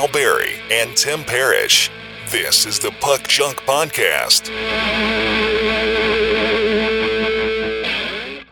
Sal 0.00 0.08
Barry 0.08 0.54
and 0.70 0.96
Tim 0.96 1.22
Parrish. 1.24 1.90
This 2.30 2.64
is 2.64 2.78
the 2.78 2.90
Puck 3.02 3.28
Junk 3.28 3.58
Podcast. 3.66 4.48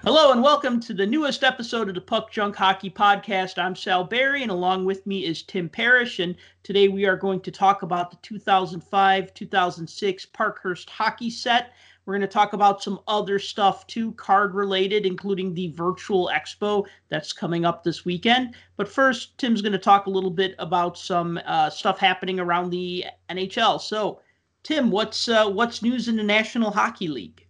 Hello 0.05 0.33
and 0.33 0.43
welcome 0.43 0.79
to 0.81 0.93
the 0.93 1.07
newest 1.07 1.43
episode 1.43 1.89
of 1.89 1.95
the 1.95 2.03
Puck 2.03 2.31
Junk 2.31 2.55
Hockey 2.55 2.91
Podcast. 2.91 3.57
I'm 3.57 3.75
Sal 3.75 4.05
Barry, 4.05 4.43
and 4.43 4.51
along 4.51 4.85
with 4.85 5.07
me 5.07 5.25
is 5.25 5.43
Tim 5.43 5.71
Parrish. 5.71 6.19
And 6.19 6.37
today 6.65 6.89
we 6.89 7.07
are 7.07 7.17
going 7.17 7.41
to 7.41 7.51
talk 7.51 7.81
about 7.81 8.11
the 8.11 8.19
2005 8.21 9.33
2006 9.33 10.27
Parkhurst 10.27 10.91
hockey 10.91 11.31
set. 11.31 11.73
We're 12.09 12.15
going 12.15 12.23
to 12.23 12.27
talk 12.27 12.55
about 12.55 12.83
some 12.83 13.01
other 13.07 13.39
stuff 13.39 13.87
too, 13.87 14.13
card 14.13 14.55
related, 14.55 15.05
including 15.05 15.53
the 15.53 15.73
virtual 15.73 16.31
expo 16.35 16.87
that's 17.11 17.35
coming 17.35 17.67
up 17.67 17.85
this 17.85 18.07
weekend. 18.07 18.55
But 18.79 18.89
first, 18.89 19.37
Tim's 19.37 19.61
going 19.61 19.73
to 19.75 19.79
talk 19.79 20.07
a 20.07 20.11
little 20.11 20.31
bit 20.31 20.55
about 20.59 20.97
some 20.97 21.39
uh, 21.45 21.69
stuff 21.69 21.99
happening 21.99 22.41
around 22.41 22.71
the 22.71 23.05
NHL. 23.29 23.79
So, 23.79 24.23
Tim, 24.63 24.91
what's 24.91 25.29
uh, 25.29 25.51
what's 25.51 25.83
news 25.83 26.09
in 26.09 26.17
the 26.17 26.23
National 26.23 26.71
Hockey 26.71 27.09
League? 27.09 27.45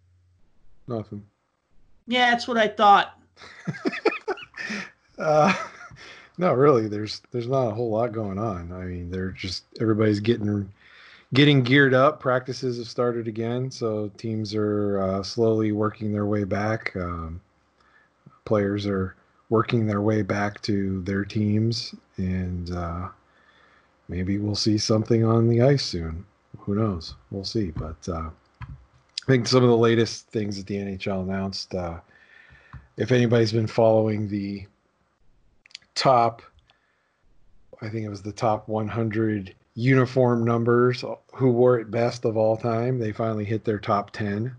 Nothing. 0.88 1.22
Yeah, 2.08 2.32
that's 2.32 2.48
what 2.48 2.56
I 2.56 2.66
thought. 2.66 3.16
uh, 5.20 5.54
no, 6.36 6.52
really. 6.52 6.88
There's 6.88 7.22
there's 7.30 7.46
not 7.46 7.68
a 7.68 7.74
whole 7.76 7.90
lot 7.90 8.10
going 8.10 8.40
on. 8.40 8.72
I 8.72 8.86
mean, 8.86 9.08
they're 9.08 9.30
just 9.30 9.66
everybody's 9.80 10.18
getting 10.18 10.68
getting 11.34 11.62
geared 11.62 11.94
up. 11.94 12.20
Practices 12.20 12.78
have 12.78 12.88
started 12.88 13.28
again, 13.28 13.70
so 13.70 14.10
teams 14.16 14.54
are 14.54 15.00
uh, 15.00 15.22
slowly 15.22 15.72
working 15.72 16.12
their 16.12 16.26
way 16.26 16.44
back. 16.44 16.94
Um, 16.96 17.40
players 18.44 18.86
are 18.86 19.14
working 19.50 19.86
their 19.86 20.00
way 20.00 20.22
back 20.22 20.60
to 20.62 21.02
their 21.02 21.24
teams, 21.24 21.94
and 22.16 22.70
uh, 22.72 23.08
maybe 24.08 24.38
we'll 24.38 24.54
see 24.54 24.78
something 24.78 25.24
on 25.24 25.48
the 25.48 25.62
ice 25.62 25.84
soon. 25.84 26.24
Who 26.58 26.74
knows? 26.74 27.14
We'll 27.30 27.44
see. 27.44 27.70
But 27.70 28.08
uh, 28.08 28.30
I 28.62 29.26
think 29.26 29.46
some 29.46 29.62
of 29.62 29.68
the 29.68 29.76
latest 29.76 30.28
things 30.28 30.56
that 30.56 30.66
the 30.66 30.76
NHL 30.76 31.22
announced. 31.22 31.74
Uh, 31.74 31.98
if 32.96 33.12
anybody's 33.12 33.52
been 33.52 33.66
following 33.66 34.28
the 34.28 34.66
top, 35.94 36.42
I 37.80 37.88
think 37.88 38.04
it 38.04 38.08
was 38.08 38.22
the 38.22 38.32
top 38.32 38.68
100 38.68 39.54
uniform 39.78 40.44
numbers 40.44 41.04
who 41.34 41.50
wore 41.50 41.78
it 41.78 41.90
best 41.90 42.24
of 42.24 42.36
all 42.36 42.56
time. 42.56 42.98
They 42.98 43.12
finally 43.12 43.44
hit 43.44 43.64
their 43.64 43.78
top 43.78 44.10
10. 44.10 44.54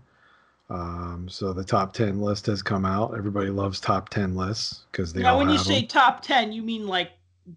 Um, 0.70 1.26
so 1.28 1.52
the 1.52 1.64
top 1.64 1.92
10 1.92 2.20
list 2.20 2.46
has 2.46 2.62
come 2.62 2.86
out. 2.86 3.16
Everybody 3.16 3.50
loves 3.50 3.80
top 3.80 4.08
10 4.08 4.34
lists 4.34 4.84
because 4.90 5.12
they 5.12 5.22
now, 5.22 5.36
when 5.36 5.48
you 5.48 5.56
them. 5.56 5.64
say 5.64 5.82
top 5.82 6.22
10, 6.22 6.52
you 6.52 6.62
mean 6.62 6.86
like 6.86 7.10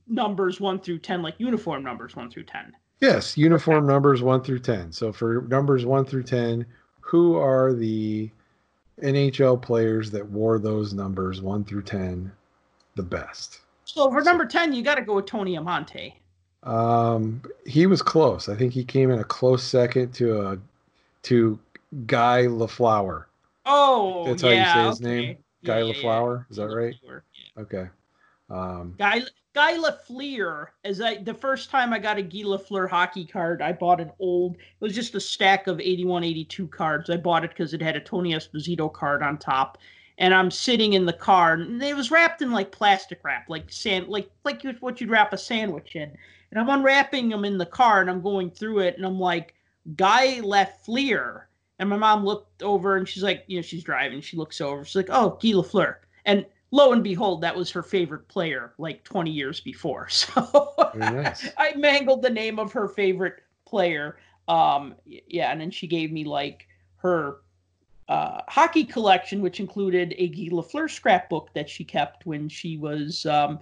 numbers 0.07 0.59
1 0.59 0.79
through 0.79 0.99
10, 0.99 1.21
like 1.21 1.35
uniform 1.37 1.83
numbers 1.83 2.15
1 2.15 2.31
through 2.31 2.43
10. 2.43 2.73
Yes, 2.99 3.37
uniform 3.37 3.85
numbers 3.85 4.21
1 4.21 4.43
through 4.43 4.59
10. 4.59 4.91
So 4.91 5.13
for 5.13 5.45
numbers 5.47 5.85
1 5.85 6.05
through 6.05 6.23
10, 6.23 6.65
who 6.99 7.37
are 7.37 7.73
the 7.73 8.31
NHL 9.01 9.61
players 9.61 10.11
that 10.11 10.27
wore 10.29 10.59
those 10.59 10.93
numbers 10.93 11.41
one 11.41 11.63
through 11.63 11.83
ten 11.83 12.31
the 12.95 13.03
best? 13.03 13.59
So 13.85 14.09
for 14.09 14.21
number 14.21 14.45
ten, 14.45 14.73
you 14.73 14.83
got 14.83 14.95
to 14.95 15.01
go 15.01 15.15
with 15.15 15.25
Tony 15.25 15.55
Amonte. 15.55 16.13
Um, 16.63 17.41
he 17.65 17.87
was 17.87 18.01
close. 18.01 18.47
I 18.49 18.55
think 18.55 18.73
he 18.73 18.83
came 18.83 19.11
in 19.11 19.19
a 19.19 19.23
close 19.23 19.63
second 19.63 20.13
to 20.15 20.41
a 20.41 20.57
to 21.23 21.59
Guy 22.05 22.43
Lafleur. 22.43 23.25
Oh, 23.65 24.25
that's 24.25 24.41
how 24.41 24.49
yeah, 24.49 24.67
you 24.67 24.73
say 24.73 24.89
his 24.89 25.01
okay. 25.01 25.25
name. 25.25 25.37
Guy 25.63 25.81
yeah, 25.81 25.93
Lafleur. 25.93 26.37
Yeah, 26.37 26.43
Is 26.49 26.57
that 26.57 26.67
right? 26.67 26.95
Okay. 27.57 27.87
Um, 28.49 28.95
Guy 28.97 29.21
Guy 29.53 29.77
Lafleur, 29.77 30.67
as 30.83 30.99
I 30.99 31.17
the 31.17 31.33
first 31.33 31.69
time 31.69 31.93
I 31.93 31.99
got 31.99 32.17
a 32.17 32.23
Guy 32.23 32.39
Lafleur 32.39 32.89
hockey 32.89 33.25
card, 33.25 33.61
I 33.61 33.71
bought 33.71 34.01
an 34.01 34.11
old. 34.19 34.55
It 34.55 34.61
was 34.79 34.95
just 34.95 35.15
a 35.15 35.19
stack 35.19 35.67
of 35.67 35.79
81, 35.79 36.23
82 36.23 36.67
cards. 36.69 37.09
I 37.09 37.17
bought 37.17 37.43
it 37.43 37.51
because 37.51 37.73
it 37.73 37.81
had 37.81 37.95
a 37.95 38.01
Tony 38.01 38.33
Esposito 38.33 38.91
card 38.91 39.21
on 39.21 39.37
top, 39.37 39.77
and 40.17 40.33
I'm 40.33 40.49
sitting 40.49 40.93
in 40.93 41.05
the 41.05 41.13
car, 41.13 41.53
and 41.53 41.81
it 41.81 41.95
was 41.95 42.09
wrapped 42.09 42.41
in 42.41 42.51
like 42.51 42.71
plastic 42.71 43.19
wrap, 43.23 43.49
like 43.49 43.71
sand, 43.71 44.07
like 44.07 44.29
like 44.43 44.63
what 44.79 44.99
you'd 44.99 45.11
wrap 45.11 45.33
a 45.33 45.37
sandwich 45.37 45.95
in. 45.95 46.11
And 46.53 46.61
I'm 46.61 46.69
unwrapping 46.69 47.29
them 47.29 47.45
in 47.45 47.57
the 47.57 47.65
car, 47.65 48.01
and 48.01 48.11
I'm 48.11 48.21
going 48.21 48.51
through 48.51 48.81
it, 48.81 48.95
and 48.95 49.07
I'm 49.07 49.19
like, 49.19 49.55
Guy 49.95 50.39
Lafleur. 50.41 51.45
And 51.79 51.89
my 51.89 51.97
mom 51.97 52.23
looked 52.23 52.61
over, 52.61 52.95
and 52.95 53.09
she's 53.09 53.23
like, 53.23 53.43
you 53.47 53.57
know, 53.57 53.63
she's 53.63 53.83
driving. 53.83 54.21
She 54.21 54.37
looks 54.37 54.61
over, 54.61 54.85
she's 54.85 54.95
like, 54.95 55.09
oh, 55.09 55.31
Guy 55.41 55.53
Lafleur. 55.53 55.95
And 56.25 56.45
lo 56.69 56.91
and 56.91 57.03
behold, 57.03 57.41
that 57.41 57.55
was 57.55 57.71
her 57.71 57.81
favorite 57.81 58.27
player 58.27 58.73
like 58.77 59.03
20 59.03 59.31
years 59.31 59.61
before. 59.61 60.07
So 60.11 60.91
nice. 60.95 61.49
I 61.57 61.73
mangled 61.75 62.21
the 62.21 62.29
name 62.29 62.59
of 62.59 62.71
her 62.73 62.87
favorite 62.87 63.41
player. 63.65 64.17
Um, 64.47 64.93
yeah, 65.05 65.51
and 65.51 65.59
then 65.59 65.71
she 65.71 65.87
gave 65.87 66.11
me 66.11 66.23
like 66.23 66.67
her 66.97 67.37
uh, 68.09 68.41
hockey 68.47 68.83
collection, 68.83 69.41
which 69.41 69.59
included 69.59 70.13
a 70.19 70.27
Guy 70.27 70.55
Lafleur 70.55 70.87
scrapbook 70.87 71.51
that 71.55 71.67
she 71.67 71.83
kept 71.83 72.27
when 72.27 72.47
she 72.47 72.77
was 72.77 73.25
um, 73.25 73.57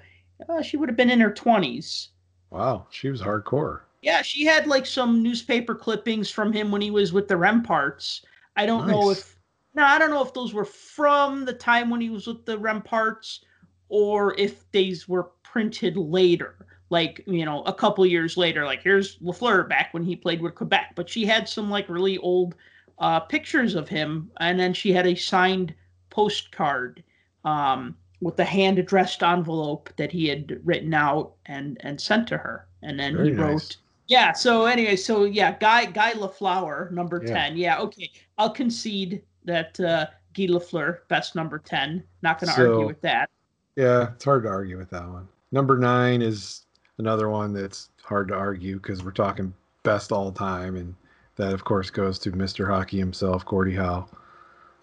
uh, 0.50 0.62
she 0.62 0.75
would 0.75 0.90
have 0.90 0.97
been 0.97 1.09
in 1.09 1.22
her 1.22 1.31
20s. 1.31 2.09
Wow, 2.51 2.85
she 2.91 3.09
was 3.09 3.22
hardcore. 3.22 3.79
Yeah, 4.01 4.22
she 4.22 4.45
had 4.45 4.67
like 4.67 4.85
some 4.85 5.23
newspaper 5.23 5.73
clippings 5.73 6.29
from 6.29 6.51
him 6.51 6.69
when 6.69 6.81
he 6.81 6.91
was 6.91 7.13
with 7.13 7.28
the 7.28 7.35
Remparts. 7.35 8.22
I 8.57 8.66
don't 8.66 8.88
nice. 8.88 8.95
know 8.95 9.09
if 9.12 9.38
no, 9.73 9.84
I 9.84 9.97
don't 9.97 10.09
know 10.09 10.23
if 10.23 10.34
those 10.34 10.53
were 10.53 10.66
from 10.66 11.45
the 11.45 11.53
time 11.53 11.89
when 11.89 12.01
he 12.01 12.09
was 12.09 12.28
with 12.28 12.45
the 12.45 12.57
Remparts 12.57 13.39
or 13.88 14.38
if 14.38 14.69
these 14.72 15.07
were 15.07 15.31
printed 15.44 15.95
later, 15.95 16.67
like 16.89 17.23
you 17.25 17.45
know, 17.45 17.63
a 17.63 17.73
couple 17.73 18.06
years 18.06 18.35
later. 18.35 18.66
Like 18.66 18.83
here's 18.83 19.18
Lafleur 19.19 19.68
back 19.69 19.94
when 19.94 20.03
he 20.03 20.16
played 20.16 20.41
with 20.41 20.56
Quebec, 20.56 20.94
but 20.95 21.09
she 21.09 21.25
had 21.25 21.47
some 21.47 21.69
like 21.69 21.88
really 21.88 22.18
old 22.18 22.56
uh, 23.00 23.22
pictures 23.22 23.75
of 23.75 23.88
him, 23.88 24.29
and 24.41 24.59
then 24.59 24.73
she 24.73 24.91
had 24.91 25.07
a 25.07 25.16
signed 25.16 25.73
postcard 26.09 27.01
um, 27.45 27.95
with 28.21 28.37
the 28.37 28.45
hand 28.45 28.79
addressed 28.79 29.23
envelope 29.23 29.89
that 29.97 30.11
he 30.11 30.27
had 30.27 30.59
written 30.63 30.93
out 30.93 31.33
and 31.47 31.77
and 31.81 31.99
sent 31.99 32.27
to 32.29 32.37
her, 32.37 32.67
and 32.83 32.99
then 32.99 33.15
Very 33.17 33.29
he 33.31 33.35
wrote. 33.35 33.77
Yeah. 34.07 34.31
So 34.33 34.65
anyway, 34.65 34.95
so 34.95 35.23
yeah, 35.25 35.57
Guy 35.59 35.85
Guy 35.85 36.11
Lafleur, 36.13 36.91
number 36.91 37.21
Yeah. 37.25 37.33
ten. 37.33 37.57
Yeah. 37.57 37.79
Okay, 37.79 38.09
I'll 38.37 38.49
concede 38.51 39.21
that 39.45 39.79
uh, 39.79 40.05
Guy 40.33 40.47
Lafleur, 40.47 40.99
best 41.07 41.35
number 41.35 41.59
ten. 41.59 42.03
Not 42.21 42.39
going 42.39 42.49
to 42.49 42.55
So- 42.55 42.71
argue 42.73 42.87
with 42.87 43.01
that. 43.01 43.29
Yeah, 43.75 44.11
it's 44.13 44.25
hard 44.25 44.43
to 44.43 44.49
argue 44.49 44.77
with 44.77 44.89
that 44.91 45.07
one. 45.07 45.27
Number 45.53 45.77
nine 45.77 46.21
is 46.21 46.65
another 46.97 47.29
one 47.29 47.53
that's 47.53 47.89
hard 48.03 48.27
to 48.27 48.33
argue 48.35 48.75
because 48.75 49.03
we're 49.03 49.11
talking 49.11 49.53
best 49.83 50.11
all 50.11 50.31
time, 50.31 50.75
and 50.75 50.93
that 51.38 51.53
of 51.53 51.63
course 51.63 51.89
goes 51.89 52.19
to 52.19 52.31
Mr. 52.33 52.67
Hockey 52.67 52.99
himself, 52.99 53.45
Gordie 53.45 53.75
Howe. 53.75 54.07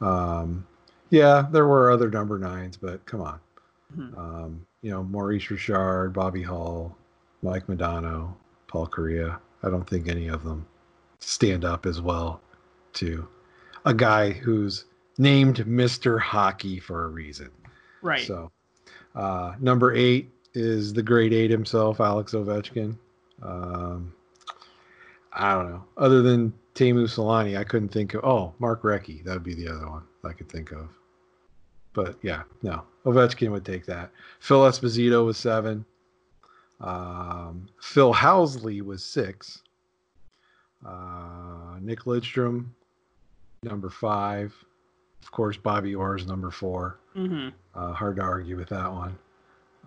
Um, 0.01 0.67
yeah, 1.11 1.47
there 1.51 1.67
were 1.67 1.91
other 1.91 2.11
number 2.11 2.39
nines, 2.39 2.77
but 2.77 3.05
come 3.07 3.21
on, 3.21 3.41
Mhm. 3.97 4.19
um, 4.19 4.67
you 4.83 4.91
know 4.91 5.03
Maurice 5.03 5.51
Richard, 5.51 6.13
Bobby 6.13 6.43
Hull, 6.43 6.97
Mike 7.43 7.67
Modano, 7.67 8.35
Paul 8.67 8.87
Kariya. 8.87 9.39
I 9.63 9.71
don't 9.71 9.89
think 9.89 10.09
any 10.09 10.29
of 10.29 10.45
them 10.45 10.67
stand 11.21 11.65
up 11.65 11.85
as 11.87 12.01
well 12.01 12.41
to 12.95 13.27
a 13.85 13.95
guy 13.95 14.31
who's 14.31 14.85
named 15.19 15.57
Mr. 15.67 16.21
Hockey 16.21 16.79
for 16.79 17.05
a 17.05 17.09
reason. 17.09 17.51
Right. 18.03 18.27
So, 18.27 18.53
uh, 19.17 19.55
number 19.61 19.93
eight 19.95 20.31
is 20.55 20.93
the 20.93 21.03
great 21.03 21.33
eight 21.33 21.51
himself, 21.51 22.01
Alex 22.01 22.33
Ovechkin. 22.35 22.97
Um, 23.43 24.13
I 25.33 25.55
don't 25.55 25.71
know. 25.71 25.85
Other 25.97 26.23
than 26.23 26.53
Teemu 26.75 27.05
Selanne, 27.09 27.57
I 27.59 27.65
couldn't 27.65 27.89
think 27.91 28.15
of. 28.15 28.25
Oh, 28.25 28.55
Mark 28.59 28.83
Recchi. 28.83 29.23
That 29.25 29.35
would 29.35 29.43
be 29.45 29.55
the 29.55 29.69
other 29.69 29.89
one 29.89 30.03
I 30.25 30.33
could 30.33 30.49
think 30.49 30.71
of. 30.73 30.89
But 31.99 32.17
yeah, 32.23 32.43
no. 32.63 32.85
Ovechkin 33.05 33.51
would 33.51 33.65
take 33.65 33.85
that. 33.87 34.13
Phil 34.39 34.61
Esposito 34.61 35.27
was 35.27 35.37
seven. 35.37 35.85
Um, 36.81 37.69
Phil 37.83 38.15
Housley 38.15 38.83
was 38.83 39.03
six. 39.03 39.63
Uh, 40.87 41.77
Nick 41.81 42.05
Lidstrom, 42.05 42.67
number 43.65 43.91
five. 43.91 44.55
Of 45.25 45.33
course, 45.33 45.57
Bobby 45.57 45.97
Orr 45.97 46.15
is 46.17 46.25
number 46.25 46.53
four. 46.53 47.01
hmm 47.15 47.49
Uh, 47.75 47.93
hard 47.93 48.15
to 48.17 48.23
argue 48.23 48.57
with 48.57 48.69
that 48.69 48.93
one. 48.93 49.19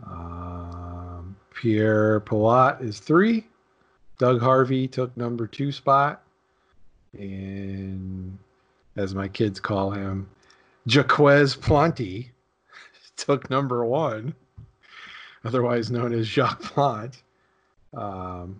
Um, 0.05 1.37
Pierre 1.53 2.19
Pilote 2.19 2.81
is 2.81 2.99
three. 2.99 3.47
Doug 4.17 4.41
Harvey 4.41 4.85
took 4.85 5.15
number 5.15 5.47
two 5.47 5.71
spot. 5.71 6.23
And 7.17 8.37
as 8.97 9.15
my 9.15 9.29
kids 9.29 9.61
call 9.61 9.91
him, 9.91 10.29
Jaquez 10.85 11.55
Planty 11.55 12.31
took 13.17 13.49
number 13.49 13.85
one, 13.85 14.33
otherwise 15.43 15.91
known 15.91 16.13
as 16.13 16.27
Jacques 16.27 16.61
Plante. 16.61 17.21
Um, 17.93 18.59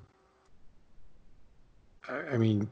I, 2.07 2.33
I 2.33 2.37
mean, 2.37 2.69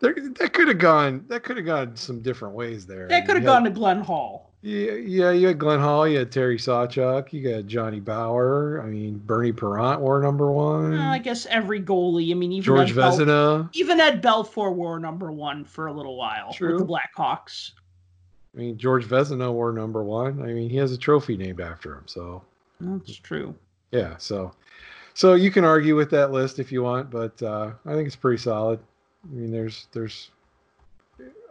there, 0.00 0.14
that 0.38 0.52
could 0.52 0.68
have 0.68 0.78
gone. 0.78 1.24
That 1.28 1.42
could 1.42 1.56
have 1.56 1.66
gone 1.66 1.96
some 1.96 2.20
different 2.20 2.54
ways 2.54 2.86
there. 2.86 3.08
That 3.08 3.26
could 3.26 3.36
have 3.36 3.44
gone 3.44 3.64
to 3.64 3.70
Glenn 3.70 4.00
Hall. 4.00 4.48
Yeah, 4.60 4.94
yeah, 4.94 5.30
you 5.30 5.46
had 5.46 5.58
Glenn 5.58 5.78
Hall, 5.78 6.08
you 6.08 6.18
had 6.18 6.32
Terry 6.32 6.58
Sawchuk, 6.58 7.32
you 7.32 7.48
got 7.48 7.66
Johnny 7.66 8.00
Bower. 8.00 8.82
I 8.82 8.86
mean, 8.86 9.18
Bernie 9.24 9.52
Parent 9.52 10.00
wore 10.00 10.20
number 10.20 10.50
one. 10.50 10.92
Well, 10.92 11.12
I 11.12 11.18
guess 11.18 11.46
every 11.46 11.80
goalie. 11.80 12.32
I 12.32 12.34
mean, 12.34 12.50
even 12.50 12.64
George 12.64 12.90
Ed 12.90 12.96
Bel- 12.96 13.70
even 13.72 14.00
Ed 14.00 14.20
Belfour 14.20 14.74
wore 14.74 14.98
number 14.98 15.30
one 15.30 15.64
for 15.64 15.86
a 15.86 15.92
little 15.92 16.16
while 16.16 16.52
True. 16.52 16.72
with 16.72 16.80
the 16.80 16.92
Blackhawks. 16.92 17.70
I 18.54 18.58
mean, 18.58 18.78
George 18.78 19.06
Vezina 19.06 19.52
wore 19.52 19.72
number 19.72 20.02
one. 20.02 20.42
I 20.42 20.46
mean, 20.52 20.70
he 20.70 20.76
has 20.78 20.92
a 20.92 20.98
trophy 20.98 21.36
named 21.36 21.60
after 21.60 21.94
him. 21.94 22.04
So 22.06 22.42
That's 22.80 23.16
true. 23.16 23.54
yeah, 23.92 24.16
so 24.18 24.52
so 25.14 25.34
you 25.34 25.50
can 25.50 25.64
argue 25.64 25.96
with 25.96 26.10
that 26.10 26.30
list 26.32 26.58
if 26.58 26.70
you 26.72 26.82
want, 26.82 27.10
but 27.10 27.40
uh, 27.42 27.72
I 27.86 27.94
think 27.94 28.06
it's 28.06 28.16
pretty 28.16 28.38
solid. 28.38 28.80
I 29.24 29.34
mean, 29.34 29.50
there's 29.50 29.86
there's 29.92 30.30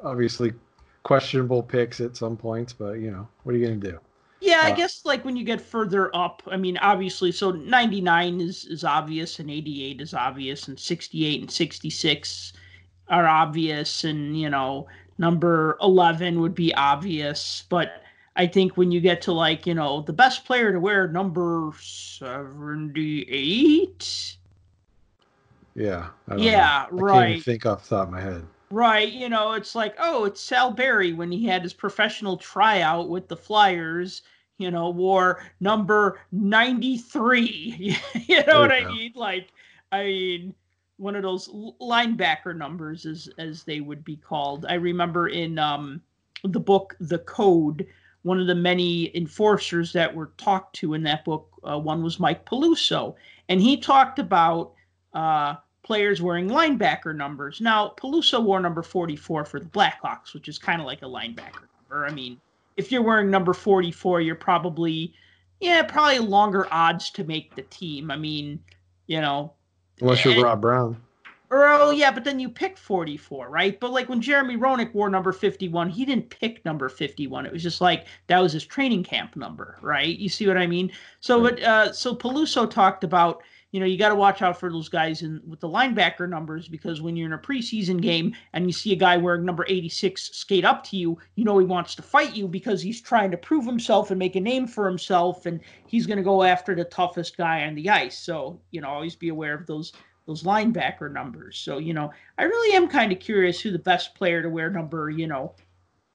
obviously 0.03 0.53
questionable 1.03 1.63
picks 1.63 1.99
at 2.01 2.15
some 2.17 2.37
points, 2.37 2.73
but 2.73 2.93
you 2.93 3.11
know, 3.11 3.27
what 3.43 3.55
are 3.55 3.57
you 3.57 3.67
gonna 3.67 3.77
do? 3.79 3.99
Yeah, 4.39 4.61
I 4.65 4.71
Uh, 4.71 4.71
guess 4.71 5.03
like 5.05 5.25
when 5.25 5.35
you 5.35 5.43
get 5.43 5.61
further 5.61 6.15
up, 6.15 6.41
I 6.47 6.57
mean, 6.57 6.77
obviously, 6.77 7.31
so 7.31 7.51
99 7.51 8.39
is 8.41 8.65
is 8.65 8.83
obvious, 8.83 9.39
and 9.39 9.49
88 9.49 10.01
is 10.01 10.13
obvious, 10.13 10.67
and 10.67 10.79
68 10.79 11.41
and 11.41 11.51
66 11.51 12.53
are 13.09 13.25
obvious, 13.27 14.03
and 14.03 14.39
you 14.39 14.49
know, 14.49 14.87
number 15.17 15.77
11 15.81 16.39
would 16.41 16.55
be 16.55 16.73
obvious, 16.75 17.63
but 17.69 18.03
I 18.35 18.47
think 18.47 18.77
when 18.77 18.91
you 18.91 19.01
get 19.01 19.21
to 19.23 19.31
like 19.33 19.65
you 19.65 19.73
know 19.73 20.01
the 20.01 20.13
best 20.13 20.45
player 20.45 20.71
to 20.71 20.79
wear 20.79 21.07
number 21.07 21.71
78, 21.79 24.37
Yeah. 25.75 26.07
I 26.27 26.31
don't 26.31 26.39
know. 26.39 26.43
yeah, 26.43 26.85
I 26.85 26.89
can't 26.89 26.93
even 26.93 27.05
right. 27.05 27.43
think 27.43 27.65
off 27.65 27.87
the 27.87 27.95
top 27.95 28.07
of 28.07 28.13
my 28.13 28.21
head. 28.21 28.45
Right, 28.69 29.11
you 29.11 29.29
know, 29.29 29.53
it's 29.53 29.75
like, 29.75 29.95
oh, 29.97 30.25
it's 30.25 30.41
Sal 30.41 30.71
Barry 30.71 31.13
when 31.13 31.31
he 31.31 31.45
had 31.45 31.63
his 31.63 31.73
professional 31.73 32.35
tryout 32.37 33.07
with 33.09 33.29
the 33.29 33.37
Flyers, 33.37 34.23
you 34.57 34.71
know, 34.71 34.89
wore 34.89 35.41
number 35.61 36.19
93. 36.33 37.97
you 38.27 38.45
know 38.45 38.59
what 38.59 38.71
I 38.73 38.83
mean? 38.85 39.13
Like, 39.15 39.53
I 39.93 40.03
mean, 40.03 40.53
one 40.97 41.15
of 41.15 41.23
those 41.23 41.47
linebacker 41.81 42.55
numbers 42.55 43.05
as 43.05 43.29
as 43.37 43.63
they 43.63 43.79
would 43.79 44.03
be 44.03 44.17
called. 44.17 44.65
I 44.67 44.75
remember 44.75 45.29
in 45.29 45.57
um 45.59 46.01
the 46.43 46.59
book 46.59 46.95
The 46.99 47.19
Code, 47.19 47.87
one 48.23 48.39
of 48.39 48.47
the 48.47 48.55
many 48.55 49.15
enforcers 49.15 49.93
that 49.93 50.13
were 50.13 50.31
talked 50.37 50.75
to 50.77 50.93
in 50.93 51.03
that 51.03 51.25
book, 51.25 51.49
uh, 51.63 51.79
one 51.79 52.03
was 52.03 52.19
Mike 52.19 52.45
Peluso, 52.45 53.15
and 53.49 53.61
he 53.61 53.77
talked 53.77 54.19
about 54.19 54.73
uh 55.13 55.55
players 55.87 56.21
wearing 56.21 56.49
linebacker 56.49 57.15
numbers. 57.15 57.61
Now, 57.61 57.93
Peluso 57.97 58.43
wore 58.43 58.59
number 58.59 58.83
44 58.83 59.45
for 59.45 59.59
the 59.61 59.65
Blackhawks, 59.67 60.33
which 60.33 60.49
is 60.49 60.59
kind 60.59 60.81
of 60.81 60.85
like 60.85 61.01
a 61.01 61.05
linebacker 61.05 61.63
number. 61.79 62.05
I 62.05 62.11
mean, 62.11 62.41
if 62.75 62.91
you're 62.91 63.01
wearing 63.01 63.31
number 63.31 63.53
44, 63.53 64.19
you're 64.19 64.35
probably, 64.35 65.13
yeah, 65.61 65.81
probably 65.83 66.19
longer 66.19 66.67
odds 66.71 67.09
to 67.11 67.23
make 67.23 67.55
the 67.55 67.61
team. 67.61 68.11
I 68.11 68.17
mean, 68.17 68.59
you 69.07 69.21
know, 69.21 69.53
Unless 70.01 70.25
you're 70.25 70.43
Rob 70.43 70.61
Brown. 70.61 70.97
oh 71.49 71.91
yeah, 71.91 72.11
but 72.11 72.23
then 72.23 72.39
you 72.39 72.49
pick 72.49 72.77
44, 72.77 73.49
right? 73.49 73.79
But 73.79 73.91
like 73.91 74.09
when 74.09 74.21
Jeremy 74.21 74.57
Roenick 74.57 74.93
wore 74.93 75.09
number 75.09 75.31
51, 75.31 75.89
he 75.89 76.05
didn't 76.05 76.29
pick 76.29 76.63
number 76.65 76.89
51. 76.89 77.45
It 77.45 77.53
was 77.53 77.63
just 77.63 77.81
like 77.81 78.05
that 78.27 78.39
was 78.39 78.53
his 78.53 78.65
training 78.65 79.03
camp 79.03 79.35
number, 79.35 79.77
right? 79.81 80.17
You 80.17 80.29
see 80.29 80.47
what 80.47 80.57
I 80.57 80.67
mean? 80.67 80.91
So 81.21 81.41
Right. 81.41 81.53
what 81.53 81.63
uh 81.63 81.93
so 81.93 82.15
Peluso 82.15 82.69
talked 82.69 83.03
about, 83.03 83.41
you 83.71 83.79
know, 83.79 83.85
you 83.85 83.97
got 83.97 84.09
to 84.09 84.15
watch 84.15 84.41
out 84.41 84.59
for 84.59 84.71
those 84.71 84.87
guys 84.87 85.21
in 85.21 85.41
with 85.45 85.59
the 85.59 85.67
linebacker 85.67 86.27
numbers 86.27 86.67
because 86.67 87.01
when 87.01 87.15
you're 87.15 87.27
in 87.27 87.33
a 87.33 87.37
preseason 87.37 88.01
game 88.01 88.33
and 88.53 88.65
you 88.65 88.71
see 88.71 88.93
a 88.93 88.95
guy 88.95 89.17
wearing 89.17 89.43
number 89.43 89.65
86 89.67 90.29
skate 90.35 90.63
up 90.63 90.83
to 90.85 90.97
you, 90.97 91.17
you 91.35 91.43
know 91.43 91.57
he 91.57 91.65
wants 91.65 91.93
to 91.95 92.01
fight 92.01 92.35
you 92.35 92.47
because 92.47 92.81
he's 92.81 93.01
trying 93.01 93.29
to 93.31 93.37
prove 93.37 93.65
himself 93.65 94.09
and 94.09 94.19
make 94.19 94.35
a 94.35 94.39
name 94.39 94.67
for 94.67 94.87
himself 94.87 95.45
and 95.45 95.59
he's 95.85 96.07
going 96.07 96.17
to 96.17 96.23
go 96.23 96.43
after 96.43 96.75
the 96.75 96.85
toughest 96.85 97.35
guy 97.35 97.65
on 97.65 97.75
the 97.75 97.89
ice. 97.89 98.17
So, 98.17 98.59
you 98.71 98.79
know, 98.79 98.87
always 98.87 99.15
be 99.15 99.29
aware 99.29 99.53
of 99.53 99.65
those 99.65 99.91
those 100.27 100.43
linebacker 100.43 101.11
numbers. 101.11 101.57
So, 101.57 101.77
you 101.77 101.93
know, 101.93 102.11
I 102.37 102.43
really 102.43 102.75
am 102.75 102.89
kind 102.89 103.11
of 103.11 103.19
curious 103.19 103.61
who 103.61 103.71
the 103.71 103.79
best 103.79 104.13
player 104.13 104.41
to 104.41 104.49
wear 104.49 104.69
number, 104.69 105.09
you 105.09 105.25
know, 105.25 105.53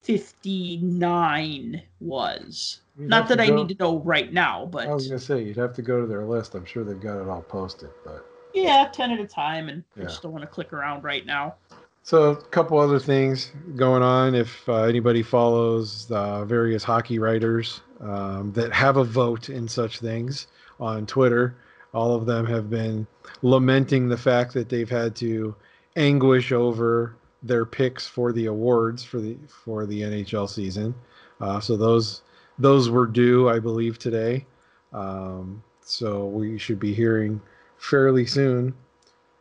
59 0.03 1.83
was. 2.01 2.81
You'd 2.99 3.09
Not 3.09 3.29
that 3.29 3.41
I 3.41 3.47
go- 3.49 3.57
need 3.57 3.69
to 3.77 3.83
know 3.83 3.99
right 4.01 4.33
now, 4.33 4.67
but 4.71 4.87
I 4.89 4.95
was 4.95 5.07
gonna 5.09 5.19
say 5.19 5.43
you'd 5.43 5.57
have 5.57 5.75
to 5.75 5.83
go 5.83 6.01
to 6.01 6.07
their 6.07 6.25
list. 6.25 6.55
I'm 6.55 6.65
sure 6.65 6.85
they've 6.85 7.01
got 7.01 7.21
it 7.21 7.29
all 7.29 7.43
posted, 7.43 7.91
but 8.05 8.27
yeah, 8.55 8.89
10 8.93 9.13
at 9.13 9.21
a 9.21 9.27
time. 9.27 9.69
And 9.69 9.83
I 9.97 10.01
Yeah. 10.01 10.07
just 10.07 10.23
don't 10.23 10.33
want 10.33 10.43
to 10.43 10.49
click 10.49 10.73
around 10.73 11.05
right 11.05 11.25
now. 11.25 11.55
So 12.03 12.31
a 12.33 12.37
couple 12.37 12.79
other 12.79 12.99
things 12.99 13.53
going 13.77 14.03
on. 14.03 14.35
If 14.35 14.69
uh, 14.69 14.83
anybody 14.83 15.23
follows 15.23 16.11
uh, 16.11 16.45
various 16.45 16.83
hockey 16.83 17.19
writers 17.19 17.81
um, 18.01 18.53
that 18.55 18.73
have 18.73 18.97
a 18.97 19.05
vote 19.05 19.49
in 19.49 19.69
such 19.69 20.01
things 20.01 20.49
on 20.81 21.07
Twitter, 21.07 21.55
all 21.95 22.15
of 22.15 22.27
them 22.27 22.45
have 22.47 22.69
been 22.69 23.07
lamenting 23.43 24.09
the 24.09 24.17
fact 24.17 24.53
that 24.55 24.69
they've 24.69 24.91
had 24.91 25.15
to 25.17 25.55
anguish 25.97 26.51
over 26.53 27.15
their 27.43 27.65
picks 27.65 28.07
for 28.07 28.33
the 28.33 28.47
awards 28.47 29.03
for 29.03 29.21
the 29.21 29.37
for 29.49 29.87
the 29.87 30.03
NHL 30.03 30.49
season. 30.49 30.95
Uh, 31.41 31.61
so 31.61 31.77
those 31.77 32.23
those 32.59 32.91
were 32.91 33.07
due, 33.07 33.49
I 33.49 33.59
believe, 33.59 33.99
today. 33.99 34.47
Um, 34.93 35.63
so 35.81 36.27
we 36.27 36.59
should 36.59 36.79
be 36.79 36.95
hearing 36.95 37.41
fairly 37.79 38.27
soon 38.27 38.75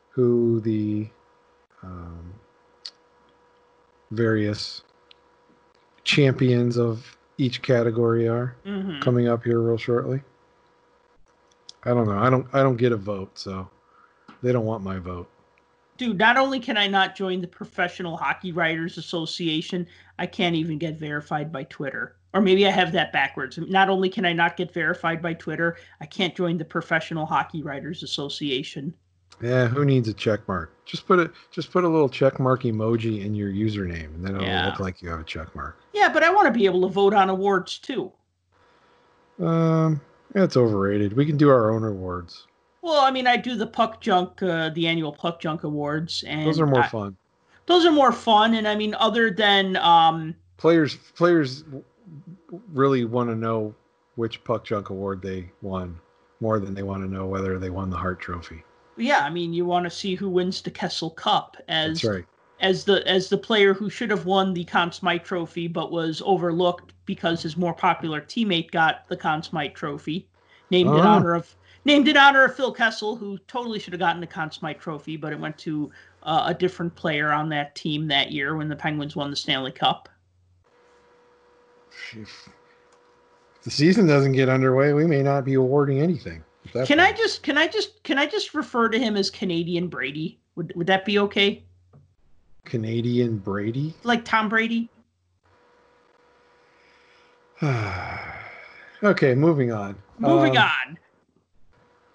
who 0.10 0.60
the 0.62 1.08
um, 1.84 2.34
various 4.12 4.84
champions 6.04 6.78
of 6.78 7.18
each 7.38 7.62
category 7.62 8.28
are 8.28 8.56
hmm 8.64 9.00
coming 9.00 9.28
up 9.28 9.44
here 9.44 9.60
real 9.60 9.78
shortly. 9.78 10.22
I 11.84 11.90
don't 11.90 12.08
know. 12.08 12.18
I 12.20 12.30
don't. 12.30 12.48
I 12.54 12.62
don't 12.62 12.78
get 12.78 12.92
a 12.92 12.98
vote, 12.98 13.38
so 13.38 13.68
they 14.44 14.52
don't 14.52 14.66
want 14.66 14.84
my 14.84 15.00
vote. 15.00 15.28
Dude, 16.02 16.18
not 16.18 16.36
only 16.36 16.60
can 16.60 16.78
I 16.78 16.88
not 16.88 17.14
join 17.14 17.42
the 17.42 17.48
Professional 17.48 18.18
Hockey 18.18 18.52
Writers 18.52 18.98
Association, 18.98 19.86
I 20.18 20.26
can't 20.26 20.56
even 20.56 20.80
get 20.80 20.98
verified 20.98 21.52
by 21.52 21.66
Twitter. 21.66 22.16
Or 22.34 22.42
maybe 22.42 22.66
I 22.66 22.72
have 22.72 22.92
that 22.94 23.14
backwards. 23.14 23.60
Not 23.60 23.88
only 23.88 24.10
can 24.10 24.26
I 24.26 24.34
not 24.34 24.58
get 24.58 24.74
verified 24.74 25.22
by 25.22 25.36
Twitter, 25.36 25.78
I 26.00 26.08
can't 26.08 26.34
join 26.36 26.58
the 26.58 26.66
Professional 26.66 27.28
Hockey 27.28 27.62
Writers 27.62 28.02
Association. 28.02 28.96
Yeah, 29.44 29.68
who 29.68 29.86
needs 29.86 30.08
a 30.08 30.14
check 30.14 30.48
mark? 30.48 30.74
Just 30.88 31.06
put 31.06 31.20
it. 31.20 31.30
Just 31.52 31.72
put 31.72 31.84
a 31.84 31.88
little 31.88 32.10
check 32.10 32.40
mark 32.40 32.64
emoji 32.64 33.24
in 33.24 33.36
your 33.36 33.52
username, 33.52 34.16
and 34.16 34.26
then 34.26 34.34
it'll 34.34 34.48
Yeah. 34.48 34.66
look 34.66 34.80
like 34.80 35.04
you 35.04 35.10
have 35.10 35.20
a 35.20 35.24
check 35.24 35.56
mark. 35.56 35.78
Yeah, 35.94 36.10
but 36.12 36.24
I 36.24 36.32
want 36.32 36.48
to 36.48 36.52
be 36.52 36.66
able 36.66 36.82
to 36.82 36.88
vote 36.88 37.14
on 37.14 37.30
awards 37.30 37.78
too. 37.78 38.12
Um, 39.40 40.02
that's 40.32 40.58
overrated. 40.58 41.14
We 41.14 41.28
can 41.28 41.38
do 41.38 41.52
our 41.52 41.70
own 41.70 41.84
awards. 41.84 42.48
Well, 42.82 43.02
I 43.02 43.12
mean, 43.12 43.28
I 43.28 43.38
do 43.38 43.56
the 43.56 43.68
Puck 43.68 44.02
Junk, 44.02 44.42
uh, 44.42 44.70
the 44.70 44.88
annual 44.88 45.12
Puck 45.12 45.40
Junk 45.40 45.64
Awards, 45.64 46.24
and 46.28 46.48
Those 46.48 46.60
are 46.60 46.66
more 46.68 46.82
I- 46.84 46.88
fun. 46.88 47.16
those 47.68 47.86
are 47.86 47.92
more 47.92 48.12
fun. 48.12 48.56
And 48.56 48.68
I 48.68 48.76
mean, 48.76 48.96
other 48.96 49.30
than 49.32 49.78
um, 49.78 50.36
Players, 50.58 50.96
players 51.16 51.64
really 52.74 53.06
want 53.06 53.30
to 53.30 53.36
know 53.36 53.74
which 54.16 54.44
puck 54.44 54.64
junk 54.66 54.90
award 54.90 55.22
they 55.22 55.50
won 55.62 55.98
more 56.40 56.60
than 56.60 56.74
they 56.74 56.84
want 56.84 57.02
to 57.04 57.10
know 57.10 57.26
whether 57.28 57.58
they 57.58 57.70
won 57.70 57.90
the 57.90 57.98
Hart 57.98 58.20
Trophy. 58.20 58.64
yeah, 58.98 59.20
I 59.20 59.30
mean, 59.30 59.54
you 59.54 59.66
want 59.66 59.86
to 59.86 59.90
see 59.90 60.14
who 60.16 60.30
wins 60.30 60.62
the 60.62 60.70
Kessel 60.70 61.10
Cup 61.12 61.58
as 61.68 62.04
right. 62.04 62.26
as 62.60 62.84
the 62.84 63.08
as 63.08 63.30
the 63.30 63.38
player 63.38 63.74
who 63.74 63.90
should 63.90 64.10
have 64.12 64.26
won 64.26 64.54
the 64.54 64.66
Conn 64.66 64.92
Smythe 64.92 65.24
Trophy 65.24 65.68
but 65.68 65.92
was 65.92 66.22
overlooked 66.26 66.94
because 67.06 67.42
his 67.42 67.58
more 67.58 67.74
popular 67.74 68.22
teammate 68.22 68.70
got 68.72 69.08
the 69.08 69.18
Conn 69.18 69.42
Smythe 69.42 69.74
Trophy, 69.74 70.28
named 70.70 70.90
in 70.90 70.96
Oh. 70.96 71.00
honor 71.08 71.34
of 71.34 71.56
named 71.86 72.08
in 72.08 72.18
honor 72.18 72.46
of 72.46 72.56
Phil 72.56 72.72
Kessel, 72.72 73.16
who 73.16 73.38
totally 73.48 73.80
should 73.80 73.94
have 73.94 74.00
gotten 74.00 74.22
the 74.22 74.28
Conn 74.28 74.52
Smythe 74.52 74.80
Trophy, 74.80 75.18
but 75.18 75.34
it 75.34 75.40
went 75.40 75.58
to 75.60 75.92
uh, 76.24 76.44
a 76.48 76.54
different 76.54 76.94
player 76.96 77.32
on 77.32 77.50
that 77.50 77.76
team 77.76 78.08
that 78.08 78.32
year 78.32 78.56
when 78.56 78.70
the 78.70 78.76
Penguins 78.76 79.16
won 79.16 79.30
the 79.30 79.36
Stanley 79.36 79.72
Cup. 79.72 80.10
If 82.14 82.50
the 83.64 83.72
season 83.72 84.08
doesn't 84.08 84.34
get 84.34 84.50
underway, 84.50 84.94
we 84.94 85.06
may 85.06 85.22
not 85.24 85.46
be 85.46 85.56
awarding 85.56 86.00
anything. 86.00 86.44
Can 86.86 87.00
I 87.00 87.12
just 87.12 87.42
can 87.42 87.58
I 87.58 87.68
just 87.68 88.04
can 88.04 88.20
I 88.20 88.28
just 88.28 88.54
refer 88.54 88.88
to 88.90 88.98
him 89.00 89.18
as 89.18 89.30
Canadian 89.32 89.88
Brady? 89.88 90.40
Would 90.56 90.74
would 90.76 90.88
that 90.88 91.06
be 91.06 91.18
okay? 91.20 91.64
Canadian 92.66 93.38
Brady? 93.40 93.96
Like 94.04 94.24
Tom 94.24 94.48
Brady? 94.48 94.90
okay, 99.04 99.34
moving 99.36 99.72
on. 99.72 99.96
Moving 100.20 100.58
Um, 100.58 100.64
on. 100.88 100.98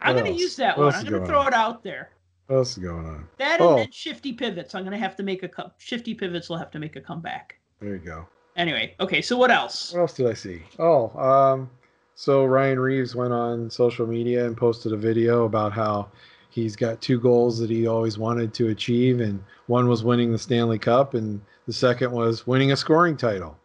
I'm 0.07 0.17
gonna 0.17 0.31
use 0.31 0.57
that 0.57 0.77
What 0.79 0.87
one. 0.87 0.95
I'm 0.95 1.05
gonna 1.05 1.27
throw 1.27 1.41
on? 1.41 1.49
it 1.49 1.55
out 1.55 1.83
there. 1.83 2.11
What 2.47 2.57
else 2.57 2.77
is 2.77 2.83
going 2.85 3.07
on? 3.07 3.29
That 3.39 3.61
Oh. 3.61 3.71
and 3.71 3.79
then 3.81 3.93
shifty 3.93 4.33
pivots. 4.33 4.75
I'm 4.75 4.85
gonna 4.85 4.99
have 4.99 5.17
to 5.17 5.23
make 5.23 5.43
a 5.43 5.49
co- 5.49 5.71
shifty 5.79 6.15
pivots. 6.15 6.49
will 6.49 6.59
have 6.59 6.71
to 6.73 6.79
make 6.79 6.97
a 6.97 7.01
comeback. 7.01 7.59
There 7.81 7.91
you 7.91 7.99
go. 7.99 8.27
Anyway, 8.57 8.95
okay. 9.01 9.21
So 9.21 9.37
what 9.37 9.51
else? 9.51 9.93
What 9.93 10.01
else 10.01 10.15
did 10.15 10.27
I 10.27 10.33
see? 10.35 10.63
Oh, 10.79 11.09
um, 11.19 11.71
so 12.15 12.45
Ryan 12.45 12.79
Reaves 12.81 13.15
went 13.15 13.33
on 13.33 13.69
social 13.69 14.07
media 14.07 14.47
and 14.47 14.57
posted 14.57 14.93
a 14.93 14.97
video 14.97 15.45
about 15.45 15.73
how 15.73 16.09
he's 16.51 16.75
got 16.77 17.01
two 17.03 17.21
goals 17.21 17.59
that 17.59 17.69
he 17.69 17.87
always 17.87 18.17
wanted 18.17 18.55
to 18.55 18.69
achieve, 18.69 19.21
and 19.21 19.43
one 19.67 19.89
was 19.89 20.03
winning 20.05 20.33
the 20.33 20.39
Stanley 20.39 20.79
Cup, 20.79 21.13
and 21.15 21.41
the 21.67 21.73
second 21.73 22.13
was 22.13 22.47
winning 22.47 22.73
a 22.73 22.77
scoring 22.77 23.17
title. 23.17 23.59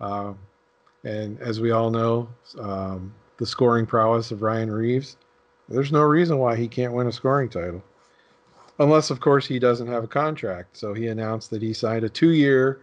Uh, 0.00 0.34
and 1.04 1.40
as 1.40 1.58
we 1.60 1.70
all 1.72 1.90
know, 1.90 2.28
um, 2.60 3.12
the 3.38 3.46
scoring 3.46 3.86
prowess 3.86 4.30
of 4.30 4.42
Ryan 4.42 4.70
Reaves, 4.70 5.16
there's 5.70 5.92
no 5.92 6.02
reason 6.02 6.38
why 6.38 6.56
he 6.56 6.68
can't 6.68 6.92
win 6.92 7.06
a 7.06 7.12
scoring 7.12 7.48
title. 7.48 7.82
Unless, 8.78 9.10
of 9.10 9.20
course, 9.20 9.46
he 9.46 9.58
doesn't 9.58 9.86
have 9.86 10.04
a 10.04 10.08
contract. 10.08 10.76
So 10.76 10.94
he 10.94 11.08
announced 11.08 11.50
that 11.50 11.62
he 11.62 11.72
signed 11.72 12.04
a 12.04 12.08
two 12.08 12.30
year, 12.30 12.80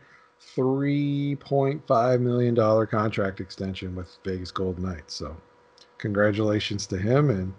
$3.5 0.56 2.22
million 2.22 2.88
contract 2.88 3.40
extension 3.40 3.96
with 3.96 4.18
Vegas 4.24 4.52
Golden 4.52 4.86
Knights. 4.86 5.16
So 5.16 5.36
congratulations 5.98 6.86
to 6.88 6.98
him. 6.98 7.30
And 7.30 7.54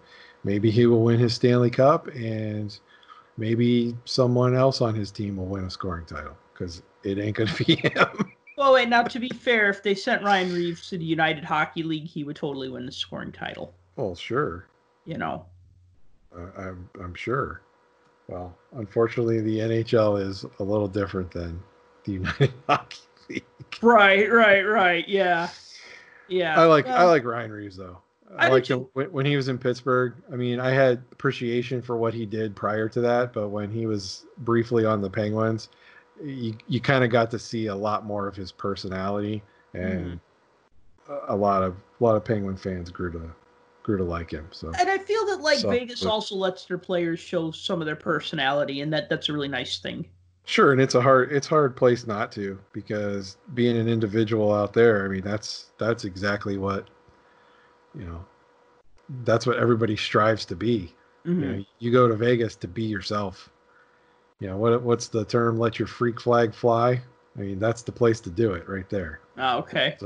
maybe 0.45 0.71
he 0.71 0.87
will 0.87 1.03
win 1.03 1.19
his 1.19 1.35
Stanley 1.35 1.71
Cup 1.71 2.07
and 2.09 2.79
maybe 3.37 3.97
someone 4.05 4.55
else 4.55 4.81
on 4.81 4.95
his 4.95 5.11
team 5.11 5.37
will 5.37 5.47
win 5.47 5.65
a 5.65 5.71
scoring 5.71 6.07
title 6.07 6.37
because 6.53 6.83
it 7.03 7.19
ain't 7.19 7.37
going 7.37 7.49
to 7.55 7.65
be 7.65 7.77
him. 7.77 8.33
Well, 8.57 8.73
wait. 8.73 8.89
Now, 8.89 9.03
to 9.03 9.19
be 9.19 9.31
fair, 9.31 9.69
if 9.69 9.83
they 9.83 9.95
sent 9.95 10.23
Ryan 10.23 10.53
Reaves 10.53 10.89
to 10.91 10.99
the 10.99 11.05
United 11.05 11.45
Hockey 11.45 11.83
League, 11.83 12.07
he 12.07 12.25
would 12.25 12.37
totally 12.37 12.69
win 12.69 12.87
the 12.87 12.93
scoring 12.93 13.33
title. 13.33 13.75
Well, 13.97 14.15
sure. 14.15 14.67
You 15.09 15.17
know. 15.17 15.47
Uh, 16.37 16.51
I'm 16.59 16.91
I'm 17.03 17.15
sure. 17.15 17.63
Well, 18.29 18.55
unfortunately, 18.77 19.41
the 19.41 19.59
NHL 19.59 20.21
is 20.21 20.45
a 20.59 20.63
little 20.63 20.87
different 20.87 21.31
than 21.31 21.63
the 22.05 22.13
United 22.13 22.53
Hockey 22.69 22.99
League. 23.31 23.45
Right, 23.81 24.31
right, 24.31 24.61
right. 24.61 25.09
Yeah, 25.09 25.49
yeah. 26.29 26.61
I 26.61 26.67
like 26.67 26.85
well, 26.85 26.99
I 26.99 27.05
like 27.05 27.25
Ryan 27.25 27.51
Reaves 27.51 27.79
though. 27.79 27.97
I, 28.37 28.49
I 28.49 28.51
liked 28.51 28.69
him 28.69 28.87
when, 28.93 29.11
when 29.11 29.25
he 29.25 29.35
was 29.37 29.49
in 29.49 29.57
Pittsburgh. 29.57 30.13
I 30.31 30.37
mean, 30.37 30.61
I 30.61 30.73
had 30.73 31.03
appreciation 31.11 31.81
for 31.81 31.97
what 31.97 32.13
he 32.13 32.27
did 32.27 32.55
prior 32.55 32.87
to 32.91 33.01
that, 33.01 33.33
but 33.33 33.49
when 33.49 33.71
he 33.71 33.87
was 33.87 34.27
briefly 34.37 34.85
on 34.85 35.01
the 35.01 35.09
Penguins, 35.09 35.71
you 36.23 36.55
you 36.67 36.83
kind 36.83 37.03
of 37.03 37.09
got 37.09 37.31
to 37.31 37.39
see 37.39 37.69
a 37.69 37.75
lot 37.75 38.05
more 38.05 38.29
of 38.29 38.37
his 38.37 38.53
personality, 38.53 39.43
and 39.73 40.21
a, 41.09 41.33
a 41.35 41.37
lot 41.37 41.63
of 41.63 41.77
a 41.99 42.05
lot 42.05 42.15
of 42.15 42.27
Penguin 42.27 42.59
fans 42.59 42.91
grew 42.91 43.11
to 43.13 43.31
grew 43.89 43.97
to 43.97 44.05
like 44.05 44.31
him. 44.31 44.47
So 44.51 44.71
And 44.79 44.91
I 44.91 44.99
feel 44.99 45.25
that 45.29 45.41
like 45.41 45.61
So- 45.61 45.71
Vegas 45.71 46.03
but- 46.03 46.11
also 46.11 46.35
lets 46.37 46.67
their 46.67 46.77
players 46.77 47.19
show 47.19 47.51
some 47.51 47.81
of 47.81 47.87
their 47.87 47.97
personality, 47.97 48.83
and 48.83 48.93
that 48.93 49.09
that's 49.09 49.31
a 49.31 49.33
really 49.33 49.49
nice 49.49 49.79
thing. 49.79 50.05
Sure, 50.45 50.73
and 50.73 50.81
it's 50.81 50.95
a 50.95 51.01
hard 51.01 51.33
it's 51.33 51.47
a 51.47 51.51
hard 51.51 51.75
place 51.75 52.07
not 52.07 52.31
to 52.33 52.59
because 52.75 53.39
being 53.55 53.79
an 53.79 53.89
individual 53.89 54.53
out 54.53 54.75
there, 54.75 55.07
I 55.07 55.09
mean 55.09 55.23
that's 55.23 55.73
that's 55.79 56.05
exactly 56.05 56.59
what 56.59 56.89
you 57.99 58.05
know 58.05 58.23
that's 59.25 59.47
what 59.47 59.57
everybody 59.57 59.97
strives 59.97 60.45
to 60.47 60.55
be. 60.57 60.95
Mhm. 61.25 61.41
You 61.41 61.47
know, 61.57 61.65
you 61.79 61.91
go 61.91 62.09
to 62.09 62.15
Vegas 62.15 62.57
to 62.57 62.69
be 62.69 62.83
yourself. 62.85 63.49
You 64.41 64.49
know, 64.49 64.59
what 64.59 64.83
what's 64.83 65.09
the 65.09 65.25
term 65.25 65.59
let 65.59 65.79
your 65.79 65.89
freak 65.89 66.21
flag 66.21 66.53
fly? 66.55 67.01
I 67.37 67.41
mean, 67.41 67.59
that's 67.59 67.81
the 67.83 67.93
place 67.93 68.21
to 68.21 68.31
do 68.31 68.53
it 68.53 68.69
right 68.69 68.89
there. 68.91 69.21
Oh, 69.39 69.59
okay. 69.61 69.97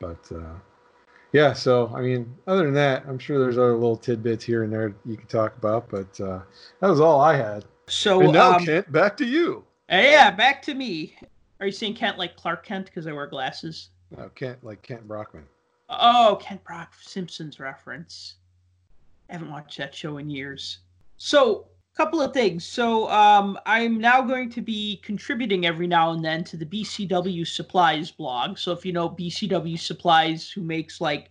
But 0.00 0.30
uh 0.32 0.54
yeah, 1.38 1.52
so 1.52 1.92
I 1.94 2.00
mean, 2.00 2.34
other 2.48 2.64
than 2.64 2.74
that, 2.74 3.04
I'm 3.06 3.18
sure 3.18 3.38
there's 3.38 3.58
other 3.58 3.74
little 3.74 3.96
tidbits 3.96 4.42
here 4.42 4.64
and 4.64 4.72
there 4.72 4.96
you 5.04 5.16
can 5.16 5.28
talk 5.28 5.56
about, 5.56 5.88
but 5.88 6.20
uh 6.20 6.40
that 6.80 6.88
was 6.88 7.00
all 7.00 7.20
I 7.20 7.36
had. 7.36 7.64
So 7.86 8.20
and 8.20 8.32
now, 8.32 8.56
um, 8.56 8.64
Kent, 8.64 8.90
back 8.90 9.16
to 9.18 9.24
you. 9.24 9.64
yeah, 9.88 10.32
back 10.32 10.60
to 10.62 10.74
me. 10.74 11.16
Are 11.60 11.66
you 11.66 11.72
saying 11.72 11.94
Kent 11.94 12.18
like 12.18 12.36
Clark 12.36 12.66
Kent 12.66 12.86
because 12.86 13.06
I 13.06 13.12
wear 13.12 13.28
glasses? 13.28 13.90
No, 14.16 14.28
Kent, 14.34 14.64
like 14.64 14.82
Kent 14.82 15.06
Brockman. 15.06 15.44
Oh, 15.88 16.38
Kent 16.42 16.64
Brock 16.64 16.94
Simpsons 17.00 17.60
reference. 17.60 18.34
I 19.30 19.34
haven't 19.34 19.52
watched 19.52 19.78
that 19.78 19.94
show 19.94 20.18
in 20.18 20.28
years. 20.28 20.78
So, 21.18 21.68
couple 21.98 22.22
of 22.22 22.32
things. 22.32 22.64
So, 22.64 23.10
um, 23.10 23.58
I'm 23.66 24.00
now 24.00 24.22
going 24.22 24.50
to 24.50 24.62
be 24.62 25.00
contributing 25.02 25.66
every 25.66 25.88
now 25.88 26.12
and 26.12 26.24
then 26.24 26.44
to 26.44 26.56
the 26.56 26.64
BCW 26.64 27.46
Supplies 27.46 28.10
blog. 28.10 28.56
So, 28.56 28.72
if 28.72 28.86
you 28.86 28.92
know 28.92 29.10
BCW 29.10 29.78
Supplies, 29.78 30.50
who 30.50 30.62
makes 30.62 31.00
like 31.00 31.30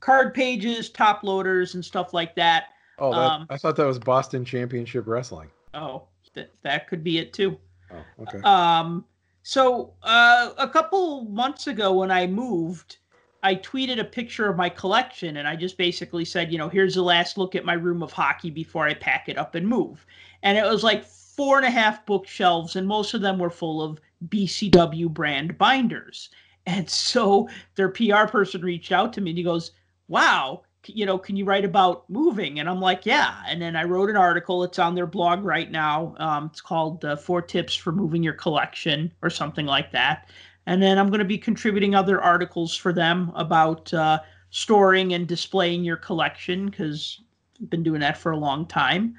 card 0.00 0.34
pages, 0.34 0.90
top 0.90 1.22
loaders, 1.22 1.74
and 1.74 1.84
stuff 1.84 2.12
like 2.12 2.34
that. 2.34 2.64
Oh, 2.98 3.12
that, 3.12 3.32
Um, 3.32 3.46
I 3.48 3.56
thought 3.56 3.76
that 3.76 3.86
was 3.86 3.98
Boston 3.98 4.44
Championship 4.44 5.06
Wrestling. 5.06 5.50
Oh, 5.72 6.08
that 6.34 6.50
that 6.62 6.88
could 6.88 7.04
be 7.04 7.18
it 7.18 7.32
too. 7.32 7.56
Oh, 7.90 8.22
okay. 8.22 8.40
Um, 8.42 9.04
so 9.42 9.94
uh, 10.02 10.50
a 10.58 10.68
couple 10.68 11.22
months 11.26 11.68
ago 11.68 11.92
when 11.92 12.10
I 12.10 12.26
moved, 12.26 12.98
I 13.42 13.54
tweeted 13.54 14.00
a 14.00 14.04
picture 14.04 14.48
of 14.48 14.56
my 14.56 14.68
collection 14.68 15.36
and 15.36 15.46
I 15.46 15.54
just 15.54 15.78
basically 15.78 16.24
said, 16.24 16.50
you 16.50 16.58
know, 16.58 16.68
here's 16.68 16.94
the 16.94 17.02
last 17.02 17.38
look 17.38 17.54
at 17.54 17.64
my 17.64 17.74
room 17.74 18.02
of 18.02 18.12
hockey 18.12 18.50
before 18.50 18.86
I 18.86 18.94
pack 18.94 19.28
it 19.28 19.38
up 19.38 19.54
and 19.54 19.66
move. 19.66 20.04
And 20.42 20.58
it 20.58 20.64
was 20.64 20.82
like 20.82 21.04
four 21.04 21.56
and 21.56 21.66
a 21.66 21.70
half 21.70 22.04
bookshelves, 22.04 22.74
and 22.74 22.86
most 22.88 23.14
of 23.14 23.20
them 23.20 23.38
were 23.38 23.48
full 23.48 23.80
of 23.80 24.00
BCW 24.28 25.08
brand 25.08 25.56
binders. 25.56 26.30
And 26.66 26.90
so 26.90 27.48
their 27.76 27.88
PR 27.88 28.26
person 28.26 28.60
reached 28.60 28.90
out 28.90 29.12
to 29.12 29.20
me 29.20 29.30
and 29.30 29.38
he 29.38 29.44
goes, 29.44 29.70
Wow, 30.08 30.62
you 30.86 31.06
know, 31.06 31.16
can 31.16 31.36
you 31.36 31.44
write 31.44 31.64
about 31.64 32.10
moving? 32.10 32.58
And 32.58 32.68
I'm 32.68 32.80
like, 32.80 33.06
Yeah. 33.06 33.40
And 33.46 33.62
then 33.62 33.76
I 33.76 33.84
wrote 33.84 34.10
an 34.10 34.16
article. 34.16 34.64
It's 34.64 34.80
on 34.80 34.96
their 34.96 35.06
blog 35.06 35.44
right 35.44 35.70
now. 35.70 36.16
Um, 36.18 36.46
it's 36.50 36.60
called 36.60 37.04
uh, 37.04 37.14
Four 37.14 37.40
Tips 37.40 37.74
for 37.74 37.92
Moving 37.92 38.22
Your 38.24 38.34
Collection 38.34 39.12
or 39.22 39.30
something 39.30 39.64
like 39.64 39.92
that. 39.92 40.28
And 40.68 40.82
then 40.82 40.98
I'm 40.98 41.08
going 41.08 41.20
to 41.20 41.24
be 41.24 41.38
contributing 41.38 41.94
other 41.94 42.20
articles 42.20 42.76
for 42.76 42.92
them 42.92 43.32
about 43.34 43.92
uh, 43.94 44.20
storing 44.50 45.14
and 45.14 45.26
displaying 45.26 45.82
your 45.82 45.96
collection 45.96 46.66
because 46.66 47.22
I've 47.58 47.70
been 47.70 47.82
doing 47.82 48.02
that 48.02 48.18
for 48.18 48.32
a 48.32 48.36
long 48.36 48.66
time. 48.66 49.16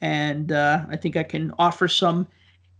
And 0.00 0.52
uh, 0.52 0.86
I 0.88 0.94
think 0.94 1.16
I 1.16 1.24
can 1.24 1.52
offer 1.58 1.88
some 1.88 2.28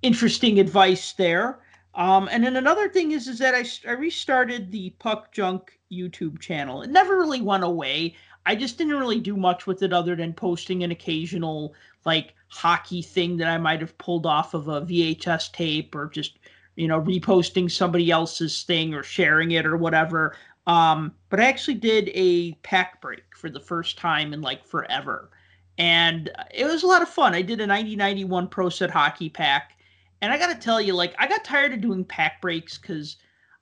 interesting 0.03 0.61
advice 0.61 1.15
there. 1.15 1.59
Um, 1.97 2.29
and 2.31 2.45
then 2.45 2.55
another 2.55 2.89
thing 2.89 3.11
is, 3.11 3.27
is 3.27 3.41
that 3.41 3.57
I 3.57 3.91
restarted 3.91 4.71
the 4.71 4.91
Puck 5.01 5.33
Junk 5.33 5.77
YouTube 5.91 6.39
channel. 6.39 6.83
It 6.83 6.91
never 6.91 7.17
really 7.17 7.43
went 7.43 7.65
away. 7.65 8.15
I 8.47 8.55
just 8.55 8.79
didn't 8.79 9.01
really 9.01 9.19
do 9.19 9.37
much 9.37 9.67
with 9.67 9.83
it 9.83 9.93
other 9.93 10.15
than 10.15 10.33
posting 10.33 10.85
an 10.85 10.93
occasional 10.93 11.75
like 12.05 12.35
hockey 12.47 13.03
thing 13.03 13.37
that 13.39 13.49
I 13.49 13.59
might 13.59 13.81
have 13.81 13.99
pulled 13.99 14.27
off 14.27 14.55
of 14.55 14.69
a 14.69 14.83
VHS 14.83 15.51
tape 15.51 15.95
or 15.97 16.07
just 16.07 16.39
you 16.77 16.89
know 16.89 17.01
reposting 17.01 17.71
somebody 17.71 18.11
else's 18.11 18.63
thing 18.63 18.95
or 18.95 19.03
sharing 19.03 19.53
it 19.53 19.67
or 19.67 19.77
whatever. 19.77 20.37
Um, 20.67 21.15
but 21.29 21.41
I 21.41 21.45
actually 21.45 21.75
did 21.75 22.11
a 22.15 22.53
pack 22.63 23.01
break 23.01 23.25
for 23.37 23.51
the 23.51 23.61
first 23.61 23.99
time 23.99 24.33
in 24.33 24.41
like 24.41 24.65
forever, 24.65 25.31
and 25.79 26.31
it 26.55 26.65
was 26.65 26.83
a 26.83 26.87
lot 26.87 27.03
of 27.03 27.09
fun. 27.09 27.35
I 27.35 27.43
did 27.43 27.61
a 27.61 27.67
9091 27.67 28.49
Pro 28.49 28.69
Set 28.69 28.91
hockey 28.91 29.29
pack, 29.29 29.79
and 30.21 30.33
I 30.33 30.39
got 30.39 30.49
to 30.49 30.59
tell 30.59 30.81
you, 30.81 30.95
like 30.95 31.15
I 31.19 31.27
got 31.27 31.45
tired 31.45 31.73
of 31.73 31.81
doing 31.81 32.05
pack 32.05 32.41
breaks 32.41 32.79
because 32.79 33.17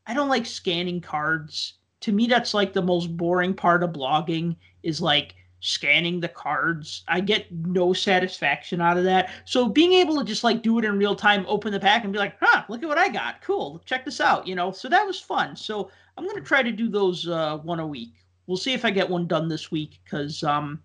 I 0.06 0.14
don't 0.14 0.28
like 0.28 0.46
scanning 0.46 1.00
cards. 1.00 1.74
To 2.00 2.12
me, 2.12 2.26
that's 2.26 2.54
like 2.54 2.72
the 2.72 2.82
most 2.82 3.16
boring 3.16 3.54
part 3.54 3.82
of 3.82 3.90
blogging 3.90 4.56
is 4.82 5.00
like 5.00 5.34
scanning 5.60 6.20
the 6.20 6.28
cards. 6.28 7.04
I 7.06 7.20
get 7.20 7.50
no 7.52 7.92
satisfaction 7.92 8.80
out 8.80 8.96
of 8.96 9.04
that. 9.04 9.30
So 9.44 9.68
being 9.68 9.92
able 9.92 10.18
to 10.18 10.24
just 10.24 10.42
like 10.44 10.62
do 10.62 10.78
it 10.78 10.84
in 10.84 10.98
real 10.98 11.14
time, 11.14 11.44
open 11.46 11.72
the 11.72 11.80
pack 11.80 12.04
and 12.04 12.12
be 12.12 12.18
like, 12.18 12.36
huh, 12.40 12.64
look 12.68 12.82
at 12.82 12.88
what 12.88 12.98
I 12.98 13.08
got. 13.08 13.42
Cool. 13.42 13.80
Check 13.84 14.04
this 14.04 14.20
out. 14.20 14.46
You 14.46 14.54
know, 14.54 14.72
so 14.72 14.88
that 14.88 15.06
was 15.06 15.20
fun. 15.20 15.54
So 15.54 15.90
I'm 16.16 16.26
gonna 16.26 16.40
try 16.40 16.62
to 16.62 16.72
do 16.72 16.88
those 16.88 17.28
uh 17.28 17.58
one 17.58 17.80
a 17.80 17.86
week. 17.86 18.14
We'll 18.46 18.56
see 18.56 18.72
if 18.72 18.84
I 18.84 18.90
get 18.90 19.08
one 19.08 19.26
done 19.26 19.48
this 19.48 19.70
week 19.70 20.00
because 20.04 20.42
um 20.42 20.80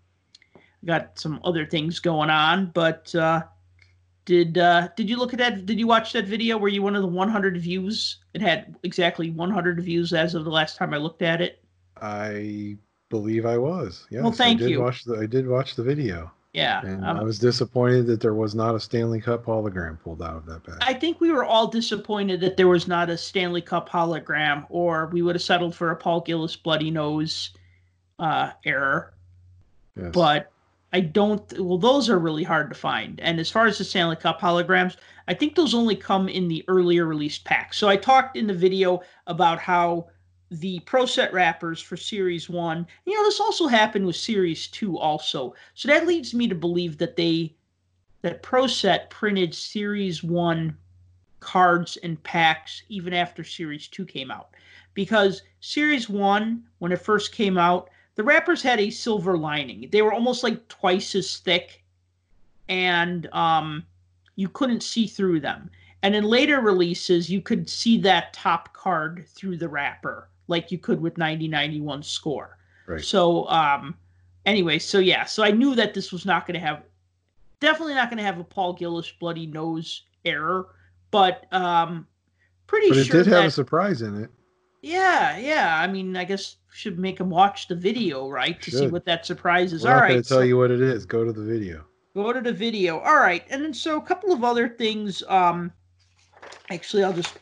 I 0.55 0.59
got 0.85 1.17
some 1.17 1.39
other 1.43 1.65
things 1.65 1.99
going 1.99 2.29
on. 2.29 2.71
But 2.73 3.13
uh 3.15 3.43
did 4.25 4.57
uh 4.57 4.89
did 4.95 5.09
you 5.09 5.17
look 5.17 5.33
at 5.33 5.39
that 5.39 5.65
did 5.65 5.79
you 5.79 5.87
watch 5.87 6.11
that 6.13 6.25
video 6.25 6.57
where 6.57 6.69
you 6.69 6.81
one 6.81 6.95
of 6.95 7.03
the 7.03 7.07
100 7.07 7.57
views 7.61 8.17
it 8.33 8.41
had 8.41 8.75
exactly 8.81 9.29
100 9.29 9.79
views 9.83 10.13
as 10.13 10.33
of 10.33 10.43
the 10.43 10.49
last 10.49 10.77
time 10.77 10.95
i 10.95 10.97
looked 10.97 11.21
at 11.21 11.41
it 11.41 11.63
I 12.01 12.77
believe 13.09 13.45
I 13.45 13.57
was. 13.57 14.07
Yes, 14.09 14.37
thank 14.37 14.59
I 14.59 14.63
did 14.63 14.71
you. 14.71 14.81
Watch 14.81 15.03
the, 15.03 15.15
I 15.15 15.25
did 15.25 15.47
watch 15.47 15.75
the 15.75 15.83
video, 15.83 16.31
yeah 16.53 16.81
and 16.85 17.05
um, 17.05 17.17
I 17.17 17.23
was 17.23 17.37
disappointed 17.37 18.07
that 18.07 18.21
there 18.21 18.33
was 18.33 18.55
not 18.55 18.75
a 18.75 18.79
Stanley 18.79 19.19
Cup 19.19 19.45
hologram 19.45 19.99
pulled 20.01 20.21
out 20.21 20.37
of 20.37 20.45
that 20.45 20.63
bag. 20.63 20.77
I 20.81 20.93
think 20.93 21.19
we 21.19 21.31
were 21.31 21.43
all 21.43 21.67
disappointed 21.67 22.39
that 22.41 22.57
there 22.57 22.67
was 22.67 22.87
not 22.87 23.09
a 23.09 23.17
Stanley 23.17 23.61
Cup 23.61 23.89
hologram, 23.89 24.65
or 24.69 25.07
we 25.07 25.21
would 25.21 25.35
have 25.35 25.43
settled 25.43 25.75
for 25.75 25.91
a 25.91 25.95
Paul 25.95 26.21
Gillis 26.21 26.55
bloody 26.55 26.91
nose 26.91 27.51
uh, 28.19 28.51
error. 28.63 29.13
Yes. 29.95 30.11
But 30.13 30.51
I 30.93 31.01
don't. 31.01 31.41
Well, 31.59 31.77
those 31.77 32.09
are 32.09 32.19
really 32.19 32.43
hard 32.43 32.69
to 32.69 32.75
find. 32.75 33.19
And 33.19 33.39
as 33.39 33.51
far 33.51 33.67
as 33.67 33.77
the 33.77 33.83
Stanley 33.83 34.15
Cup 34.15 34.39
holograms, 34.39 34.95
I 35.27 35.33
think 35.33 35.55
those 35.55 35.73
only 35.73 35.95
come 35.95 36.29
in 36.29 36.47
the 36.47 36.63
earlier 36.67 37.05
released 37.05 37.43
packs. 37.43 37.77
So 37.77 37.89
I 37.89 37.97
talked 37.97 38.37
in 38.37 38.47
the 38.47 38.53
video 38.53 39.01
about 39.27 39.59
how 39.59 40.07
the 40.51 40.79
Pro 40.81 41.05
Set 41.05 41.33
wrappers 41.33 41.81
for 41.81 41.97
Series 41.97 42.49
One. 42.49 42.85
You 43.05 43.15
know, 43.15 43.23
this 43.23 43.39
also 43.39 43.67
happened 43.67 44.05
with 44.05 44.15
Series 44.15 44.67
Two, 44.67 44.97
also. 44.97 45.55
So 45.73 45.87
that 45.87 46.07
leads 46.07 46.33
me 46.33 46.47
to 46.47 46.55
believe 46.55 46.97
that 46.97 47.15
they 47.15 47.55
that 48.21 48.43
Pro 48.43 48.67
Set 48.67 49.09
printed 49.09 49.53
Series 49.53 50.23
One 50.23 50.77
cards 51.45 51.95
and 51.97 52.21
packs 52.23 52.81
even 52.89 53.13
after 53.13 53.43
Series 53.43 53.87
2 53.87 54.03
came 54.05 54.31
out. 54.31 54.49
Because 54.95 55.43
Series 55.59 56.09
1, 56.09 56.63
when 56.79 56.91
it 56.91 57.01
first 57.01 57.31
came 57.31 57.57
out, 57.57 57.89
the 58.15 58.23
wrappers 58.23 58.63
had 58.63 58.79
a 58.79 58.89
silver 58.89 59.37
lining. 59.37 59.87
They 59.91 60.01
were 60.01 60.13
almost 60.13 60.43
like 60.43 60.67
twice 60.69 61.13
as 61.13 61.37
thick, 61.37 61.83
and 62.67 63.27
um, 63.33 63.85
you 64.35 64.49
couldn't 64.49 64.81
see 64.81 65.05
through 65.05 65.41
them. 65.41 65.69
And 66.01 66.15
in 66.15 66.23
later 66.23 66.61
releases, 66.61 67.29
you 67.29 67.41
could 67.41 67.69
see 67.69 67.99
that 67.99 68.33
top 68.33 68.73
card 68.73 69.25
through 69.27 69.57
the 69.57 69.69
wrapper, 69.69 70.29
like 70.47 70.71
you 70.71 70.77
could 70.77 71.01
with 71.01 71.17
9091 71.17 72.03
score. 72.03 72.57
Right. 72.87 73.03
So, 73.03 73.47
um, 73.49 73.95
anyway, 74.45 74.79
so 74.79 74.99
yeah, 74.99 75.25
so 75.25 75.43
I 75.43 75.51
knew 75.51 75.75
that 75.75 75.93
this 75.93 76.11
was 76.11 76.25
not 76.25 76.45
going 76.45 76.53
to 76.59 76.65
have, 76.65 76.83
definitely 77.59 77.95
not 77.95 78.09
going 78.09 78.17
to 78.17 78.23
have 78.23 78.39
a 78.39 78.43
Paul 78.43 78.73
Gillis 78.73 79.11
bloody 79.19 79.47
nose 79.47 80.03
error, 80.23 80.67
but 81.11 81.51
um, 81.53 82.05
pretty 82.67 82.87
sure 82.87 82.95
But 82.95 83.01
it 83.01 83.05
sure 83.05 83.23
did 83.23 83.27
have 83.31 83.41
that- 83.43 83.47
a 83.47 83.51
surprise 83.51 84.01
in 84.03 84.21
it. 84.23 84.29
yeah, 84.81 85.37
yeah. 85.37 85.77
I 85.79 85.87
mean, 85.87 86.15
I 86.15 86.25
guess 86.25 86.57
should 86.71 86.99
make 86.99 87.17
them 87.17 87.29
watch 87.29 87.67
the 87.67 87.75
video, 87.75 88.29
right, 88.29 88.61
to 88.61 88.69
see 88.71 88.87
what 88.87 89.05
that 89.05 89.25
surprise 89.25 89.71
is. 89.73 89.83
We're 89.83 89.89
All 89.91 89.95
not 89.95 90.01
right, 90.01 90.09
going 90.09 90.23
to 90.23 90.29
tell 90.29 90.37
so 90.39 90.43
you 90.43 90.57
what 90.57 90.69
it 90.71 90.81
is. 90.81 91.05
Go 91.05 91.23
to 91.23 91.31
the 91.31 91.43
video. 91.43 91.85
go 92.13 92.31
to 92.33 92.41
the 92.41 92.51
video. 92.53 92.99
All 92.99 93.15
right, 93.15 93.43
and 93.49 93.63
then 93.63 93.73
so 93.73 93.97
a 93.97 94.01
couple 94.01 94.31
of 94.33 94.43
other 94.43 94.67
things. 94.69 95.23
Um, 95.27 95.71
actually, 96.69 97.03
I'll 97.03 97.13
just 97.13 97.33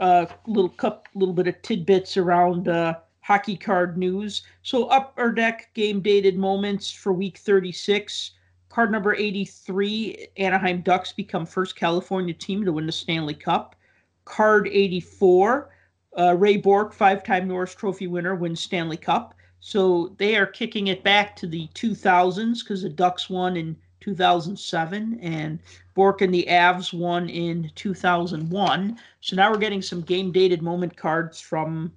uh, 0.00 0.26
little 0.46 0.70
cup, 0.70 1.08
little 1.14 1.34
bit 1.34 1.46
of 1.46 1.60
tidbits 1.62 2.16
around 2.16 2.68
uh, 2.68 2.94
hockey 3.20 3.56
card 3.56 3.96
news. 3.96 4.42
So 4.62 4.86
upper 4.86 5.32
deck 5.32 5.70
game 5.74 6.00
dated 6.00 6.36
moments 6.36 6.90
for 6.90 7.12
week 7.12 7.38
thirty 7.38 7.72
six. 7.72 8.32
Card 8.68 8.90
number 8.90 9.14
eighty 9.14 9.44
three, 9.44 10.28
Anaheim 10.36 10.80
Ducks 10.80 11.12
become 11.12 11.46
first 11.46 11.76
California 11.76 12.34
team 12.34 12.64
to 12.64 12.72
win 12.72 12.86
the 12.86 12.92
Stanley 12.92 13.34
Cup. 13.34 13.76
Card 14.24 14.68
eighty 14.68 15.00
four. 15.00 15.70
Uh, 16.18 16.34
Ray 16.38 16.58
Bourque, 16.58 16.92
five-time 16.92 17.48
Norris 17.48 17.74
Trophy 17.74 18.06
winner, 18.06 18.34
wins 18.34 18.60
Stanley 18.60 18.98
Cup. 18.98 19.34
So 19.60 20.14
they 20.18 20.36
are 20.36 20.44
kicking 20.44 20.88
it 20.88 21.02
back 21.02 21.36
to 21.36 21.46
the 21.46 21.68
2000s 21.74 22.58
because 22.62 22.82
the 22.82 22.90
Ducks 22.90 23.30
won 23.30 23.56
in 23.56 23.76
2007 24.00 25.20
and 25.22 25.60
Bourque 25.94 26.22
and 26.22 26.32
the 26.32 26.46
Avs 26.48 26.92
won 26.92 27.28
in 27.28 27.70
2001. 27.74 28.98
So 29.20 29.36
now 29.36 29.50
we're 29.50 29.58
getting 29.58 29.82
some 29.82 30.00
game-dated 30.00 30.62
moment 30.62 30.96
cards 30.96 31.40
from 31.40 31.92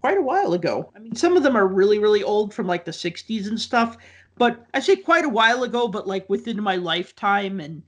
quite 0.00 0.18
a 0.18 0.22
while 0.22 0.52
ago. 0.52 0.92
I 0.94 1.00
mean, 1.00 1.16
some 1.16 1.36
of 1.36 1.42
them 1.42 1.56
are 1.56 1.66
really, 1.66 1.98
really 1.98 2.22
old 2.22 2.54
from 2.54 2.66
like 2.66 2.84
the 2.84 2.92
60s 2.92 3.48
and 3.48 3.60
stuff, 3.60 3.96
but 4.36 4.66
I 4.74 4.80
say 4.80 4.96
quite 4.96 5.24
a 5.24 5.30
while 5.30 5.64
ago, 5.64 5.88
but 5.88 6.06
like 6.06 6.28
within 6.28 6.62
my 6.62 6.76
lifetime 6.76 7.58
and 7.58 7.82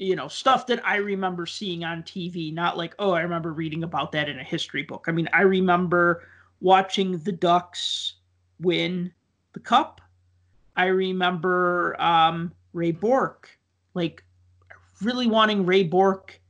you 0.00 0.16
know 0.16 0.28
stuff 0.28 0.66
that 0.66 0.84
i 0.84 0.96
remember 0.96 1.44
seeing 1.44 1.84
on 1.84 2.02
tv 2.02 2.52
not 2.52 2.78
like 2.78 2.94
oh 2.98 3.12
i 3.12 3.20
remember 3.20 3.52
reading 3.52 3.84
about 3.84 4.10
that 4.10 4.30
in 4.30 4.40
a 4.40 4.42
history 4.42 4.82
book 4.82 5.04
i 5.06 5.12
mean 5.12 5.28
i 5.34 5.42
remember 5.42 6.26
watching 6.60 7.18
the 7.18 7.32
ducks 7.32 8.14
win 8.60 9.12
the 9.52 9.60
cup 9.60 10.00
i 10.76 10.86
remember 10.86 12.00
um, 12.00 12.50
ray 12.72 12.90
bourque 12.90 13.58
like 13.92 14.24
really 15.02 15.26
wanting 15.26 15.64
ray 15.64 15.82
bourque 15.82 16.40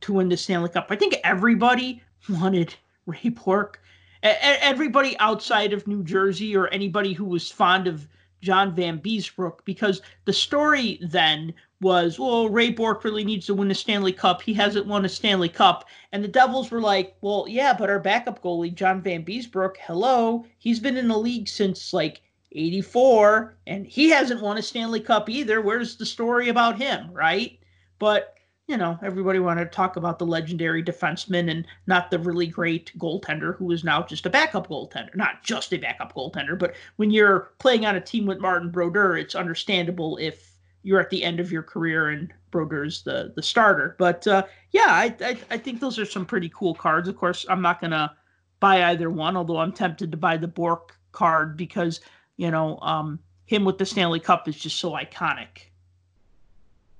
to 0.00 0.14
win 0.14 0.28
the 0.28 0.36
stanley 0.36 0.68
cup 0.68 0.86
i 0.90 0.96
think 0.96 1.16
everybody 1.24 2.02
wanted 2.28 2.74
ray 3.06 3.28
bourque 3.28 3.80
everybody 4.22 5.18
outside 5.18 5.72
of 5.72 5.86
new 5.86 6.02
jersey 6.02 6.54
or 6.56 6.68
anybody 6.68 7.12
who 7.12 7.24
was 7.24 7.50
fond 7.50 7.86
of 7.86 8.06
john 8.40 8.74
vanbiesbrouck 8.74 9.58
because 9.64 10.02
the 10.24 10.32
story 10.32 10.98
then 11.02 11.54
was, 11.80 12.18
well, 12.18 12.48
Ray 12.48 12.70
Bourque 12.70 13.04
really 13.04 13.24
needs 13.24 13.46
to 13.46 13.54
win 13.54 13.68
the 13.68 13.74
Stanley 13.74 14.12
Cup. 14.12 14.42
He 14.42 14.52
hasn't 14.52 14.86
won 14.86 15.04
a 15.04 15.08
Stanley 15.08 15.48
Cup. 15.48 15.86
And 16.12 16.22
the 16.22 16.28
Devils 16.28 16.70
were 16.70 16.80
like, 16.80 17.16
well, 17.20 17.46
yeah, 17.48 17.72
but 17.72 17.88
our 17.88 17.98
backup 17.98 18.42
goalie, 18.42 18.74
John 18.74 19.02
Vanbiesbrouck, 19.02 19.76
hello, 19.80 20.44
he's 20.58 20.80
been 20.80 20.96
in 20.96 21.08
the 21.08 21.16
league 21.16 21.48
since 21.48 21.92
like 21.92 22.20
84, 22.52 23.56
and 23.66 23.86
he 23.86 24.10
hasn't 24.10 24.42
won 24.42 24.58
a 24.58 24.62
Stanley 24.62 25.00
Cup 25.00 25.30
either. 25.30 25.60
Where's 25.60 25.96
the 25.96 26.06
story 26.06 26.48
about 26.48 26.78
him, 26.78 27.10
right? 27.12 27.58
But, 28.00 28.38
you 28.66 28.76
know, 28.76 28.98
everybody 29.04 29.38
wanted 29.38 29.66
to 29.66 29.70
talk 29.70 29.94
about 29.94 30.18
the 30.18 30.26
legendary 30.26 30.82
defenseman 30.82 31.48
and 31.48 31.64
not 31.86 32.10
the 32.10 32.18
really 32.18 32.48
great 32.48 32.90
goaltender 32.98 33.56
who 33.56 33.70
is 33.70 33.84
now 33.84 34.02
just 34.02 34.26
a 34.26 34.30
backup 34.30 34.68
goaltender. 34.68 35.14
Not 35.14 35.44
just 35.44 35.72
a 35.72 35.78
backup 35.78 36.12
goaltender, 36.14 36.58
but 36.58 36.74
when 36.96 37.12
you're 37.12 37.52
playing 37.60 37.86
on 37.86 37.94
a 37.94 38.00
team 38.00 38.26
with 38.26 38.40
Martin 38.40 38.70
Brodeur, 38.70 39.16
it's 39.16 39.36
understandable 39.36 40.16
if 40.16 40.50
you're 40.82 41.00
at 41.00 41.10
the 41.10 41.22
end 41.22 41.40
of 41.40 41.52
your 41.52 41.62
career 41.62 42.08
and 42.08 42.32
Brodeur's 42.50 43.02
the 43.02 43.32
the 43.36 43.42
starter. 43.42 43.94
But 43.98 44.26
uh, 44.26 44.44
yeah, 44.72 44.88
I, 44.88 45.14
I 45.20 45.38
I 45.50 45.58
think 45.58 45.80
those 45.80 45.98
are 45.98 46.06
some 46.06 46.26
pretty 46.26 46.50
cool 46.54 46.74
cards. 46.74 47.08
Of 47.08 47.16
course, 47.16 47.46
I'm 47.48 47.62
not 47.62 47.80
gonna 47.80 48.16
buy 48.60 48.84
either 48.84 49.10
one, 49.10 49.36
although 49.36 49.58
I'm 49.58 49.72
tempted 49.72 50.10
to 50.10 50.16
buy 50.16 50.36
the 50.36 50.48
Bourque 50.48 50.96
card 51.12 51.56
because 51.56 52.00
you 52.36 52.50
know 52.50 52.78
um, 52.80 53.18
him 53.46 53.64
with 53.64 53.78
the 53.78 53.86
Stanley 53.86 54.20
Cup 54.20 54.48
is 54.48 54.56
just 54.56 54.78
so 54.78 54.92
iconic. 54.92 55.68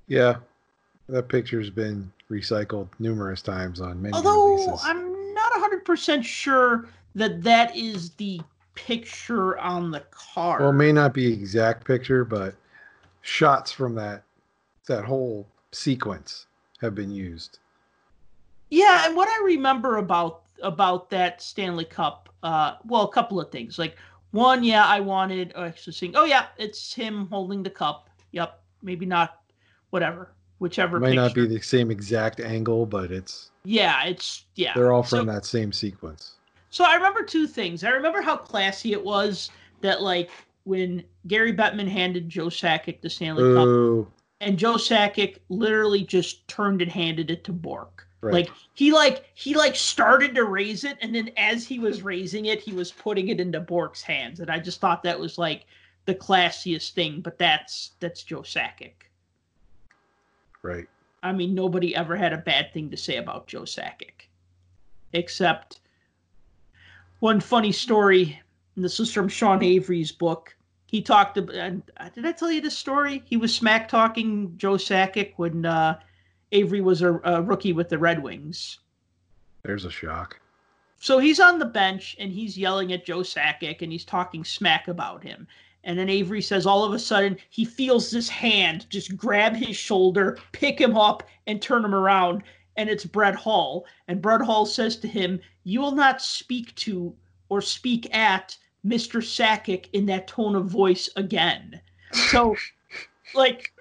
Yeah, 0.07 0.37
that 1.13 1.29
picture's 1.29 1.71
been 1.71 2.11
recycled 2.31 2.89
numerous 2.99 3.43
times 3.43 3.81
on 3.81 4.01
many 4.01 4.15
Although 4.15 4.57
releases. 4.57 4.85
I'm 4.85 5.35
not 5.35 5.53
100% 5.53 6.25
sure 6.25 6.89
that 7.15 7.43
that 7.43 7.77
is 7.77 8.11
the 8.11 8.41
picture 8.75 9.59
on 9.59 9.91
the 9.91 10.01
card. 10.11 10.61
Well, 10.61 10.71
it 10.71 10.75
may 10.75 10.93
not 10.93 11.13
be 11.13 11.33
exact 11.33 11.85
picture, 11.85 12.25
but 12.25 12.55
shots 13.23 13.73
from 13.73 13.95
that 13.97 14.23
that 14.87 15.05
whole 15.05 15.47
sequence 15.73 16.47
have 16.81 16.95
been 16.95 17.11
used. 17.11 17.59
Yeah, 18.71 19.07
and 19.07 19.17
what 19.17 19.29
I 19.29 19.45
remember 19.45 19.99
about 19.99 20.43
about 20.63 21.11
that 21.11 21.43
Stanley 21.43 21.85
Cup, 21.85 22.29
uh, 22.43 22.77
well, 22.87 23.03
a 23.03 23.13
couple 23.13 23.41
of 23.41 23.51
things. 23.51 23.79
Like 23.79 23.97
one, 24.31 24.63
yeah, 24.63 24.87
I 24.87 25.01
wanted 25.01 25.53
oh, 25.55 25.65
actually 25.65 25.93
seeing. 25.93 26.17
Oh 26.17 26.25
yeah, 26.25 26.47
it's 26.59 26.95
him 26.95 27.27
holding 27.29 27.63
the 27.63 27.71
cup. 27.71 28.09
Yep, 28.33 28.61
maybe 28.83 29.07
not, 29.07 29.43
whatever, 29.91 30.33
whichever. 30.61 30.99
It 30.99 31.01
might 31.01 31.15
not 31.17 31.35
be 31.35 31.47
the 31.47 31.61
same 31.61 31.91
exact 31.91 32.39
angle, 32.39 32.87
but 32.87 33.11
it's 33.11 33.51
Yeah, 33.65 34.05
it's 34.05 34.45
yeah. 34.55 34.73
they're 34.75 34.93
all 34.93 35.03
So- 35.03 35.19
from 35.19 35.27
that 35.27 35.45
same 35.45 35.73
sequence. 35.73 36.35
So 36.71 36.85
I 36.85 36.95
remember 36.95 37.25
two 37.25 37.49
things. 37.49 37.83
I 37.83 37.91
remember 37.91 38.23
how 38.23 38.37
classy 38.37 38.93
it 38.93 39.05
was 39.05 39.51
that 39.81 40.03
like 40.03 40.31
when 40.65 41.03
Gary 41.27 41.53
Bettman 41.53 41.89
handed 41.89 42.29
Joe 42.29 42.47
Sakic 42.47 43.01
the 43.01 43.11
Stanley 43.11 43.43
Cup, 43.55 43.67
Oh, 43.67 44.07
and 44.41 44.57
Joe 44.57 44.75
Sakic 44.75 45.39
literally 45.49 46.05
just 46.05 46.47
turned 46.47 46.81
and 46.81 46.91
handed 46.91 47.31
it 47.31 47.43
to 47.45 47.53
Bourque. 47.53 48.07
right. 48.21 48.33
Like 48.35 48.51
he 48.75 48.93
like 48.93 49.25
he 49.35 49.55
like 49.55 49.75
started 49.75 50.35
to 50.37 50.45
raise 50.45 50.85
it, 50.85 50.97
and 51.01 51.13
then 51.15 51.31
as 51.37 51.67
he 51.67 51.79
was 51.81 52.03
raising 52.03 52.45
it, 52.47 52.61
he 52.61 52.73
was 52.73 52.93
putting 52.93 53.29
it 53.29 53.41
into 53.41 53.59
Bourque's 53.61 54.03
hands, 54.03 54.39
and 54.41 54.49
I 54.51 54.59
just 54.61 54.81
thought 54.81 55.03
that 55.03 55.19
was 55.19 55.39
like 55.39 55.67
the 56.05 56.15
classiest 56.15 56.93
thing. 56.93 57.21
But 57.21 57.37
that's 57.39 57.93
that's 57.99 58.23
Joe 58.23 58.43
Sakic. 58.43 58.93
Right. 60.63 60.89
I 61.23 61.33
mean, 61.33 61.55
nobody 61.55 61.95
ever 61.95 62.17
had 62.17 62.33
a 62.33 62.39
bad 62.39 62.73
thing 62.73 62.91
to 62.91 62.97
say 62.97 63.17
about 63.17 63.47
Joe 63.47 63.63
Sakic, 63.63 64.29
except 65.13 65.81
one 67.21 67.41
funny 67.41 67.73
story. 67.73 68.41
And 68.75 68.85
this 68.85 69.01
is 69.01 69.13
from 69.13 69.29
Sean 69.29 69.63
Avery's 69.63 70.13
book. 70.13 70.55
He 70.87 71.03
talked 71.03 71.37
about. 71.37 71.55
Uh, 71.97 72.09
did 72.15 72.27
I 72.27 72.33
tell 72.33 72.51
you 72.51 72.61
this 72.61 72.77
story? 72.77 73.23
He 73.27 73.37
was 73.37 73.55
smack 73.55 73.89
talking 73.89 74.55
Joe 74.57 74.75
Sakic 74.75 75.35
when 75.37 75.67
uh, 75.67 76.01
Avery 76.53 76.81
was 76.81 77.03
a, 77.03 77.21
a 77.23 77.43
rookie 77.43 77.73
with 77.73 77.89
the 77.89 77.99
Red 77.99 78.23
Wings. 78.23 78.79
There's 79.63 79.85
a 79.85 79.91
shock. 79.91 80.41
So 80.99 81.19
he's 81.19 81.41
on 81.41 81.59
the 81.59 81.67
bench 81.67 82.17
and 82.19 82.31
he's 82.33 82.59
yelling 82.59 82.93
at 82.93 83.07
Joe 83.07 83.21
Sakic 83.21 83.83
and 83.83 83.91
he's 83.91 84.05
talking 84.05 84.45
smack 84.45 84.89
about 84.89 85.23
him. 85.23 85.47
And 85.85 85.99
then 85.99 86.11
Avery 86.11 86.43
says 86.43 86.67
all 86.67 86.85
of 86.85 86.93
a 86.93 86.99
sudden 86.99 87.39
he 87.49 87.65
feels 87.65 88.11
this 88.11 88.29
hand 88.29 88.87
just 88.91 89.17
grab 89.17 89.57
his 89.57 89.77
shoulder, 89.77 90.39
pick 90.53 90.81
him 90.81 90.97
up, 90.97 91.23
and 91.47 91.61
turn 91.61 91.85
him 91.85 91.95
around. 91.95 92.43
And 92.77 92.89
it's 92.89 93.05
Brett 93.05 93.35
Hull. 93.35 93.87
And 94.09 94.23
Brett 94.23 94.43
Hull 94.43 94.67
says 94.67 94.97
to 94.99 95.09
him, 95.09 95.41
You 95.65 95.81
will 95.81 95.95
not 95.95 96.23
speak 96.23 96.75
to 96.77 97.15
or 97.49 97.61
speak 97.61 98.15
at 98.15 98.57
Mr. 98.87 99.21
Sakic 99.21 99.89
in 99.93 100.07
that 100.07 100.27
tone 100.27 100.55
of 100.55 100.67
voice 100.67 101.09
again. 101.17 101.81
So, 102.13 102.57
like, 103.35 103.73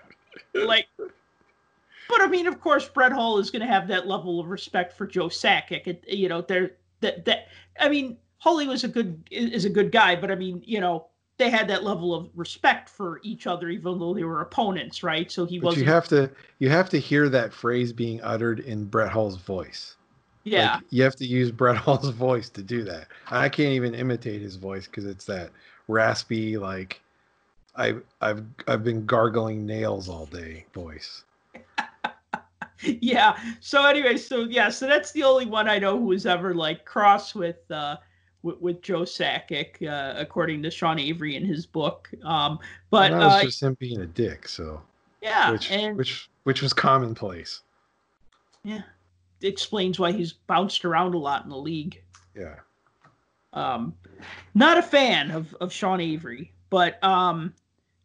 like, 0.54 0.88
but 0.98 2.22
I 2.22 2.28
mean, 2.28 2.48
of 2.48 2.60
course, 2.60 2.90
Brett 2.90 3.12
Hull 3.12 3.38
is 3.38 3.52
going 3.52 3.62
to 3.62 3.68
have 3.68 3.88
that 3.88 4.08
level 4.08 4.40
of 4.40 4.48
respect 4.48 4.94
for 4.94 5.06
Joe 5.06 5.28
Sakic. 5.28 5.88
It, 5.88 6.04
you 6.08 6.28
know, 6.28 6.42
there 6.42 6.72
that 7.02 7.26
that 7.26 7.48
I 7.80 7.88
mean, 7.90 8.18
Holly 8.40 8.68
was 8.68 8.84
a 8.84 8.88
good 8.88 9.24
is 9.32 9.66
a 9.66 9.70
good 9.70 9.92
guy, 9.92 10.16
but 10.16 10.32
I 10.32 10.36
mean, 10.36 10.62
you 10.66 10.82
know, 10.82 11.08
they 11.40 11.50
had 11.50 11.68
that 11.70 11.84
level 11.84 12.14
of 12.14 12.30
respect 12.36 12.90
for 12.90 13.20
each 13.24 13.48
other, 13.48 13.70
even 13.70 13.98
though 13.98 14.14
they 14.14 14.24
were 14.24 14.42
opponents, 14.42 15.02
right? 15.02 15.32
So 15.32 15.46
he 15.46 15.60
wasn't. 15.60 15.86
you 15.86 15.92
have 15.92 16.08
to 16.10 16.30
you 16.60 16.70
have 16.70 16.90
to 16.90 17.00
hear 17.00 17.30
that 17.30 17.54
phrase 17.54 17.92
being 17.94 18.22
uttered 18.22 18.60
in 18.60 18.86
Brett 18.86 19.10
Hull's 19.10 19.38
voice. 19.38 19.96
yeah, 20.44 20.76
Like, 20.76 20.84
you 20.92 21.02
have 21.04 21.16
to 21.16 21.26
use 21.26 21.50
Brett 21.50 21.78
Hull's 21.78 22.10
voice 22.28 22.50
to 22.50 22.62
do 22.62 22.84
that. 22.84 23.08
I 23.32 23.48
can't 23.50 23.74
even 23.74 23.96
imitate 23.96 24.42
his 24.42 24.58
voice 24.58 24.86
because 24.86 25.06
it's 25.06 25.26
that 25.26 25.50
raspy, 25.88 26.58
like 26.58 27.02
I've 27.76 28.04
I've 28.20 28.44
I've 28.68 28.84
been 28.84 29.06
gargling 29.06 29.66
nails 29.66 30.10
all 30.10 30.26
day 30.26 30.66
voice. 30.74 31.24
yeah. 32.82 33.40
So 33.62 33.86
anyway, 33.86 34.18
so 34.18 34.42
yeah, 34.42 34.70
so 34.70 34.88
that's 34.88 35.14
the 35.14 35.24
only 35.24 35.46
one 35.46 35.70
I 35.70 35.80
know 35.80 35.98
who 35.98 36.06
was 36.08 36.26
ever 36.26 36.54
like 36.54 36.84
cross 36.84 37.34
with 37.34 37.60
uh 37.72 37.96
with, 38.44 38.60
with 38.60 38.82
Joe 38.82 39.02
Sakic, 39.02 39.86
uh, 39.88 40.14
according 40.18 40.64
to 40.64 40.72
Sean 40.72 41.00
Avery 41.00 41.36
in 41.36 41.46
his 41.46 41.66
book. 41.66 42.10
Um, 42.24 42.60
but 42.90 43.12
that 43.12 43.20
was 43.20 43.34
uh, 43.34 43.44
just 43.44 43.64
him 43.64 43.78
being 43.80 44.02
a 44.02 44.06
dick. 44.06 44.48
So 44.48 44.82
yeah, 45.22 45.52
which 45.52 45.72
and 45.72 45.98
which 45.98 46.30
which 46.44 46.62
was 46.62 46.74
commonplace. 46.74 47.62
yeah, 48.64 48.82
it 49.42 49.48
explains 49.48 50.00
why 50.00 50.12
he's 50.12 50.34
bounced 50.34 50.86
around 50.86 51.14
a 51.14 51.18
lot 51.18 51.44
in 51.44 51.50
the 51.50 51.58
league. 51.58 52.02
Yeah. 52.36 52.56
Um, 53.52 53.96
not 54.54 54.78
a 54.78 54.84
fan 54.84 55.32
of 55.32 55.56
of 55.60 55.74
Sean 55.74 56.00
Avery, 56.00 56.52
but 56.70 57.04
um, 57.04 57.54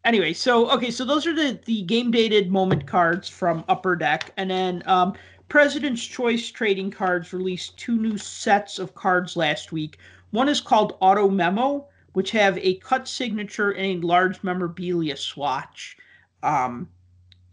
anyway, 0.04 0.32
so 0.32 0.70
okay, 0.70 0.90
so 0.90 1.04
those 1.04 1.26
are 1.26 1.34
the 1.34 1.60
the 1.66 1.82
game 1.82 2.10
dated 2.10 2.50
moment 2.50 2.86
cards 2.86 3.28
from 3.28 3.64
Upper 3.68 3.94
Deck, 3.94 4.32
and 4.36 4.50
then 4.50 4.82
um, 4.86 5.14
President's 5.48 6.04
Choice 6.04 6.50
Trading 6.50 6.90
Cards 6.90 7.32
released 7.32 7.76
two 7.76 7.96
new 7.96 8.16
sets 8.16 8.78
of 8.78 8.94
cards 8.94 9.36
last 9.36 9.70
week. 9.70 9.98
One 10.34 10.48
is 10.48 10.60
called 10.60 10.96
Auto 11.00 11.28
Memo, 11.28 11.86
which 12.14 12.32
have 12.32 12.58
a 12.58 12.74
cut 12.74 13.06
signature 13.06 13.72
and 13.72 14.02
a 14.02 14.06
large 14.06 14.42
memorabilia 14.42 15.16
swatch 15.16 15.96
um, 16.42 16.88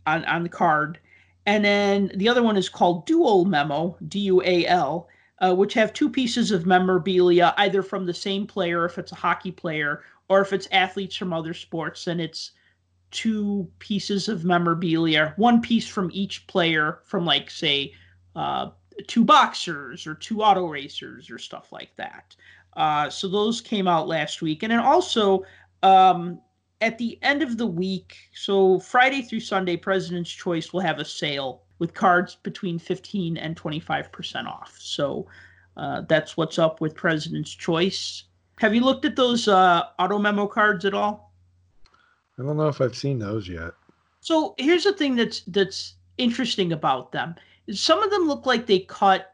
on 0.07 0.25
on 0.25 0.41
the 0.41 0.49
card, 0.49 0.99
and 1.45 1.63
then 1.63 2.11
the 2.15 2.27
other 2.27 2.41
one 2.41 2.57
is 2.57 2.69
called 2.69 3.05
Dual 3.05 3.45
Memo, 3.45 3.97
D 4.07 4.19
U 4.21 4.41
A 4.41 4.65
L. 4.65 5.07
Uh, 5.43 5.55
which 5.55 5.73
have 5.73 5.91
two 5.91 6.07
pieces 6.07 6.51
of 6.51 6.67
memorabilia, 6.67 7.51
either 7.57 7.81
from 7.81 8.05
the 8.05 8.13
same 8.13 8.45
player, 8.45 8.85
if 8.85 8.99
it's 8.99 9.11
a 9.11 9.15
hockey 9.15 9.51
player, 9.51 10.03
or 10.29 10.39
if 10.39 10.53
it's 10.53 10.67
athletes 10.71 11.15
from 11.15 11.33
other 11.33 11.53
sports, 11.53 12.05
then 12.05 12.19
it's 12.19 12.51
two 13.09 13.67
pieces 13.79 14.29
of 14.29 14.45
memorabilia, 14.45 15.33
one 15.37 15.59
piece 15.59 15.87
from 15.87 16.11
each 16.13 16.45
player 16.45 16.99
from 17.05 17.25
like 17.25 17.49
say 17.49 17.91
uh, 18.35 18.69
two 19.07 19.25
boxers 19.25 20.05
or 20.05 20.13
two 20.13 20.43
auto 20.43 20.67
racers 20.67 21.31
or 21.31 21.39
stuff 21.39 21.71
like 21.71 21.95
that. 21.95 22.35
Uh, 22.75 23.09
so 23.09 23.27
those 23.27 23.61
came 23.61 23.87
out 23.87 24.07
last 24.07 24.41
week, 24.41 24.63
and 24.63 24.71
then 24.71 24.79
also 24.79 25.43
um, 25.83 26.39
at 26.81 26.97
the 26.97 27.19
end 27.21 27.43
of 27.43 27.57
the 27.57 27.67
week, 27.67 28.15
so 28.33 28.79
Friday 28.79 29.21
through 29.21 29.39
Sunday, 29.39 29.77
President's 29.77 30.31
Choice 30.31 30.73
will 30.73 30.79
have 30.79 30.99
a 30.99 31.05
sale 31.05 31.63
with 31.79 31.93
cards 31.93 32.35
between 32.43 32.79
15 32.79 33.37
and 33.37 33.55
25% 33.55 34.47
off. 34.47 34.75
So 34.79 35.27
uh, 35.77 36.01
that's 36.07 36.37
what's 36.37 36.59
up 36.59 36.81
with 36.81 36.95
President's 36.95 37.53
Choice. 37.53 38.23
Have 38.59 38.75
you 38.75 38.81
looked 38.81 39.05
at 39.05 39.15
those 39.15 39.47
uh, 39.47 39.83
auto 39.97 40.19
memo 40.19 40.47
cards 40.47 40.85
at 40.85 40.93
all? 40.93 41.33
I 42.37 42.43
don't 42.43 42.57
know 42.57 42.67
if 42.67 42.81
I've 42.81 42.95
seen 42.95 43.19
those 43.19 43.47
yet. 43.47 43.71
So 44.19 44.55
here's 44.57 44.83
the 44.83 44.93
thing 44.93 45.15
that's 45.15 45.41
that's 45.41 45.95
interesting 46.17 46.71
about 46.71 47.11
them. 47.11 47.35
Some 47.71 48.03
of 48.03 48.11
them 48.11 48.27
look 48.27 48.45
like 48.45 48.67
they 48.67 48.79
cut 48.79 49.33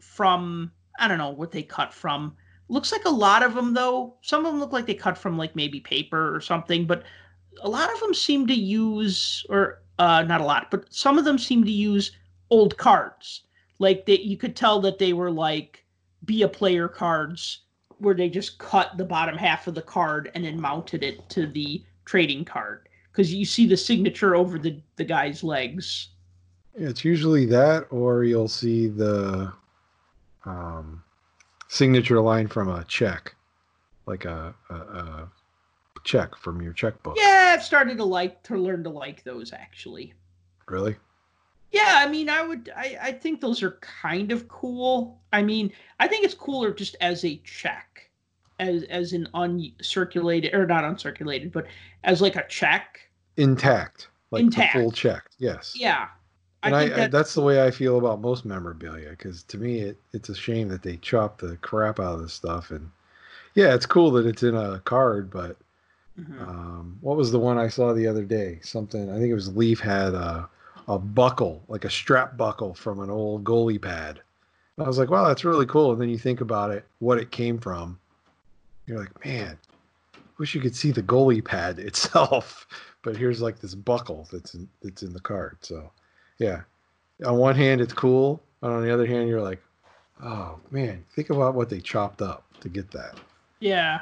from 0.00 0.70
I 0.98 1.08
don't 1.08 1.18
know 1.18 1.30
what 1.30 1.50
they 1.50 1.62
cut 1.62 1.92
from. 1.92 2.36
Looks 2.68 2.92
like 2.92 3.04
a 3.04 3.10
lot 3.10 3.42
of 3.42 3.54
them 3.54 3.74
though. 3.74 4.14
Some 4.22 4.44
of 4.44 4.52
them 4.52 4.60
look 4.60 4.72
like 4.72 4.86
they 4.86 4.94
cut 4.94 5.18
from 5.18 5.36
like 5.36 5.54
maybe 5.54 5.80
paper 5.80 6.34
or 6.34 6.40
something, 6.40 6.86
but 6.86 7.04
a 7.62 7.68
lot 7.68 7.92
of 7.92 8.00
them 8.00 8.14
seem 8.14 8.46
to 8.46 8.54
use 8.54 9.44
or 9.48 9.82
uh, 9.98 10.22
not 10.22 10.40
a 10.40 10.44
lot, 10.44 10.70
but 10.70 10.92
some 10.92 11.18
of 11.18 11.24
them 11.24 11.38
seem 11.38 11.64
to 11.64 11.70
use 11.70 12.12
old 12.50 12.76
cards. 12.76 13.42
Like 13.78 14.06
that, 14.06 14.24
you 14.26 14.36
could 14.36 14.56
tell 14.56 14.80
that 14.80 14.98
they 14.98 15.12
were 15.12 15.30
like 15.30 15.84
be 16.24 16.42
a 16.42 16.48
player 16.48 16.88
cards 16.88 17.60
where 17.98 18.14
they 18.14 18.28
just 18.28 18.58
cut 18.58 18.96
the 18.96 19.04
bottom 19.04 19.36
half 19.36 19.66
of 19.66 19.74
the 19.74 19.82
card 19.82 20.30
and 20.34 20.44
then 20.44 20.60
mounted 20.60 21.02
it 21.02 21.28
to 21.30 21.46
the 21.46 21.82
trading 22.04 22.44
card 22.44 22.88
because 23.10 23.32
you 23.32 23.44
see 23.44 23.66
the 23.66 23.76
signature 23.76 24.34
over 24.34 24.58
the 24.58 24.80
the 24.96 25.04
guy's 25.04 25.44
legs. 25.44 26.08
It's 26.74 27.04
usually 27.04 27.46
that, 27.46 27.86
or 27.90 28.24
you'll 28.24 28.48
see 28.48 28.88
the 28.88 29.52
um, 30.44 31.02
signature 31.74 32.20
line 32.20 32.46
from 32.46 32.68
a 32.68 32.84
check, 32.84 33.34
like 34.06 34.24
a, 34.24 34.54
a, 34.70 34.74
a 34.74 35.30
check 36.04 36.36
from 36.36 36.62
your 36.62 36.72
checkbook. 36.72 37.16
Yeah, 37.16 37.52
I've 37.54 37.64
started 37.64 37.98
to 37.98 38.04
like 38.04 38.42
to 38.44 38.56
learn 38.56 38.84
to 38.84 38.90
like 38.90 39.24
those 39.24 39.52
actually. 39.52 40.14
Really? 40.68 40.96
Yeah, 41.72 41.96
I 41.96 42.08
mean, 42.08 42.28
I 42.28 42.42
would, 42.42 42.70
I, 42.76 42.96
I 43.02 43.12
think 43.12 43.40
those 43.40 43.60
are 43.62 43.72
kind 43.80 44.30
of 44.30 44.46
cool. 44.46 45.18
I 45.32 45.42
mean, 45.42 45.72
I 45.98 46.06
think 46.06 46.24
it's 46.24 46.34
cooler 46.34 46.72
just 46.72 46.94
as 47.00 47.24
a 47.24 47.38
check, 47.38 48.08
as 48.60 48.84
as 48.84 49.12
an 49.12 49.28
uncirculated 49.34 50.54
or 50.54 50.66
not 50.66 50.84
uncirculated, 50.84 51.50
but 51.50 51.66
as 52.04 52.22
like 52.22 52.36
a 52.36 52.46
check. 52.46 53.00
Intact, 53.36 54.08
like 54.30 54.44
Intact. 54.44 54.72
full 54.74 54.92
check. 54.92 55.24
Yes. 55.38 55.74
Yeah, 55.76 56.06
And 56.64 56.74
I, 56.74 56.88
that- 56.88 57.10
that's 57.10 57.34
the 57.34 57.42
way 57.42 57.64
I 57.64 57.70
feel 57.70 57.98
about 57.98 58.20
most 58.20 58.44
memorabilia 58.44 59.10
because 59.10 59.42
to 59.44 59.58
me 59.58 59.80
it, 59.80 59.98
it's 60.12 60.28
a 60.28 60.34
shame 60.34 60.68
that 60.68 60.82
they 60.82 60.96
chop 60.98 61.38
the 61.38 61.56
crap 61.58 62.00
out 62.00 62.14
of 62.14 62.22
this 62.22 62.32
stuff 62.32 62.70
and 62.70 62.90
yeah 63.54 63.74
it's 63.74 63.86
cool 63.86 64.10
that 64.12 64.26
it's 64.26 64.42
in 64.42 64.54
a 64.56 64.80
card 64.80 65.30
but 65.30 65.56
Mhm. 66.18 66.40
um, 66.48 66.96
what 67.00 67.16
was 67.16 67.32
the 67.32 67.40
one 67.40 67.58
I 67.58 67.66
saw 67.66 67.92
the 67.92 68.06
other 68.06 68.24
day? 68.24 68.60
Something 68.62 69.10
I 69.10 69.14
think 69.18 69.30
it 69.30 69.34
was 69.34 69.56
Leaf 69.56 69.80
had 69.80 70.14
a, 70.14 70.48
a 70.86 70.96
buckle 70.96 71.64
like 71.66 71.84
a 71.84 71.90
strap 71.90 72.36
buckle 72.36 72.72
from 72.74 73.00
an 73.00 73.10
old 73.10 73.42
goalie 73.42 73.82
pad. 73.82 74.22
I 74.78 74.84
was 74.84 74.96
like 74.98 75.10
wow 75.10 75.26
that's 75.26 75.44
really 75.44 75.66
cool. 75.66 75.90
And 75.92 76.00
then 76.00 76.08
you 76.08 76.18
think 76.18 76.40
about 76.40 76.70
it 76.70 76.86
what 77.00 77.18
it 77.18 77.32
came 77.32 77.58
from 77.58 77.98
you're 78.86 79.00
like 79.00 79.24
man 79.24 79.58
wish 80.38 80.54
you 80.54 80.60
could 80.60 80.76
see 80.76 80.92
the 80.92 81.02
goalie 81.02 81.44
pad 81.44 81.78
itself. 81.80 82.66
But 83.02 83.16
here's 83.16 83.42
like 83.42 83.58
this 83.58 83.74
buckle 83.74 84.28
that's 84.32 84.54
in, 84.54 84.68
that's 84.82 85.02
in 85.02 85.12
the 85.12 85.20
card 85.20 85.58
so 85.62 85.90
yeah 86.38 86.60
on 87.24 87.36
one 87.36 87.54
hand 87.54 87.80
it's 87.80 87.92
cool 87.92 88.42
and 88.62 88.72
on 88.72 88.82
the 88.82 88.92
other 88.92 89.06
hand 89.06 89.28
you're 89.28 89.42
like 89.42 89.62
oh 90.22 90.58
man 90.70 91.04
think 91.14 91.30
about 91.30 91.54
what 91.54 91.68
they 91.68 91.80
chopped 91.80 92.22
up 92.22 92.44
to 92.60 92.68
get 92.68 92.90
that 92.90 93.18
Yeah. 93.60 94.00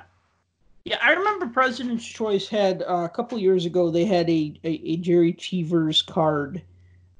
Yeah, 0.85 0.99
I 1.01 1.13
remember 1.13 1.47
President's 1.47 2.05
Choice 2.05 2.49
had 2.49 2.83
uh, 2.83 3.05
a 3.05 3.09
couple 3.09 3.39
years 3.39 3.67
ago. 3.67 3.91
They 3.91 4.05
had 4.05 4.29
a, 4.29 4.53
a, 4.65 4.71
a 4.85 4.97
Jerry 4.97 5.33
Cheevers 5.33 6.03
card, 6.03 6.61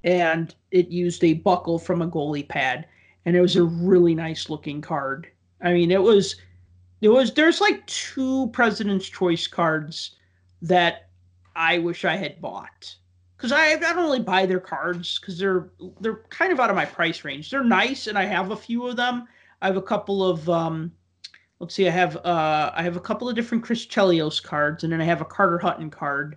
and 0.03 0.53
it 0.73 0.89
used 0.89 1.23
a 1.23 1.35
buckle 1.35 1.79
from 1.79 2.03
a 2.03 2.09
goalie 2.09 2.49
pad, 2.49 2.87
and 3.25 3.37
it 3.37 3.41
was 3.41 3.55
a 3.55 3.63
really 3.63 4.17
nice 4.17 4.51
looking 4.51 4.81
card. 4.81 5.29
I 5.61 5.73
mean, 5.73 5.93
it 5.93 6.03
was, 6.03 6.35
it 7.03 7.09
was. 7.09 7.33
There's 7.33 7.61
like 7.61 7.87
two 7.87 8.49
President's 8.49 9.09
Choice 9.09 9.47
cards 9.47 10.17
that 10.61 11.09
I 11.55 11.79
wish 11.79 12.05
I 12.05 12.17
had 12.17 12.41
bought 12.41 12.97
because 13.43 13.53
I 13.53 13.73
I 13.73 13.77
don't 13.77 14.05
really 14.05 14.21
buy 14.21 14.47
their 14.47 14.61
cards 14.61 15.19
because 15.19 15.37
they're 15.37 15.71
they're 16.01 16.23
kind 16.31 16.53
of 16.53 16.61
out 16.61 16.71
of 16.71 16.77
my 16.77 16.85
price 16.85 17.25
range. 17.25 17.51
They're 17.51 17.65
nice, 17.65 18.07
and 18.07 18.17
I 18.17 18.25
have 18.25 18.53
a 18.53 18.57
few 18.57 18.87
of 18.87 18.95
them. 18.95 19.27
I 19.61 19.67
have 19.67 19.77
a 19.77 19.83
couple 19.83 20.25
of 20.25 20.49
um, 20.49 20.93
let's 21.59 21.75
see, 21.75 21.89
I 21.89 21.91
have 21.91 22.17
uh, 22.19 22.71
I 22.73 22.83
have 22.83 22.97
a 22.97 23.01
couple 23.01 23.29
of 23.29 23.35
different 23.35 23.65
Chris 23.65 23.85
Chelios 23.85 24.41
cards, 24.41 24.85
and 24.85 24.93
then 24.93 25.01
I 25.01 25.05
have 25.05 25.21
a 25.21 25.25
Carter 25.25 25.59
Hutton 25.59 25.91
card. 25.91 26.37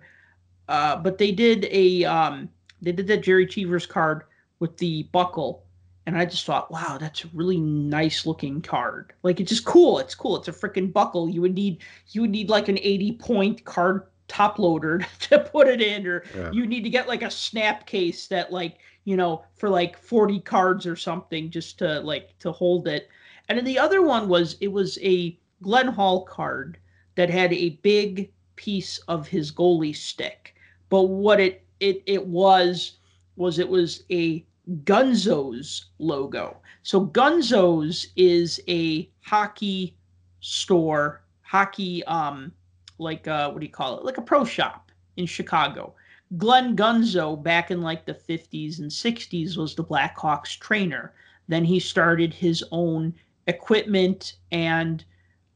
Uh, 0.68 0.96
but 0.96 1.16
they 1.16 1.30
did 1.30 1.68
a 1.70 2.04
um, 2.04 2.48
they 2.82 2.90
did 2.90 3.06
that 3.06 3.22
Jerry 3.22 3.46
Cheevers 3.46 3.86
card 3.86 4.24
with 4.58 4.76
the 4.78 5.04
buckle, 5.12 5.62
and 6.06 6.18
I 6.18 6.24
just 6.24 6.44
thought, 6.44 6.72
wow, 6.72 6.98
that's 6.98 7.24
a 7.24 7.28
really 7.32 7.60
nice 7.60 8.26
looking 8.26 8.60
card. 8.60 9.12
Like 9.22 9.38
it's 9.38 9.50
just 9.50 9.64
cool. 9.64 10.00
It's 10.00 10.16
cool. 10.16 10.36
It's 10.36 10.48
a 10.48 10.52
freaking 10.52 10.92
buckle. 10.92 11.28
You 11.28 11.40
would 11.42 11.54
need 11.54 11.84
you 12.08 12.22
would 12.22 12.30
need 12.30 12.48
like 12.48 12.68
an 12.68 12.80
eighty 12.82 13.12
point 13.12 13.64
card 13.64 14.08
top 14.28 14.58
loader 14.58 15.00
to 15.20 15.38
put 15.38 15.68
it 15.68 15.80
in, 15.80 16.06
or 16.06 16.24
Yeah. 16.34 16.50
you 16.50 16.66
need 16.66 16.82
to 16.84 16.90
get 16.90 17.08
like 17.08 17.22
a 17.22 17.30
snap 17.30 17.86
case 17.86 18.26
that 18.28 18.52
like 18.52 18.78
you 19.04 19.16
know 19.16 19.44
for 19.54 19.68
like 19.68 19.96
40 19.96 20.40
cards 20.40 20.86
or 20.86 20.96
something 20.96 21.50
just 21.50 21.78
to 21.78 22.00
like 22.00 22.38
to 22.40 22.52
hold 22.52 22.88
it. 22.88 23.08
And 23.48 23.58
then 23.58 23.64
the 23.64 23.78
other 23.78 24.02
one 24.02 24.28
was 24.28 24.56
it 24.60 24.68
was 24.68 24.98
a 25.02 25.38
glenn 25.62 25.88
hall 25.88 26.24
card 26.24 26.78
that 27.16 27.30
had 27.30 27.52
a 27.52 27.78
big 27.82 28.32
piece 28.56 28.98
of 29.08 29.28
his 29.28 29.52
goalie 29.52 29.94
stick. 29.96 30.54
But 30.88 31.04
what 31.04 31.40
it 31.40 31.66
it 31.80 32.02
it 32.06 32.26
was 32.26 32.98
was 33.36 33.58
it 33.58 33.68
was 33.68 34.04
a 34.10 34.46
gunzo's 34.84 35.86
logo. 35.98 36.58
So 36.82 37.06
gunzo's 37.06 38.08
is 38.16 38.60
a 38.68 39.10
hockey 39.24 39.96
store 40.40 41.22
hockey 41.42 42.04
um 42.04 42.52
like 42.98 43.26
uh 43.28 43.50
what 43.50 43.60
do 43.60 43.66
you 43.66 43.72
call 43.72 43.98
it 43.98 44.04
like 44.04 44.18
a 44.18 44.22
pro 44.22 44.44
shop 44.44 44.90
in 45.16 45.26
chicago 45.26 45.94
Glenn 46.38 46.76
Gunzo 46.76 47.40
back 47.40 47.70
in 47.70 47.82
like 47.82 48.04
the 48.04 48.14
50s 48.14 48.80
and 48.80 48.90
60s 48.90 49.56
was 49.56 49.76
the 49.76 49.84
Blackhawks 49.84 50.58
trainer. 50.58 51.14
Then 51.46 51.64
he 51.64 51.78
started 51.78 52.34
his 52.34 52.64
own 52.72 53.14
equipment 53.46 54.34
and 54.50 55.04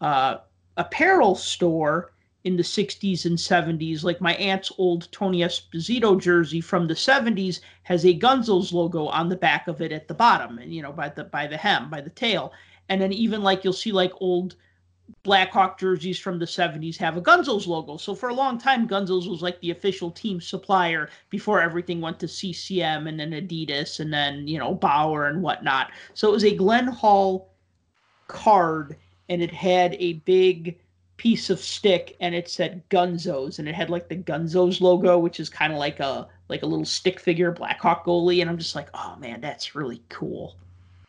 uh, 0.00 0.38
apparel 0.76 1.34
store 1.34 2.12
in 2.44 2.56
the 2.56 2.62
60s 2.62 3.24
and 3.26 3.36
70s. 3.36 4.04
Like 4.04 4.20
my 4.20 4.34
aunt's 4.36 4.70
old 4.78 5.10
Tony 5.10 5.40
Esposito 5.40 6.18
jersey 6.20 6.60
from 6.60 6.86
the 6.86 6.94
70s 6.94 7.60
has 7.82 8.04
a 8.04 8.18
Gunzo's 8.18 8.72
logo 8.72 9.06
on 9.06 9.28
the 9.28 9.36
back 9.36 9.66
of 9.66 9.80
it 9.80 9.90
at 9.90 10.06
the 10.06 10.14
bottom, 10.14 10.58
and 10.58 10.72
you 10.72 10.82
know 10.82 10.92
by 10.92 11.08
the 11.08 11.24
by 11.24 11.46
the 11.48 11.56
hem, 11.56 11.90
by 11.90 12.00
the 12.00 12.10
tail. 12.10 12.52
And 12.88 13.00
then 13.00 13.12
even 13.12 13.42
like 13.42 13.64
you'll 13.64 13.72
see 13.72 13.92
like 13.92 14.12
old 14.20 14.54
Blackhawk 15.22 15.78
jerseys 15.78 16.18
from 16.18 16.38
the 16.38 16.44
70s 16.44 16.96
have 16.96 17.16
a 17.16 17.22
Gunzels 17.22 17.66
logo. 17.66 17.96
So 17.96 18.14
for 18.14 18.28
a 18.28 18.34
long 18.34 18.58
time, 18.58 18.88
Gunzels 18.88 19.28
was 19.28 19.42
like 19.42 19.60
the 19.60 19.70
official 19.70 20.10
team 20.10 20.40
supplier 20.40 21.10
before 21.30 21.60
everything 21.60 22.00
went 22.00 22.18
to 22.20 22.28
CCM 22.28 23.06
and 23.06 23.18
then 23.18 23.32
Adidas 23.32 24.00
and 24.00 24.12
then, 24.12 24.46
you 24.48 24.58
know, 24.58 24.74
Bauer 24.74 25.26
and 25.26 25.42
whatnot. 25.42 25.90
So 26.14 26.28
it 26.28 26.32
was 26.32 26.44
a 26.44 26.54
Glenn 26.54 26.86
Hall 26.86 27.50
card 28.28 28.96
and 29.28 29.42
it 29.42 29.52
had 29.52 29.96
a 29.98 30.14
big 30.14 30.78
piece 31.16 31.50
of 31.50 31.60
stick 31.60 32.16
and 32.20 32.34
it 32.34 32.48
said 32.48 32.82
Gunzos 32.88 33.58
and 33.58 33.68
it 33.68 33.74
had 33.74 33.90
like 33.90 34.08
the 34.08 34.16
Gunzos 34.16 34.80
logo, 34.80 35.18
which 35.18 35.38
is 35.38 35.48
kind 35.48 35.72
of 35.72 35.78
like 35.78 36.00
a 36.00 36.28
like 36.48 36.62
a 36.62 36.66
little 36.66 36.84
stick 36.84 37.20
figure 37.20 37.52
Blackhawk 37.52 38.04
goalie, 38.04 38.40
and 38.40 38.50
I'm 38.50 38.58
just 38.58 38.74
like, 38.74 38.88
oh 38.92 39.16
man, 39.20 39.40
that's 39.40 39.74
really 39.74 40.02
cool. 40.08 40.56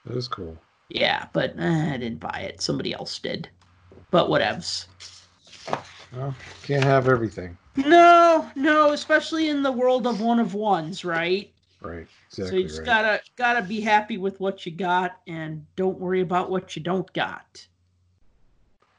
That 0.06 0.16
is 0.16 0.28
cool. 0.28 0.58
Yeah, 0.90 1.28
but 1.34 1.56
eh, 1.58 1.94
I 1.94 1.98
didn't 1.98 2.20
buy 2.20 2.46
it. 2.48 2.62
Somebody 2.62 2.94
else 2.94 3.18
did. 3.20 3.50
But 4.12 4.28
whatevs. 4.28 4.88
Well, 6.14 6.36
can't 6.64 6.84
have 6.84 7.08
everything. 7.08 7.58
No, 7.78 8.50
no, 8.56 8.92
especially 8.92 9.50
in 9.50 9.64
the 9.64 9.72
world 9.72 10.06
of 10.06 10.22
one 10.22 10.40
of 10.40 10.54
ones, 10.54 11.06
right? 11.06 11.52
Right. 11.82 12.08
Exactly 12.28 12.50
so 12.50 12.56
you 12.62 12.68
just 12.68 12.80
right. 12.80 12.86
gotta 12.86 13.22
gotta 13.38 13.62
be 13.62 13.82
happy 13.82 14.18
with 14.18 14.40
what 14.40 14.66
you 14.66 14.72
got 14.72 15.18
and 15.28 15.66
don't 15.76 16.00
worry 16.00 16.22
about 16.22 16.50
what 16.50 16.76
you 16.76 16.82
don't 16.82 17.12
got. 17.14 17.68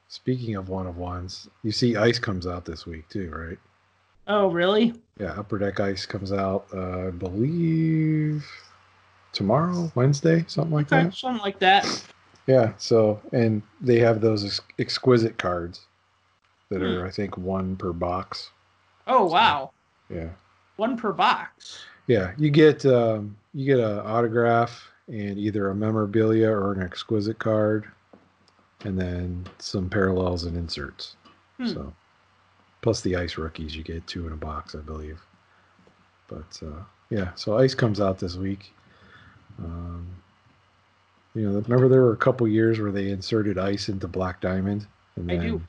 Speaking 0.08 0.56
of 0.56 0.68
one 0.68 0.86
of 0.86 0.98
ones, 0.98 1.48
you 1.62 1.72
see 1.72 1.96
Ice 1.96 2.18
comes 2.18 2.46
out 2.46 2.64
this 2.64 2.84
week 2.84 3.08
too, 3.08 3.30
right? 3.30 3.58
Oh, 4.26 4.48
really? 4.48 4.92
Yeah, 5.18 5.32
Upper 5.32 5.58
Deck 5.58 5.80
Ice 5.80 6.04
comes 6.04 6.32
out, 6.32 6.66
uh, 6.74 7.08
I 7.08 7.10
believe 7.10 8.44
tomorrow, 9.32 9.90
Wednesday, 9.94 10.44
something 10.48 10.72
like 10.72 10.92
Okay, 10.92 11.04
that. 11.04 11.14
something 11.14 11.42
like 11.42 11.58
that. 11.60 12.04
Yeah. 12.46 12.72
So, 12.78 13.20
and 13.32 13.62
they 13.80 13.98
have 13.98 14.20
those 14.20 14.44
ex- 14.44 14.60
exquisite 14.78 15.38
cards 15.38 15.86
that 16.70 16.80
Hmm. 16.80 16.84
are, 16.86 17.06
I 17.06 17.10
think, 17.10 17.36
one 17.36 17.76
per 17.76 17.92
box. 17.92 18.50
Oh, 19.06 19.26
wow. 19.26 19.70
Yeah. 20.10 20.30
One 20.76 20.96
per 20.96 21.12
box. 21.12 21.84
Yeah, 22.08 22.32
you 22.36 22.50
get 22.50 22.84
um, 22.84 23.36
you 23.54 23.64
get 23.64 23.78
a 23.78 24.02
autograph 24.04 24.90
and 25.06 25.38
either 25.38 25.70
a 25.70 25.74
memorabilia 25.74 26.50
or 26.50 26.72
an 26.72 26.82
exquisite 26.82 27.38
card, 27.38 27.86
and 28.84 28.98
then 28.98 29.46
some 29.58 29.88
parallels 29.88 30.44
and 30.44 30.56
inserts. 30.56 31.14
Hmm. 31.58 31.66
So, 31.66 31.92
plus 32.80 33.00
the 33.02 33.14
ice 33.16 33.38
rookies, 33.38 33.76
you 33.76 33.84
get 33.84 34.04
two 34.08 34.26
in 34.26 34.32
a 34.32 34.36
box, 34.36 34.74
I 34.74 34.80
believe. 34.80 35.20
But 36.26 36.58
uh, 36.64 36.82
yeah, 37.10 37.30
so 37.34 37.56
ice 37.58 37.74
comes 37.74 38.00
out 38.00 38.18
this 38.18 38.36
week. 38.36 38.72
Um, 39.58 40.08
you 41.34 41.48
know, 41.48 41.58
remember 41.60 41.88
there 41.88 42.02
were 42.02 42.12
a 42.12 42.16
couple 42.16 42.46
years 42.46 42.78
where 42.80 42.92
they 42.92 43.10
inserted 43.10 43.58
ice 43.58 43.88
into 43.88 44.06
Black 44.08 44.40
Diamond, 44.40 44.86
and 45.16 45.30
I 45.30 45.36
then 45.36 45.46
do. 45.46 45.62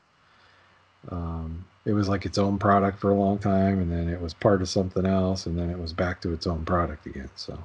um, 1.11 1.65
it 1.85 1.93
was 1.93 2.07
like 2.09 2.25
its 2.25 2.37
own 2.37 2.57
product 2.57 2.99
for 2.99 3.11
a 3.11 3.15
long 3.15 3.37
time, 3.39 3.79
and 3.79 3.91
then 3.91 4.07
it 4.09 4.21
was 4.21 4.33
part 4.33 4.61
of 4.61 4.69
something 4.69 5.05
else, 5.05 5.45
and 5.45 5.57
then 5.57 5.69
it 5.69 5.77
was 5.77 5.93
back 5.93 6.21
to 6.21 6.33
its 6.33 6.47
own 6.47 6.65
product 6.65 7.05
again. 7.05 7.29
So 7.35 7.57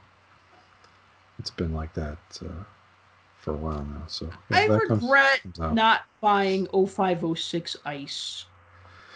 it's 1.38 1.50
been 1.50 1.72
like 1.74 1.92
that 1.94 2.18
uh, 2.42 2.64
for 3.38 3.52
a 3.54 3.56
while 3.56 3.84
now. 3.84 4.02
So 4.06 4.28
yeah, 4.50 4.58
I 4.58 4.68
that 4.68 4.80
comes- 4.88 5.02
regret 5.02 5.40
comes 5.42 5.74
not 5.74 6.02
buying 6.20 6.66
0506 6.66 7.76
ice 7.84 8.44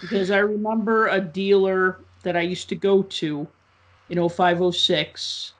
because 0.00 0.30
I 0.30 0.38
remember 0.38 1.08
a 1.08 1.20
dealer 1.20 1.98
that 2.22 2.36
I 2.36 2.40
used 2.40 2.68
to 2.70 2.76
go 2.76 3.02
to 3.02 3.46
in 4.08 4.28
0506. 4.28 5.54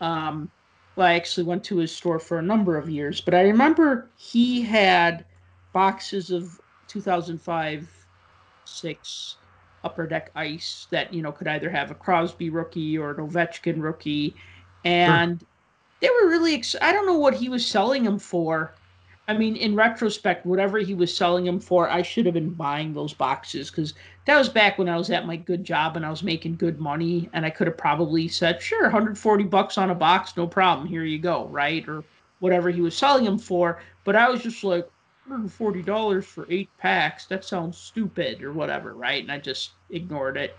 Um, 0.00 0.50
well, 0.96 1.06
I 1.06 1.14
actually 1.14 1.44
went 1.44 1.62
to 1.64 1.76
his 1.76 1.94
store 1.94 2.18
for 2.18 2.38
a 2.38 2.42
number 2.42 2.76
of 2.76 2.88
years, 2.88 3.20
but 3.20 3.34
I 3.34 3.42
remember 3.42 4.08
he 4.16 4.62
had 4.62 5.24
boxes 5.72 6.30
of 6.30 6.58
2005 6.88 7.88
6 8.64 9.36
upper 9.84 10.06
deck 10.06 10.30
ice 10.34 10.88
that 10.90 11.14
you 11.14 11.22
know 11.22 11.30
could 11.30 11.46
either 11.46 11.70
have 11.70 11.90
a 11.90 11.94
Crosby 11.94 12.50
rookie 12.50 12.98
or 12.98 13.10
an 13.10 13.16
Ovechkin 13.18 13.80
rookie, 13.80 14.34
and 14.84 15.44
they 16.00 16.08
were 16.08 16.28
really. 16.28 16.54
Ex- 16.54 16.76
I 16.80 16.92
don't 16.92 17.06
know 17.06 17.18
what 17.18 17.34
he 17.34 17.48
was 17.48 17.64
selling 17.64 18.04
them 18.04 18.18
for. 18.18 18.74
I 19.28 19.36
mean, 19.36 19.56
in 19.56 19.74
retrospect, 19.74 20.46
whatever 20.46 20.78
he 20.78 20.94
was 20.94 21.16
selling 21.16 21.44
them 21.44 21.58
for, 21.58 21.90
I 21.90 22.02
should 22.02 22.26
have 22.26 22.34
been 22.34 22.50
buying 22.50 22.94
those 22.94 23.12
boxes 23.12 23.70
because 23.70 23.94
that 24.26 24.38
was 24.38 24.48
back 24.48 24.78
when 24.78 24.88
I 24.88 24.96
was 24.96 25.10
at 25.10 25.26
my 25.26 25.36
good 25.36 25.64
job 25.64 25.96
and 25.96 26.06
I 26.06 26.10
was 26.10 26.22
making 26.22 26.56
good 26.56 26.78
money, 26.80 27.28
and 27.32 27.44
I 27.44 27.50
could 27.50 27.66
have 27.66 27.76
probably 27.76 28.28
said, 28.28 28.62
"Sure, 28.62 28.84
140 28.84 29.44
bucks 29.44 29.78
on 29.78 29.90
a 29.90 29.94
box, 29.96 30.36
no 30.36 30.46
problem. 30.46 30.86
Here 30.86 31.02
you 31.02 31.18
go," 31.18 31.46
right? 31.46 31.86
Or 31.88 32.04
whatever 32.38 32.70
he 32.70 32.80
was 32.80 32.96
selling 32.96 33.24
them 33.24 33.38
for. 33.38 33.80
But 34.04 34.14
I 34.14 34.28
was 34.28 34.42
just 34.42 34.62
like, 34.62 34.88
140 35.24 35.82
dollars 35.82 36.24
for 36.24 36.46
eight 36.48 36.70
packs. 36.78 37.26
That 37.26 37.44
sounds 37.44 37.76
stupid, 37.76 38.44
or 38.44 38.52
whatever, 38.52 38.94
right? 38.94 39.22
And 39.22 39.32
I 39.32 39.38
just 39.38 39.72
ignored 39.90 40.36
it. 40.36 40.56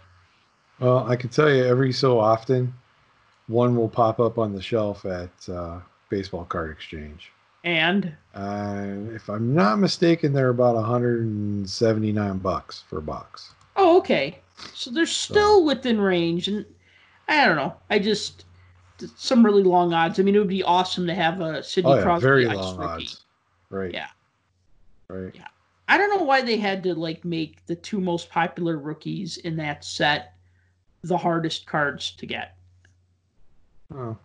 Well, 0.80 1.08
I 1.08 1.16
can 1.16 1.30
tell 1.30 1.50
you 1.50 1.64
every 1.64 1.94
so 1.94 2.20
often, 2.20 2.74
one 3.48 3.78
will 3.78 3.88
pop 3.88 4.20
up 4.20 4.38
on 4.38 4.54
the 4.54 4.62
shelf 4.62 5.06
at 5.06 5.32
uh, 5.50 5.80
Baseball 6.10 6.44
Card 6.44 6.72
Exchange. 6.72 7.32
And 7.63 8.15
Uh, 8.34 8.86
if 9.13 9.30
I'm 9.30 9.54
not 9.54 9.80
mistaken, 9.80 10.32
they're 10.34 10.50
about 10.50 10.76
179 10.76 12.38
bucks 12.38 12.84
for 12.88 13.00
a 13.00 13.02
box. 13.02 13.54
oh, 13.76 13.98
okay, 13.98 14.39
so 14.74 14.89
they're 14.91 15.06
still 15.06 15.65
within 15.65 16.00
range, 16.00 16.48
and 16.48 16.65
I 17.28 17.46
don't 17.46 17.56
know. 17.56 17.76
I 17.89 18.00
just 18.00 18.46
some 19.15 19.46
really 19.46 19.63
long 19.63 19.93
odds. 19.93 20.20
I 20.20 20.24
mean, 20.24 20.36
it 20.36 20.39
would 20.39 20.48
be 20.48 20.63
awesome 20.63 21.06
to 21.08 21.13
have 21.13 21.39
a 21.41 21.62
Sidney 21.62 21.91
Oh 21.91 21.96
yeah, 21.98 22.02
Crosby 22.04 22.26
very 22.28 22.46
long 22.46 22.78
rookie. 22.78 23.04
odds. 23.06 23.26
Right. 23.70 23.93
Yeah. 23.93 24.08
Right. 25.10 25.32
Yeah. 25.36 25.48
I 25.88 25.98
don't 25.98 26.10
know 26.17 26.24
why 26.24 26.41
they 26.41 26.58
had 26.58 26.82
to 26.84 26.96
like 26.96 27.24
make 27.24 27.65
the 27.67 27.76
two 27.76 28.00
most 28.02 28.30
popular 28.30 28.78
rookies 28.80 29.38
in 29.38 29.56
that 29.58 29.84
set 29.86 30.34
the 31.04 31.17
hardest 31.17 31.65
cards 31.67 32.12
to 32.12 32.26
get. 32.26 32.56
Well, 33.89 34.20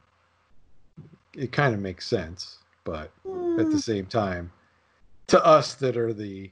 it 1.34 1.52
kind 1.52 1.74
of 1.74 1.80
makes 1.80 2.06
sense, 2.06 2.58
but 2.84 3.12
at 3.58 3.70
the 3.70 3.78
Mm, 3.78 3.82
same 3.82 4.06
time, 4.06 4.52
to 5.28 5.44
us 5.44 5.74
that 5.74 5.96
are 5.96 6.12
the, 6.12 6.50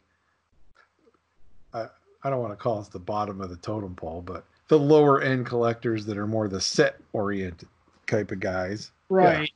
I, 1.74 1.86
I 2.22 2.30
don't 2.30 2.40
want 2.40 2.52
to 2.52 2.56
call 2.62 2.78
us 2.78 2.88
the 2.88 2.98
bottom 2.98 3.40
of 3.40 3.50
the 3.50 3.56
totem 3.56 3.94
pole, 3.94 4.22
but 4.22 4.44
the 4.68 4.78
lower 4.78 5.20
end 5.20 5.46
collectors 5.46 6.06
that 6.06 6.18
are 6.18 6.26
more 6.26 6.48
the 6.48 6.60
set 6.60 6.96
oriented 7.12 7.68
type 8.06 8.30
of 8.30 8.40
guys. 8.40 8.92
right. 9.08 9.50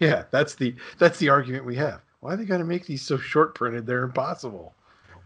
Yeah, 0.00 0.24
that's 0.30 0.54
the 0.54 0.74
that's 0.98 1.18
the 1.18 1.28
argument 1.28 1.64
we 1.64 1.76
have. 1.76 2.02
Why 2.20 2.36
they 2.36 2.44
got 2.44 2.58
to 2.58 2.64
make 2.64 2.86
these 2.86 3.02
so 3.02 3.18
short 3.18 3.54
printed? 3.54 3.86
They're 3.86 4.04
impossible. 4.04 4.74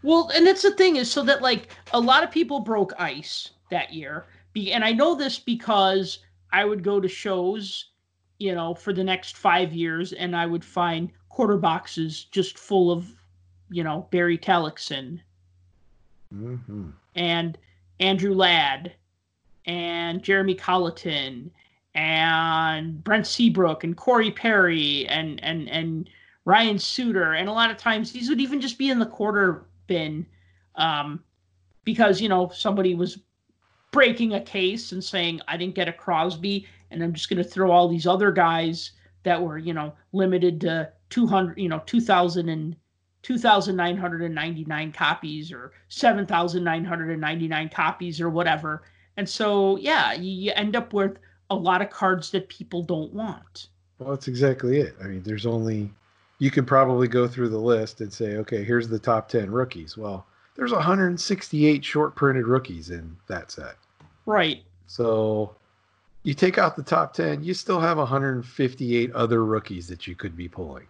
Well, 0.01 0.29
and 0.35 0.45
that's 0.45 0.61
the 0.61 0.71
thing 0.75 0.97
is 0.97 1.09
so 1.11 1.23
that 1.23 1.41
like 1.41 1.69
a 1.93 1.99
lot 1.99 2.23
of 2.23 2.31
people 2.31 2.59
broke 2.59 2.93
ice 2.99 3.51
that 3.69 3.93
year. 3.93 4.27
Be, 4.53 4.71
and 4.71 4.83
I 4.83 4.91
know 4.91 5.15
this 5.15 5.39
because 5.39 6.19
I 6.51 6.65
would 6.65 6.83
go 6.83 6.99
to 6.99 7.07
shows, 7.07 7.91
you 8.43 8.53
know, 8.53 8.73
for 8.73 8.91
the 8.91 9.03
next 9.03 9.37
five 9.37 9.71
years, 9.73 10.11
and 10.11 10.35
I 10.35 10.45
would 10.45 10.65
find 10.65 11.09
quarter 11.29 11.55
boxes 11.55 12.25
just 12.25 12.59
full 12.59 12.91
of, 12.91 13.07
you 13.69 13.85
know, 13.85 14.07
Barry 14.11 14.37
Tallackson 14.37 15.21
hmm 16.29 16.89
and 17.15 17.57
Andrew 17.99 18.33
Ladd 18.33 18.91
and 19.65 20.21
Jeremy 20.21 20.55
Colliton 20.55 21.51
and 21.95 23.01
Brent 23.03 23.27
Seabrook 23.27 23.85
and 23.85 23.95
Corey 23.95 24.31
Perry 24.31 25.07
and 25.07 25.41
and 25.41 25.69
and 25.69 26.09
Ryan 26.43 26.79
Suter. 26.79 27.35
And 27.35 27.47
a 27.47 27.53
lot 27.53 27.71
of 27.71 27.77
times 27.77 28.11
these 28.11 28.27
would 28.27 28.41
even 28.41 28.59
just 28.59 28.77
be 28.77 28.89
in 28.89 28.99
the 28.99 29.05
quarter 29.05 29.63
bin 29.87 30.25
um, 30.75 31.23
because 31.85 32.19
you 32.19 32.27
know 32.27 32.49
somebody 32.49 32.93
was 32.93 33.19
breaking 33.91 34.33
a 34.33 34.41
case 34.41 34.91
and 34.91 35.01
saying 35.01 35.39
I 35.47 35.55
didn't 35.55 35.75
get 35.75 35.87
a 35.87 35.93
Crosby 35.93 36.67
and 36.93 37.03
I'm 37.03 37.13
just 37.13 37.29
going 37.29 37.41
to 37.41 37.49
throw 37.49 37.71
all 37.71 37.87
these 37.87 38.07
other 38.07 38.31
guys 38.31 38.91
that 39.23 39.41
were 39.41 39.57
you 39.57 39.73
know 39.73 39.93
limited 40.11 40.61
to 40.61 40.91
200 41.09 41.57
you 41.57 41.69
know 41.69 41.81
2000 41.85 42.49
and 42.49 42.75
2,999 43.23 44.91
copies 44.91 45.51
or 45.51 45.71
7,999 45.87 47.69
copies 47.69 48.21
or 48.21 48.29
whatever. 48.29 48.83
And 49.17 49.27
so, 49.27 49.77
yeah, 49.77 50.13
you, 50.13 50.29
you 50.29 50.51
end 50.55 50.75
up 50.75 50.93
with 50.93 51.17
a 51.49 51.55
lot 51.55 51.81
of 51.81 51.89
cards 51.89 52.31
that 52.31 52.49
people 52.49 52.83
don't 52.83 53.13
want. 53.13 53.69
Well, 53.97 54.11
that's 54.11 54.27
exactly 54.27 54.79
it. 54.79 54.95
I 55.01 55.07
mean, 55.07 55.23
there's 55.23 55.45
only 55.45 55.91
you 56.39 56.51
could 56.51 56.67
probably 56.67 57.07
go 57.07 57.27
through 57.27 57.49
the 57.49 57.57
list 57.57 58.01
and 58.01 58.11
say, 58.11 58.35
okay, 58.37 58.63
here's 58.63 58.89
the 58.89 58.99
top 58.99 59.29
ten 59.29 59.49
rookies. 59.49 59.97
Well, 59.97 60.25
there's 60.55 60.73
168 60.73 61.85
short 61.85 62.15
printed 62.15 62.45
rookies 62.45 62.89
in 62.89 63.15
that 63.27 63.51
set. 63.51 63.75
Right. 64.25 64.63
So 64.87 65.55
you 66.23 66.33
take 66.33 66.57
out 66.57 66.75
the 66.75 66.83
top 66.83 67.13
10, 67.13 67.43
you 67.43 67.53
still 67.53 67.79
have 67.79 67.97
158 67.97 69.11
other 69.11 69.43
rookies 69.45 69.87
that 69.87 70.07
you 70.07 70.15
could 70.15 70.35
be 70.35 70.47
pulling. 70.47 70.87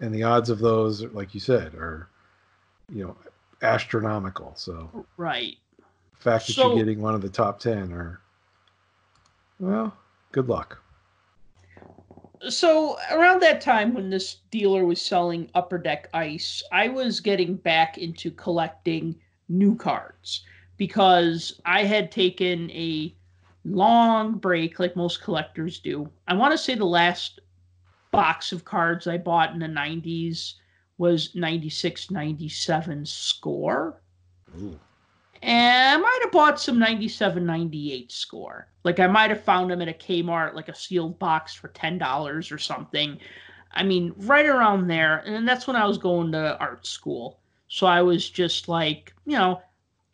And 0.00 0.14
the 0.14 0.24
odds 0.24 0.50
of 0.50 0.58
those, 0.58 1.02
like 1.06 1.34
you 1.34 1.40
said, 1.40 1.74
are, 1.74 2.08
you 2.92 3.04
know, 3.04 3.16
astronomical. 3.62 4.52
So 4.56 5.06
Right. 5.16 5.56
the 5.76 6.22
fact 6.22 6.46
that 6.48 6.52
So- 6.54 6.68
you're 6.68 6.84
getting 6.84 7.00
one 7.00 7.14
of 7.14 7.22
the 7.22 7.28
top 7.28 7.60
10 7.60 7.92
are, 7.92 8.20
well, 9.60 9.96
good 10.32 10.48
luck. 10.48 10.82
So 12.48 12.96
around 13.10 13.40
that 13.42 13.60
time 13.60 13.94
when 13.94 14.10
this 14.10 14.36
dealer 14.52 14.84
was 14.84 15.00
selling 15.02 15.50
upper 15.54 15.78
deck 15.78 16.08
ice, 16.14 16.62
I 16.70 16.88
was 16.88 17.18
getting 17.18 17.56
back 17.56 17.98
into 17.98 18.30
collecting 18.30 19.16
new 19.48 19.74
cards 19.74 20.44
because 20.76 21.60
I 21.64 21.82
had 21.84 22.12
taken 22.12 22.70
a 22.70 23.12
long 23.64 24.34
break 24.38 24.78
like 24.78 24.96
most 24.96 25.22
collectors 25.22 25.78
do. 25.78 26.08
I 26.26 26.34
want 26.34 26.52
to 26.52 26.58
say 26.58 26.74
the 26.74 26.84
last 26.84 27.40
box 28.10 28.52
of 28.52 28.64
cards 28.64 29.06
I 29.06 29.18
bought 29.18 29.52
in 29.52 29.58
the 29.58 29.66
90s 29.66 30.54
was 30.98 31.34
96 31.34 32.10
97 32.10 33.06
score. 33.06 34.00
Ooh. 34.60 34.78
And 35.42 35.94
I 35.94 35.96
might 35.96 36.18
have 36.22 36.32
bought 36.32 36.60
some 36.60 36.78
97 36.78 37.44
98 37.46 38.10
score. 38.10 38.68
Like 38.84 38.98
I 38.98 39.06
might 39.06 39.30
have 39.30 39.44
found 39.44 39.70
them 39.70 39.82
at 39.82 39.88
a 39.88 39.92
Kmart, 39.92 40.54
like 40.54 40.68
a 40.68 40.74
sealed 40.74 41.18
box 41.18 41.54
for 41.54 41.68
$10 41.68 42.52
or 42.52 42.58
something. 42.58 43.18
I 43.72 43.84
mean, 43.84 44.14
right 44.18 44.46
around 44.46 44.88
there. 44.88 45.18
And 45.18 45.46
that's 45.46 45.66
when 45.66 45.76
I 45.76 45.86
was 45.86 45.98
going 45.98 46.32
to 46.32 46.58
art 46.58 46.86
school. 46.86 47.38
So 47.68 47.86
I 47.86 48.02
was 48.02 48.28
just 48.28 48.68
like, 48.68 49.14
you 49.26 49.36
know, 49.36 49.62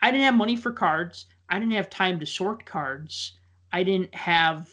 I 0.03 0.11
didn't 0.11 0.25
have 0.25 0.35
money 0.35 0.57
for 0.57 0.73
cards. 0.73 1.27
I 1.49 1.59
didn't 1.59 1.75
have 1.75 1.91
time 1.91 2.19
to 2.21 2.27
sort 2.27 2.65
cards. 2.65 3.33
I 3.73 3.83
didn't 3.83 4.15
have 4.15 4.69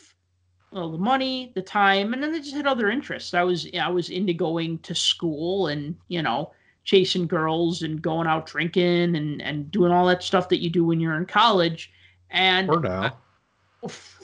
well, 0.71 0.91
the 0.91 0.97
money, 0.97 1.51
the 1.53 1.61
time, 1.61 2.13
and 2.13 2.23
then 2.23 2.33
I 2.33 2.39
just 2.39 2.55
had 2.55 2.65
other 2.67 2.89
interests. 2.89 3.33
I 3.33 3.43
was 3.43 3.67
I 3.79 3.89
was 3.89 4.09
into 4.09 4.33
going 4.33 4.79
to 4.79 4.95
school 4.95 5.67
and 5.67 5.95
you 6.07 6.21
know 6.21 6.51
chasing 6.83 7.27
girls 7.27 7.81
and 7.83 8.01
going 8.01 8.27
out 8.27 8.45
drinking 8.45 9.15
and 9.15 9.41
and 9.41 9.69
doing 9.71 9.91
all 9.91 10.07
that 10.07 10.23
stuff 10.23 10.49
that 10.49 10.61
you 10.61 10.69
do 10.69 10.85
when 10.85 10.99
you're 10.99 11.17
in 11.17 11.25
college. 11.25 11.91
And 12.29 12.69
Or 12.69 12.79
now. 12.79 13.01
I- 13.03 13.11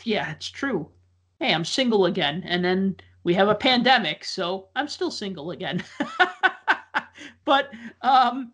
yeah, 0.03 0.31
it's 0.31 0.49
true. 0.49 0.87
Hey, 1.39 1.53
I'm 1.53 1.65
single 1.65 2.05
again, 2.05 2.43
and 2.45 2.63
then 2.63 2.95
we 3.23 3.33
have 3.33 3.49
a 3.49 3.55
pandemic, 3.55 4.23
so 4.23 4.69
I'm 4.75 4.87
still 4.87 5.11
single 5.11 5.51
again. 5.51 5.83
but 7.45 7.71
um, 8.01 8.53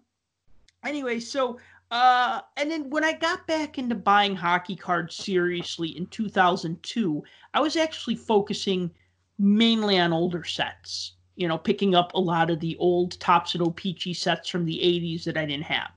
anyway, 0.84 1.20
so 1.20 1.60
uh, 1.91 2.41
and 2.58 2.72
then 2.72 2.89
when 2.89 3.04
I 3.04 3.13
got 3.13 3.46
back 3.46 3.78
into 3.78 3.96
buying 3.96 4.36
hockey 4.36 4.76
cards 4.76 5.15
seriously 5.15 5.89
in 5.89 6.08
2002, 6.08 7.24
I 7.54 7.60
was 7.60 7.76
actually 7.76 8.15
focusing 8.15 8.91
mainly 9.38 10.00
on 10.00 10.13
older 10.13 10.43
sets. 10.43 11.13
You 11.36 11.48
know, 11.48 11.58
picking 11.58 11.96
up 11.96 12.13
a 12.13 12.19
lot 12.19 12.50
of 12.50 12.60
the 12.60 12.78
old 12.78 13.19
Topps 13.19 13.56
and 13.56 13.63
O-Pee-Chee 13.63 14.13
sets 14.13 14.50
from 14.50 14.65
the 14.65 14.80
80s 14.80 15.24
that 15.24 15.38
I 15.38 15.46
didn't 15.46 15.63
have. 15.63 15.89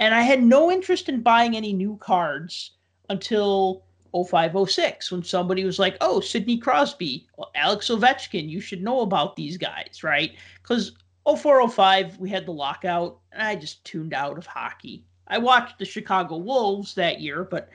And 0.00 0.14
I 0.14 0.22
had 0.22 0.42
no 0.42 0.70
interest 0.70 1.08
in 1.08 1.22
buying 1.22 1.56
any 1.56 1.72
new 1.72 1.96
cards 1.98 2.72
until 3.08 3.84
0506 4.12 5.12
when 5.12 5.22
somebody 5.22 5.64
was 5.64 5.78
like, 5.78 5.96
"Oh, 6.00 6.20
Sidney 6.20 6.58
Crosby, 6.58 7.28
Alex 7.54 7.88
Ovechkin, 7.88 8.48
you 8.48 8.60
should 8.60 8.82
know 8.82 9.00
about 9.00 9.36
these 9.36 9.56
guys, 9.56 10.02
right?" 10.02 10.34
Cuz 10.62 10.92
0405 11.24 12.18
we 12.18 12.30
had 12.30 12.46
the 12.46 12.52
lockout 12.52 13.20
and 13.32 13.42
I 13.42 13.54
just 13.54 13.84
tuned 13.84 14.14
out 14.14 14.38
of 14.38 14.46
hockey. 14.46 15.04
I 15.30 15.38
watched 15.38 15.78
the 15.78 15.84
Chicago 15.84 16.36
Wolves 16.36 16.94
that 16.96 17.20
year, 17.20 17.44
but 17.44 17.70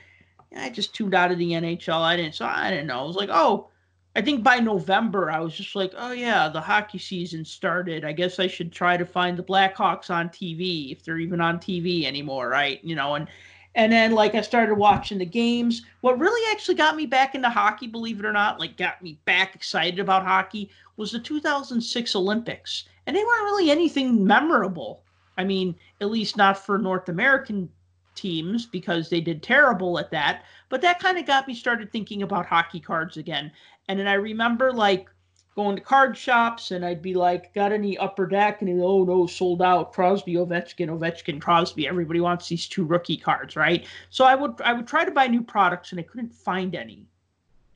I 0.56 0.70
just 0.70 0.94
tuned 0.94 1.14
out 1.14 1.32
of 1.32 1.38
the 1.38 1.52
NHL. 1.52 2.02
I 2.02 2.16
didn't 2.16 2.34
so 2.34 2.46
I 2.46 2.70
didn't 2.70 2.86
know. 2.86 3.00
I 3.00 3.04
was 3.04 3.16
like, 3.16 3.30
"Oh, 3.32 3.70
I 4.14 4.22
think 4.22 4.44
by 4.44 4.60
November 4.60 5.30
I 5.30 5.40
was 5.40 5.56
just 5.56 5.74
like, 5.74 5.92
"Oh 5.96 6.12
yeah, 6.12 6.48
the 6.48 6.60
hockey 6.60 6.98
season 6.98 7.44
started. 7.44 8.04
I 8.04 8.12
guess 8.12 8.38
I 8.38 8.46
should 8.46 8.72
try 8.72 8.96
to 8.96 9.06
find 9.06 9.36
the 9.36 9.42
Blackhawks 9.42 10.10
on 10.10 10.28
TV 10.28 10.92
if 10.92 11.02
they're 11.02 11.18
even 11.18 11.40
on 11.40 11.58
TV 11.58 12.04
anymore, 12.04 12.48
right?" 12.48 12.82
You 12.84 12.94
know, 12.94 13.14
and 13.14 13.26
and 13.74 13.92
then 13.92 14.12
like 14.12 14.34
I 14.34 14.40
started 14.42 14.74
watching 14.74 15.18
the 15.18 15.26
games. 15.26 15.82
What 16.00 16.18
really 16.18 16.52
actually 16.52 16.76
got 16.76 16.96
me 16.96 17.06
back 17.06 17.34
into 17.34 17.50
hockey, 17.50 17.86
believe 17.86 18.20
it 18.20 18.26
or 18.26 18.32
not, 18.32 18.60
like 18.60 18.76
got 18.76 19.02
me 19.02 19.18
back 19.24 19.54
excited 19.54 19.98
about 19.98 20.24
hockey 20.24 20.70
was 20.96 21.12
the 21.12 21.20
2006 21.20 22.16
Olympics. 22.16 22.84
And 23.06 23.14
they 23.14 23.24
weren't 23.24 23.44
really 23.44 23.70
anything 23.70 24.24
memorable. 24.26 25.02
I 25.36 25.44
mean, 25.44 25.74
at 26.00 26.10
least 26.10 26.36
not 26.36 26.58
for 26.58 26.78
North 26.78 27.08
American 27.08 27.68
teams 28.14 28.66
because 28.66 29.08
they 29.08 29.20
did 29.20 29.42
terrible 29.42 29.98
at 29.98 30.10
that. 30.10 30.44
But 30.68 30.80
that 30.82 30.98
kind 30.98 31.18
of 31.18 31.26
got 31.26 31.46
me 31.46 31.54
started 31.54 31.92
thinking 31.92 32.22
about 32.22 32.46
hockey 32.46 32.80
cards 32.80 33.16
again. 33.16 33.52
And 33.88 33.98
then 33.98 34.08
I 34.08 34.14
remember 34.14 34.72
like 34.72 35.08
going 35.54 35.76
to 35.76 35.82
card 35.82 36.16
shops 36.16 36.70
and 36.70 36.84
I'd 36.84 37.02
be 37.02 37.14
like, 37.14 37.54
got 37.54 37.72
any 37.72 37.96
upper 37.98 38.26
deck? 38.26 38.60
And 38.62 38.82
oh 38.82 39.04
no, 39.04 39.26
sold 39.26 39.62
out. 39.62 39.92
Crosby, 39.92 40.34
Ovechkin, 40.34 40.88
Ovechkin, 40.88 41.40
Crosby. 41.40 41.86
Everybody 41.86 42.20
wants 42.20 42.48
these 42.48 42.66
two 42.66 42.84
rookie 42.84 43.16
cards, 43.16 43.56
right? 43.56 43.86
So 44.10 44.24
I 44.24 44.34
would 44.34 44.60
I 44.62 44.72
would 44.72 44.86
try 44.86 45.04
to 45.04 45.10
buy 45.10 45.26
new 45.26 45.42
products 45.42 45.92
and 45.92 46.00
I 46.00 46.04
couldn't 46.04 46.34
find 46.34 46.74
any. 46.74 47.06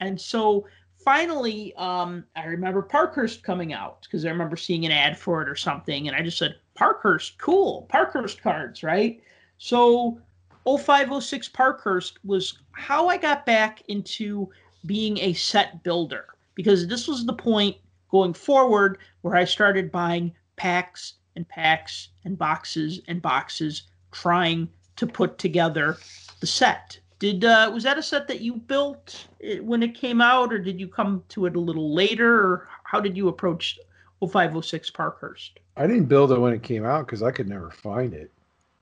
And 0.01 0.21
so 0.21 0.67
finally, 1.05 1.75
um, 1.77 2.25
I 2.37 2.45
remember 2.45 2.83
Parkhurst 2.83 3.43
coming 3.43 3.73
out 3.73 4.03
because 4.03 4.25
I 4.25 4.31
remember 4.31 4.57
seeing 4.57 4.85
an 4.87 4.93
ad 4.93 5.19
for 5.19 5.43
it 5.43 5.49
or 5.49 5.57
something, 5.57 6.09
and 6.09 6.17
I 6.17 6.23
just 6.23 6.39
said, 6.39 6.57
Parkhurst, 6.81 7.37
cool, 7.37 7.87
Parkhurst 7.91 8.41
cards, 8.41 8.83
right? 8.83 9.23
So 9.59 10.19
0506 10.65 11.51
Parkhurst 11.51 12.19
was 12.25 12.57
how 12.73 13.07
I 13.07 13.19
got 13.19 13.45
back 13.45 13.83
into 13.89 14.49
being 14.87 15.19
a 15.19 15.35
set 15.35 15.83
builder 15.83 16.25
because 16.55 16.89
this 16.89 17.07
was 17.07 17.27
the 17.27 17.35
point 17.35 17.77
going 18.11 18.33
forward 18.33 18.97
where 19.21 19.37
I 19.37 19.45
started 19.45 19.93
buying 19.93 20.33
packs 20.57 21.17
and 21.37 21.47
packs 21.47 22.09
and 22.25 22.39
boxes 22.39 23.03
and 23.09 23.21
boxes 23.21 23.83
trying 24.11 24.67
to 24.97 25.07
put 25.07 25.37
together 25.37 25.99
the 26.41 26.47
set. 26.47 26.99
Did 27.19 27.45
uh, 27.45 27.71
was 27.75 27.83
that 27.83 27.99
a 27.99 28.03
set 28.03 28.27
that 28.29 28.41
you 28.41 28.55
built 28.55 29.27
eh, 29.43 29.59
when 29.59 29.83
it 29.83 29.95
came 29.95 30.23
out, 30.23 30.51
or 30.51 30.59
did 30.59 30.81
you 30.81 30.89
come 30.89 31.25
to 31.29 31.45
it 31.45 31.57
a 31.57 31.61
little 31.61 31.95
later, 31.95 32.33
or 32.33 32.69
how 32.85 33.01
did 33.01 33.19
you 33.19 33.29
approach 33.29 33.79
0506 34.27 34.89
Parkhurst? 34.89 35.61
I 35.81 35.87
didn't 35.87 36.07
build 36.07 36.31
it 36.31 36.39
when 36.39 36.53
it 36.53 36.63
came 36.63 36.85
out 36.85 37.07
because 37.07 37.23
I 37.23 37.31
could 37.31 37.49
never 37.49 37.71
find 37.71 38.13
it. 38.13 38.31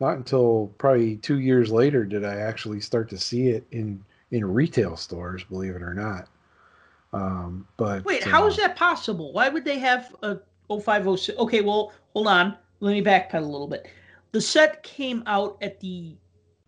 Not 0.00 0.16
until 0.16 0.72
probably 0.78 1.16
two 1.18 1.38
years 1.38 1.70
later 1.70 2.04
did 2.04 2.24
I 2.24 2.38
actually 2.38 2.80
start 2.80 3.08
to 3.10 3.18
see 3.18 3.48
it 3.48 3.64
in 3.70 4.04
in 4.32 4.44
retail 4.44 4.96
stores. 4.96 5.44
Believe 5.44 5.76
it 5.76 5.82
or 5.82 5.94
not. 5.94 6.26
Um, 7.12 7.68
but 7.76 8.04
Wait, 8.04 8.24
how 8.24 8.42
uh, 8.42 8.48
is 8.48 8.56
that 8.56 8.74
possible? 8.74 9.32
Why 9.32 9.48
would 9.48 9.64
they 9.64 9.78
have 9.78 10.12
a 10.22 10.38
0506? 10.68 11.38
Okay, 11.38 11.60
well, 11.60 11.92
hold 12.14 12.26
on. 12.26 12.56
Let 12.80 12.92
me 12.92 13.02
backpedal 13.02 13.42
a 13.42 13.46
little 13.46 13.68
bit. 13.68 13.86
The 14.32 14.40
set 14.40 14.82
came 14.82 15.22
out 15.26 15.56
at 15.62 15.78
the 15.78 16.16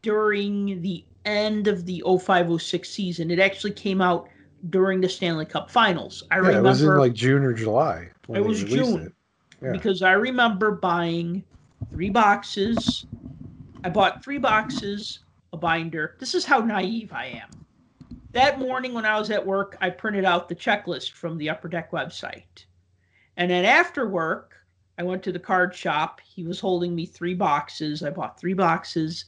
during 0.03 0.81
the 0.81 1.05
end 1.25 1.67
of 1.67 1.87
the 1.87 2.05
0506 2.07 2.89
season. 2.89 3.33
It 3.33 3.41
actually 3.41 3.73
came 3.73 4.01
out 4.01 4.29
during 4.69 5.01
the 5.01 5.09
Stanley 5.09 5.45
Cup 5.45 5.73
Finals. 5.73 6.23
I 6.31 6.37
Yeah, 6.37 6.41
remember 6.43 6.69
it 6.69 6.71
was 6.71 6.83
in 6.83 6.97
like 6.99 7.15
June 7.15 7.43
or 7.43 7.53
July. 7.53 8.11
It 8.33 8.45
was 8.45 8.63
June. 8.63 9.07
it. 9.07 9.13
Because 9.61 10.03
I 10.03 10.13
remember 10.13 10.71
buying 10.73 11.45
three 11.91 12.11
boxes. 12.11 13.07
I 13.85 13.89
bought 13.89 14.23
three 14.23 14.39
boxes, 14.39 15.21
a 15.53 15.57
binder. 15.57 16.17
This 16.19 16.35
is 16.35 16.45
how 16.45 16.59
naive 16.59 17.13
I 17.13 17.27
am. 17.27 17.51
That 18.33 18.59
morning 18.59 18.95
when 18.95 19.05
I 19.05 19.19
was 19.19 19.31
at 19.31 19.45
work, 19.45 19.77
I 19.81 19.91
printed 19.91 20.25
out 20.25 20.49
the 20.49 20.55
checklist 20.55 21.13
from 21.13 21.37
the 21.37 21.51
Upper 21.51 21.69
Deck 21.69 21.91
website. 21.91 22.65
And 23.37 23.51
then 23.51 23.65
after 23.65 24.09
work, 24.09 24.55
I 24.99 25.03
went 25.03 25.23
to 25.25 25.33
the 25.33 25.39
card 25.39 25.75
shop. 25.75 26.21
He 26.21 26.45
was 26.45 26.61
holding 26.61 26.95
me 26.95 27.07
three 27.07 27.35
boxes. 27.35 28.03
I 28.03 28.11
bought 28.11 28.39
three 28.39 28.55
boxes, 28.55 29.27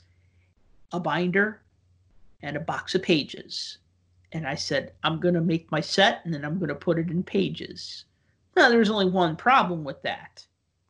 a 0.92 1.00
binder, 1.00 1.62
and 2.42 2.56
a 2.56 2.60
box 2.60 2.94
of 2.94 3.02
pages. 3.02 3.78
And 4.32 4.46
I 4.46 4.54
said, 4.54 4.92
I'm 5.02 5.18
going 5.18 5.34
to 5.34 5.40
make 5.40 5.70
my 5.72 5.80
set 5.80 6.20
and 6.24 6.32
then 6.32 6.44
I'm 6.44 6.58
going 6.58 6.68
to 6.68 6.74
put 6.74 6.98
it 6.98 7.10
in 7.10 7.22
pages. 7.22 8.04
Now, 8.56 8.68
there's 8.68 8.90
only 8.90 9.10
one 9.10 9.36
problem 9.36 9.84
with 9.84 10.02
that. 10.02 10.44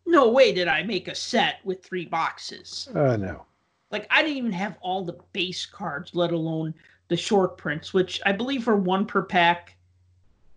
No 0.07 0.29
way 0.31 0.53
did 0.53 0.68
I 0.68 0.83
make 0.83 1.09
a 1.09 1.14
set 1.14 1.57
with 1.64 1.83
three 1.83 2.05
boxes. 2.05 2.88
Uh, 2.94 3.16
no. 3.16 3.44
Like, 3.90 4.07
I 4.11 4.22
didn't 4.22 4.38
even 4.38 4.53
have 4.53 4.77
all 4.81 5.05
the 5.05 5.18
base 5.33 5.66
cards, 5.66 6.14
let 6.14 6.33
alone 6.33 6.75
the 7.09 7.16
short 7.16 7.57
prints, 7.57 7.92
which 7.92 8.20
I 8.27 8.33
believe 8.33 8.66
were 8.66 8.77
one 8.77 9.07
per 9.07 9.22
pack. 9.22 9.77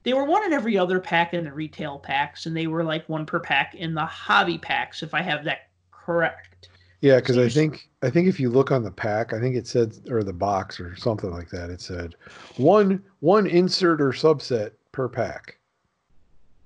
They 0.04 0.13
were 0.13 0.24
one 0.24 0.46
in 0.46 0.54
every 0.54 0.78
other 0.78 1.00
pack 1.00 1.34
in 1.34 1.44
the 1.44 1.52
retail 1.52 2.00
packs, 2.00 2.46
and 2.46 2.56
they 2.56 2.68
were 2.68 2.84
like 2.84 3.08
one 3.10 3.26
per 3.26 3.39
pack 3.39 3.76
in 3.76 3.94
the 3.94 4.06
hobby 4.06 4.58
packs, 4.58 5.04
if 5.04 5.13
I 5.13 5.22
have 5.22 5.44
that 5.44 5.70
correct. 5.91 6.70
Yeah, 7.02 7.18
because 7.18 7.38
I 7.38 7.50
think 7.50 7.89
I 8.02 8.10
think 8.10 8.28
if 8.28 8.39
you 8.39 8.50
look 8.50 8.72
on 8.72 8.84
the 8.84 8.91
pack, 8.91 9.34
I 9.34 9.39
think 9.39 9.56
it 9.56 9.68
said 9.68 9.96
or 10.10 10.24
the 10.24 10.34
box 10.34 10.80
or 10.80 10.96
something 10.96 11.30
like 11.30 11.50
that. 11.50 11.70
It 11.70 11.82
said 11.82 12.15
one 12.58 13.04
one 13.20 13.46
insert 13.46 14.02
or 14.02 14.12
subset 14.12 14.72
per 14.91 15.10
pack, 15.10 15.60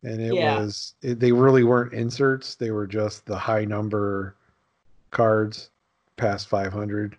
and 0.04 0.22
it 0.22 0.34
Yeah. 0.34 0.60
was 0.60 0.94
it, 1.02 1.20
they 1.20 1.32
really 1.32 1.64
weren't 1.64 1.94
inserts. 1.94 2.56
They 2.56 2.72
were 2.72 2.88
just 2.88 3.26
the 3.26 3.38
high 3.38 3.66
number 3.66 4.36
cards 5.12 5.70
past 6.18 6.48
five 6.48 6.72
hundred. 6.74 7.18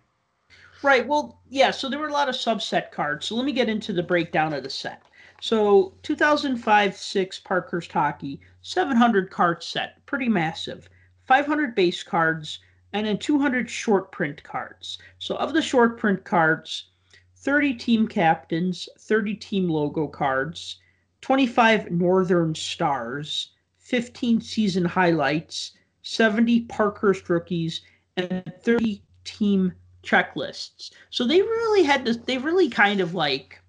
Right. 0.83 1.07
Well, 1.07 1.39
yeah. 1.49 1.71
So 1.71 1.89
there 1.89 1.99
were 1.99 2.07
a 2.07 2.13
lot 2.13 2.29
of 2.29 2.35
subset 2.35 2.91
cards. 2.91 3.27
So 3.27 3.35
let 3.35 3.45
me 3.45 3.51
get 3.51 3.69
into 3.69 3.93
the 3.93 4.01
breakdown 4.03 4.53
of 4.53 4.63
the 4.63 4.69
set. 4.69 5.03
So 5.39 5.93
2005 6.03 6.95
6 6.95 7.39
Parkhurst 7.39 7.91
Hockey, 7.91 8.39
700 8.61 9.31
card 9.31 9.63
set, 9.63 10.03
pretty 10.05 10.29
massive. 10.29 10.87
500 11.25 11.73
base 11.75 12.03
cards, 12.03 12.59
and 12.93 13.07
then 13.07 13.17
200 13.17 13.69
short 13.69 14.11
print 14.11 14.43
cards. 14.43 14.97
So 15.19 15.35
of 15.35 15.53
the 15.53 15.61
short 15.61 15.97
print 15.97 16.23
cards, 16.23 16.89
30 17.37 17.73
team 17.75 18.07
captains, 18.07 18.87
30 18.99 19.35
team 19.35 19.69
logo 19.69 20.07
cards, 20.07 20.77
25 21.21 21.91
Northern 21.91 22.55
Stars, 22.55 23.51
15 23.79 24.41
season 24.41 24.85
highlights, 24.85 25.71
70 26.01 26.61
Parkhurst 26.61 27.29
rookies, 27.29 27.81
and 28.17 28.51
30 28.63 29.01
team 29.23 29.73
checklists. 30.03 30.91
So 31.09 31.25
they 31.25 31.41
really 31.41 31.83
had 31.83 32.05
this, 32.05 32.17
they 32.17 32.37
really 32.37 32.69
kind 32.69 33.01
of 33.01 33.13
like, 33.13 33.61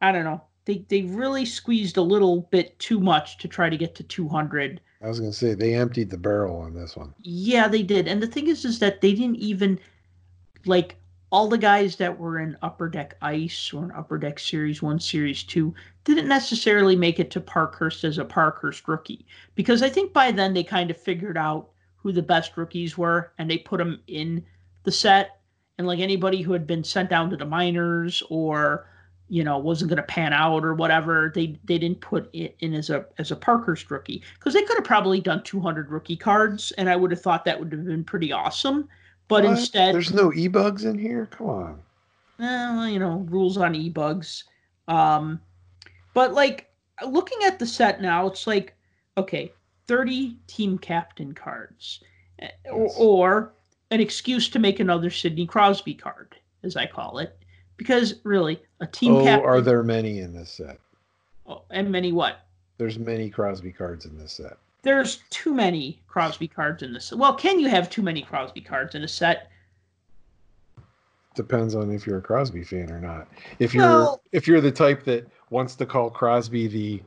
I 0.00 0.12
don't 0.12 0.24
know, 0.24 0.42
they 0.64 0.84
they 0.88 1.02
really 1.02 1.44
squeezed 1.44 1.96
a 1.96 2.02
little 2.02 2.42
bit 2.50 2.78
too 2.78 3.00
much 3.00 3.38
to 3.38 3.48
try 3.48 3.68
to 3.68 3.76
get 3.76 3.94
to 3.96 4.02
200. 4.02 4.80
I 5.02 5.08
was 5.08 5.20
gonna 5.20 5.32
say 5.32 5.54
they 5.54 5.74
emptied 5.74 6.10
the 6.10 6.16
barrel 6.16 6.56
on 6.56 6.74
this 6.74 6.96
one. 6.96 7.14
Yeah, 7.20 7.68
they 7.68 7.82
did. 7.82 8.08
And 8.08 8.22
the 8.22 8.26
thing 8.26 8.48
is, 8.48 8.64
is 8.64 8.78
that 8.78 9.00
they 9.00 9.12
didn't 9.12 9.36
even 9.36 9.78
like 10.64 10.96
all 11.34 11.48
the 11.48 11.58
guys 11.58 11.96
that 11.96 12.16
were 12.16 12.38
in 12.38 12.56
Upper 12.62 12.88
Deck 12.88 13.16
Ice 13.20 13.72
or 13.72 13.82
in 13.82 13.90
Upper 13.90 14.18
Deck 14.18 14.38
Series 14.38 14.80
One, 14.80 15.00
Series 15.00 15.42
Two 15.42 15.74
didn't 16.04 16.28
necessarily 16.28 16.94
make 16.94 17.18
it 17.18 17.28
to 17.32 17.40
Parkhurst 17.40 18.04
as 18.04 18.18
a 18.18 18.24
Parkhurst 18.24 18.86
rookie 18.86 19.26
because 19.56 19.82
I 19.82 19.88
think 19.88 20.12
by 20.12 20.30
then 20.30 20.54
they 20.54 20.62
kind 20.62 20.92
of 20.92 20.96
figured 20.96 21.36
out 21.36 21.70
who 21.96 22.12
the 22.12 22.22
best 22.22 22.56
rookies 22.56 22.96
were 22.96 23.32
and 23.36 23.50
they 23.50 23.58
put 23.58 23.78
them 23.78 24.00
in 24.06 24.44
the 24.84 24.92
set. 24.92 25.40
And 25.76 25.88
like 25.88 25.98
anybody 25.98 26.40
who 26.40 26.52
had 26.52 26.68
been 26.68 26.84
sent 26.84 27.10
down 27.10 27.30
to 27.30 27.36
the 27.36 27.44
minors 27.44 28.22
or 28.30 28.86
you 29.28 29.42
know 29.42 29.58
wasn't 29.58 29.88
going 29.88 29.96
to 29.96 30.04
pan 30.04 30.32
out 30.32 30.64
or 30.64 30.74
whatever 30.74 31.32
they 31.34 31.58
they 31.64 31.78
didn't 31.78 32.00
put 32.00 32.30
it 32.32 32.54
in 32.60 32.74
as 32.74 32.90
a 32.90 33.06
as 33.18 33.32
a 33.32 33.36
Parkhurst 33.36 33.90
rookie 33.90 34.22
because 34.38 34.54
they 34.54 34.62
could 34.62 34.76
have 34.76 34.84
probably 34.84 35.20
done 35.20 35.42
200 35.42 35.90
rookie 35.90 36.16
cards 36.16 36.70
and 36.78 36.88
I 36.88 36.94
would 36.94 37.10
have 37.10 37.22
thought 37.22 37.44
that 37.44 37.58
would 37.58 37.72
have 37.72 37.86
been 37.86 38.04
pretty 38.04 38.30
awesome 38.30 38.88
but 39.28 39.44
What? 39.44 39.58
instead 39.58 39.94
there's 39.94 40.12
no 40.12 40.32
e 40.32 40.48
bugs 40.48 40.84
in 40.84 40.98
here. 40.98 41.26
Come 41.26 41.48
on. 41.48 41.82
eh, 42.40 42.88
you 42.88 42.98
know 42.98 43.18
rules 43.30 43.56
on 43.56 43.74
e-bugs 43.74 44.44
um 44.88 45.40
but 46.14 46.34
like 46.34 46.70
looking 47.06 47.38
at 47.44 47.58
the 47.58 47.66
set 47.66 48.00
now 48.02 48.26
it's 48.26 48.46
like 48.46 48.74
okay 49.16 49.52
30 49.86 50.36
team 50.46 50.76
captain 50.78 51.32
cards 51.34 52.02
eh, 52.40 52.48
or, 52.70 52.90
or 52.98 53.52
an 53.90 54.00
excuse 54.00 54.48
to 54.48 54.58
make 54.58 54.80
another 54.80 55.10
sidney 55.10 55.46
crosby 55.46 55.94
card 55.94 56.34
as 56.64 56.76
i 56.76 56.86
call 56.86 57.18
it 57.18 57.38
because 57.76 58.14
really 58.24 58.60
a 58.80 58.86
team 58.86 59.14
oh, 59.14 59.24
captain 59.24 59.48
are 59.48 59.60
there 59.60 59.82
many 59.82 60.18
in 60.18 60.32
this 60.34 60.50
set? 60.50 60.78
oh, 61.46 61.62
and 61.70 61.90
many 61.90 62.12
what 62.12 62.46
There's 62.78 62.98
many 62.98 63.30
Crosby 63.30 63.72
cards 63.72 64.04
in 64.06 64.18
this 64.18 64.32
set. 64.32 64.56
There's 64.84 65.22
too 65.30 65.52
many 65.52 66.00
crosby 66.06 66.46
cards 66.46 66.82
in 66.82 66.92
this 66.92 67.12
well 67.12 67.34
can 67.34 67.58
you 67.58 67.68
have 67.68 67.90
too 67.90 68.02
many 68.02 68.22
crosby 68.22 68.60
cards 68.60 68.94
in 68.94 69.02
a 69.02 69.08
set 69.08 69.50
Depends 71.34 71.74
on 71.74 71.90
if 71.90 72.06
you're 72.06 72.18
a 72.18 72.22
Crosby 72.22 72.62
fan 72.62 72.90
or 72.90 73.00
not. 73.00 73.26
If 73.58 73.74
you're 73.74 74.18
if 74.30 74.46
you're 74.46 74.60
the 74.60 74.70
type 74.70 75.04
that 75.04 75.26
wants 75.50 75.74
to 75.76 75.86
call 75.86 76.08
Crosby 76.08 76.68
the 76.68 77.02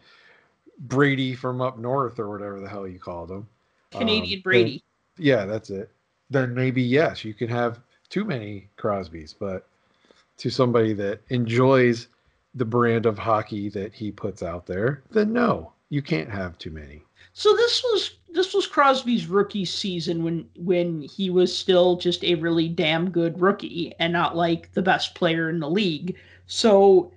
Brady 0.80 1.34
from 1.34 1.62
up 1.62 1.78
north 1.78 2.20
or 2.20 2.30
whatever 2.30 2.60
the 2.60 2.68
hell 2.68 2.88
you 2.88 3.00
called 3.00 3.32
him. 3.32 3.48
canadian 3.92 4.40
um, 4.40 4.44
brady 4.44 4.84
then- 5.18 5.26
yeah, 5.26 5.46
that's 5.46 5.70
it. 5.70 5.90
Then 6.30 6.54
maybe 6.54 6.82
yes, 6.82 7.24
you 7.24 7.34
can 7.34 7.48
have 7.48 7.80
too 8.10 8.26
many 8.26 8.68
Crosbys, 8.78 9.34
but 9.38 9.68
to 10.38 10.50
somebody 10.50 10.94
that 10.94 11.22
enjoys 11.30 12.08
the 12.54 12.66
brand 12.66 13.06
of 13.06 13.18
hockey 13.18 13.70
that 13.70 13.94
he 13.94 14.12
puts 14.12 14.44
out 14.44 14.66
there, 14.66 15.04
then 15.10 15.32
no, 15.32 15.72
you 15.90 16.02
can't 16.02 16.30
have 16.30 16.58
too 16.58 16.72
many. 16.72 17.04
So 17.34 17.56
this 17.56 17.84
was 17.84 18.12
this 18.30 18.54
was 18.54 18.68
Crosby's 18.68 19.28
rookie 19.28 19.66
season 19.66 20.24
when 20.24 20.50
when 20.56 21.02
he 21.02 21.30
was 21.30 21.56
still 21.56 21.96
just 21.98 22.24
a 22.24 22.36
really 22.36 22.68
damn 22.68 23.10
good 23.10 23.40
rookie 23.40 23.94
and 24.00 24.12
not 24.12 24.36
like 24.36 24.74
the 24.74 24.82
best 24.82 25.16
player 25.16 25.50
in 25.50 25.60
the 25.60 25.70
league. 25.70 26.16
So 26.48 27.12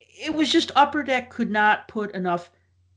it 0.00 0.34
was 0.34 0.50
just 0.50 0.72
Upper 0.74 1.02
Deck 1.02 1.30
could 1.30 1.50
not 1.50 1.88
put 1.88 2.14
enough 2.14 2.50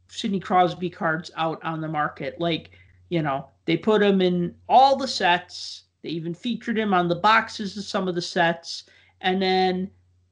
Sidney 0.08 0.40
Crosby 0.40 0.90
cards 0.90 1.32
out 1.36 1.64
on 1.64 1.82
the 1.82 1.88
market. 1.88 2.40
Like, 2.40 2.72
you 3.10 3.22
know, 3.22 3.48
they 3.66 3.78
put 3.78 4.02
him 4.02 4.22
in 4.22 4.56
all 4.68 4.96
the 4.96 5.08
sets. 5.08 5.84
They 6.02 6.10
even 6.10 6.34
featured 6.34 6.78
him 6.78 6.94
on 6.94 7.08
the 7.08 7.16
boxes 7.16 7.78
of 7.78 7.84
some 7.84 8.08
of 8.08 8.16
the 8.16 8.22
sets. 8.22 8.86
And 9.22 9.42
then 9.42 9.92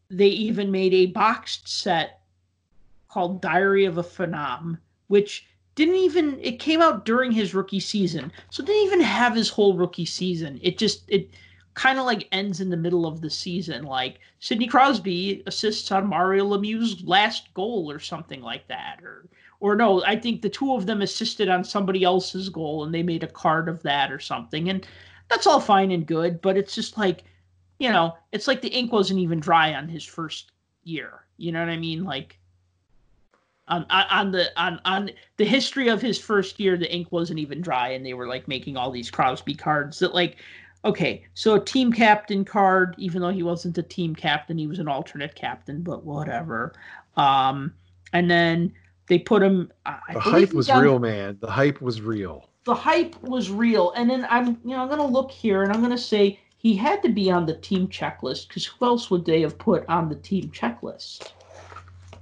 they 0.09 0.27
even 0.27 0.71
made 0.71 0.93
a 0.93 1.07
boxed 1.07 1.67
set 1.67 2.18
called 3.09 3.41
Diary 3.41 3.85
of 3.85 3.97
a 3.97 4.03
Phenom, 4.03 4.77
which 5.07 5.47
didn't 5.75 5.95
even 5.95 6.39
it 6.41 6.59
came 6.59 6.81
out 6.81 7.05
during 7.05 7.31
his 7.31 7.53
rookie 7.53 7.79
season. 7.79 8.31
So 8.49 8.63
didn't 8.63 8.85
even 8.85 9.01
have 9.01 9.35
his 9.35 9.49
whole 9.49 9.75
rookie 9.75 10.05
season. 10.05 10.59
It 10.61 10.77
just 10.77 11.03
it 11.09 11.29
kind 11.73 11.99
of 11.99 12.05
like 12.05 12.27
ends 12.31 12.59
in 12.59 12.69
the 12.69 12.77
middle 12.77 13.05
of 13.05 13.21
the 13.21 13.29
season. 13.29 13.83
Like 13.83 14.19
Sidney 14.39 14.67
Crosby 14.67 15.43
assists 15.47 15.91
on 15.91 16.07
Mario 16.07 16.45
Lemieux's 16.45 17.03
last 17.03 17.53
goal 17.53 17.89
or 17.89 17.99
something 17.99 18.41
like 18.41 18.67
that. 18.67 18.99
Or 19.03 19.29
or 19.61 19.75
no, 19.75 20.03
I 20.03 20.15
think 20.15 20.41
the 20.41 20.49
two 20.49 20.73
of 20.75 20.85
them 20.85 21.01
assisted 21.01 21.49
on 21.49 21.63
somebody 21.63 22.03
else's 22.03 22.49
goal 22.49 22.83
and 22.83 22.93
they 22.93 23.03
made 23.03 23.23
a 23.23 23.27
card 23.27 23.67
of 23.69 23.81
that 23.83 24.11
or 24.11 24.19
something. 24.19 24.69
And 24.69 24.87
that's 25.29 25.47
all 25.47 25.59
fine 25.59 25.91
and 25.91 26.05
good, 26.05 26.41
but 26.41 26.57
it's 26.57 26.73
just 26.73 26.97
like, 26.97 27.23
you 27.77 27.89
know, 27.89 28.17
it's 28.31 28.47
like 28.47 28.61
the 28.61 28.69
ink 28.69 28.91
wasn't 28.91 29.19
even 29.19 29.39
dry 29.39 29.73
on 29.73 29.87
his 29.87 30.03
first 30.03 30.51
year. 30.83 31.25
You 31.37 31.51
know 31.51 31.59
what 31.59 31.69
I 31.69 31.77
mean? 31.77 32.03
Like 32.03 32.38
on, 33.69 33.85
on 33.89 34.05
on 34.09 34.31
the 34.31 34.51
on 34.61 34.79
on 34.85 35.11
the 35.37 35.45
history 35.45 35.87
of 35.87 36.01
his 36.01 36.19
first 36.19 36.59
year, 36.59 36.75
the 36.77 36.91
ink 36.93 37.11
wasn't 37.11 37.39
even 37.39 37.61
dry, 37.61 37.89
and 37.89 38.05
they 38.05 38.13
were 38.13 38.27
like 38.27 38.47
making 38.47 38.75
all 38.77 38.91
these 38.91 39.09
Crosby 39.09 39.53
cards 39.55 39.99
that 39.99 40.13
like, 40.13 40.37
okay, 40.85 41.25
so 41.33 41.55
a 41.55 41.59
team 41.63 41.93
captain 41.93 42.43
card, 42.43 42.95
even 42.97 43.21
though 43.21 43.29
he 43.29 43.43
wasn't 43.43 43.77
a 43.77 43.83
team 43.83 44.15
captain, 44.15 44.57
he 44.57 44.67
was 44.67 44.79
an 44.79 44.87
alternate 44.87 45.35
captain, 45.35 45.81
but 45.81 46.03
whatever. 46.03 46.73
Um, 47.15 47.73
and 48.13 48.29
then 48.29 48.73
they 49.07 49.19
put 49.19 49.41
him. 49.43 49.71
I 49.85 49.99
The 50.13 50.19
hype 50.19 50.53
was 50.53 50.71
real, 50.71 50.99
man. 50.99 51.37
The 51.39 51.51
hype 51.51 51.81
was 51.81 52.01
real. 52.01 52.49
the 52.65 52.75
hype 52.75 53.21
was 53.23 53.49
real. 53.49 53.91
And 53.91 54.09
then 54.09 54.27
I'm, 54.29 54.59
you 54.63 54.71
know, 54.71 54.81
I'm 54.83 54.89
gonna 54.89 55.05
look 55.05 55.31
here 55.31 55.63
and 55.63 55.71
I'm 55.71 55.81
gonna 55.81 55.97
say 55.97 56.39
he 56.57 56.75
had 56.75 57.01
to 57.03 57.09
be 57.09 57.31
on 57.31 57.45
the 57.45 57.55
team 57.55 57.87
checklist 57.87 58.47
because 58.49 58.65
who 58.65 58.85
else 58.85 59.09
would 59.09 59.25
they 59.25 59.41
have 59.41 59.57
put 59.57 59.85
on 59.87 60.09
the 60.09 60.15
team 60.15 60.51
checklist? 60.51 61.31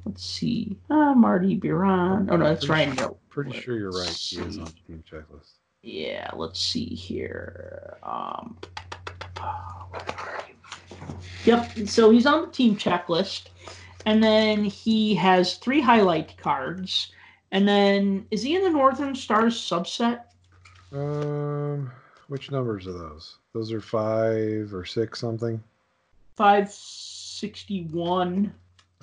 Let's 0.08 0.24
see. 0.24 0.78
Uh, 0.90 1.14
Marty 1.14 1.56
Biron. 1.56 2.30
Oh 2.32 2.38
no, 2.38 2.46
that's 2.46 2.66
Pretty 2.66 2.86
Ryan. 2.86 2.96
No. 2.96 3.18
Pretty 3.30 3.60
sure 3.60 3.78
you're 3.78 3.92
right. 3.92 4.08
He 4.08 4.40
is 4.40 4.58
on 4.58 4.64
the 4.64 4.72
team 4.72 5.04
checklist. 5.12 5.56
Yeah, 5.84 6.30
let's 6.34 6.62
see 6.62 6.86
here. 6.86 7.98
Um, 8.04 8.58
where 9.36 10.02
are 10.02 10.44
you? 10.48 10.56
Yep. 11.44 11.90
So 11.90 12.10
he's 12.10 12.26
on 12.26 12.44
the 12.44 12.48
team 12.48 12.78
checklist, 12.78 13.48
and 14.06 14.24
then 14.24 14.64
he 14.64 15.14
has 15.16 15.56
three 15.56 15.82
highlight 15.82 16.38
cards. 16.38 17.12
And 17.52 17.68
then 17.68 18.26
is 18.32 18.42
he 18.42 18.56
in 18.56 18.64
the 18.64 18.70
Northern 18.70 19.14
Stars 19.14 19.60
subset? 19.60 20.22
Um, 20.94 21.92
which 22.30 22.50
numbers 22.50 22.88
are 22.88 22.94
those? 22.94 23.40
Those 23.52 23.74
are 23.74 23.82
five 23.82 24.74
or 24.74 24.86
six 24.86 25.20
something. 25.20 25.62
Five 26.38 26.72
sixty 26.72 27.84
one. 27.84 28.54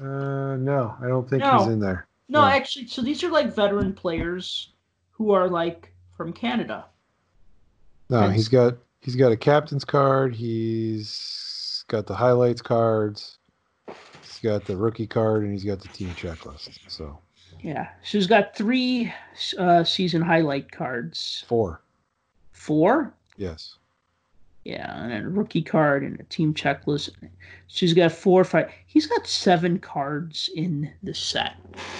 Uh, 0.00 0.56
no, 0.56 0.94
I 1.00 1.06
don't 1.08 1.28
think 1.28 1.42
he's 1.44 1.66
in 1.68 1.78
there. 1.80 2.06
No, 2.28 2.40
No. 2.40 2.46
actually, 2.46 2.86
so 2.88 3.02
these 3.02 3.22
are 3.22 3.30
like 3.30 3.54
veteran 3.54 3.92
players 3.92 4.72
who 5.12 5.30
are 5.32 5.48
like 5.48 5.92
from 6.16 6.32
Canada. 6.32 6.86
No, 8.10 8.20
That's- 8.20 8.36
he's 8.36 8.48
got 8.48 8.74
he's 9.00 9.16
got 9.16 9.32
a 9.32 9.36
captain's 9.36 9.84
card. 9.84 10.34
He's 10.34 11.84
got 11.88 12.06
the 12.06 12.14
highlights 12.14 12.62
cards. 12.62 13.38
He's 14.22 14.40
got 14.42 14.64
the 14.64 14.76
rookie 14.76 15.06
card, 15.06 15.42
and 15.44 15.52
he's 15.52 15.64
got 15.64 15.80
the 15.80 15.88
team 15.88 16.08
checklist. 16.10 16.78
So 16.88 17.18
Yeah. 17.60 17.88
So 18.02 18.18
he's 18.18 18.26
got 18.26 18.56
three 18.56 19.12
uh, 19.58 19.84
season 19.84 20.22
highlight 20.22 20.70
cards. 20.72 21.44
four. 21.46 21.82
Four? 22.52 23.14
Yes. 23.36 23.76
Yeah, 24.64 25.04
and 25.04 25.26
a 25.26 25.28
rookie 25.28 25.62
card 25.62 26.02
and 26.02 26.18
a 26.18 26.24
team 26.24 26.54
checklist. 26.54 27.10
So 27.68 27.80
he's 27.80 27.92
got 27.92 28.12
four 28.12 28.40
or 28.40 28.44
five. 28.44 28.70
He's 28.86 29.06
got 29.06 29.26
seven 29.26 29.78
cards 29.78 30.48
in 30.54 30.90
the 31.02 31.14
set. 31.14 31.56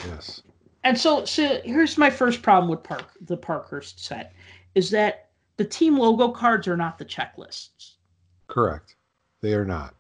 Yes. 0.07 0.43
And 0.83 0.99
so, 0.99 1.25
so 1.25 1.61
here's 1.65 1.99
my 1.99 2.11
first 2.11 2.43
problem 2.43 2.71
with 2.71 2.83
Park, 2.83 3.11
the 3.21 3.37
Parkhurst 3.37 4.05
set, 4.05 4.33
is 4.75 4.91
that 4.91 5.29
the 5.57 5.65
team 5.65 5.99
logo 5.99 6.31
cards 6.31 6.67
are 6.67 6.77
not 6.77 6.99
the 6.99 7.05
checklists. 7.05 7.93
Correct. 8.49 8.97
They 9.41 9.55
are 9.55 9.65
not. 9.65 9.95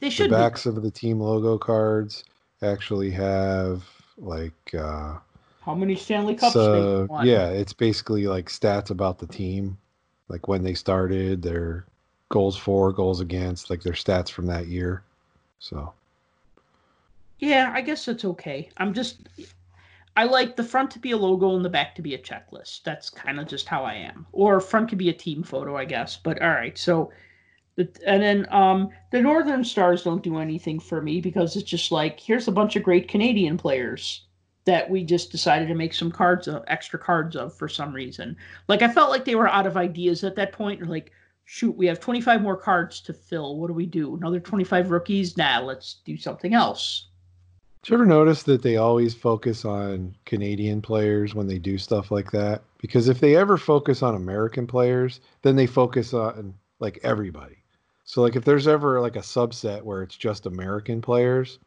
They 0.00 0.10
should. 0.10 0.30
The 0.30 0.36
backs 0.36 0.66
of 0.66 0.82
the 0.82 0.90
team 0.90 1.20
logo 1.20 1.56
cards 1.58 2.24
actually 2.62 3.10
have 3.12 3.82
like 4.18 4.74
uh. 4.74 5.16
How 5.62 5.74
many 5.74 5.94
Stanley 5.94 6.34
Cups 6.34 6.54
so 6.54 7.06
yeah, 7.22 7.48
it's 7.48 7.74
basically 7.74 8.26
like 8.26 8.48
stats 8.48 8.90
about 8.90 9.18
the 9.18 9.26
team, 9.26 9.76
like 10.28 10.48
when 10.48 10.62
they 10.62 10.72
started, 10.72 11.42
their 11.42 11.84
goals 12.30 12.56
for, 12.56 12.92
goals 12.92 13.20
against, 13.20 13.68
like 13.68 13.82
their 13.82 13.92
stats 13.92 14.30
from 14.30 14.46
that 14.46 14.66
year. 14.68 15.02
So 15.58 15.92
Yeah, 17.38 17.70
I 17.74 17.82
guess 17.82 18.06
that's 18.06 18.24
okay. 18.24 18.70
I'm 18.78 18.94
just 18.94 19.28
I 20.16 20.24
like 20.24 20.56
the 20.56 20.64
front 20.64 20.90
to 20.92 20.98
be 20.98 21.12
a 21.12 21.16
logo 21.16 21.54
and 21.54 21.64
the 21.64 21.68
back 21.70 21.94
to 21.96 22.02
be 22.02 22.14
a 22.14 22.18
checklist. 22.18 22.82
That's 22.82 23.10
kind 23.10 23.38
of 23.38 23.46
just 23.46 23.68
how 23.68 23.84
I 23.84 23.94
am. 23.94 24.26
Or 24.32 24.60
front 24.60 24.88
could 24.88 24.98
be 24.98 25.08
a 25.10 25.14
team 25.14 25.42
photo, 25.42 25.76
I 25.76 25.84
guess. 25.84 26.16
But 26.16 26.40
all 26.42 26.50
right, 26.50 26.76
so 26.78 27.12
the, 27.76 27.88
and 28.06 28.22
then 28.22 28.46
um 28.52 28.90
the 29.10 29.20
Northern 29.20 29.64
Stars 29.64 30.02
don't 30.04 30.22
do 30.22 30.38
anything 30.38 30.80
for 30.80 31.02
me 31.02 31.20
because 31.20 31.56
it's 31.56 31.68
just 31.68 31.92
like 31.92 32.18
here's 32.20 32.48
a 32.48 32.52
bunch 32.52 32.76
of 32.76 32.82
great 32.82 33.08
Canadian 33.08 33.58
players 33.58 34.22
that 34.66 34.88
we 34.88 35.02
just 35.02 35.32
decided 35.32 35.68
to 35.68 35.74
make 35.74 35.94
some 35.94 36.12
cards 36.12 36.46
of 36.46 36.62
extra 36.68 36.98
cards 36.98 37.34
of 37.34 37.54
for 37.54 37.68
some 37.68 37.92
reason. 37.92 38.36
Like 38.68 38.82
I 38.82 38.88
felt 38.88 39.10
like 39.10 39.24
they 39.24 39.34
were 39.34 39.48
out 39.48 39.66
of 39.66 39.76
ideas 39.76 40.22
at 40.22 40.36
that 40.36 40.52
point. 40.52 40.82
Or 40.82 40.86
Like, 40.86 41.12
shoot, 41.52 41.76
we 41.76 41.86
have 41.86 41.98
25 41.98 42.42
more 42.42 42.56
cards 42.56 43.00
to 43.00 43.12
fill. 43.12 43.56
What 43.56 43.66
do 43.66 43.72
we 43.72 43.84
do? 43.84 44.14
Another 44.14 44.38
25 44.38 44.92
rookies? 44.92 45.36
Nah, 45.36 45.58
let's 45.58 45.96
do 46.04 46.16
something 46.16 46.54
else. 46.54 47.08
Did 47.82 47.90
you 47.90 47.94
ever 47.96 48.06
notice 48.06 48.44
that 48.44 48.62
they 48.62 48.76
always 48.76 49.14
focus 49.14 49.64
on 49.64 50.14
Canadian 50.26 50.80
players 50.80 51.34
when 51.34 51.48
they 51.48 51.58
do 51.58 51.76
stuff 51.76 52.12
like 52.12 52.30
that? 52.30 52.62
Because 52.78 53.08
if 53.08 53.18
they 53.18 53.34
ever 53.34 53.56
focus 53.56 54.00
on 54.00 54.14
American 54.14 54.68
players, 54.68 55.20
then 55.42 55.56
they 55.56 55.66
focus 55.66 56.14
on 56.14 56.54
like 56.78 57.00
everybody. 57.02 57.56
So 58.04 58.22
like 58.22 58.36
if 58.36 58.44
there's 58.44 58.68
ever 58.68 59.00
like 59.00 59.16
a 59.16 59.20
subset 59.20 59.82
where 59.82 60.04
it's 60.04 60.16
just 60.16 60.46
American 60.46 61.02
players, 61.02 61.58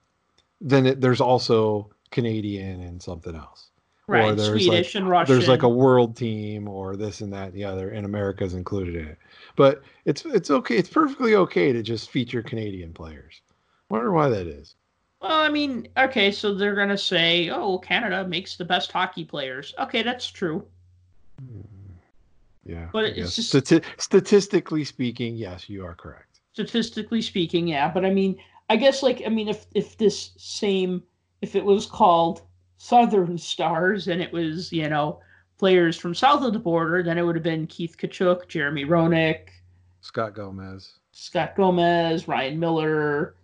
then 0.62 0.86
it, 0.86 1.02
there's 1.02 1.20
also 1.20 1.90
Canadian 2.10 2.80
and 2.80 3.02
something 3.02 3.36
else. 3.36 3.70
Right, 4.06 4.38
Swedish 4.38 4.68
like, 4.68 4.96
and 4.96 5.10
Russian. 5.10 5.34
There's 5.34 5.48
like 5.48 5.64
a 5.64 5.70
world 5.70 6.18
team 6.18 6.68
or 6.68 6.98
this 6.98 7.22
and 7.22 7.32
that 7.32 7.48
and 7.48 7.54
the 7.54 7.64
other, 7.64 7.92
and 7.92 8.06
America's 8.06 8.54
included 8.54 8.96
in 8.96 9.08
it. 9.08 9.18
But 9.56 9.82
it's 10.04 10.26
it's 10.26 10.52
okay. 10.52 10.76
It's 10.76 10.90
perfectly 10.90 11.36
okay 11.36 11.72
to 11.72 11.82
just 11.82 12.10
feature 12.10 12.44
Canadian 12.44 12.94
players. 12.94 13.42
Wonder 13.90 14.12
why 14.12 14.28
that 14.28 14.46
is. 14.46 14.76
Well, 15.22 15.32
I 15.32 15.48
mean, 15.48 15.88
okay, 15.98 16.32
so 16.32 16.54
they're 16.54 16.76
gonna 16.76 16.98
say, 16.98 17.50
"Oh, 17.50 17.78
Canada 17.78 18.28
makes 18.28 18.58
the 18.58 18.66
best 18.66 18.92
hockey 18.92 19.24
players." 19.24 19.74
Okay, 19.80 20.04
that's 20.04 20.28
true. 20.28 20.66
Hmm. 21.40 21.62
Yeah, 22.66 22.90
But 22.92 23.06
it's 23.06 23.36
just- 23.36 23.54
Stati- 23.54 23.84
statistically 23.98 24.84
speaking, 24.86 25.36
yes, 25.36 25.70
you 25.70 25.86
are 25.86 25.96
correct. 25.96 26.40
Statistically 26.54 27.22
speaking, 27.22 27.68
yeah. 27.68 27.92
But 27.92 28.06
I 28.06 28.10
mean, 28.10 28.38
I 28.70 28.76
guess 28.76 29.02
like 29.02 29.22
I 29.26 29.30
mean, 29.30 29.48
if 29.48 29.66
if 29.74 29.98
this 29.98 30.32
same 30.38 31.04
if 31.42 31.56
it 31.56 31.64
was 31.64 31.86
called 31.86 32.42
Southern 32.84 33.38
Stars 33.38 34.10
and 34.10 34.22
it 34.22 34.34
was 34.34 34.70
you 34.74 34.90
know 34.90 35.22
players 35.58 35.96
from 35.98 36.14
south 36.14 36.44
of 36.44 36.52
the 36.52 36.60
border, 36.60 37.02
then 37.02 37.18
it 37.18 37.22
would 37.22 37.36
have 37.36 37.44
been 37.44 37.66
Keith 37.66 37.96
Tkachuk, 37.98 38.50
Jeremy 38.50 38.84
Roenick, 38.84 39.48
Scott 40.02 40.36
Gomez. 40.36 41.00
Scott 41.14 41.56
Gomez, 41.56 42.28
Ryan 42.28 42.60
Miller, 42.60 43.36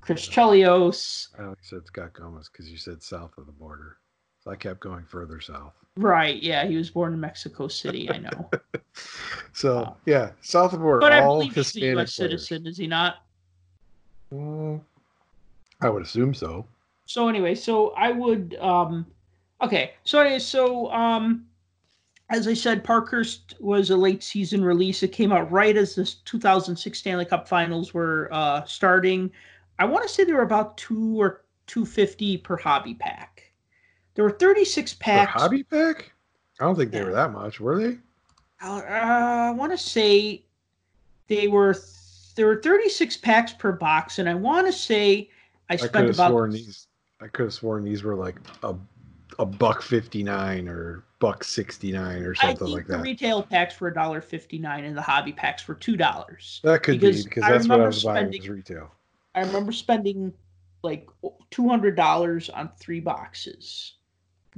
Chris 0.00 0.28
Chelios. 0.28 1.28
I 1.36 1.42
only 1.42 1.56
said 1.62 1.84
Scott 1.86 2.12
Gomez 2.12 2.48
because 2.48 2.70
you 2.70 2.76
said 2.76 3.02
south 3.02 3.36
of 3.38 3.46
the 3.46 3.52
border. 3.52 3.96
So 4.44 4.52
I 4.52 4.54
kept 4.54 4.78
going 4.78 5.04
further 5.04 5.40
south. 5.40 5.74
Right, 5.96 6.40
yeah, 6.40 6.64
he 6.64 6.76
was 6.76 6.90
born 6.90 7.12
in 7.12 7.18
Mexico 7.18 7.66
City. 7.66 8.08
I 8.08 8.18
know. 8.18 8.50
So 9.52 9.96
yeah, 10.04 10.30
south 10.42 10.72
of 10.74 10.78
the 10.78 10.84
border. 10.84 11.00
But 11.00 11.12
I 11.12 11.22
all 11.22 11.38
believe 11.38 11.54
he's 11.54 11.76
a 11.76 11.80
U.S. 11.80 11.94
players. 11.94 12.14
citizen, 12.14 12.66
is 12.66 12.76
he 12.76 12.86
not? 12.86 13.24
Mm, 14.32 14.80
I 15.80 15.88
would 15.88 16.02
assume 16.02 16.34
so. 16.34 16.66
So 17.06 17.28
anyway, 17.28 17.54
so 17.54 17.90
I 17.90 18.10
would 18.10 18.56
um 18.60 19.06
okay. 19.62 19.92
So 20.04 20.20
anyway, 20.20 20.40
so 20.40 20.90
um 20.92 21.46
as 22.28 22.48
I 22.48 22.54
said, 22.54 22.82
Parkhurst 22.82 23.54
was 23.60 23.90
a 23.90 23.96
late 23.96 24.22
season 24.22 24.64
release. 24.64 25.02
It 25.02 25.12
came 25.12 25.30
out 25.30 25.50
right 25.50 25.76
as 25.76 25.94
the 25.94 26.04
2006 26.24 26.98
Stanley 26.98 27.24
Cup 27.24 27.48
Finals 27.48 27.94
were 27.94 28.28
uh, 28.32 28.64
starting. 28.64 29.30
I 29.78 29.84
want 29.84 30.02
to 30.02 30.12
say 30.12 30.24
there 30.24 30.34
were 30.34 30.42
about 30.42 30.76
two 30.76 31.20
or 31.20 31.44
250 31.68 32.38
per 32.38 32.56
hobby 32.56 32.94
pack. 32.94 33.52
There 34.14 34.24
were 34.24 34.32
36 34.32 34.94
For 34.94 34.98
packs. 34.98 35.40
hobby 35.40 35.62
pack? 35.62 36.12
I 36.58 36.64
don't 36.64 36.74
think 36.74 36.90
they 36.90 37.04
were 37.04 37.12
that 37.12 37.32
much, 37.32 37.60
were 37.60 37.78
they? 37.80 37.98
Uh, 38.60 38.82
I 38.88 39.50
want 39.52 39.70
to 39.72 39.78
say 39.78 40.44
they 41.28 41.48
were 41.48 41.76
there 42.34 42.46
were 42.46 42.60
36 42.60 43.18
packs 43.18 43.52
per 43.52 43.72
box, 43.72 44.18
and 44.18 44.28
I 44.28 44.34
want 44.34 44.66
to 44.66 44.72
say 44.72 45.30
I 45.68 45.74
I 45.74 45.76
spent 45.76 46.10
about 46.10 46.50
these. 46.50 46.88
I 47.20 47.28
could 47.28 47.44
have 47.44 47.54
sworn 47.54 47.84
these 47.84 48.02
were 48.02 48.14
like 48.14 48.36
a 48.62 48.74
a 49.38 49.46
buck 49.46 49.82
fifty 49.82 50.22
nine 50.22 50.68
or 50.68 51.04
buck 51.18 51.44
sixty 51.44 51.92
nine 51.92 52.22
or 52.22 52.34
I 52.40 52.46
something 52.48 52.66
think 52.66 52.76
like 52.78 52.86
the 52.86 52.96
that. 52.98 53.02
retail 53.02 53.42
packs 53.42 53.80
were 53.80 53.90
$1.59 53.90 54.84
and 54.86 54.96
the 54.96 55.02
hobby 55.02 55.32
packs 55.32 55.66
were 55.66 55.74
two 55.74 55.96
dollars. 55.96 56.60
that 56.62 56.82
could 56.82 57.00
because 57.00 57.24
be 57.24 57.28
because 57.28 57.42
I 57.44 57.52
that's 57.52 57.68
what 57.68 57.80
I 57.80 57.86
was 57.86 58.04
buying 58.04 58.16
spending- 58.32 58.40
was 58.42 58.48
retail. 58.50 58.90
I 59.34 59.40
remember 59.40 59.72
spending 59.72 60.32
like 60.82 61.08
two 61.50 61.68
hundred 61.68 61.96
dollars 61.96 62.48
on 62.50 62.70
three 62.78 63.00
boxes, 63.00 63.94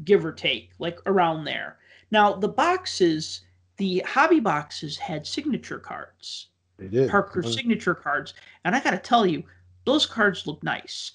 give 0.04 0.24
or 0.24 0.32
take, 0.32 0.70
like 0.78 0.98
around 1.06 1.44
there. 1.44 1.78
Now 2.10 2.34
the 2.34 2.48
boxes, 2.48 3.42
the 3.76 4.00
hobby 4.06 4.40
boxes 4.40 4.96
had 4.96 5.26
signature 5.26 5.78
cards, 5.78 6.48
They 6.76 6.88
did. 6.88 7.10
Parker 7.10 7.42
signature 7.42 7.94
cards, 7.94 8.34
and 8.64 8.74
I 8.76 8.80
got 8.80 8.90
to 8.90 8.98
tell 8.98 9.26
you, 9.26 9.42
those 9.84 10.06
cards 10.06 10.46
look 10.46 10.62
nice. 10.62 11.12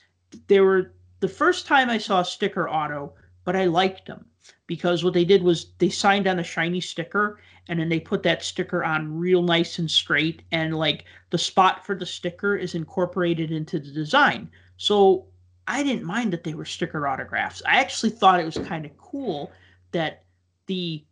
They 0.48 0.60
were 0.62 0.92
the 1.24 1.30
first 1.30 1.66
time 1.66 1.90
I 1.90 2.00
saw 2.00 2.22
sticker 2.22 2.70
auto, 2.70 3.14
but 3.46 3.56
I 3.56 3.64
liked 3.68 4.08
them 4.08 4.26
because 4.68 5.06
what 5.06 5.14
they 5.14 5.24
did 5.24 5.42
was 5.42 5.68
they 5.78 5.88
signed 5.88 6.28
on 6.28 6.40
a 6.40 6.44
shiny 6.44 6.82
sticker 6.82 7.40
and 7.70 7.80
then 7.80 7.88
they 7.88 8.02
put 8.02 8.24
that 8.24 8.44
sticker 8.44 8.84
on 8.84 9.18
real 9.18 9.42
nice 9.42 9.80
and 9.80 9.90
straight 9.90 10.42
and 10.52 10.76
like 10.76 11.06
the 11.30 11.38
spot 11.38 11.86
for 11.86 11.96
the 11.96 12.06
sticker 12.06 12.58
is 12.58 12.76
incorporated 12.76 13.52
into 13.54 13.80
the 13.80 13.90
design. 13.90 14.52
So 14.76 15.28
I 15.66 15.82
didn't 15.82 16.04
mind 16.04 16.34
that 16.34 16.44
they 16.44 16.56
were 16.56 16.66
sticker 16.66 17.08
autographs. 17.08 17.62
I 17.66 17.80
actually 17.80 18.10
thought 18.10 18.42
it 18.42 18.46
was 18.46 18.58
kind 18.58 18.86
of 18.86 18.98
cool 18.98 19.50
that 19.94 20.26
the 20.66 21.06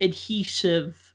adhesive 0.00 1.14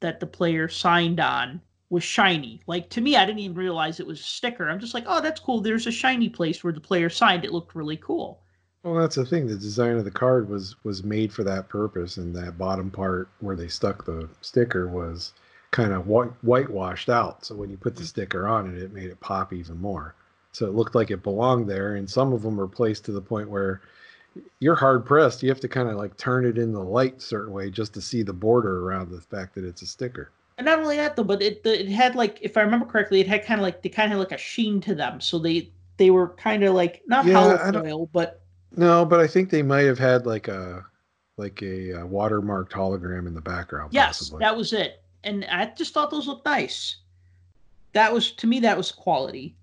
that 0.00 0.20
the 0.20 0.26
player 0.26 0.68
signed 0.70 1.20
on 1.20 1.60
was 1.90 2.04
shiny. 2.04 2.60
Like 2.66 2.90
to 2.90 3.00
me, 3.00 3.16
I 3.16 3.24
didn't 3.24 3.40
even 3.40 3.56
realize 3.56 3.98
it 3.98 4.06
was 4.06 4.20
a 4.20 4.24
sticker. 4.24 4.68
I'm 4.68 4.80
just 4.80 4.94
like, 4.94 5.04
oh, 5.06 5.20
that's 5.20 5.40
cool. 5.40 5.60
There's 5.60 5.86
a 5.86 5.92
shiny 5.92 6.28
place 6.28 6.62
where 6.62 6.72
the 6.72 6.80
player 6.80 7.08
signed. 7.08 7.44
It 7.44 7.52
looked 7.52 7.74
really 7.74 7.96
cool. 7.96 8.40
Well, 8.82 8.94
that's 8.94 9.16
the 9.16 9.26
thing. 9.26 9.46
The 9.46 9.56
design 9.56 9.96
of 9.96 10.04
the 10.04 10.10
card 10.10 10.48
was 10.48 10.76
was 10.84 11.02
made 11.02 11.32
for 11.32 11.44
that 11.44 11.68
purpose, 11.68 12.16
and 12.16 12.34
that 12.36 12.58
bottom 12.58 12.90
part 12.90 13.28
where 13.40 13.56
they 13.56 13.68
stuck 13.68 14.04
the 14.04 14.28
sticker 14.40 14.86
was 14.88 15.32
kind 15.70 15.92
of 15.92 16.06
white 16.06 16.32
whitewashed 16.42 17.08
out. 17.08 17.44
So 17.44 17.54
when 17.54 17.70
you 17.70 17.76
put 17.76 17.96
the 17.96 18.02
mm. 18.02 18.06
sticker 18.06 18.46
on 18.46 18.74
it, 18.74 18.82
it 18.82 18.92
made 18.92 19.10
it 19.10 19.20
pop 19.20 19.52
even 19.52 19.78
more. 19.80 20.14
So 20.52 20.66
it 20.66 20.74
looked 20.74 20.94
like 20.94 21.10
it 21.10 21.22
belonged 21.22 21.68
there. 21.68 21.96
And 21.96 22.08
some 22.08 22.32
of 22.32 22.42
them 22.42 22.56
were 22.56 22.68
placed 22.68 23.04
to 23.04 23.12
the 23.12 23.20
point 23.20 23.50
where 23.50 23.80
you're 24.60 24.74
hard 24.74 25.04
pressed. 25.04 25.42
You 25.42 25.48
have 25.50 25.60
to 25.60 25.68
kind 25.68 25.88
of 25.88 25.96
like 25.96 26.16
turn 26.16 26.46
it 26.46 26.58
in 26.58 26.72
the 26.72 26.82
light 26.82 27.18
a 27.18 27.20
certain 27.20 27.52
way 27.52 27.70
just 27.70 27.94
to 27.94 28.00
see 28.00 28.22
the 28.22 28.32
border 28.32 28.86
around 28.86 29.10
the 29.10 29.20
fact 29.20 29.54
that 29.54 29.64
it's 29.64 29.82
a 29.82 29.86
sticker. 29.86 30.30
And 30.58 30.64
not 30.64 30.80
only 30.80 30.96
that 30.96 31.14
though, 31.16 31.24
but 31.24 31.40
it 31.40 31.62
the, 31.62 31.80
it 31.80 31.88
had 31.88 32.14
like, 32.16 32.38
if 32.42 32.56
I 32.56 32.62
remember 32.62 32.84
correctly, 32.84 33.20
it 33.20 33.28
had 33.28 33.44
kind 33.46 33.60
of 33.60 33.62
like 33.62 33.80
they 33.82 33.88
kind 33.88 34.12
of 34.12 34.18
had 34.18 34.28
like 34.28 34.32
a 34.38 34.42
sheen 34.42 34.80
to 34.82 34.94
them. 34.94 35.20
So 35.20 35.38
they 35.38 35.70
they 35.96 36.10
were 36.10 36.30
kind 36.30 36.64
of 36.64 36.74
like 36.74 37.02
not 37.06 37.24
Yeah, 37.24 37.34
hollow 37.34 37.72
foil, 37.72 38.06
but 38.12 38.42
No, 38.76 39.04
but 39.04 39.20
I 39.20 39.26
think 39.28 39.50
they 39.50 39.62
might 39.62 39.86
have 39.86 39.98
had 39.98 40.26
like 40.26 40.48
a 40.48 40.84
like 41.36 41.62
a, 41.62 41.92
uh 42.00 42.04
watermarked 42.06 42.70
hologram 42.72 43.28
in 43.28 43.34
the 43.34 43.40
background. 43.40 43.92
yes, 43.94 44.18
possibly. 44.18 44.40
that 44.40 44.56
was 44.56 44.72
it. 44.72 45.00
And 45.22 45.44
I 45.46 45.66
just 45.76 45.94
thought 45.94 46.10
those 46.10 46.26
looked 46.26 46.44
nice. 46.46 46.96
That 47.92 48.12
was 48.12 48.32
to 48.32 48.46
me 48.48 48.58
that 48.60 48.76
was 48.76 48.90
quality. 48.92 49.54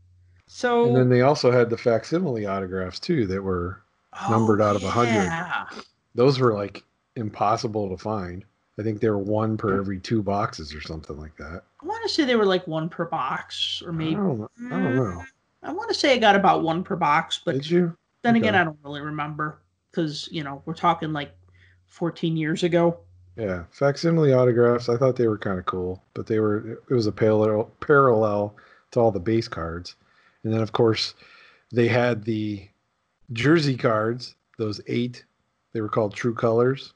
So 0.48 0.86
And 0.86 0.96
then 0.96 1.10
they 1.10 1.22
also 1.22 1.52
had 1.52 1.70
the 1.70 1.78
facsimile 1.78 2.46
autographs 2.46 3.00
too 3.00 3.28
that 3.28 3.42
were 3.44 3.82
numbered 4.30 4.62
out 4.62 4.78
of 4.78 4.84
a 4.84 4.90
hundred. 4.92 5.18
Oh, 5.18 5.24
Yeah. 5.26 5.66
those 6.14 6.40
were 6.40 6.54
like 6.54 6.84
impossible 7.18 7.90
to 7.90 7.98
find. 7.98 8.46
I 8.78 8.84
think 8.84 9.00
they 9.00 9.10
were 9.10 9.18
one 9.18 9.58
per 9.58 9.80
every 9.80 10.00
two 10.00 10.22
boxes 10.22 10.74
or 10.76 10.82
something 10.82 11.18
like 11.18 11.36
that. 11.38 11.64
I 11.82 11.86
want 11.86 12.04
to 12.04 12.10
say 12.10 12.26
they 12.26 12.36
were 12.36 12.46
like 12.46 12.68
one 12.68 12.90
per 12.90 13.06
box, 13.06 13.82
or 13.86 13.92
I 13.92 13.94
maybe. 13.94 14.16
don't. 14.16 14.42
I 14.68 14.70
don't 14.70 14.94
mm, 14.94 14.96
know. 14.96 15.24
I 15.64 15.72
want 15.72 15.90
to 15.90 15.96
say 15.96 16.14
I 16.14 16.18
got 16.18 16.36
about 16.36 16.64
one 16.64 16.84
per 16.84 16.96
box, 16.96 17.42
but 17.44 17.54
Did 17.54 17.70
you? 17.70 17.98
then 18.24 18.36
again. 18.36 18.56
I 18.56 18.64
don't 18.64 18.78
really 18.84 19.02
remember 19.02 19.60
because 19.92 20.28
you 20.32 20.44
know 20.44 20.62
we're 20.66 20.74
talking 20.74 21.14
like 21.14 21.32
14 21.88 22.36
years 22.38 22.64
ago. 22.64 23.00
Yeah, 23.38 23.64
facsimile 23.72 24.34
autographs. 24.34 24.90
I 24.90 24.98
thought 24.98 25.16
they 25.16 25.28
were 25.28 25.38
kind 25.38 25.60
of 25.60 25.66
cool, 25.66 26.04
but 26.14 26.28
they 26.28 26.40
were. 26.40 26.82
It 26.90 26.94
was 26.94 27.08
a 27.08 27.12
parallel 27.12 27.72
parallel 27.80 28.56
to 28.92 29.00
all 29.00 29.12
the 29.12 29.20
base 29.20 29.48
cards, 29.48 29.96
and 30.44 30.54
then 30.54 30.62
of 30.62 30.72
course 30.74 31.14
they 31.72 31.88
had 31.88 32.24
the 32.24 32.68
jersey 33.34 33.78
cards. 33.78 34.36
Those 34.58 34.82
eight, 34.88 35.26
they 35.74 35.82
were 35.82 35.90
called 35.90 36.14
True 36.14 36.34
Colors, 36.34 36.94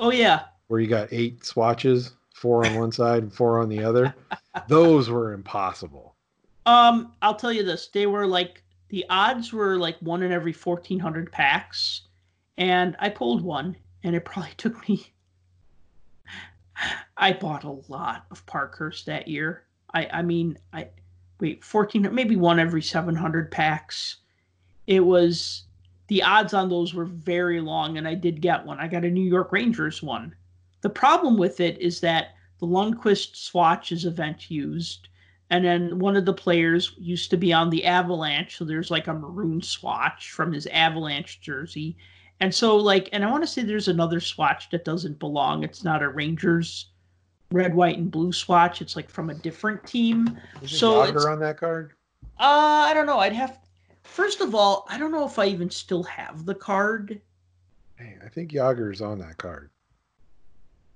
Oh 0.00 0.10
yeah, 0.10 0.44
where 0.68 0.80
you 0.80 0.86
got 0.86 1.08
eight 1.10 1.44
swatches, 1.44 2.12
four 2.34 2.64
on 2.64 2.74
one 2.78 2.92
side 2.92 3.22
and 3.22 3.32
four 3.32 3.60
on 3.60 3.68
the 3.68 3.82
other. 3.82 4.14
Those 4.68 5.10
were 5.10 5.32
impossible. 5.32 6.14
um, 6.66 7.12
I'll 7.20 7.34
tell 7.34 7.52
you 7.52 7.64
this: 7.64 7.88
they 7.88 8.06
were 8.06 8.26
like 8.26 8.62
the 8.90 9.04
odds 9.10 9.52
were 9.52 9.76
like 9.76 9.98
one 10.00 10.22
in 10.22 10.32
every 10.32 10.52
1,400 10.52 11.32
packs, 11.32 12.02
and 12.56 12.96
I 12.98 13.08
pulled 13.08 13.42
one, 13.42 13.76
and 14.04 14.14
it 14.14 14.24
probably 14.24 14.52
took 14.56 14.88
me. 14.88 15.12
I 17.16 17.32
bought 17.32 17.64
a 17.64 17.80
lot 17.88 18.26
of 18.30 18.46
Parkhurst 18.46 19.06
that 19.06 19.26
year. 19.26 19.64
I 19.94 20.08
I 20.12 20.22
mean 20.22 20.58
I 20.72 20.88
wait 21.40 21.64
14 21.64 22.14
maybe 22.14 22.36
one 22.36 22.60
every 22.60 22.82
700 22.82 23.50
packs. 23.50 24.16
It 24.86 25.00
was 25.00 25.64
the 26.06 26.22
odds 26.22 26.54
on 26.54 26.68
those 26.68 26.94
were 26.94 27.04
very 27.04 27.60
long, 27.60 27.98
and 27.98 28.06
I 28.08 28.14
did 28.14 28.40
get 28.40 28.64
one. 28.64 28.78
I 28.78 28.86
got 28.88 29.04
a 29.04 29.10
New 29.10 29.24
York 29.28 29.52
Rangers 29.52 30.02
one. 30.02 30.34
The 30.80 30.90
problem 30.90 31.36
with 31.36 31.60
it 31.60 31.78
is 31.80 32.00
that 32.00 32.34
the 32.60 32.66
Lundqvist 32.66 33.36
swatch 33.36 33.92
is 33.92 34.04
event 34.04 34.50
used, 34.50 35.08
and 35.50 35.64
then 35.64 35.98
one 35.98 36.16
of 36.16 36.24
the 36.24 36.32
players 36.32 36.94
used 36.98 37.30
to 37.30 37.36
be 37.36 37.52
on 37.52 37.70
the 37.70 37.84
Avalanche, 37.84 38.56
so 38.56 38.64
there's 38.64 38.90
like 38.90 39.06
a 39.06 39.14
maroon 39.14 39.62
swatch 39.62 40.30
from 40.32 40.52
his 40.52 40.66
Avalanche 40.68 41.40
jersey. 41.40 41.96
And 42.40 42.54
so, 42.54 42.76
like, 42.76 43.08
and 43.12 43.24
I 43.24 43.30
want 43.30 43.42
to 43.42 43.48
say 43.48 43.62
there's 43.62 43.88
another 43.88 44.20
swatch 44.20 44.70
that 44.70 44.84
doesn't 44.84 45.18
belong. 45.18 45.64
It's 45.64 45.82
not 45.82 46.02
a 46.02 46.08
Rangers 46.08 46.90
red, 47.50 47.74
white, 47.74 47.98
and 47.98 48.10
blue 48.10 48.32
swatch. 48.32 48.80
It's 48.82 48.94
like 48.94 49.10
from 49.10 49.30
a 49.30 49.34
different 49.34 49.84
team. 49.86 50.38
Was 50.60 50.70
So 50.70 51.02
Jagr 51.02 51.08
it's- 51.08 51.24
on 51.24 51.40
that 51.40 51.56
card? 51.56 51.94
Uh, 52.38 52.86
I 52.86 52.94
don't 52.94 53.06
know. 53.06 53.18
I'd 53.18 53.32
have. 53.32 53.58
First 54.04 54.40
of 54.40 54.54
all, 54.54 54.86
I 54.88 54.98
don't 54.98 55.10
know 55.10 55.26
if 55.26 55.38
I 55.38 55.46
even 55.46 55.70
still 55.70 56.04
have 56.04 56.44
the 56.46 56.54
card. 56.54 57.20
Hey, 57.96 58.16
I 58.24 58.28
think 58.28 58.52
Jagr's 58.52 59.00
on 59.00 59.18
that 59.18 59.38
card. 59.38 59.70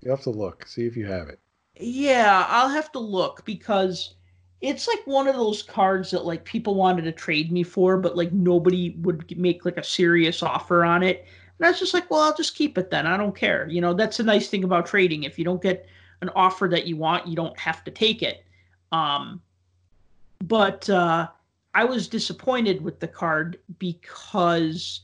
You 0.02 0.10
have 0.10 0.22
to 0.22 0.30
look, 0.30 0.66
see 0.66 0.86
if 0.86 0.96
you 0.96 1.06
have 1.06 1.28
it. 1.28 1.38
Yeah, 1.76 2.46
I'll 2.48 2.68
have 2.68 2.92
to 2.92 2.98
look 2.98 3.44
because 3.44 4.14
it's 4.60 4.86
like 4.86 5.00
one 5.06 5.28
of 5.28 5.36
those 5.36 5.62
cards 5.62 6.10
that 6.10 6.24
like 6.24 6.44
people 6.44 6.74
wanted 6.74 7.02
to 7.02 7.12
trade 7.12 7.50
me 7.50 7.62
for, 7.62 7.96
but 7.98 8.16
like 8.16 8.32
nobody 8.32 8.96
would 9.00 9.36
make 9.38 9.64
like 9.64 9.76
a 9.76 9.84
serious 9.84 10.42
offer 10.42 10.84
on 10.84 11.02
it. 11.02 11.26
And 11.58 11.66
I 11.66 11.70
was 11.70 11.78
just 11.78 11.94
like, 11.94 12.10
well, 12.10 12.20
I'll 12.20 12.36
just 12.36 12.56
keep 12.56 12.76
it 12.78 12.90
then. 12.90 13.06
I 13.06 13.16
don't 13.16 13.34
care. 13.34 13.68
You 13.68 13.80
know, 13.80 13.94
that's 13.94 14.20
a 14.20 14.24
nice 14.24 14.48
thing 14.48 14.64
about 14.64 14.86
trading. 14.86 15.22
If 15.22 15.38
you 15.38 15.44
don't 15.44 15.62
get 15.62 15.86
an 16.20 16.30
offer 16.30 16.68
that 16.68 16.86
you 16.86 16.96
want, 16.96 17.26
you 17.26 17.36
don't 17.36 17.58
have 17.58 17.84
to 17.84 17.90
take 17.90 18.22
it. 18.22 18.44
Um, 18.90 19.40
but 20.44 20.88
uh, 20.90 21.28
I 21.74 21.84
was 21.84 22.08
disappointed 22.08 22.82
with 22.82 23.00
the 23.00 23.08
card 23.08 23.58
because 23.78 25.00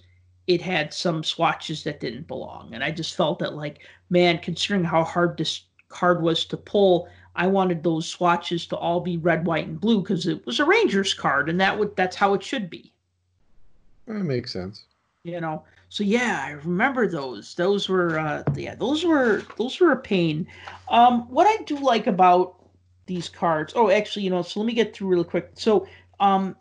it 0.49 0.63
had 0.63 0.93
some 0.93 1.23
swatches 1.23 1.85
that 1.85 2.01
didn't 2.01 2.27
belong. 2.27 2.71
And 2.73 2.83
I 2.83 2.91
just 2.91 3.15
felt 3.15 3.39
that, 3.39 3.55
like, 3.55 3.81
man, 4.11 4.39
considering 4.39 4.83
how 4.83 5.05
hard 5.05 5.37
this 5.37 5.63
card 5.89 6.23
was 6.23 6.45
to 6.47 6.57
pull, 6.57 7.09
I 7.37 7.47
wanted 7.47 7.83
those 7.85 8.09
swatches 8.09 8.67
to 8.69 8.77
all 8.77 9.01
be 9.01 9.19
red, 9.19 9.47
white, 9.47 9.69
and 9.69 9.81
blue 9.81 10.01
because 10.01 10.27
it 10.27 10.45
was 10.47 10.59
a 10.59 10.65
Rangers 10.65 11.15
card, 11.15 11.49
and 11.49 11.61
that 11.61 11.79
would 11.79 11.95
that's 11.95 12.17
how 12.17 12.35
it 12.35 12.43
should 12.43 12.69
be. 12.69 12.93
That 14.07 14.25
makes 14.25 14.53
sense. 14.53 14.85
You 15.23 15.41
know, 15.41 15.63
so 15.91 16.03
yeah, 16.03 16.43
I 16.45 16.53
remember 16.53 17.07
those. 17.07 17.55
Those 17.55 17.89
were 17.89 18.19
uh, 18.19 18.43
yeah, 18.57 18.75
those 18.75 19.05
were 19.05 19.43
those 19.57 19.79
were 19.79 19.93
a 19.93 19.97
pain. 19.97 20.49
Um, 20.89 21.29
what 21.29 21.47
I 21.47 21.63
do 21.63 21.77
like 21.77 22.07
about 22.07 22.57
these 23.07 23.29
cards. 23.29 23.73
Oh, 23.77 23.91
actually, 23.91 24.25
you 24.25 24.31
know, 24.31 24.43
so 24.43 24.61
let 24.61 24.67
me 24.67 24.73
get 24.73 24.95
through 24.95 25.09
really 25.09 25.25
quick. 25.25 25.51
So, 25.55 25.87
um, 26.21 26.57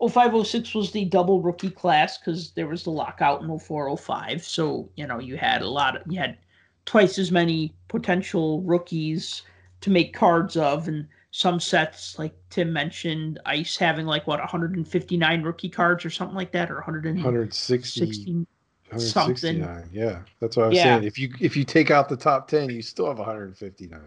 0506 0.00 0.74
was 0.74 0.90
the 0.90 1.04
double 1.04 1.40
rookie 1.40 1.70
class 1.70 2.18
because 2.18 2.50
there 2.52 2.66
was 2.66 2.82
the 2.82 2.90
lockout 2.90 3.42
in 3.42 3.58
0405. 3.58 4.44
So, 4.44 4.88
you 4.96 5.06
know, 5.06 5.18
you 5.18 5.36
had 5.36 5.62
a 5.62 5.68
lot 5.68 5.96
of, 5.96 6.02
you 6.10 6.18
had 6.18 6.36
twice 6.84 7.18
as 7.18 7.30
many 7.30 7.74
potential 7.88 8.60
rookies 8.62 9.42
to 9.80 9.90
make 9.90 10.14
cards 10.14 10.56
of. 10.56 10.88
And 10.88 11.06
some 11.30 11.58
sets, 11.58 12.18
like 12.18 12.34
Tim 12.50 12.72
mentioned, 12.72 13.40
Ice 13.46 13.76
having 13.76 14.06
like 14.06 14.26
what 14.26 14.40
159 14.40 15.42
rookie 15.42 15.68
cards 15.68 16.04
or 16.04 16.10
something 16.10 16.36
like 16.36 16.52
that, 16.52 16.70
or 16.70 16.76
100 16.76 17.14
160. 17.16 18.46
169. 18.90 19.88
Yeah, 19.92 20.20
that's 20.40 20.56
what 20.56 20.66
I 20.66 20.68
was 20.68 20.76
yeah. 20.76 20.84
saying. 20.84 21.04
If 21.04 21.18
you 21.18 21.32
if 21.40 21.56
you 21.56 21.64
take 21.64 21.90
out 21.90 22.08
the 22.08 22.16
top 22.16 22.46
10, 22.48 22.70
you 22.70 22.82
still 22.82 23.08
have 23.08 23.18
159. 23.18 24.00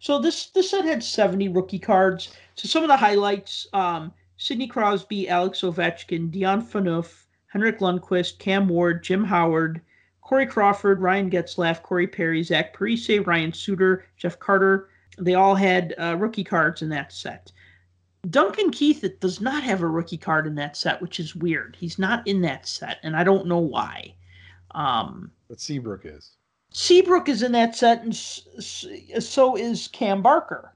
So 0.00 0.18
this 0.18 0.46
this 0.46 0.70
set 0.70 0.84
had 0.84 1.02
70 1.02 1.48
rookie 1.48 1.78
cards. 1.78 2.34
So 2.56 2.68
some 2.68 2.82
of 2.82 2.88
the 2.88 2.96
highlights: 2.96 3.66
um, 3.72 4.12
Sidney 4.40 4.68
Crosby, 4.68 5.28
Alex 5.28 5.60
Ovechkin, 5.60 6.30
Dion 6.30 6.62
Phaneuf, 6.62 7.26
Henrik 7.48 7.78
Lundqvist, 7.80 8.38
Cam 8.38 8.68
Ward, 8.68 9.04
Jim 9.04 9.22
Howard, 9.22 9.82
Corey 10.22 10.46
Crawford, 10.46 11.02
Ryan 11.02 11.30
Getzlaf, 11.30 11.82
Corey 11.82 12.06
Perry, 12.06 12.42
Zach 12.42 12.74
Parise, 12.74 13.26
Ryan 13.26 13.52
Suter, 13.52 14.06
Jeff 14.16 14.38
Carter. 14.38 14.88
They 15.18 15.34
all 15.34 15.54
had 15.54 15.94
uh, 15.98 16.16
rookie 16.18 16.42
cards 16.42 16.80
in 16.80 16.88
that 16.88 17.12
set. 17.12 17.52
Duncan 18.30 18.70
Keith 18.70 19.04
does 19.20 19.42
not 19.42 19.62
have 19.62 19.82
a 19.82 19.86
rookie 19.86 20.16
card 20.16 20.46
in 20.46 20.54
that 20.54 20.74
set, 20.74 21.02
which 21.02 21.20
is 21.20 21.36
weird. 21.36 21.76
He's 21.78 21.98
not 21.98 22.26
in 22.26 22.40
that 22.40 22.66
set, 22.66 22.96
and 23.02 23.14
I 23.14 23.24
don't 23.24 23.46
know 23.46 23.58
why. 23.58 24.14
Um, 24.70 25.30
but 25.48 25.60
Seabrook 25.60 26.06
is. 26.06 26.30
Seabrook 26.72 27.28
is 27.28 27.42
in 27.42 27.52
that 27.52 27.76
set, 27.76 28.02
and 28.04 28.16
so 28.16 29.56
is 29.56 29.88
Cam 29.88 30.22
Barker. 30.22 30.72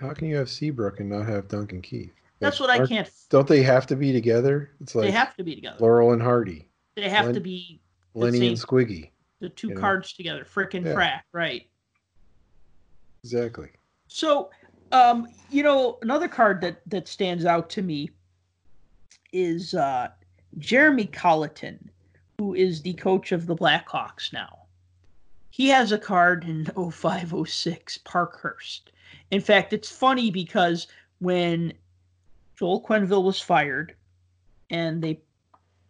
How 0.00 0.12
can 0.12 0.28
you 0.28 0.36
have 0.36 0.50
Seabrook 0.50 1.00
and 1.00 1.08
not 1.08 1.26
have 1.26 1.48
Duncan 1.48 1.82
Keith? 1.82 2.12
That's 2.40 2.60
what 2.60 2.70
I 2.70 2.86
can't. 2.86 3.10
Don't 3.30 3.46
they 3.46 3.62
have 3.62 3.86
to 3.86 3.96
be 3.96 4.12
together? 4.12 4.70
It's 4.80 4.94
like 4.94 5.06
they 5.06 5.10
have 5.12 5.34
to 5.36 5.44
be 5.44 5.54
together. 5.54 5.76
Laurel 5.80 6.12
and 6.12 6.22
Hardy. 6.22 6.68
They 6.96 7.08
have 7.08 7.26
Len, 7.26 7.34
to 7.34 7.40
be 7.40 7.80
Lenny 8.14 8.48
and 8.48 8.56
Squiggy. 8.56 9.10
The 9.40 9.48
two 9.48 9.74
cards 9.74 10.12
know? 10.12 10.22
together, 10.22 10.44
frickin' 10.44 10.84
yeah. 10.84 10.94
Pratt, 10.94 11.24
right? 11.32 11.68
Exactly. 13.22 13.70
So, 14.08 14.50
um, 14.92 15.28
you 15.50 15.62
know, 15.62 15.98
another 16.02 16.28
card 16.28 16.60
that 16.60 16.82
that 16.88 17.08
stands 17.08 17.44
out 17.44 17.70
to 17.70 17.82
me 17.82 18.10
is 19.32 19.74
uh, 19.74 20.08
Jeremy 20.58 21.06
Colliton 21.06 21.90
who 22.38 22.54
is 22.54 22.82
the 22.82 22.94
coach 22.94 23.32
of 23.32 23.46
the 23.46 23.56
Blackhawks 23.56 24.32
now. 24.32 24.66
He 25.50 25.68
has 25.68 25.92
a 25.92 25.98
card 25.98 26.44
in 26.44 26.64
0506 26.90 27.98
Parkhurst. 27.98 28.90
In 29.34 29.40
fact, 29.40 29.72
it's 29.72 29.90
funny 29.90 30.30
because 30.30 30.86
when 31.18 31.72
Joel 32.58 32.82
Quenneville 32.82 33.24
was 33.24 33.40
fired 33.40 33.94
and 34.70 35.02
they 35.02 35.20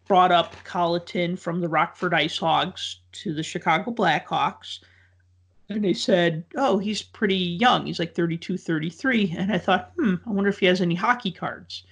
brought 0.07 0.31
up 0.31 0.55
Colliton 0.63 1.37
from 1.37 1.61
the 1.61 1.69
Rockford 1.69 2.13
Ice 2.13 2.37
Hogs 2.37 3.01
to 3.11 3.33
the 3.33 3.43
Chicago 3.43 3.91
Blackhawks, 3.91 4.79
and 5.69 5.83
they 5.83 5.93
said, 5.93 6.43
Oh, 6.55 6.77
he's 6.77 7.01
pretty 7.01 7.35
young. 7.35 7.85
He's 7.85 7.99
like 7.99 8.15
32, 8.15 8.57
33. 8.57 9.35
And 9.37 9.51
I 9.51 9.57
thought, 9.57 9.91
hmm, 9.97 10.15
I 10.25 10.29
wonder 10.31 10.49
if 10.49 10.59
he 10.59 10.65
has 10.67 10.81
any 10.81 10.95
hockey 10.95 11.31
cards. 11.31 11.83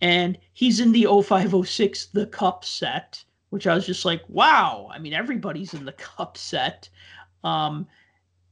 And 0.00 0.38
he's 0.52 0.80
in 0.80 0.92
the 0.92 1.06
0506 1.06 2.06
The 2.06 2.26
Cup 2.26 2.64
set 2.64 3.24
which 3.50 3.66
I 3.66 3.74
was 3.74 3.86
just 3.86 4.04
like, 4.04 4.22
wow. 4.28 4.88
I 4.92 4.98
mean, 4.98 5.14
everybody's 5.14 5.74
in 5.74 5.84
the 5.84 5.92
cup 5.92 6.36
set. 6.36 6.88
Um, 7.44 7.86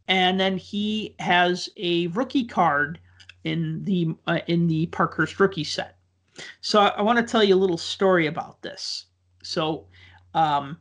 and 0.09 0.38
then 0.38 0.57
he 0.57 1.14
has 1.18 1.68
a 1.76 2.07
rookie 2.09 2.44
card 2.44 2.98
in 3.44 3.84
the 3.84 4.14
uh, 4.26 4.40
in 4.46 4.66
the 4.66 4.86
Parkhurst 4.86 5.38
rookie 5.40 5.64
set. 5.64 5.96
So 6.61 6.80
I, 6.80 6.88
I 6.88 7.02
want 7.02 7.18
to 7.18 7.24
tell 7.24 7.42
you 7.42 7.54
a 7.54 7.57
little 7.57 7.78
story 7.78 8.26
about 8.26 8.61
this. 8.62 9.07
So 9.42 9.86
um, 10.34 10.78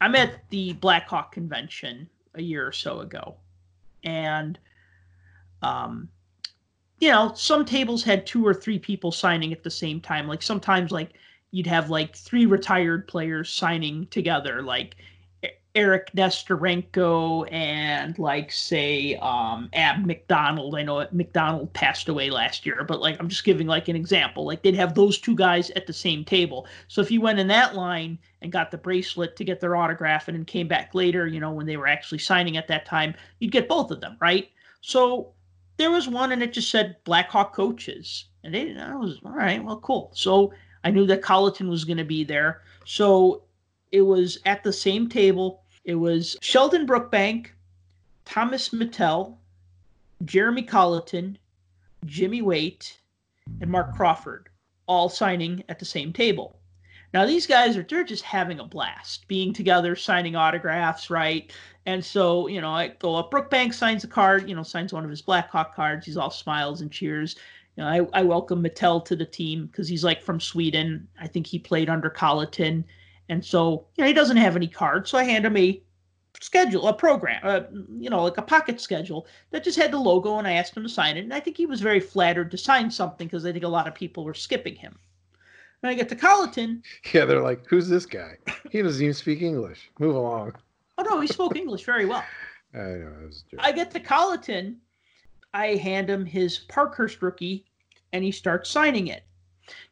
I'm 0.00 0.14
at 0.14 0.48
the 0.50 0.74
Blackhawk 0.74 1.32
convention 1.32 2.08
a 2.34 2.42
year 2.42 2.66
or 2.66 2.72
so 2.72 3.00
ago, 3.00 3.36
and 4.04 4.58
um, 5.62 6.08
you 7.00 7.10
know, 7.10 7.32
some 7.34 7.64
tables 7.64 8.02
had 8.04 8.26
two 8.26 8.46
or 8.46 8.54
three 8.54 8.78
people 8.78 9.12
signing 9.12 9.52
at 9.52 9.62
the 9.62 9.70
same 9.70 10.00
time. 10.00 10.28
Like 10.28 10.42
sometimes, 10.42 10.90
like 10.90 11.14
you'd 11.50 11.66
have 11.66 11.90
like 11.90 12.16
three 12.16 12.46
retired 12.46 13.06
players 13.08 13.50
signing 13.50 14.06
together, 14.08 14.62
like 14.62 14.96
Eric 15.74 16.12
Nesterenko 16.12 17.50
and 17.52 18.16
like 18.18 18.52
say 18.52 19.16
um, 19.16 19.68
Ab 19.72 20.06
McDonald. 20.06 20.76
I 20.76 20.82
know 20.84 21.06
McDonald 21.10 21.72
passed 21.72 22.08
away 22.08 22.30
last 22.30 22.64
year, 22.64 22.84
but 22.86 23.00
like 23.00 23.16
I'm 23.18 23.28
just 23.28 23.44
giving 23.44 23.66
like 23.66 23.88
an 23.88 23.96
example. 23.96 24.44
Like 24.44 24.62
they'd 24.62 24.76
have 24.76 24.94
those 24.94 25.18
two 25.18 25.34
guys 25.34 25.70
at 25.70 25.88
the 25.88 25.92
same 25.92 26.24
table. 26.24 26.68
So 26.86 27.00
if 27.00 27.10
you 27.10 27.20
went 27.20 27.40
in 27.40 27.48
that 27.48 27.74
line 27.74 28.18
and 28.40 28.52
got 28.52 28.70
the 28.70 28.78
bracelet 28.78 29.34
to 29.36 29.44
get 29.44 29.58
their 29.60 29.74
autograph 29.74 30.28
and 30.28 30.36
then 30.36 30.44
came 30.44 30.68
back 30.68 30.94
later, 30.94 31.26
you 31.26 31.40
know, 31.40 31.50
when 31.50 31.66
they 31.66 31.76
were 31.76 31.88
actually 31.88 32.18
signing 32.18 32.56
at 32.56 32.68
that 32.68 32.86
time, 32.86 33.14
you'd 33.40 33.52
get 33.52 33.68
both 33.68 33.90
of 33.90 34.00
them, 34.00 34.16
right? 34.20 34.50
So 34.80 35.32
there 35.76 35.90
was 35.90 36.06
one 36.06 36.30
and 36.30 36.42
it 36.42 36.52
just 36.52 36.70
said 36.70 36.96
Blackhawk 37.04 37.52
coaches. 37.52 38.26
And 38.44 38.54
they 38.54 38.76
I 38.76 38.94
was 38.94 39.18
all 39.24 39.32
right, 39.32 39.62
well 39.62 39.80
cool. 39.80 40.12
So 40.14 40.52
I 40.84 40.90
knew 40.90 41.06
that 41.06 41.22
Colliton 41.22 41.68
was 41.68 41.84
going 41.84 41.96
to 41.96 42.04
be 42.04 42.22
there. 42.22 42.62
So 42.84 43.42
it 43.90 44.02
was 44.02 44.38
at 44.44 44.62
the 44.62 44.72
same 44.72 45.08
table. 45.08 45.63
It 45.84 45.96
was 45.96 46.36
Sheldon 46.40 46.86
Brookbank, 46.86 47.48
Thomas 48.24 48.72
Mitell, 48.72 49.38
Jeremy 50.24 50.62
Colliton, 50.62 51.36
Jimmy 52.04 52.42
Waite, 52.42 52.98
and 53.60 53.70
Mark 53.70 53.94
Crawford 53.94 54.48
all 54.86 55.08
signing 55.08 55.62
at 55.68 55.78
the 55.78 55.84
same 55.84 56.12
table. 56.12 56.58
Now 57.12 57.26
these 57.26 57.46
guys 57.46 57.76
are 57.76 57.82
they're 57.82 58.04
just 58.04 58.24
having 58.24 58.60
a 58.60 58.64
blast 58.64 59.28
being 59.28 59.52
together, 59.52 59.94
signing 59.94 60.36
autographs, 60.36 61.10
right? 61.10 61.52
And 61.86 62.04
so, 62.04 62.48
you 62.48 62.60
know, 62.60 62.70
I 62.70 62.88
go 62.88 63.14
up. 63.14 63.30
Brookbank 63.30 63.74
signs 63.74 64.04
a 64.04 64.08
card, 64.08 64.48
you 64.48 64.56
know, 64.56 64.62
signs 64.62 64.92
one 64.92 65.04
of 65.04 65.10
his 65.10 65.22
Blackhawk 65.22 65.74
cards. 65.74 66.06
He's 66.06 66.16
all 66.16 66.30
smiles 66.30 66.80
and 66.80 66.90
cheers 66.90 67.36
you 67.76 67.82
know, 67.82 67.90
I, 67.90 68.20
I 68.20 68.22
welcome 68.22 68.62
Mitell 68.62 69.00
to 69.00 69.16
the 69.16 69.24
team 69.24 69.66
because 69.66 69.88
he's 69.88 70.04
like 70.04 70.22
from 70.22 70.40
Sweden. 70.40 71.08
I 71.20 71.26
think 71.26 71.46
he 71.46 71.58
played 71.58 71.88
under 71.88 72.08
Colliton. 72.08 72.84
And 73.28 73.44
so, 73.44 73.86
you 73.96 74.02
know, 74.02 74.08
he 74.08 74.14
doesn't 74.14 74.36
have 74.36 74.56
any 74.56 74.68
cards. 74.68 75.10
So 75.10 75.18
I 75.18 75.24
hand 75.24 75.46
him 75.46 75.56
a 75.56 75.82
schedule, 76.40 76.88
a 76.88 76.92
program, 76.92 77.40
uh, 77.42 77.60
you 77.98 78.10
know, 78.10 78.22
like 78.22 78.38
a 78.38 78.42
pocket 78.42 78.80
schedule 78.80 79.26
that 79.50 79.64
just 79.64 79.78
had 79.78 79.90
the 79.90 79.98
logo. 79.98 80.38
And 80.38 80.46
I 80.46 80.52
asked 80.52 80.76
him 80.76 80.82
to 80.82 80.88
sign 80.88 81.16
it. 81.16 81.24
And 81.24 81.32
I 81.34 81.40
think 81.40 81.56
he 81.56 81.66
was 81.66 81.80
very 81.80 82.00
flattered 82.00 82.50
to 82.50 82.58
sign 82.58 82.90
something 82.90 83.26
because 83.26 83.46
I 83.46 83.52
think 83.52 83.64
a 83.64 83.68
lot 83.68 83.88
of 83.88 83.94
people 83.94 84.24
were 84.24 84.34
skipping 84.34 84.76
him. 84.76 84.98
When 85.80 85.90
I 85.90 85.94
get 85.94 86.08
to 86.10 86.16
Colliton. 86.16 86.82
Yeah, 87.12 87.24
they're 87.24 87.42
like, 87.42 87.66
who's 87.66 87.88
this 87.88 88.06
guy? 88.06 88.38
He 88.70 88.82
doesn't 88.82 89.02
even 89.02 89.14
speak 89.14 89.42
English. 89.42 89.90
Move 89.98 90.16
along. 90.16 90.54
Oh, 90.96 91.02
no, 91.02 91.20
he 91.20 91.26
spoke 91.26 91.56
English 91.56 91.84
very 91.84 92.06
well. 92.06 92.24
I 92.74 92.78
know. 92.78 93.30
I 93.58 93.72
get 93.72 93.90
to 93.92 94.00
Colliton 94.00 94.76
I 95.54 95.76
hand 95.76 96.10
him 96.10 96.26
his 96.26 96.58
Parkhurst 96.58 97.22
rookie 97.22 97.64
and 98.12 98.24
he 98.24 98.32
starts 98.32 98.68
signing 98.68 99.06
it. 99.06 99.22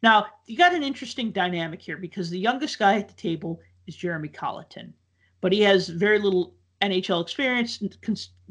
Now, 0.03 0.27
you 0.47 0.57
got 0.57 0.75
an 0.75 0.83
interesting 0.83 1.31
dynamic 1.31 1.81
here 1.81 1.97
because 1.97 2.31
the 2.31 2.39
youngest 2.39 2.79
guy 2.79 2.97
at 2.99 3.09
the 3.09 3.15
table 3.15 3.61
is 3.87 3.97
Jeremy 3.97 4.29
Colliton, 4.29 4.93
but 5.41 5.53
he 5.53 5.61
has 5.61 5.89
very 5.89 6.19
little 6.19 6.55
NHL 6.83 7.23
experience, 7.23 7.83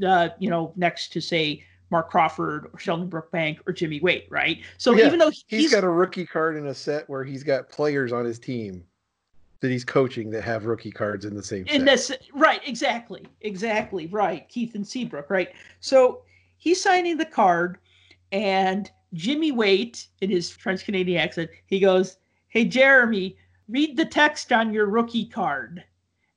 uh, 0.05 0.29
you 0.39 0.49
know, 0.49 0.73
next 0.75 1.13
to, 1.13 1.21
say, 1.21 1.63
Mark 1.91 2.09
Crawford 2.09 2.69
or 2.73 2.79
Sheldon 2.79 3.09
Brookbank 3.09 3.59
or 3.67 3.73
Jimmy 3.73 3.99
Waite, 3.99 4.27
right? 4.29 4.59
So 4.77 4.93
Yeah, 4.93 5.07
even 5.07 5.19
though 5.19 5.29
he's, 5.29 5.43
he's 5.47 5.71
got 5.71 5.83
a 5.83 5.89
rookie 5.89 6.25
card 6.25 6.55
in 6.55 6.67
a 6.67 6.73
set 6.73 7.07
where 7.09 7.23
he's 7.23 7.43
got 7.43 7.69
players 7.69 8.13
on 8.13 8.25
his 8.25 8.39
team 8.39 8.85
that 9.59 9.69
he's 9.69 9.85
coaching 9.85 10.31
that 10.31 10.43
have 10.43 10.65
rookie 10.65 10.91
cards 10.91 11.25
in 11.25 11.35
the 11.35 11.43
same 11.43 11.65
in 11.67 11.81
set. 11.81 11.85
this 11.85 12.11
right, 12.33 12.61
exactly, 12.65 13.23
exactly, 13.41 14.07
right. 14.07 14.47
Keith 14.49 14.73
and 14.73 14.87
Seabrook, 14.87 15.29
right? 15.29 15.49
So 15.81 16.23
he's 16.57 16.81
signing 16.81 17.17
the 17.17 17.25
card, 17.25 17.77
and 18.31 18.89
Jimmy 19.13 19.51
Waite, 19.51 20.07
in 20.21 20.29
his 20.29 20.49
French 20.49 20.85
Canadian 20.85 21.21
accent, 21.21 21.49
he 21.65 21.79
goes, 21.79 22.17
"Hey 22.47 22.65
Jeremy, 22.65 23.37
read 23.67 23.97
the 23.97 24.05
text 24.05 24.51
on 24.51 24.73
your 24.73 24.85
rookie 24.87 25.25
card," 25.25 25.83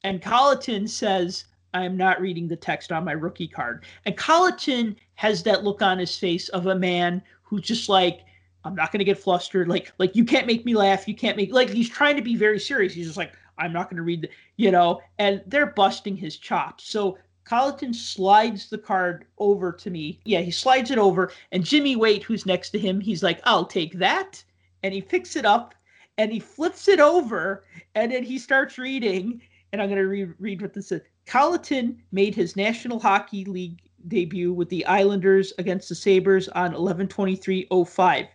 and 0.02 0.22
Colliton 0.22 0.88
says. 0.88 1.44
I 1.74 1.84
am 1.84 1.96
not 1.96 2.20
reading 2.20 2.46
the 2.46 2.54
text 2.54 2.92
on 2.92 3.04
my 3.04 3.12
rookie 3.12 3.48
card. 3.48 3.84
And 4.06 4.16
Colliton 4.16 4.94
has 5.16 5.42
that 5.42 5.64
look 5.64 5.82
on 5.82 5.98
his 5.98 6.16
face 6.16 6.48
of 6.50 6.66
a 6.66 6.74
man 6.76 7.20
who's 7.42 7.62
just 7.62 7.88
like, 7.88 8.20
I'm 8.64 8.76
not 8.76 8.92
going 8.92 9.00
to 9.00 9.04
get 9.04 9.18
flustered. 9.18 9.68
Like, 9.68 9.92
like 9.98 10.14
you 10.14 10.24
can't 10.24 10.46
make 10.46 10.64
me 10.64 10.74
laugh. 10.74 11.08
You 11.08 11.16
can't 11.16 11.36
make 11.36 11.52
like 11.52 11.70
he's 11.70 11.88
trying 11.88 12.14
to 12.14 12.22
be 12.22 12.36
very 12.36 12.60
serious. 12.60 12.94
He's 12.94 13.06
just 13.06 13.18
like, 13.18 13.32
I'm 13.58 13.72
not 13.72 13.90
going 13.90 13.96
to 13.96 14.04
read 14.04 14.22
the, 14.22 14.30
you 14.56 14.70
know, 14.70 15.00
and 15.18 15.42
they're 15.46 15.66
busting 15.66 16.16
his 16.16 16.36
chops. 16.36 16.84
So 16.88 17.18
Colliton 17.44 17.94
slides 17.94 18.70
the 18.70 18.78
card 18.78 19.26
over 19.38 19.72
to 19.72 19.90
me. 19.90 20.20
Yeah, 20.24 20.40
he 20.40 20.50
slides 20.50 20.90
it 20.90 20.98
over, 20.98 21.32
and 21.52 21.64
Jimmy 21.64 21.96
Waite, 21.96 22.22
who's 22.22 22.46
next 22.46 22.70
to 22.70 22.78
him, 22.78 23.00
he's 23.00 23.22
like, 23.22 23.40
I'll 23.44 23.66
take 23.66 23.98
that, 23.98 24.42
and 24.82 24.94
he 24.94 25.02
picks 25.02 25.36
it 25.36 25.44
up 25.44 25.74
and 26.18 26.32
he 26.32 26.38
flips 26.38 26.88
it 26.88 27.00
over, 27.00 27.64
and 27.94 28.12
then 28.12 28.22
he 28.22 28.38
starts 28.38 28.78
reading. 28.78 29.40
And 29.72 29.82
I'm 29.82 29.88
going 29.88 30.00
to 30.00 30.06
re- 30.06 30.32
read 30.38 30.62
what 30.62 30.72
this 30.72 30.92
is. 30.92 31.00
Colliton 31.26 32.00
made 32.12 32.34
his 32.34 32.54
National 32.54 33.00
Hockey 33.00 33.44
League 33.44 33.80
debut 34.06 34.52
with 34.52 34.68
the 34.68 34.86
Islanders 34.86 35.52
against 35.58 35.88
the 35.88 35.94
Sabres 35.94 36.48
on 36.50 36.72
11-23-05. 36.74 38.28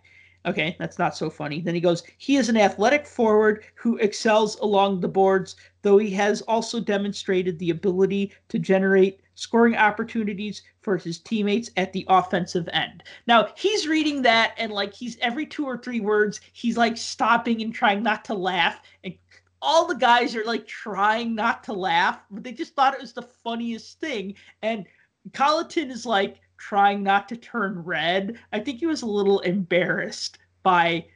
Okay, 0.46 0.74
that's 0.78 0.98
not 0.98 1.14
so 1.14 1.28
funny. 1.28 1.60
Then 1.60 1.74
he 1.74 1.80
goes, 1.80 2.02
he 2.16 2.36
is 2.36 2.48
an 2.48 2.56
athletic 2.56 3.06
forward 3.06 3.64
who 3.74 3.98
excels 3.98 4.58
along 4.60 5.00
the 5.00 5.08
boards, 5.08 5.56
though 5.82 5.98
he 5.98 6.10
has 6.12 6.40
also 6.42 6.80
demonstrated 6.80 7.58
the 7.58 7.70
ability 7.70 8.32
to 8.48 8.58
generate 8.58 9.20
scoring 9.34 9.76
opportunities 9.76 10.62
for 10.80 10.96
his 10.96 11.18
teammates 11.18 11.70
at 11.76 11.92
the 11.92 12.06
offensive 12.08 12.68
end. 12.72 13.02
Now, 13.26 13.48
he's 13.54 13.86
reading 13.86 14.22
that 14.22 14.54
and 14.56 14.72
like 14.72 14.94
he's 14.94 15.18
every 15.20 15.44
two 15.44 15.66
or 15.66 15.76
three 15.76 16.00
words, 16.00 16.40
he's 16.52 16.76
like 16.76 16.96
stopping 16.96 17.60
and 17.60 17.74
trying 17.74 18.02
not 18.02 18.24
to 18.26 18.34
laugh 18.34 18.80
and 19.04 19.14
all 19.62 19.86
the 19.86 19.94
guys 19.94 20.34
are 20.34 20.44
like 20.44 20.66
trying 20.66 21.34
not 21.34 21.62
to 21.64 21.72
laugh, 21.72 22.20
but 22.30 22.42
they 22.42 22.52
just 22.52 22.74
thought 22.74 22.94
it 22.94 23.00
was 23.00 23.12
the 23.12 23.22
funniest 23.22 24.00
thing. 24.00 24.34
And 24.62 24.86
Colliton 25.32 25.90
is 25.90 26.06
like 26.06 26.40
trying 26.60 27.02
not 27.02 27.28
to 27.30 27.36
turn 27.36 27.82
red. 27.82 28.38
I 28.52 28.60
think 28.60 28.78
he 28.78 28.86
was 28.86 29.02
a 29.02 29.06
little 29.06 29.40
embarrassed 29.40 30.38
by 30.62 31.06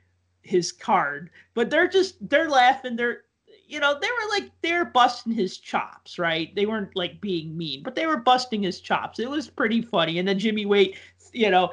his 0.42 0.72
card, 0.72 1.30
but 1.52 1.70
they're 1.70 1.88
just 1.88 2.16
they're 2.28 2.48
laughing. 2.48 2.96
They're 2.96 3.22
you 3.68 3.78
know 3.78 3.98
they 4.00 4.08
were 4.08 4.30
like 4.30 4.50
they're 4.62 4.86
busting 4.86 5.32
his 5.32 5.58
chops, 5.58 6.18
right? 6.18 6.54
They 6.56 6.66
weren't 6.66 6.96
like 6.96 7.20
being 7.20 7.56
mean, 7.56 7.82
but 7.82 7.94
they 7.94 8.06
were 8.06 8.16
busting 8.16 8.62
his 8.62 8.80
chops. 8.80 9.20
It 9.20 9.30
was 9.30 9.48
pretty 9.48 9.82
funny. 9.82 10.18
And 10.18 10.26
then 10.26 10.38
Jimmy 10.38 10.64
Waite, 10.64 10.96
you 11.32 11.50
know, 11.50 11.70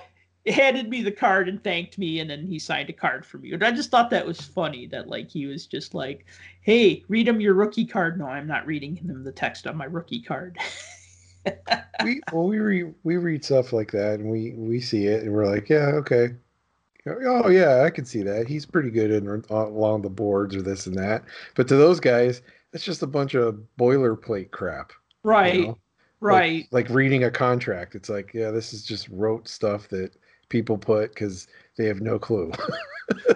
handed 0.48 0.90
me 0.90 1.02
the 1.02 1.12
card 1.12 1.48
and 1.48 1.64
thanked 1.64 1.98
me 1.98 2.20
and 2.20 2.30
then 2.30 2.46
he 2.48 2.58
signed 2.58 2.90
a 2.90 2.94
card 2.94 3.24
for 3.24 3.38
me 3.38 3.54
and 3.54 3.64
i 3.64 3.70
just 3.70 3.92
thought 3.92 4.10
that 4.10 4.26
was 4.26 4.42
funny 4.42 4.88
that 4.88 5.08
like 5.08 5.30
he 5.30 5.46
was 5.46 5.68
just 5.68 5.94
like 5.94 6.26
hey 6.62 7.04
read 7.10 7.28
him 7.28 7.40
your 7.40 7.54
rookie 7.54 7.86
card 7.86 8.18
no 8.18 8.26
i'm 8.26 8.48
not 8.48 8.66
reading 8.66 8.96
him 8.96 9.24
the 9.24 9.32
text 9.32 9.68
on 9.68 9.78
my 9.78 9.86
rookie 9.86 10.20
card 10.20 10.58
we 12.04 12.22
well 12.32 12.48
we 12.48 12.60
read 12.60 12.94
we 13.04 13.18
read 13.18 13.44
stuff 13.44 13.74
like 13.74 13.92
that 13.92 14.20
and 14.20 14.30
we 14.30 14.52
we 14.52 14.80
see 14.80 15.08
it 15.08 15.24
and 15.24 15.34
we're 15.34 15.46
like 15.46 15.70
yeah 15.70 15.88
okay. 15.94 16.30
Oh 17.08 17.50
yeah 17.50 17.82
i 17.84 17.89
can 17.89 18.06
see 18.06 18.22
that. 18.24 18.48
He's 18.48 18.66
pretty 18.66 18.92
good 18.92 19.12
in 19.12 19.28
uh, 19.28 19.68
along 19.68 20.04
the 20.04 20.10
boards 20.10 20.56
or 20.56 20.62
this 20.62 20.86
and 20.86 20.96
that. 20.98 21.24
But 21.56 21.68
to 21.70 21.76
those 21.76 22.00
guys 22.00 22.42
that's 22.72 22.86
just 22.86 23.02
a 23.02 23.08
bunch 23.08 23.34
of 23.34 23.60
boilerplate 23.80 24.52
crap 24.52 24.94
right 25.24 25.56
you 25.56 25.68
know? 25.68 25.78
right. 26.20 26.68
like, 26.72 26.88
like 26.88 26.96
reading 26.96 27.24
a 27.24 27.32
contract. 27.32 27.96
It's 27.96 28.10
like 28.10 28.34
yeah 28.34 28.52
this 28.52 28.74
is 28.74 28.84
just 28.84 29.10
rote 29.10 29.48
stuff 29.48 29.88
that 29.89 30.14
people 30.50 30.78
put 30.78 31.14
because 31.14 31.48
they 31.78 31.86
have 31.86 32.02
no 32.02 32.20
clue. 32.20 32.52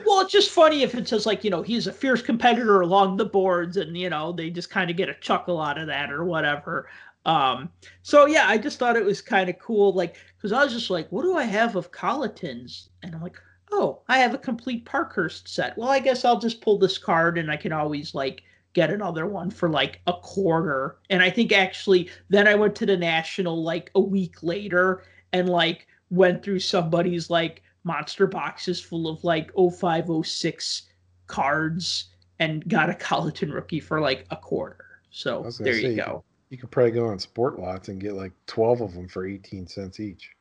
Well 0.06 0.22
it's 0.22 0.32
just 0.32 0.52
funny 0.52 0.84
if 0.84 0.96
it 0.96 1.08
says 1.08 1.26
like 1.26 1.44
you 1.44 1.50
know 1.50 1.62
he's 1.62 1.88
a 1.88 1.94
fierce 1.94 2.22
competitor 2.22 2.82
along 2.82 3.18
the 3.18 3.26
boards 3.26 3.78
and 3.78 3.98
you 3.98 4.10
know 4.10 4.32
they 4.32 4.50
just 4.50 4.70
kind 4.70 4.90
of 4.90 4.98
get 4.98 5.10
a 5.10 5.16
chuckle 5.16 5.62
out 5.62 5.78
of 5.78 5.88
that 5.88 6.12
or 6.12 6.24
whatever 6.24 6.88
um, 7.26 7.70
so 8.04 8.26
yeah, 8.26 8.48
I 8.48 8.58
just 8.58 8.78
thought 8.80 8.96
it 8.96 9.06
was 9.06 9.22
kind 9.22 9.50
of 9.50 9.60
cool, 9.60 9.94
like 9.94 10.16
because 10.38 10.52
I 10.52 10.64
was 10.64 10.74
just 10.74 10.90
like, 10.90 11.12
what 11.12 11.24
do 11.24 11.36
I 11.36 11.44
have 11.44 11.76
of 11.76 11.92
Colliton's? 11.92 12.90
And 13.02 13.16
I'm 13.16 13.22
like, 13.22 13.38
oh, 13.72 14.02
I 14.08 14.20
have 14.20 14.34
a 14.34 14.40
complete 14.40 14.86
Parkhurst 14.86 15.48
set. 15.48 15.78
Well, 15.78 15.90
I 15.90 16.00
guess 16.00 16.24
I'll 16.24 16.40
just 16.40 16.62
pull 16.62 16.78
this 16.78 16.98
card 16.98 17.38
and 17.38 17.52
I 17.52 17.58
can 17.58 17.72
always 17.72 18.14
like 18.14 18.44
get 18.74 18.92
another 18.92 19.26
one 19.26 19.50
for 19.50 19.70
like 19.70 20.02
a 20.06 20.14
quarter. 20.14 20.98
And 21.10 21.24
I 21.24 21.30
think 21.30 21.52
actually 21.52 22.10
then 22.30 22.48
I 22.48 22.56
went 22.56 22.76
to 22.76 22.86
the 22.86 22.98
National 22.98 23.64
like 23.64 23.90
a 23.96 24.00
week 24.00 24.44
later 24.44 25.04
and 25.34 25.50
like 25.50 25.88
went 26.12 26.44
through 26.44 26.60
somebody's 26.60 27.30
like 27.30 27.64
monster 27.84 28.28
boxes 28.28 28.80
full 28.82 29.08
of 29.08 29.24
like 29.24 29.52
0506 29.56 30.84
cards 31.28 32.10
and 32.40 32.68
got 32.68 32.90
a 32.90 32.94
Colliton 32.94 33.52
rookie 33.52 33.80
for 33.80 34.00
like 34.00 34.26
a 34.30 34.36
quarter. 34.36 34.86
So 35.10 35.50
there 35.60 35.76
you 35.76 35.96
go. 35.96 36.24
You 36.50 36.58
could 36.58 36.72
probably 36.72 36.92
go 36.92 37.08
on 37.08 37.18
SportLots 37.18 37.88
and 37.88 38.00
get 38.00 38.14
like 38.14 38.32
12 38.48 38.82
of 38.82 38.94
them 38.94 39.08
for 39.08 39.26
18 39.26 39.68
cents 39.68 40.00
each. 40.00 40.32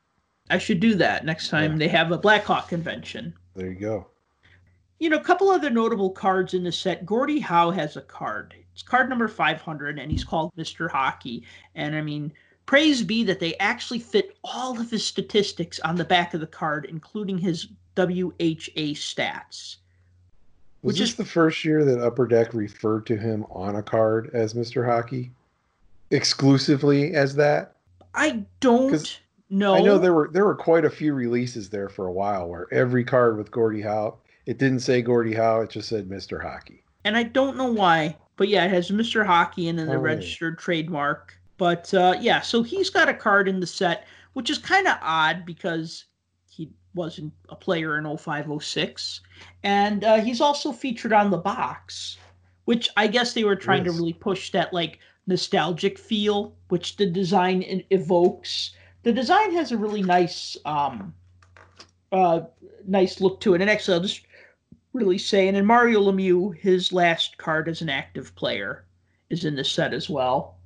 I 0.51 0.59
should 0.59 0.81
do 0.81 0.95
that 0.97 1.25
next 1.25 1.49
time 1.49 1.73
Yeah. 1.73 1.79
they 1.79 1.89
have 1.89 2.13
a 2.13 2.19
Blackhawk 2.19 2.69
convention. 2.69 3.33
There 3.55 3.69
you 3.69 3.75
go. 3.79 4.07
You 4.99 5.09
know, 5.11 5.17
a 5.17 5.25
couple 5.25 5.51
other 5.51 5.71
notable 5.71 6.11
cards 6.11 6.55
in 6.55 6.63
the 6.63 6.73
set. 6.73 7.07
Gordie 7.07 7.41
Howe 7.41 7.71
has 7.71 7.97
a 7.97 8.03
card. 8.03 8.55
It's 8.73 8.83
card 8.83 9.09
number 9.09 9.29
500, 9.29 9.99
and 9.99 10.11
he's 10.11 10.25
called 10.25 10.53
Mr. 10.57 10.91
Hockey. 10.91 11.45
And 11.75 11.95
I 11.95 12.01
mean, 12.01 12.33
praise 12.67 13.03
be 13.03 13.25
that 13.25 13.41
they 13.41 13.57
actually 13.57 13.99
fit 14.01 14.37
all 14.45 14.79
of 14.79 14.91
his 14.91 15.05
statistics 15.05 15.81
on 15.81 15.97
the 15.97 16.05
back 16.05 16.35
of 16.35 16.41
the 16.41 16.47
card, 16.47 16.85
including 16.87 17.39
his 17.39 17.69
WHA 17.97 18.95
stats. 18.95 19.77
Was 20.83 20.99
this 20.99 21.11
is- 21.11 21.17
the 21.17 21.25
first 21.25 21.65
year 21.65 21.85
that 21.85 22.01
Upper 22.01 22.27
Deck 22.27 22.53
referred 22.53 23.07
to 23.07 23.17
him 23.17 23.45
on 23.51 23.77
a 23.77 23.83
card 23.83 24.31
as 24.35 24.53
Mr. 24.55 24.85
Hockey? 24.85 25.31
Exclusively 26.15 27.13
as 27.15 27.35
that? 27.37 27.75
I 28.15 28.45
don't 28.61 29.21
know. 29.51 29.75
I 29.75 29.81
know 29.83 29.99
there 29.99 30.15
were 30.15 30.31
there 30.33 30.45
were 30.45 30.55
quite 30.55 30.85
a 30.85 30.91
few 30.91 31.13
releases 31.13 31.69
there 31.71 31.89
for 31.89 32.07
a 32.07 32.13
while 32.13 32.49
where 32.49 32.67
every 32.73 33.05
card 33.05 33.37
with 33.37 33.51
Gordie 33.51 33.83
Howe, 33.83 34.17
it 34.47 34.59
didn't 34.59 34.81
say 34.81 35.03
Gordie 35.03 35.35
Howe, 35.35 35.63
it 35.63 35.71
just 35.71 35.89
said 35.89 36.09
Mr. 36.09 36.41
Hockey. 36.43 36.85
and 37.05 37.17
I 37.17 37.25
don't 37.25 37.57
know 37.59 37.71
why, 37.71 38.17
but 38.37 38.49
yeah, 38.49 38.65
it 38.65 38.71
has 38.71 38.91
Mr. 38.91 39.27
Hockey 39.27 39.69
and 39.69 39.79
then 39.79 39.89
the 39.89 39.97
Oh. 39.97 39.99
registered 39.99 40.59
trademark. 40.59 41.37
But 41.59 41.93
uh, 41.93 42.17
yeah, 42.21 42.41
so 42.41 42.63
he's 42.63 42.89
got 42.91 43.09
a 43.09 43.15
card 43.15 43.47
in 43.49 43.61
the 43.61 43.67
set, 43.67 44.07
which 44.33 44.49
is 44.51 44.59
kind 44.59 44.87
of 44.87 44.97
odd 45.03 45.45
because 45.45 46.05
he 46.49 46.71
wasn't 46.95 47.33
a 47.51 47.57
player 47.57 47.99
in 47.99 48.05
0506. 48.17 49.21
And 49.65 50.03
uh, 50.05 50.21
he's 50.21 50.41
also 50.41 50.73
featured 50.73 51.13
on 51.13 51.31
the 51.31 51.37
box, 51.39 52.17
which 52.65 52.89
I 52.97 53.07
guess 53.09 53.35
they 53.35 53.45
were 53.45 53.57
trying 53.57 53.85
to 53.85 53.93
really 53.93 54.13
push 54.15 54.51
that 54.53 54.73
like 54.73 54.99
nostalgic 55.27 55.99
feel, 55.99 56.55
which 56.69 56.97
the 56.97 57.07
design 57.07 57.83
evokes. 57.91 58.75
The 59.03 59.13
design 59.13 59.53
has 59.55 59.73
a 59.73 59.77
really 59.77 60.03
nice, 60.03 60.57
um, 60.65 61.15
uh, 62.13 62.43
nice 62.87 63.21
look 63.21 63.41
to 63.41 63.55
it. 63.55 63.61
And 63.61 63.71
actually, 63.71 63.95
I'll 63.95 64.01
just 64.01 64.23
really 64.93 65.19
say, 65.19 65.49
and 65.49 65.57
in 65.57 65.67
Mario 65.67 66.01
Lemieux, 66.01 66.57
his 66.57 66.93
last 66.93 67.37
card 67.39 67.69
as 67.69 67.83
an 67.83 67.89
active 67.89 68.35
player 68.35 68.85
is 69.31 69.45
in 69.45 69.57
the 69.57 69.65
set 69.65 69.93
as 69.93 70.09
well. 70.09 70.57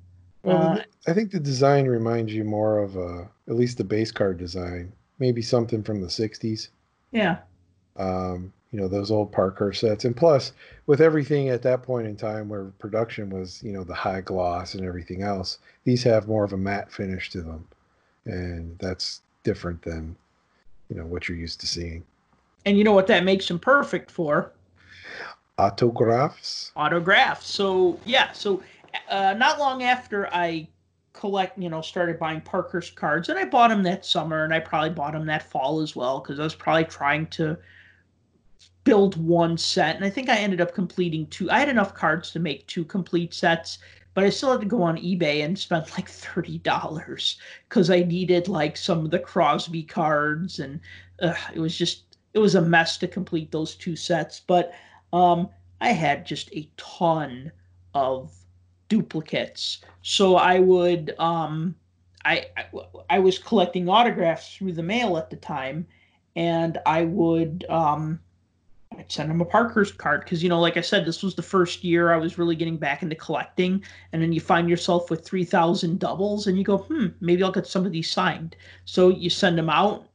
Well, 0.42 0.78
Uh, 0.78 0.82
I 1.06 1.12
think 1.14 1.30
the 1.30 1.40
design 1.40 1.86
reminds 1.86 2.32
you 2.32 2.44
more 2.44 2.78
of 2.78 2.96
a, 2.96 3.28
at 3.48 3.56
least 3.56 3.78
the 3.78 3.84
base 3.84 4.12
card 4.12 4.38
design, 4.38 4.92
maybe 5.18 5.42
something 5.42 5.82
from 5.82 6.00
the 6.00 6.08
60s. 6.08 6.68
yeah, 7.10 7.38
um, 7.96 8.52
you 8.72 8.80
know 8.80 8.88
those 8.88 9.10
old 9.10 9.32
Parker 9.32 9.72
sets, 9.72 10.04
and 10.04 10.16
plus 10.16 10.52
with 10.86 11.00
everything 11.00 11.48
at 11.48 11.62
that 11.62 11.82
point 11.82 12.06
in 12.06 12.16
time 12.16 12.48
where 12.48 12.64
production 12.78 13.30
was, 13.30 13.62
you 13.62 13.72
know, 13.72 13.84
the 13.84 13.94
high 13.94 14.20
gloss 14.20 14.74
and 14.74 14.84
everything 14.84 15.22
else, 15.22 15.58
these 15.84 16.02
have 16.02 16.28
more 16.28 16.44
of 16.44 16.52
a 16.52 16.56
matte 16.56 16.92
finish 16.92 17.30
to 17.30 17.40
them, 17.40 17.66
and 18.24 18.78
that's 18.78 19.22
different 19.42 19.80
than 19.82 20.16
you 20.90 20.96
know 20.96 21.06
what 21.06 21.28
you're 21.28 21.38
used 21.38 21.60
to 21.60 21.66
seeing. 21.66 22.04
and 22.66 22.76
you 22.76 22.84
know 22.84 22.92
what 22.92 23.06
that 23.06 23.24
makes 23.24 23.48
them 23.48 23.58
perfect 23.58 24.10
for? 24.10 24.52
Autographs. 25.58 26.70
autographs. 26.76 27.46
So 27.46 27.98
yeah, 28.04 28.32
so 28.32 28.62
uh, 29.08 29.34
not 29.36 29.58
long 29.58 29.82
after 29.82 30.32
I 30.32 30.68
collect, 31.14 31.58
you 31.58 31.68
know, 31.68 31.80
started 31.80 32.18
buying 32.18 32.40
Parker's 32.40 32.90
cards, 32.90 33.28
and 33.28 33.38
I 33.38 33.44
bought 33.44 33.68
them 33.68 33.82
that 33.82 34.04
summer, 34.04 34.44
and 34.44 34.54
I 34.54 34.60
probably 34.60 34.90
bought 34.90 35.14
them 35.14 35.26
that 35.26 35.50
fall 35.50 35.80
as 35.80 35.96
well 35.96 36.20
because 36.20 36.38
I 36.38 36.44
was 36.44 36.54
probably 36.54 36.84
trying 36.84 37.26
to 37.28 37.58
build 38.88 39.22
one 39.22 39.58
set, 39.58 39.96
and 39.96 40.04
I 40.04 40.08
think 40.08 40.30
I 40.30 40.38
ended 40.38 40.62
up 40.62 40.74
completing 40.74 41.26
two. 41.26 41.50
I 41.50 41.58
had 41.58 41.68
enough 41.68 41.92
cards 41.92 42.30
to 42.30 42.38
make 42.38 42.66
two 42.66 42.86
complete 42.86 43.34
sets, 43.34 43.76
but 44.14 44.24
I 44.24 44.30
still 44.30 44.52
had 44.52 44.62
to 44.62 44.66
go 44.66 44.82
on 44.82 44.96
eBay 44.96 45.44
and 45.44 45.58
spend 45.58 45.90
like 45.98 46.08
thirty 46.08 46.56
dollars 46.56 47.38
because 47.68 47.90
I 47.90 48.00
needed 48.00 48.48
like 48.48 48.78
some 48.78 49.04
of 49.04 49.10
the 49.10 49.18
Crosby 49.18 49.82
cards, 49.82 50.58
and 50.58 50.80
uh, 51.20 51.34
it 51.52 51.60
was 51.60 51.76
just 51.76 52.16
it 52.32 52.38
was 52.38 52.54
a 52.54 52.62
mess 52.62 52.96
to 52.98 53.06
complete 53.06 53.52
those 53.52 53.74
two 53.74 53.94
sets. 53.94 54.40
But 54.40 54.72
um, 55.12 55.50
I 55.82 55.90
had 55.90 56.24
just 56.24 56.48
a 56.52 56.66
ton 56.78 57.52
of 57.92 58.32
duplicates, 58.88 59.82
so 60.00 60.36
I 60.36 60.60
would 60.60 61.14
um, 61.18 61.76
I, 62.24 62.46
I 62.56 62.64
I 63.10 63.18
was 63.18 63.38
collecting 63.38 63.86
autographs 63.90 64.56
through 64.56 64.72
the 64.72 64.82
mail 64.82 65.18
at 65.18 65.28
the 65.28 65.36
time, 65.36 65.86
and 66.36 66.78
I 66.86 67.04
would 67.04 67.66
um, 67.68 68.20
I'd 68.98 69.12
send 69.12 69.30
him 69.30 69.40
a 69.40 69.44
Parker's 69.44 69.92
card 69.92 70.24
because 70.24 70.42
you 70.42 70.48
know, 70.48 70.60
like 70.60 70.76
I 70.76 70.80
said, 70.80 71.06
this 71.06 71.22
was 71.22 71.36
the 71.36 71.42
first 71.42 71.84
year 71.84 72.12
I 72.12 72.16
was 72.16 72.36
really 72.36 72.56
getting 72.56 72.76
back 72.76 73.02
into 73.02 73.14
collecting, 73.14 73.82
and 74.12 74.20
then 74.20 74.32
you 74.32 74.40
find 74.40 74.68
yourself 74.68 75.08
with 75.08 75.24
three 75.24 75.44
thousand 75.44 76.00
doubles, 76.00 76.48
and 76.48 76.58
you 76.58 76.64
go, 76.64 76.78
hmm, 76.78 77.06
maybe 77.20 77.42
I'll 77.44 77.52
get 77.52 77.66
some 77.66 77.86
of 77.86 77.92
these 77.92 78.10
signed. 78.10 78.56
So 78.84 79.08
you 79.08 79.30
send 79.30 79.56
them 79.56 79.70
out. 79.70 80.08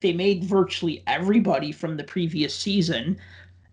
They 0.00 0.12
made 0.12 0.44
virtually 0.44 1.02
everybody 1.08 1.72
from 1.72 1.96
the 1.96 2.04
previous 2.04 2.54
season, 2.54 3.18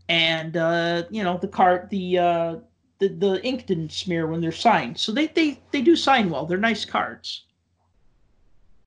and 0.10 0.58
uh, 0.58 1.04
you 1.12 1.24
know 1.24 1.38
the 1.38 1.48
card, 1.48 1.90
the 1.92 2.18
uh, 2.18 2.56
the 2.98 3.10
the 3.10 3.46
ink 3.46 3.68
didn't 3.68 3.92
smear 3.92 4.26
when 4.26 4.42
they're 4.42 4.52
signed, 4.52 4.98
so 4.98 5.12
they 5.12 5.28
they 5.28 5.62
they 5.70 5.82
do 5.84 5.96
sign 5.96 6.32
well. 6.32 6.48
They're 6.48 6.58
nice 6.58 6.86
cards. 6.86 7.44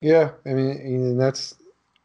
Yeah, 0.00 0.30
I 0.44 0.50
mean, 0.50 0.70
and 0.70 1.20
that's 1.20 1.54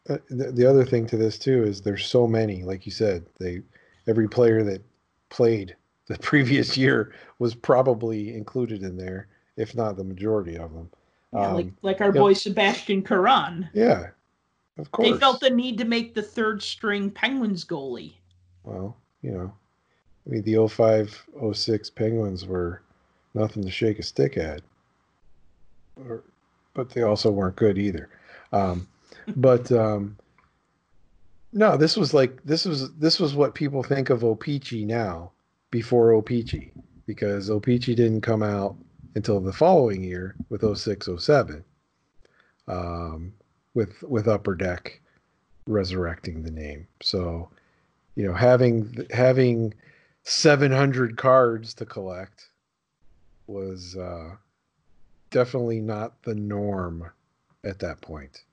uh, 0.10 0.18
the, 0.30 0.52
the 0.52 0.66
other 0.66 0.84
thing 0.84 1.08
to 1.08 1.18
this 1.18 1.38
too 1.38 1.64
is 1.64 1.82
there's 1.82 2.06
so 2.06 2.28
many, 2.28 2.64
like 2.64 2.86
you 2.86 2.92
said, 2.92 3.26
they 3.40 3.62
every 4.08 4.28
player 4.28 4.64
that 4.64 4.82
played 5.30 5.76
the 6.08 6.18
previous 6.20 6.76
year 6.76 7.14
was 7.40 7.56
probably 7.56 8.36
included 8.36 8.84
in 8.84 8.98
there, 8.98 9.28
if 9.56 9.76
not 9.76 9.96
the 9.96 10.04
majority 10.04 10.58
of 10.58 10.74
them. 10.74 10.90
Yeah, 11.34 11.48
um, 11.48 11.56
like 11.56 11.68
like 11.82 12.02
our 12.02 12.12
boy 12.12 12.34
Sebastian 12.34 13.02
Caron. 13.02 13.70
Yeah, 13.74 14.10
of 14.78 14.92
course. 14.92 15.10
They 15.10 15.18
felt 15.18 15.40
the 15.40 15.50
need 15.50 15.78
to 15.78 15.86
make 15.86 16.14
the 16.14 16.22
third 16.22 16.62
string 16.62 17.10
Penguins 17.10 17.66
goalie. 17.66 18.14
Well, 18.64 18.96
you 19.22 19.32
know, 19.32 19.54
I 20.28 20.30
mean 20.30 20.44
the 20.44 20.68
05 20.68 21.26
06 21.54 21.90
Penguins 21.92 22.46
were 22.46 22.82
nothing 23.34 23.64
to 23.64 23.72
shake 23.72 24.00
a 24.00 24.04
stick 24.04 24.38
at. 24.38 24.62
Or, 26.08 26.24
but 26.74 26.90
they 26.90 27.04
also 27.04 27.32
weren't 27.32 27.56
good 27.56 27.78
either. 27.78 28.10
Um, 28.52 28.88
but 29.36 29.72
um, 29.72 30.18
no, 31.52 31.78
this 31.78 31.96
was 31.96 32.14
like 32.14 32.44
this 32.44 32.66
was 32.66 32.94
this 32.96 33.20
was 33.20 33.36
what 33.36 33.56
people 33.56 33.84
think 33.84 34.10
of 34.10 34.24
O-Pee-Chee 34.24 34.86
now 34.86 35.32
before 35.72 36.12
O-Pee-Chee 36.12 36.72
because 37.06 37.50
O-Pee-Chee 37.50 37.96
didn't 37.96 38.22
come 38.22 38.44
out 38.44 38.76
until 39.16 39.40
the 39.40 39.54
following 39.54 40.04
year 40.04 40.36
with 40.50 40.64
06 40.78 41.10
07 41.20 41.64
um, 42.68 43.34
with 43.74 44.02
with 44.04 44.28
Upper 44.28 44.56
Deck 44.56 45.00
resurrecting 45.68 46.44
the 46.44 46.52
name. 46.52 46.88
So, 47.02 47.50
you 48.16 48.26
know, 48.26 48.34
having 48.34 49.08
having 49.12 49.74
700 50.24 51.18
cards 51.18 51.74
to 51.76 51.86
collect 51.86 52.50
was 53.48 53.96
uh, 53.96 54.36
definitely 55.30 55.82
not 55.82 56.24
the 56.24 56.36
norm 56.36 57.12
at 57.64 57.80
that 57.80 58.02
point. 58.02 58.44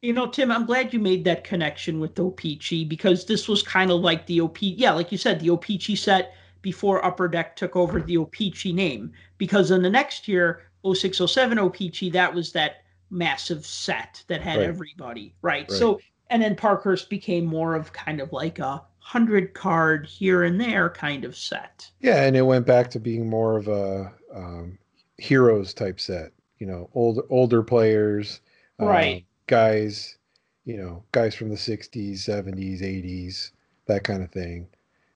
You 0.00 0.12
know, 0.12 0.28
Tim, 0.28 0.52
I'm 0.52 0.64
glad 0.64 0.92
you 0.92 1.00
made 1.00 1.24
that 1.24 1.42
connection 1.42 1.98
with 1.98 2.18
O-Pee-Chee 2.18 2.84
because 2.84 3.24
this 3.24 3.48
was 3.48 3.62
kind 3.62 3.90
of 3.90 4.00
like 4.00 4.26
the 4.26 4.40
OP. 4.40 4.58
Yeah, 4.60 4.92
like 4.92 5.10
you 5.10 5.18
said, 5.18 5.40
the 5.40 5.50
O-Pee-Chee 5.50 5.96
set 5.96 6.34
before 6.62 7.04
Upper 7.04 7.26
Deck 7.26 7.56
took 7.56 7.74
over 7.74 8.00
the 8.00 8.16
O-Pee-Chee 8.16 8.72
name. 8.72 9.12
Because 9.38 9.72
in 9.72 9.82
the 9.82 9.90
next 9.90 10.28
year, 10.28 10.62
0607 10.84 11.58
O-Pee-Chee, 11.58 12.10
that 12.10 12.32
was 12.32 12.52
that 12.52 12.84
massive 13.10 13.66
set 13.66 14.22
that 14.28 14.40
had 14.40 14.58
right. 14.58 14.68
everybody, 14.68 15.34
right? 15.42 15.68
right? 15.68 15.70
So, 15.70 16.00
and 16.30 16.42
then 16.42 16.54
Parkhurst 16.54 17.10
became 17.10 17.44
more 17.44 17.74
of 17.74 17.92
kind 17.92 18.20
of 18.20 18.32
like 18.32 18.60
a 18.60 18.82
hundred 18.98 19.54
card 19.54 20.06
here 20.06 20.44
and 20.44 20.60
there 20.60 20.90
kind 20.90 21.24
of 21.24 21.36
set. 21.36 21.90
Yeah, 22.00 22.22
and 22.22 22.36
it 22.36 22.42
went 22.42 22.66
back 22.66 22.90
to 22.90 23.00
being 23.00 23.28
more 23.28 23.56
of 23.56 23.66
a 23.66 24.12
um, 24.34 24.78
heroes 25.16 25.72
type 25.74 25.98
set. 25.98 26.32
You 26.58 26.66
know, 26.66 26.90
old 26.92 27.20
older 27.30 27.62
players, 27.62 28.40
right? 28.78 29.16
Um, 29.16 29.22
guys, 29.48 30.16
you 30.64 30.76
know, 30.76 31.02
guys 31.12 31.34
from 31.34 31.48
the 31.48 31.56
60s, 31.56 32.18
70s, 32.18 32.82
80s, 32.82 33.50
that 33.86 34.04
kind 34.04 34.22
of 34.22 34.30
thing. 34.30 34.68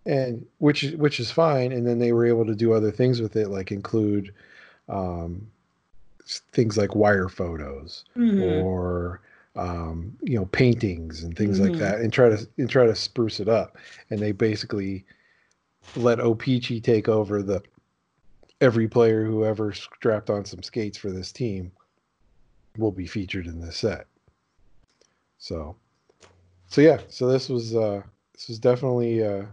And 0.04 0.44
which 0.58 0.82
is 0.82 0.96
which 0.96 1.20
is 1.20 1.30
fine. 1.30 1.70
And 1.70 1.86
then 1.86 2.00
they 2.00 2.12
were 2.12 2.26
able 2.26 2.44
to 2.46 2.56
do 2.56 2.72
other 2.72 2.90
things 2.90 3.20
with 3.20 3.36
it, 3.36 3.48
like 3.48 3.70
include 3.70 4.34
um, 4.88 5.46
things 6.52 6.76
like 6.76 6.96
wire 6.96 7.28
photos 7.28 8.04
mm-hmm. 8.16 8.64
or 8.64 9.20
um, 9.54 10.16
you 10.20 10.36
know 10.36 10.46
paintings 10.46 11.22
and 11.22 11.36
things 11.36 11.60
mm-hmm. 11.60 11.70
like 11.70 11.78
that, 11.78 12.00
and 12.00 12.12
try 12.12 12.28
to 12.28 12.48
and 12.58 12.68
try 12.68 12.84
to 12.84 12.96
spruce 12.96 13.38
it 13.38 13.48
up. 13.48 13.76
And 14.10 14.18
they 14.18 14.32
basically 14.32 15.04
let 15.94 16.18
O-Pee-Chee 16.18 16.80
take 16.80 17.08
over 17.08 17.42
the 17.42 17.62
every 18.60 18.88
player 18.88 19.24
who 19.24 19.44
ever 19.44 19.72
strapped 19.72 20.30
on 20.30 20.44
some 20.44 20.62
skates 20.62 20.96
for 20.96 21.10
this 21.10 21.32
team 21.32 21.70
will 22.78 22.92
be 22.92 23.06
featured 23.06 23.46
in 23.46 23.60
this 23.60 23.76
set. 23.76 24.06
So, 25.42 25.74
so 26.68 26.80
yeah, 26.80 27.00
so 27.08 27.26
this 27.26 27.48
was 27.48 27.74
uh, 27.74 28.02
this 28.32 28.46
was 28.46 28.60
definitely 28.60 29.24
uh, 29.24 29.46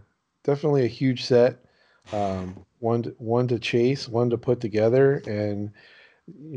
definitely 0.44 0.84
a 0.84 0.88
huge 0.88 1.24
set. 1.24 1.64
Um, 2.12 2.64
one 2.78 3.02
to, 3.02 3.10
one 3.18 3.48
to 3.48 3.58
chase, 3.58 4.08
one 4.08 4.30
to 4.30 4.38
put 4.38 4.60
together, 4.60 5.20
and 5.26 5.72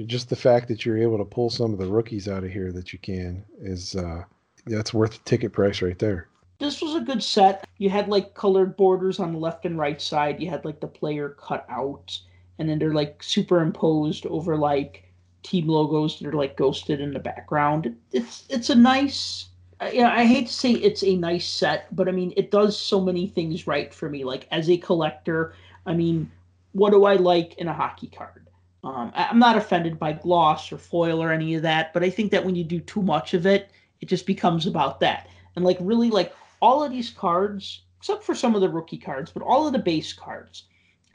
just 0.06 0.30
the 0.30 0.36
fact 0.36 0.68
that 0.68 0.86
you're 0.86 1.00
able 1.00 1.18
to 1.18 1.26
pull 1.26 1.50
some 1.50 1.74
of 1.74 1.80
the 1.80 1.88
rookies 1.88 2.28
out 2.28 2.44
of 2.44 2.52
here 2.52 2.72
that 2.74 2.94
you 2.94 3.00
can 3.00 3.44
is 3.60 3.96
uh, 3.96 4.24
that's 4.68 4.94
worth 4.94 5.14
the 5.14 5.24
ticket 5.26 5.52
price 5.52 5.82
right 5.82 5.98
there. 5.98 6.28
This 6.60 6.80
was 6.80 6.94
a 6.94 7.02
good 7.02 7.24
set. 7.24 7.68
You 7.80 7.90
had 7.90 8.10
like 8.10 8.36
colored 8.36 8.78
borders 8.78 9.20
on 9.20 9.34
the 9.34 9.40
left 9.40 9.66
and 9.66 9.80
right 9.80 10.00
side. 10.00 10.40
You 10.44 10.52
had 10.52 10.64
like 10.64 10.80
the 10.80 10.88
player 10.88 11.30
cut 11.30 11.66
out, 11.70 12.20
and 12.60 12.70
then 12.70 12.78
they're 12.78 12.94
like 12.94 13.24
superimposed 13.24 14.28
over 14.28 14.56
like 14.56 15.12
team 15.44 15.68
logos 15.68 16.20
that 16.20 16.28
are 16.28 16.34
like 16.34 16.58
ghosted 16.58 17.00
in 17.00 17.14
the 17.14 17.20
background. 17.20 17.96
It's 18.12 18.46
it's 18.50 18.70
a 18.70 18.76
nice 18.76 19.48
uh, 19.82 19.89
yeah, 19.94 20.12
I 20.12 20.26
hate 20.26 20.48
to 20.48 20.54
say 20.54 20.72
it's 20.72 21.04
a 21.04 21.16
nice 21.16 21.48
set, 21.48 21.94
but 21.96 22.08
I 22.08 22.12
mean 22.12 22.34
it 22.38 22.52
does 22.52 22.78
so 22.78 23.02
many 23.02 23.28
things 23.28 23.68
right 23.68 23.94
for 23.94 24.10
me. 24.10 24.24
Like 24.24 24.48
as 24.52 24.70
a 24.70 24.78
collector, 24.78 25.54
I 25.86 25.94
mean, 25.94 26.32
what 26.72 26.91
do 26.91 27.06
I 27.06 27.16
like 27.16 27.58
in 27.58 27.68
a 27.68 27.74
hockey 27.74 28.08
card? 28.08 28.48
Um, 28.84 29.12
I'm 29.16 29.39
not 29.39 29.58
offended 29.58 29.98
by 29.98 30.14
gloss 30.14 30.72
or 30.72 30.78
foil 30.78 31.24
or 31.24 31.32
any 31.32 31.56
of 31.56 31.62
that, 31.62 31.94
but 31.94 32.04
I 32.04 32.10
think 32.10 32.32
that 32.32 32.44
when 32.44 32.56
you 32.56 32.66
do 32.66 32.82
too 32.82 33.02
much 33.02 33.34
of 33.34 33.46
it, 33.46 33.72
it 34.02 34.08
just 34.08 34.26
becomes 34.26 34.68
about 34.68 35.00
that. 35.00 35.28
And 35.56 35.64
like 35.64 35.78
really, 35.80 36.10
like 36.10 36.34
all 36.62 36.84
of 36.84 36.91
these 36.91 37.10
cards, 37.10 37.84
except 37.98 38.24
for 38.24 38.36
some 38.36 38.56
of 38.56 38.62
the 38.62 38.70
rookie 38.70 38.98
cards, 38.98 39.32
but 39.32 39.44
all 39.44 39.66
of 39.66 39.74
the 39.74 39.80
base 39.80 40.12
cards, 40.12 40.66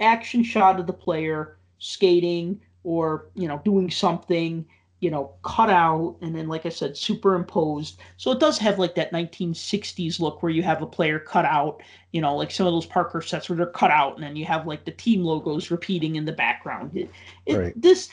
action 0.01 0.43
shot 0.43 0.81
of 0.81 0.87
the 0.87 0.93
player 0.93 1.59
skating, 1.79 2.61
or 2.85 3.26
you 3.35 3.49
know 3.49 3.61
doing 3.64 3.91
something 3.91 4.64
you 5.01 5.11
know 5.11 5.33
cut 5.43 5.70
out 5.70 6.16
and 6.20 6.35
then 6.35 6.49
like 6.49 6.66
i 6.66 6.68
said 6.68 6.97
superimposed. 6.97 8.01
So 8.16 8.33
it 8.33 8.41
does 8.41 8.59
have 8.59 8.79
like 8.79 8.95
that 8.97 9.12
1960s 9.12 10.18
look 10.20 10.43
where 10.43 10.51
you 10.51 10.62
have 10.62 10.83
a 10.83 10.87
player 10.87 11.18
cut 11.18 11.45
out 11.45 11.83
you 12.12 12.20
know 12.20 12.37
like 12.37 12.51
some 12.51 12.66
of 12.66 12.72
those 12.72 12.87
parker 12.87 13.22
sets 13.22 13.49
where 13.49 13.57
they're 13.57 13.66
cut 13.66 13.91
out 13.91 14.14
and 14.14 14.22
then 14.22 14.37
you 14.37 14.45
have 14.47 14.66
like 14.66 14.85
the 14.85 14.91
team 14.93 15.22
logos 15.22 15.70
repeating 15.70 16.16
in 16.16 16.24
the 16.24 16.33
background. 16.33 16.97
It, 16.97 17.11
it, 17.47 17.57
right. 17.57 17.72
this 17.81 18.11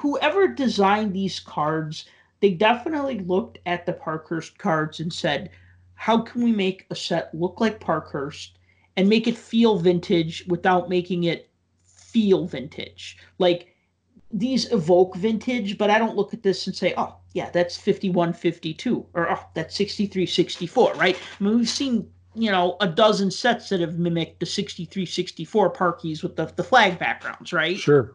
whoever 0.00 0.48
designed 0.48 1.14
these 1.14 1.40
cards 1.40 2.06
they 2.40 2.50
definitely 2.50 3.20
looked 3.20 3.58
at 3.64 3.86
the 3.86 3.94
parkhurst 3.94 4.58
cards 4.58 5.00
and 5.00 5.12
said 5.12 5.50
how 5.96 6.18
can 6.20 6.42
we 6.42 6.52
make 6.52 6.86
a 6.90 6.94
set 6.94 7.34
look 7.34 7.60
like 7.60 7.80
parkhurst 7.80 8.58
and 8.96 9.08
make 9.08 9.26
it 9.26 9.36
feel 9.36 9.78
vintage 9.78 10.44
without 10.46 10.88
making 10.88 11.24
it 11.24 11.50
feel 11.82 12.46
vintage? 12.46 13.18
Like 13.38 13.74
these 14.38 14.70
evoke 14.70 15.16
vintage, 15.16 15.78
but 15.78 15.90
I 15.90 15.98
don't 15.98 16.14
look 16.14 16.34
at 16.34 16.42
this 16.42 16.66
and 16.66 16.76
say, 16.76 16.92
oh, 16.96 17.16
yeah, 17.32 17.50
that's 17.50 17.76
51 17.76 18.34
52 18.34 19.06
or 19.14 19.30
oh, 19.32 19.40
that's 19.54 19.74
63 19.74 20.26
64, 20.26 20.94
right? 20.94 21.16
I 21.16 21.44
mean, 21.44 21.56
we've 21.56 21.68
seen, 21.68 22.08
you 22.34 22.50
know, 22.50 22.76
a 22.80 22.86
dozen 22.86 23.30
sets 23.30 23.70
that 23.70 23.80
have 23.80 23.98
mimicked 23.98 24.40
the 24.40 24.46
63 24.46 25.06
64 25.06 25.72
parkies 25.72 26.22
with 26.22 26.36
the, 26.36 26.46
the 26.56 26.62
flag 26.62 26.98
backgrounds, 26.98 27.52
right? 27.52 27.78
Sure. 27.78 28.14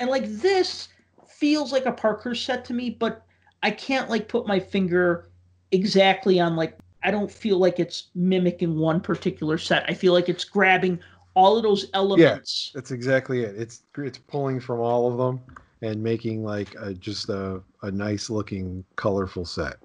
And 0.00 0.08
like 0.08 0.26
this 0.26 0.88
feels 1.28 1.70
like 1.70 1.86
a 1.86 1.92
Parker 1.92 2.34
set 2.34 2.64
to 2.66 2.74
me, 2.74 2.90
but 2.90 3.24
I 3.62 3.70
can't 3.70 4.08
like 4.08 4.28
put 4.28 4.46
my 4.46 4.58
finger 4.58 5.28
exactly 5.70 6.40
on 6.40 6.56
like, 6.56 6.78
I 7.02 7.10
don't 7.10 7.30
feel 7.30 7.58
like 7.58 7.78
it's 7.78 8.08
mimicking 8.14 8.78
one 8.78 9.00
particular 9.00 9.58
set. 9.58 9.84
I 9.88 9.94
feel 9.94 10.12
like 10.12 10.28
it's 10.28 10.44
grabbing 10.44 10.98
all 11.38 11.56
of 11.56 11.62
those 11.62 11.86
elements. 11.94 12.72
Yeah, 12.74 12.78
that's 12.78 12.90
exactly 12.90 13.44
it. 13.44 13.54
It's 13.56 13.84
it's 13.96 14.18
pulling 14.18 14.58
from 14.58 14.80
all 14.80 15.10
of 15.10 15.16
them 15.16 15.40
and 15.82 16.02
making 16.02 16.42
like 16.42 16.74
a, 16.74 16.92
just 16.92 17.28
a, 17.28 17.62
a 17.82 17.90
nice 17.92 18.28
looking 18.28 18.84
colorful 18.96 19.44
set. 19.44 19.76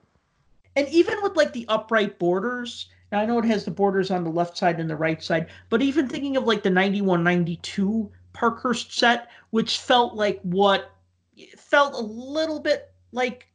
And 0.76 0.88
even 0.90 1.22
with 1.22 1.36
like 1.36 1.54
the 1.54 1.68
upright 1.70 2.18
borders, 2.18 2.90
now 3.12 3.20
I 3.20 3.28
know 3.28 3.38
it 3.38 3.46
has 3.46 3.66
the 3.66 3.72
borders 3.72 4.10
on 4.10 4.24
the 4.24 4.32
left 4.32 4.58
side 4.58 4.80
and 4.80 4.90
the 4.90 4.96
right 4.96 5.22
side, 5.22 5.48
but 5.70 5.84
even 5.84 6.08
thinking 6.08 6.38
of 6.38 6.46
like 6.46 6.64
the 6.64 6.72
91 6.72 7.24
92 7.24 8.12
Parkhurst 8.34 8.98
set, 8.98 9.30
which 9.52 9.78
felt 9.78 10.16
like 10.16 10.40
what 10.42 10.90
felt 11.56 11.94
a 11.94 12.00
little 12.00 12.60
bit 12.60 12.92
like 13.12 13.46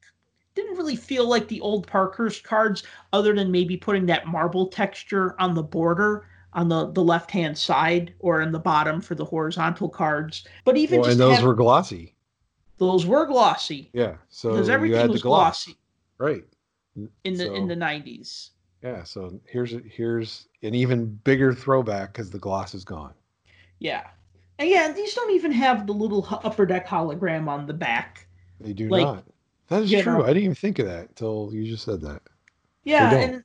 didn't 0.54 0.76
really 0.76 0.94
feel 0.94 1.28
like 1.28 1.48
the 1.48 1.60
old 1.60 1.88
Parkhurst 1.88 2.44
cards, 2.44 2.84
other 3.12 3.34
than 3.34 3.50
maybe 3.50 3.76
putting 3.76 4.06
that 4.06 4.28
marble 4.28 4.68
texture 4.68 5.34
on 5.40 5.54
the 5.54 5.62
border 5.64 6.26
on 6.52 6.68
the, 6.68 6.90
the 6.92 7.02
left 7.02 7.30
hand 7.30 7.56
side 7.56 8.14
or 8.18 8.40
in 8.40 8.52
the 8.52 8.58
bottom 8.58 9.00
for 9.00 9.14
the 9.14 9.24
horizontal 9.24 9.88
cards. 9.88 10.46
But 10.64 10.76
even 10.76 11.00
well, 11.00 11.10
and 11.10 11.20
those 11.20 11.42
were 11.42 11.54
glossy. 11.54 12.14
Those 12.78 13.06
were 13.06 13.26
glossy. 13.26 13.90
Yeah. 13.92 14.16
So 14.28 14.52
because 14.52 14.68
everything 14.68 15.10
was 15.10 15.22
gloss. 15.22 15.64
glossy. 15.64 15.78
Right. 16.18 16.44
In 17.24 17.34
the 17.34 17.46
so, 17.46 17.54
in 17.54 17.68
the 17.68 17.76
nineties. 17.76 18.50
Yeah. 18.82 19.02
So 19.04 19.40
here's 19.46 19.74
here's 19.90 20.48
an 20.62 20.74
even 20.74 21.06
bigger 21.24 21.52
throwback 21.52 22.12
because 22.12 22.30
the 22.30 22.38
gloss 22.38 22.74
is 22.74 22.84
gone. 22.84 23.14
Yeah. 23.78 24.06
And 24.58 24.68
yeah, 24.68 24.92
these 24.92 25.14
don't 25.14 25.32
even 25.32 25.52
have 25.52 25.86
the 25.86 25.92
little 25.92 26.26
upper 26.44 26.66
deck 26.66 26.86
hologram 26.86 27.48
on 27.48 27.66
the 27.66 27.74
back. 27.74 28.26
They 28.60 28.72
do 28.72 28.88
like, 28.88 29.02
not. 29.02 29.24
That 29.68 29.82
is 29.82 29.90
true. 29.90 30.18
Know, 30.18 30.24
I 30.24 30.28
didn't 30.28 30.44
even 30.44 30.54
think 30.54 30.78
of 30.78 30.86
that 30.86 31.08
until 31.08 31.50
you 31.52 31.64
just 31.64 31.84
said 31.84 32.00
that. 32.00 32.22
Yeah, 32.84 33.12
and 33.12 33.44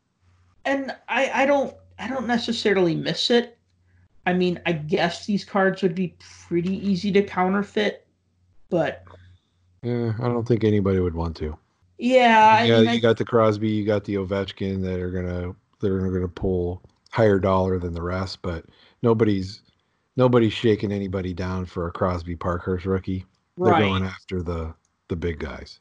and 0.66 0.96
I 1.08 1.44
I 1.44 1.46
don't 1.46 1.76
I 2.04 2.08
don't 2.08 2.28
necessarily 2.28 2.96
miss 2.96 3.30
it. 3.30 3.58
I 4.26 4.34
mean, 4.34 4.60
I 4.66 4.74
guess 4.74 5.26
these 5.26 5.46
cards 5.46 5.82
would 5.82 5.96
be 5.96 6.16
pretty 6.20 6.76
easy 6.86 7.14
to 7.14 7.24
counterfeit, 7.24 8.06
but 8.70 9.04
yeah, 9.84 10.14
I 10.20 10.28
don't 10.28 10.46
think 10.46 10.66
anybody 10.66 11.00
would 11.00 11.16
want 11.16 11.38
to. 11.38 11.58
Yeah, 11.98 12.64
yeah. 12.64 12.78
I 12.78 12.82
mean, 12.82 12.94
you 12.96 13.02
got 13.02 13.18
the 13.18 13.26
Crosby, 13.26 13.70
you 13.70 13.86
got 13.86 14.04
the 14.04 14.16
Ovechkin 14.16 14.82
that 14.84 15.00
are 15.00 15.12
gonna 15.12 15.56
they're 15.80 16.12
gonna 16.12 16.28
pull 16.28 16.82
higher 17.12 17.40
dollar 17.40 17.80
than 17.80 17.94
the 17.94 18.02
rest, 18.02 18.42
but 18.42 18.66
nobody's 19.02 19.62
nobody's 20.18 20.54
shaking 20.54 20.92
anybody 20.92 21.34
down 21.34 21.66
for 21.66 21.88
a 21.88 21.92
Crosby 21.92 22.36
Parkhurst 22.36 22.86
rookie. 22.86 23.26
They're 23.58 23.80
going 23.80 24.04
after 24.04 24.42
the 24.42 24.74
the 25.08 25.16
big 25.16 25.40
guys. 25.40 25.80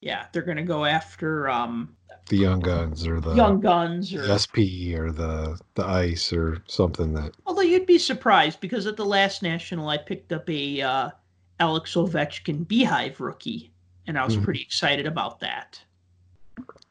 Yeah, 0.00 0.26
they're 0.32 0.42
gonna 0.42 0.64
go 0.64 0.84
after 0.84 1.48
um 1.48 1.96
the 2.30 2.36
young 2.36 2.60
guns 2.60 3.06
or 3.06 3.20
the 3.20 3.34
young 3.34 3.60
guns 3.60 4.14
or 4.14 4.22
SP 4.38 4.94
or 4.94 5.10
the 5.10 5.60
the 5.74 5.84
ice 5.84 6.32
or 6.32 6.62
something 6.66 7.12
that. 7.12 7.32
Although 7.44 7.62
you'd 7.62 7.86
be 7.86 7.98
surprised 7.98 8.60
because 8.60 8.86
at 8.86 8.96
the 8.96 9.04
last 9.04 9.42
national 9.42 9.88
I 9.88 9.98
picked 9.98 10.32
up 10.32 10.48
a 10.48 10.80
uh, 10.80 11.10
Alex 11.58 11.94
Ovechkin 11.94 12.66
Beehive 12.66 13.20
rookie, 13.20 13.72
and 14.06 14.16
I 14.16 14.24
was 14.24 14.34
mm-hmm. 14.34 14.44
pretty 14.44 14.62
excited 14.62 15.06
about 15.06 15.40
that. 15.40 15.82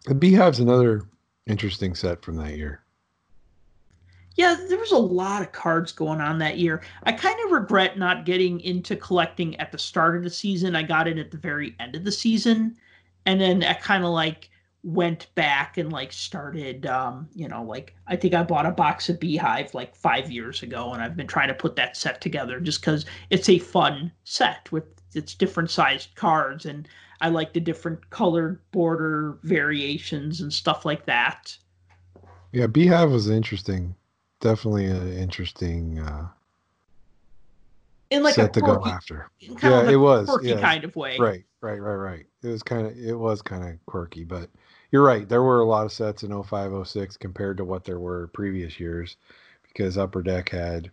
The 0.06 0.14
Beehive's 0.14 0.60
another 0.60 1.04
interesting 1.48 1.96
set 1.96 2.22
from 2.22 2.36
that 2.36 2.58
year. 2.58 2.84
Yeah, 4.36 4.56
there 4.68 4.78
was 4.78 4.92
a 4.92 4.98
lot 4.98 5.42
of 5.42 5.52
cards 5.54 5.92
going 5.92 6.22
on 6.22 6.38
that 6.40 6.58
year. 6.58 6.82
I 7.04 7.14
kind 7.14 7.38
of 7.46 7.52
regret 7.52 7.98
not 7.98 8.26
getting 8.26 8.60
into 8.62 8.96
collecting 8.96 9.56
at 9.58 9.72
the 9.72 9.78
start 9.78 10.16
of 10.16 10.24
the 10.24 10.30
season. 10.30 10.76
I 10.76 10.84
got 10.84 11.08
in 11.08 11.18
at 11.18 11.32
the 11.32 11.38
very 11.38 11.76
end 11.80 11.96
of 11.96 12.04
the 12.04 12.12
season, 12.12 12.76
and 13.26 13.40
then 13.40 13.64
I 13.64 13.74
kind 13.74 14.04
of 14.04 14.12
like 14.12 14.50
went 14.84 15.34
back 15.36 15.78
and 15.78 15.92
like 15.92 16.14
started 16.14 16.86
um 16.86 17.28
you 17.36 17.50
know 17.50 17.62
like 17.62 17.96
i 18.08 18.16
think 18.16 18.34
i 18.34 18.42
bought 18.42 18.66
a 18.66 18.72
box 18.72 19.10
of 19.10 19.20
beehive 19.20 19.74
like 19.74 19.94
five 19.94 20.32
years 20.32 20.64
ago 20.64 20.94
and 20.94 21.02
i've 21.02 21.18
been 21.18 21.28
trying 21.28 21.50
to 21.50 21.54
put 21.54 21.76
that 21.76 21.98
set 21.98 22.22
together 22.22 22.62
just 22.62 22.80
because 22.80 23.06
it's 23.30 23.50
a 23.50 23.60
fun 23.60 24.10
set 24.24 24.72
with 24.72 24.86
its 25.14 25.34
different 25.34 25.70
sized 25.70 26.16
cards 26.16 26.66
and 26.66 26.88
i 27.20 27.28
like 27.28 27.52
the 27.52 27.60
different 27.60 28.10
colored 28.10 28.62
border 28.72 29.38
variations 29.44 30.40
and 30.40 30.54
stuff 30.54 30.86
like 30.86 31.06
that. 31.06 31.58
Yeah 32.54 32.68
beehive 32.68 33.12
was 33.12 33.30
interesting 33.30 33.96
definitely 34.40 34.86
an 34.86 35.12
interesting 35.12 36.00
uh 36.00 36.30
in 38.10 38.24
like 38.24 38.34
set 38.34 38.54
to 38.54 38.62
go 38.62 38.84
after. 38.86 39.30
yeah 39.40 39.90
it 39.90 39.96
was 39.96 40.28
quirky 40.28 40.50
yeah. 40.50 40.62
kind 40.62 40.84
of 40.84 40.96
way. 40.96 41.18
Right 41.20 41.44
right 41.62 41.80
right 41.80 41.96
right. 41.96 42.26
It 42.42 42.48
was 42.48 42.64
kind 42.64 42.88
of 42.88 42.98
it 42.98 43.14
was 43.14 43.42
kind 43.42 43.64
of 43.64 43.86
quirky 43.86 44.24
but 44.24 44.50
you're 44.92 45.04
right. 45.04 45.28
There 45.28 45.44
were 45.44 45.60
a 45.60 45.66
lot 45.66 45.86
of 45.86 45.92
sets 45.92 46.24
in 46.24 46.44
05, 46.44 46.88
06 46.88 47.18
compared 47.18 47.58
to 47.58 47.66
what 47.66 47.84
there 47.84 48.00
were 48.00 48.28
previous 48.28 48.80
years 48.80 49.18
because 49.68 49.98
Upper 49.98 50.24
Deck 50.24 50.50
had, 50.50 50.90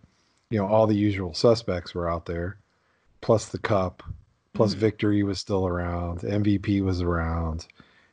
you 0.49 0.59
know, 0.59 0.67
all 0.67 0.87
the 0.87 0.95
usual 0.95 1.33
suspects 1.33 1.95
were 1.95 2.09
out 2.09 2.25
there, 2.25 2.57
plus 3.21 3.47
the 3.47 3.57
Cup, 3.57 4.03
plus 4.53 4.71
mm-hmm. 4.71 4.81
Victory 4.81 5.23
was 5.23 5.39
still 5.39 5.67
around, 5.67 6.19
MVP 6.21 6.83
was 6.83 7.01
around. 7.01 7.67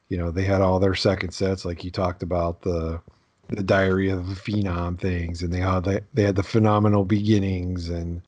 You 0.09 0.19
know, 0.19 0.31
they 0.31 0.45
had 0.45 0.61
all 0.61 0.79
their 0.79 0.95
second 0.95 1.33
sets, 1.33 1.65
like 1.65 1.85
you 1.85 1.91
talked 1.91 2.23
about 2.23 2.63
the 2.63 3.01
the 3.49 3.63
Diary 3.63 4.09
of 4.09 4.27
the 4.27 4.35
Phenom 4.35 4.99
things, 4.99 5.43
and 5.43 5.53
they 5.53 5.61
had 5.61 5.85
they, 5.85 6.01
they 6.15 6.23
had 6.23 6.37
the 6.37 6.43
phenomenal 6.43 7.05
beginnings 7.05 7.91
and 7.91 8.23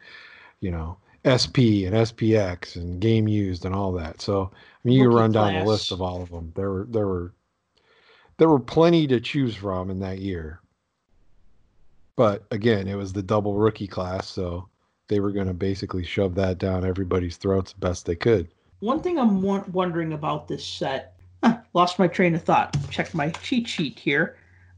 you 0.61 0.71
know 0.71 0.99
SP 1.25 1.89
and 1.89 1.95
SPX 1.95 2.77
and 2.77 3.01
game 3.01 3.27
used 3.27 3.65
and 3.65 3.75
all 3.75 3.93
that. 3.93 4.21
So 4.21 4.51
I 4.53 4.57
mean, 4.85 4.99
you 4.99 5.11
run 5.11 5.33
class. 5.33 5.53
down 5.53 5.65
the 5.65 5.71
list 5.71 5.91
of 5.91 6.03
all 6.03 6.23
of 6.23 6.31
them. 6.31 6.53
There 6.55 6.71
were 6.71 6.87
there 6.91 7.07
were 7.07 7.33
there 8.39 8.49
were 8.49 8.59
plenty 8.59 9.07
to 9.07 9.21
choose 9.21 9.57
from 9.57 9.91
in 9.91 10.01
that 10.01 10.19
year. 10.19 10.61
But 12.17 12.45
again, 12.51 12.89
it 12.89 12.95
was 12.95 13.13
the 13.13 13.23
double 13.23 13.55
rookie 13.55 13.87
class, 13.87 14.29
so 14.29 14.69
they 15.09 15.21
were 15.21 15.33
going 15.33 15.47
to 15.47 15.55
basically 15.55 16.05
shove 16.05 16.35
that 16.37 16.59
down 16.59 16.85
everybody's 16.85 17.37
throats 17.37 17.73
the 17.73 17.79
best 17.79 18.07
they 18.07 18.17
could. 18.17 18.49
One 18.81 19.01
thing 19.01 19.19
I'm 19.19 19.43
wondering 19.43 20.13
about 20.13 20.49
this 20.49 20.67
set, 20.67 21.19
huh, 21.43 21.59
lost 21.75 21.99
my 21.99 22.09
train 22.09 22.35
of 22.35 22.43
thought. 22.43 22.77
Check 22.91 23.15
my 23.15 23.31
cheat 23.31 23.69
sheet 23.69 23.99
here. 23.99 24.37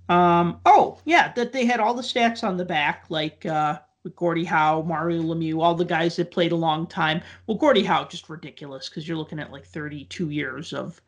Um, 0.09 0.61
oh, 0.65 0.99
yeah, 1.05 1.33
that 1.35 1.53
they 1.53 1.65
had 1.65 1.81
all 1.81 1.95
the 1.95 2.03
stats 2.03 2.43
on 2.43 2.57
the 2.57 2.65
back, 2.65 3.05
like 3.09 3.45
uh, 3.45 3.79
Gordie 4.17 4.45
Howe, 4.45 4.83
Mario 4.83 5.23
Lemieux, 5.23 5.61
all 5.61 5.75
the 5.75 5.85
guys 5.85 6.17
that 6.17 6.31
played 6.31 6.53
a 6.53 6.57
long 6.57 6.87
time. 6.87 7.21
Well, 7.47 7.57
Gordie 7.57 7.85
Howe, 7.85 8.05
just 8.05 8.29
ridiculous 8.29 8.89
because 8.89 9.07
you're 9.07 9.17
looking 9.17 9.41
at 9.41 9.53
like 9.53 9.67
32 9.67 10.31
years 10.31 10.73
of 10.73 11.01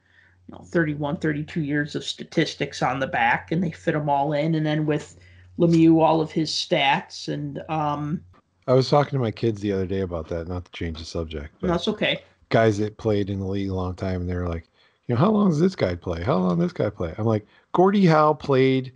you 0.51 0.59
know 0.59 0.65
31 0.65 1.19
32 1.19 1.61
years 1.61 1.95
of 1.95 2.05
statistics 2.05 2.83
on 2.83 2.99
the 2.99 3.07
back 3.07 3.53
and 3.53 3.63
they 3.63 3.71
fit 3.71 3.93
them 3.93 4.09
all 4.09 4.33
in. 4.33 4.55
And 4.55 4.67
then 4.67 4.87
with 4.87 5.17
lemieux 5.59 6.01
all 6.01 6.21
of 6.21 6.31
his 6.31 6.51
stats 6.51 7.29
and 7.29 7.63
um 7.69 8.23
i 8.67 8.73
was 8.73 8.89
talking 8.89 9.11
to 9.11 9.19
my 9.19 9.31
kids 9.31 9.61
the 9.61 9.73
other 9.73 9.85
day 9.85 10.01
about 10.01 10.27
that 10.29 10.49
not 10.49 10.65
to 10.65 10.73
change 10.73 10.99
the 10.99 11.05
subject 11.05 11.55
but 11.61 11.67
that's 11.67 11.87
okay. 11.87 12.23
guys 12.49 12.79
that 12.79 12.97
played 12.97 13.29
in 13.29 13.41
the 13.41 13.47
league 13.47 13.69
a 13.69 13.75
long 13.75 13.95
time 13.95 14.23
and 14.23 14.31
they 14.31 14.35
were 14.35 14.49
like 14.49 14.65
you 15.07 15.15
know 15.15 15.21
how 15.21 15.31
long 15.31 15.49
does 15.49 15.59
this 15.59 15.75
guy 15.75 15.97
play? 15.97 16.23
How 16.23 16.37
long 16.37 16.57
does 16.57 16.67
this 16.67 16.73
guy 16.73 16.89
play? 16.89 17.13
I'm 17.19 17.27
like 17.27 17.45
gordie 17.73 18.07
howe 18.07 18.33
played 18.33 18.93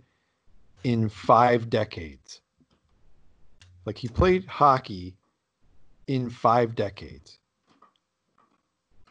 in 0.85 1.09
five 1.09 1.69
decades. 1.69 2.39
Like 3.83 3.97
he 3.97 4.07
played 4.07 4.45
hockey 4.45 5.17
in 6.07 6.29
five 6.29 6.73
decades 6.73 7.37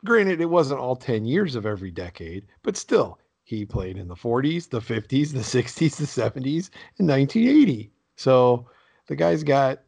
Granted, 0.04 0.40
it 0.40 0.50
wasn't 0.50 0.80
all 0.80 0.96
10 0.96 1.24
years 1.24 1.54
of 1.54 1.64
every 1.64 1.90
decade, 1.90 2.44
but 2.62 2.76
still, 2.76 3.18
he 3.44 3.64
played 3.64 3.96
in 3.96 4.08
the 4.08 4.14
40s, 4.14 4.68
the 4.68 4.80
50s, 4.80 5.32
the 5.32 5.40
60s, 5.40 5.96
the 5.96 6.04
70s, 6.04 6.70
and 6.98 7.08
1980. 7.08 7.90
So 8.16 8.66
the 9.06 9.16
guy's 9.16 9.42
got 9.42 9.80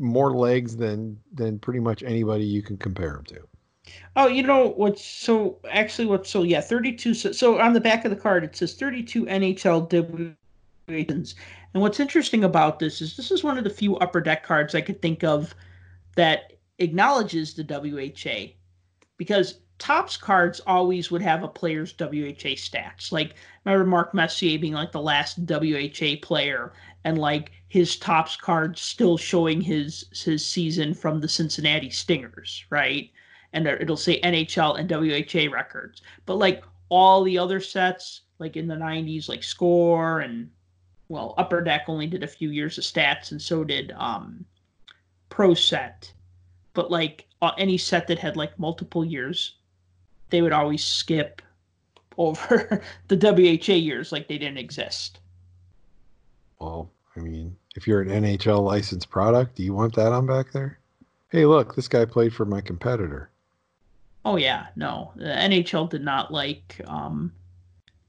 more 0.00 0.32
legs 0.32 0.76
than 0.76 1.18
than 1.32 1.58
pretty 1.58 1.80
much 1.80 2.02
anybody 2.02 2.44
you 2.44 2.62
can 2.62 2.76
compare 2.76 3.16
him 3.16 3.24
to. 3.24 3.40
Oh, 4.16 4.28
you 4.28 4.42
know 4.42 4.68
what's 4.76 5.04
so 5.04 5.58
actually 5.70 6.06
what's 6.06 6.30
so 6.30 6.42
yeah, 6.42 6.60
32 6.60 7.14
so, 7.14 7.32
so 7.32 7.58
on 7.58 7.72
the 7.72 7.80
back 7.80 8.04
of 8.04 8.10
the 8.10 8.16
card 8.16 8.44
it 8.44 8.54
says 8.54 8.74
32 8.74 9.24
NHL 9.26 10.36
WHAs. 10.88 11.34
And 11.74 11.82
what's 11.82 12.00
interesting 12.00 12.44
about 12.44 12.78
this 12.78 13.00
is 13.00 13.16
this 13.16 13.30
is 13.30 13.42
one 13.42 13.58
of 13.58 13.64
the 13.64 13.70
few 13.70 13.96
upper 13.96 14.20
deck 14.20 14.44
cards 14.44 14.74
I 14.74 14.80
could 14.80 15.02
think 15.02 15.24
of 15.24 15.54
that 16.16 16.52
acknowledges 16.78 17.54
the 17.54 17.64
WHA 17.64 18.57
because 19.18 19.58
Topps 19.78 20.16
cards 20.16 20.60
always 20.66 21.10
would 21.10 21.22
have 21.22 21.44
a 21.44 21.48
player's 21.48 21.92
WHA 21.92 22.56
stats. 22.56 23.12
Like 23.12 23.34
remember 23.64 23.86
Mark 23.86 24.12
Messier 24.12 24.58
being 24.58 24.72
like 24.72 24.90
the 24.90 25.00
last 25.00 25.38
WHA 25.46 26.16
player, 26.22 26.72
and 27.04 27.16
like 27.18 27.52
his 27.68 27.96
Topps 27.96 28.36
card 28.36 28.76
still 28.76 29.16
showing 29.16 29.60
his 29.60 30.06
his 30.12 30.44
season 30.44 30.94
from 30.94 31.20
the 31.20 31.28
Cincinnati 31.28 31.90
Stingers, 31.90 32.64
right? 32.70 33.10
And 33.52 33.66
it'll 33.66 33.96
say 33.96 34.20
NHL 34.20 34.78
and 34.78 34.90
WHA 34.90 35.54
records. 35.54 36.02
But 36.26 36.36
like 36.36 36.64
all 36.88 37.22
the 37.22 37.38
other 37.38 37.60
sets, 37.60 38.22
like 38.40 38.56
in 38.56 38.66
the 38.66 38.74
'90s, 38.74 39.28
like 39.28 39.44
Score 39.44 40.20
and 40.20 40.50
well, 41.08 41.34
Upper 41.38 41.62
Deck 41.62 41.84
only 41.86 42.06
did 42.08 42.24
a 42.24 42.28
few 42.28 42.50
years 42.50 42.78
of 42.78 42.84
stats, 42.84 43.30
and 43.30 43.40
so 43.40 43.62
did 43.62 43.92
um, 43.92 44.44
Pro 45.30 45.54
Set. 45.54 46.12
But 46.74 46.90
like 46.90 47.27
uh, 47.42 47.52
any 47.58 47.78
set 47.78 48.06
that 48.08 48.18
had 48.18 48.36
like 48.36 48.58
multiple 48.58 49.04
years, 49.04 49.56
they 50.30 50.42
would 50.42 50.52
always 50.52 50.84
skip 50.84 51.42
over 52.18 52.82
the 53.06 53.16
WHA 53.16 53.74
years 53.74 54.10
like 54.10 54.26
they 54.26 54.38
didn't 54.38 54.58
exist. 54.58 55.20
Well, 56.58 56.90
I 57.16 57.20
mean, 57.20 57.56
if 57.76 57.86
you're 57.86 58.00
an 58.00 58.08
NHL 58.08 58.64
licensed 58.64 59.08
product, 59.08 59.54
do 59.54 59.62
you 59.62 59.72
want 59.72 59.94
that 59.94 60.12
on 60.12 60.26
back 60.26 60.52
there? 60.52 60.78
Hey, 61.30 61.46
look, 61.46 61.76
this 61.76 61.86
guy 61.86 62.04
played 62.04 62.34
for 62.34 62.44
my 62.44 62.60
competitor. 62.60 63.30
Oh 64.24 64.36
yeah, 64.36 64.66
no, 64.74 65.12
the 65.14 65.26
NHL 65.26 65.88
did 65.88 66.02
not 66.02 66.32
like 66.32 66.80
um, 66.86 67.32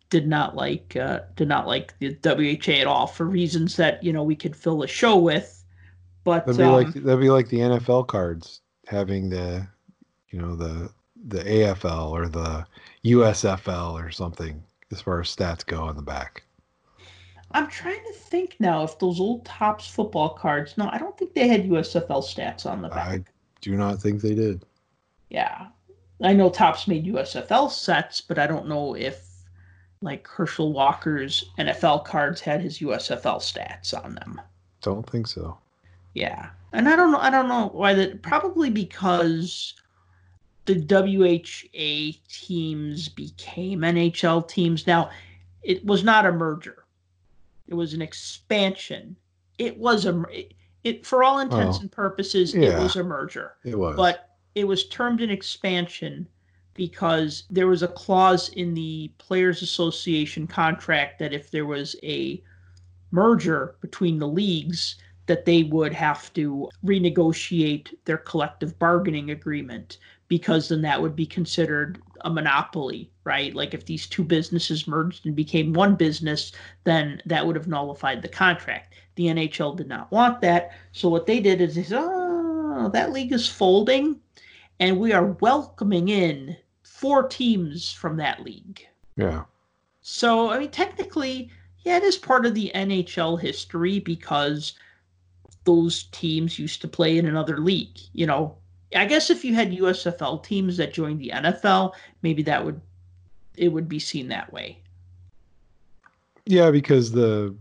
did 0.09 0.27
not 0.27 0.55
like 0.55 0.95
uh, 0.95 1.21
did 1.35 1.47
not 1.47 1.67
like 1.67 1.93
the 1.99 2.17
WHA 2.23 2.81
at 2.81 2.87
all 2.87 3.07
for 3.07 3.25
reasons 3.25 3.75
that 3.75 4.03
you 4.03 4.11
know 4.11 4.23
we 4.23 4.35
could 4.35 4.55
fill 4.55 4.83
a 4.83 4.87
show 4.87 5.17
with 5.17 5.63
But 6.23 6.45
That'd 6.45 6.57
be 6.57 6.63
um, 6.63 6.73
like 6.73 6.93
that'd 6.93 7.19
be 7.19 7.29
like 7.29 7.49
the 7.49 7.59
NFL 7.59 8.07
cards 8.07 8.61
having 8.89 9.29
the, 9.29 9.67
you 10.29 10.41
know, 10.41 10.55
the 10.55 10.89
the 11.27 11.43
AFL 11.43 12.11
or 12.11 12.27
the 12.27 12.65
USFL 13.05 13.93
or 13.93 14.09
something 14.09 14.63
as 14.91 15.01
far 15.01 15.19
as 15.19 15.35
stats 15.35 15.65
go 15.65 15.83
on 15.83 15.95
the 15.95 16.01
back. 16.01 16.43
I'm 17.51 17.67
trying 17.67 18.03
to 18.05 18.13
think 18.13 18.55
now 18.59 18.83
if 18.83 18.97
those 18.99 19.19
old 19.19 19.45
Topps 19.45 19.87
football 19.87 20.29
cards. 20.29 20.77
No, 20.77 20.89
I 20.91 20.97
don't 20.97 21.17
think 21.17 21.33
they 21.33 21.47
had 21.47 21.65
USFL 21.65 22.23
stats 22.23 22.65
on 22.65 22.81
the 22.81 22.89
back. 22.89 23.07
I 23.07 23.23
do 23.61 23.75
not 23.75 24.01
think 24.01 24.21
they 24.21 24.33
did. 24.33 24.65
Yeah, 25.29 25.67
I 26.21 26.33
know 26.33 26.49
Topps 26.49 26.87
made 26.87 27.05
USFL 27.05 27.71
sets, 27.71 28.21
but 28.21 28.39
I 28.39 28.47
don't 28.47 28.67
know 28.67 28.95
if 28.95 29.27
like 30.01 30.27
Herschel 30.27 30.73
Walker's 30.73 31.51
NFL 31.59 32.05
cards 32.05 32.41
had 32.41 32.61
his 32.61 32.79
USFL 32.79 33.39
stats 33.39 33.93
on 33.93 34.15
them. 34.15 34.41
Don't 34.81 35.07
think 35.07 35.27
so. 35.27 35.57
Yeah, 36.13 36.49
and 36.73 36.89
I 36.89 36.95
don't 36.95 37.11
know. 37.11 37.19
I 37.19 37.29
don't 37.29 37.47
know 37.47 37.69
why 37.73 37.93
that. 37.93 38.21
Probably 38.21 38.69
because 38.69 39.73
the 40.65 40.75
WHA 40.75 42.19
teams 42.29 43.09
became 43.09 43.81
NHL 43.81 44.47
teams. 44.47 44.85
Now, 44.87 45.09
it 45.63 45.85
was 45.85 46.03
not 46.03 46.25
a 46.25 46.31
merger; 46.31 46.85
it 47.67 47.73
was 47.73 47.93
an 47.93 48.01
expansion. 48.01 49.15
It 49.57 49.77
was 49.77 50.05
a 50.05 50.21
it, 50.31 50.53
it 50.83 51.05
for 51.05 51.23
all 51.23 51.39
intents 51.39 51.77
Oh, 51.77 51.81
and 51.81 51.91
purposes. 51.91 52.55
It 52.55 52.77
was 52.77 52.95
a 52.95 53.03
merger, 53.03 53.55
It 53.63 53.77
was. 53.77 53.95
but 53.95 54.29
it 54.55 54.63
was 54.65 54.87
termed 54.87 55.21
an 55.21 55.29
expansion 55.29 56.27
because 56.73 57.43
there 57.49 57.67
was 57.67 57.83
a 57.83 57.87
clause 57.89 58.49
in 58.49 58.73
the 58.73 59.11
Players 59.17 59.61
Association 59.61 60.47
contract 60.47 61.19
that 61.19 61.33
if 61.33 61.51
there 61.51 61.65
was 61.65 61.95
a 62.03 62.41
merger 63.11 63.75
between 63.81 64.17
the 64.17 64.27
leagues 64.27 64.95
that 65.29 65.45
they 65.45 65.61
would 65.61 65.93
have 65.93 66.33
to 66.33 66.67
renegotiate 66.83 67.93
their 68.05 68.17
collective 68.17 68.79
bargaining 68.79 69.29
agreement 69.29 69.99
because 70.27 70.69
then 70.69 70.81
that 70.81 70.99
would 70.99 71.15
be 71.15 71.27
considered 71.27 72.01
a 72.21 72.29
monopoly, 72.31 73.11
right? 73.25 73.53
Like 73.53 73.75
if 73.75 73.85
these 73.85 74.07
two 74.07 74.23
businesses 74.23 74.87
merged 74.87 75.27
and 75.27 75.35
became 75.35 75.71
one 75.71 75.93
business, 75.93 76.51
then 76.83 77.21
that 77.27 77.45
would 77.45 77.55
have 77.55 77.67
nullified 77.67 78.23
the 78.23 78.27
contract. 78.27 78.95
The 79.17 79.27
NHL 79.27 79.77
did 79.77 79.87
not 79.87 80.11
want 80.11 80.41
that. 80.41 80.71
So 80.93 81.09
what 81.09 81.27
they 81.27 81.39
did 81.39 81.61
is 81.61 81.75
they 81.75 81.83
said, 81.83 82.01
oh, 82.01 82.89
that 82.91 83.11
league 83.11 83.31
is 83.31 83.47
folding 83.47 84.19
and 84.79 84.99
we 84.99 85.13
are 85.13 85.37
welcoming 85.41 86.09
in 86.09 86.57
four 86.81 87.27
teams 87.27 87.93
from 87.93 88.17
that 88.17 88.43
league. 88.43 88.81
yeah. 89.15 89.43
So, 90.01 90.49
I 90.49 90.57
mean, 90.57 90.71
technically, 90.71 91.51
yeah, 91.83 91.97
it 91.97 92.03
is 92.03 92.17
part 92.17 92.47
of 92.47 92.55
the 92.55 92.71
NHL 92.73 93.39
history 93.39 93.99
because 93.99 94.73
those 95.69 96.05
teams 96.05 96.57
used 96.57 96.81
to 96.81 96.87
play 96.87 97.19
in 97.19 97.27
another 97.27 97.59
league. 97.59 97.99
You 98.13 98.25
know, 98.25 98.57
I 98.95 99.05
guess 99.05 99.29
if 99.29 99.45
you 99.45 99.53
had 99.53 99.71
USFL 99.71 100.43
teams 100.43 100.77
that 100.77 100.95
joined 100.95 101.21
the 101.21 101.29
NFL, 101.29 101.93
maybe 102.23 102.41
that 102.43 102.65
would 102.65 102.81
it 103.55 103.67
would 103.67 103.87
be 103.87 103.99
seen 103.99 104.29
that 104.29 104.51
way. 104.51 104.79
Yeah, 106.47 106.71
because 106.71 107.11
the 107.11 107.55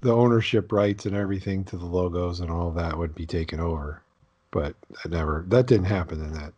the 0.00 0.10
ownership 0.10 0.72
rights 0.72 1.04
and 1.04 1.14
everything 1.14 1.62
to 1.64 1.76
the 1.76 1.84
logos 1.84 2.40
and 2.40 2.50
all 2.50 2.70
that 2.70 2.96
would 2.96 3.14
be 3.14 3.26
taken 3.26 3.60
over. 3.60 4.02
But 4.50 4.74
that 5.02 5.10
never 5.10 5.44
that 5.48 5.66
didn't 5.66 5.84
happen 5.84 6.22
in 6.22 6.32
that 6.32 6.54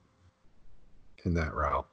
in 1.25 1.35
that 1.35 1.53
route. 1.53 1.89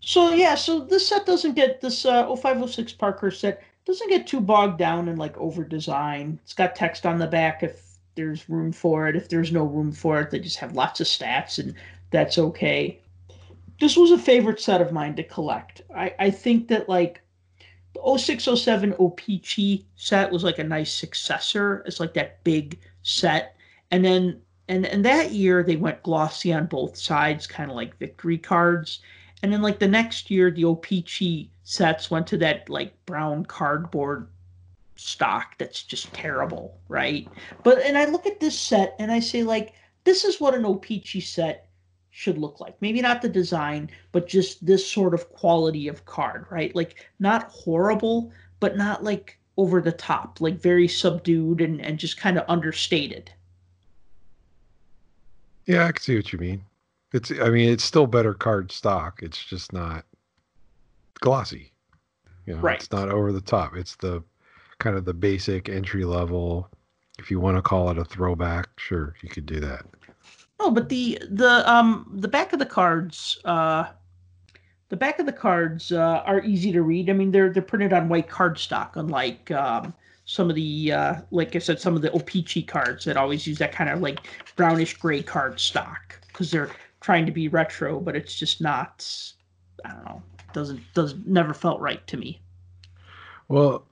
So 0.00 0.34
yeah, 0.34 0.54
so 0.54 0.80
this 0.80 1.08
set 1.08 1.24
doesn't 1.24 1.54
get 1.54 1.80
this 1.80 2.04
uh, 2.04 2.26
0506 2.36 2.92
Parker 2.92 3.30
set 3.30 3.62
doesn't 3.86 4.10
get 4.10 4.26
too 4.26 4.40
bogged 4.40 4.78
down 4.78 5.08
in 5.08 5.16
like 5.16 5.38
over 5.38 5.64
design. 5.64 6.38
It's 6.42 6.52
got 6.52 6.76
text 6.76 7.06
on 7.06 7.18
the 7.18 7.26
back 7.26 7.62
if 7.62 7.91
there's 8.14 8.48
room 8.48 8.72
for 8.72 9.08
it. 9.08 9.16
If 9.16 9.28
there's 9.28 9.52
no 9.52 9.64
room 9.64 9.92
for 9.92 10.20
it, 10.20 10.30
they 10.30 10.38
just 10.38 10.58
have 10.58 10.74
lots 10.74 11.00
of 11.00 11.06
stats 11.06 11.58
and 11.58 11.74
that's 12.10 12.38
okay. 12.38 13.00
This 13.80 13.96
was 13.96 14.10
a 14.10 14.18
favorite 14.18 14.60
set 14.60 14.80
of 14.80 14.92
mine 14.92 15.16
to 15.16 15.24
collect. 15.24 15.82
I, 15.94 16.14
I 16.18 16.30
think 16.30 16.68
that 16.68 16.88
like 16.88 17.22
the 17.94 18.18
0607 18.18 18.92
OPC 18.94 19.84
set 19.96 20.30
was 20.30 20.44
like 20.44 20.58
a 20.58 20.64
nice 20.64 20.92
successor. 20.92 21.82
It's 21.86 22.00
like 22.00 22.14
that 22.14 22.42
big 22.44 22.78
set. 23.02 23.56
And 23.90 24.04
then 24.04 24.40
and 24.68 24.86
and 24.86 25.04
that 25.04 25.32
year 25.32 25.62
they 25.62 25.76
went 25.76 26.02
glossy 26.02 26.52
on 26.52 26.66
both 26.66 26.96
sides, 26.96 27.46
kind 27.46 27.70
of 27.70 27.76
like 27.76 27.98
victory 27.98 28.38
cards. 28.38 29.00
And 29.42 29.52
then 29.52 29.60
like 29.60 29.80
the 29.80 29.88
next 29.88 30.30
year, 30.30 30.50
the 30.50 30.62
OPC 30.62 31.48
sets 31.64 32.10
went 32.10 32.26
to 32.28 32.36
that 32.38 32.68
like 32.68 32.94
brown 33.06 33.44
cardboard 33.44 34.28
stock 35.02 35.58
that's 35.58 35.82
just 35.82 36.12
terrible, 36.14 36.78
right? 36.88 37.28
But 37.64 37.80
and 37.80 37.98
I 37.98 38.04
look 38.06 38.26
at 38.26 38.40
this 38.40 38.58
set 38.58 38.94
and 38.98 39.10
I 39.10 39.20
say 39.20 39.42
like 39.42 39.74
this 40.04 40.24
is 40.24 40.40
what 40.40 40.54
an 40.54 40.62
OPC 40.62 41.22
set 41.22 41.68
should 42.10 42.38
look 42.38 42.60
like. 42.60 42.80
Maybe 42.80 43.00
not 43.00 43.22
the 43.22 43.28
design, 43.28 43.90
but 44.12 44.28
just 44.28 44.64
this 44.64 44.88
sort 44.88 45.14
of 45.14 45.30
quality 45.30 45.88
of 45.88 46.04
card, 46.04 46.46
right? 46.50 46.74
Like 46.74 47.06
not 47.18 47.44
horrible, 47.44 48.32
but 48.60 48.76
not 48.76 49.02
like 49.02 49.38
over 49.56 49.80
the 49.80 49.92
top, 49.92 50.40
like 50.40 50.60
very 50.60 50.88
subdued 50.88 51.60
and, 51.60 51.80
and 51.80 51.98
just 51.98 52.16
kind 52.16 52.38
of 52.38 52.44
understated. 52.48 53.30
Yeah, 55.66 55.86
I 55.86 55.92
can 55.92 56.02
see 56.02 56.16
what 56.16 56.32
you 56.32 56.38
mean. 56.38 56.64
It's 57.12 57.30
I 57.30 57.50
mean 57.50 57.68
it's 57.70 57.84
still 57.84 58.06
better 58.06 58.34
card 58.34 58.72
stock. 58.72 59.20
It's 59.22 59.42
just 59.44 59.72
not 59.72 60.04
glossy. 61.20 61.72
You 62.46 62.54
know, 62.54 62.60
Right. 62.60 62.80
it's 62.80 62.90
not 62.90 63.08
over 63.08 63.32
the 63.32 63.40
top. 63.40 63.76
It's 63.76 63.96
the 63.96 64.22
kind 64.82 64.96
of 64.96 65.04
the 65.04 65.14
basic 65.14 65.68
entry 65.68 66.04
level. 66.04 66.68
If 67.18 67.30
you 67.30 67.40
want 67.40 67.56
to 67.56 67.62
call 67.62 67.90
it 67.90 67.98
a 67.98 68.04
throwback, 68.04 68.68
sure, 68.78 69.14
you 69.22 69.28
could 69.28 69.46
do 69.46 69.60
that. 69.60 69.84
No, 70.58 70.70
but 70.70 70.88
the 70.88 71.20
the 71.30 71.68
um 71.70 72.10
the 72.14 72.28
back 72.28 72.52
of 72.52 72.58
the 72.58 72.66
cards 72.66 73.40
uh 73.44 73.84
the 74.92 74.96
back 74.98 75.18
of 75.18 75.24
the 75.24 75.32
cards 75.32 75.90
uh, 75.90 76.22
are 76.26 76.42
easy 76.44 76.70
to 76.70 76.82
read. 76.82 77.08
I 77.08 77.14
mean, 77.14 77.30
they're 77.30 77.50
they're 77.50 77.62
printed 77.62 77.94
on 77.94 78.10
white 78.10 78.28
cardstock, 78.28 78.96
unlike 78.96 79.50
um, 79.50 79.94
some 80.26 80.50
of 80.50 80.54
the 80.54 80.92
uh, 80.92 81.14
like 81.30 81.56
I 81.56 81.60
said, 81.60 81.80
some 81.80 81.96
of 81.96 82.02
the 82.02 82.10
OPC 82.10 82.68
cards 82.68 83.06
that 83.06 83.16
always 83.16 83.46
use 83.46 83.56
that 83.56 83.72
kind 83.72 83.88
of 83.88 84.02
like 84.02 84.18
brownish 84.54 84.98
gray 84.98 85.22
cardstock 85.22 85.96
because 86.26 86.50
they're 86.50 86.68
trying 87.00 87.24
to 87.24 87.32
be 87.32 87.48
retro, 87.48 88.00
but 88.00 88.14
it's 88.14 88.34
just 88.34 88.60
not. 88.60 89.10
I 89.86 89.92
don't 89.92 90.04
know. 90.04 90.22
Doesn't 90.52 90.82
does 90.92 91.14
never 91.24 91.54
felt 91.54 91.80
right 91.80 92.06
to 92.08 92.18
me. 92.18 92.42
Well, 93.48 93.86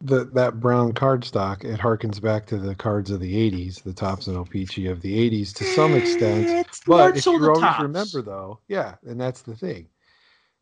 the 0.00 0.24
that 0.26 0.60
brown 0.60 0.92
card 0.92 1.24
stock 1.24 1.64
it 1.64 1.80
harkens 1.80 2.20
back 2.20 2.46
to 2.46 2.58
the 2.58 2.74
cards 2.74 3.10
of 3.10 3.20
the 3.20 3.50
'80s, 3.50 3.82
the 3.82 3.92
Topps 3.92 4.26
and 4.26 4.36
OPC 4.36 4.90
of 4.90 5.00
the 5.00 5.30
'80s 5.30 5.52
to 5.54 5.64
some 5.64 5.94
extent. 5.94 6.46
Eh, 6.46 6.60
it's 6.60 6.82
But 6.86 7.16
if 7.16 7.26
you 7.26 7.46
always 7.48 7.60
Topps. 7.60 7.82
remember, 7.82 8.22
though, 8.22 8.60
yeah, 8.68 8.96
and 9.06 9.20
that's 9.20 9.42
the 9.42 9.56
thing. 9.56 9.88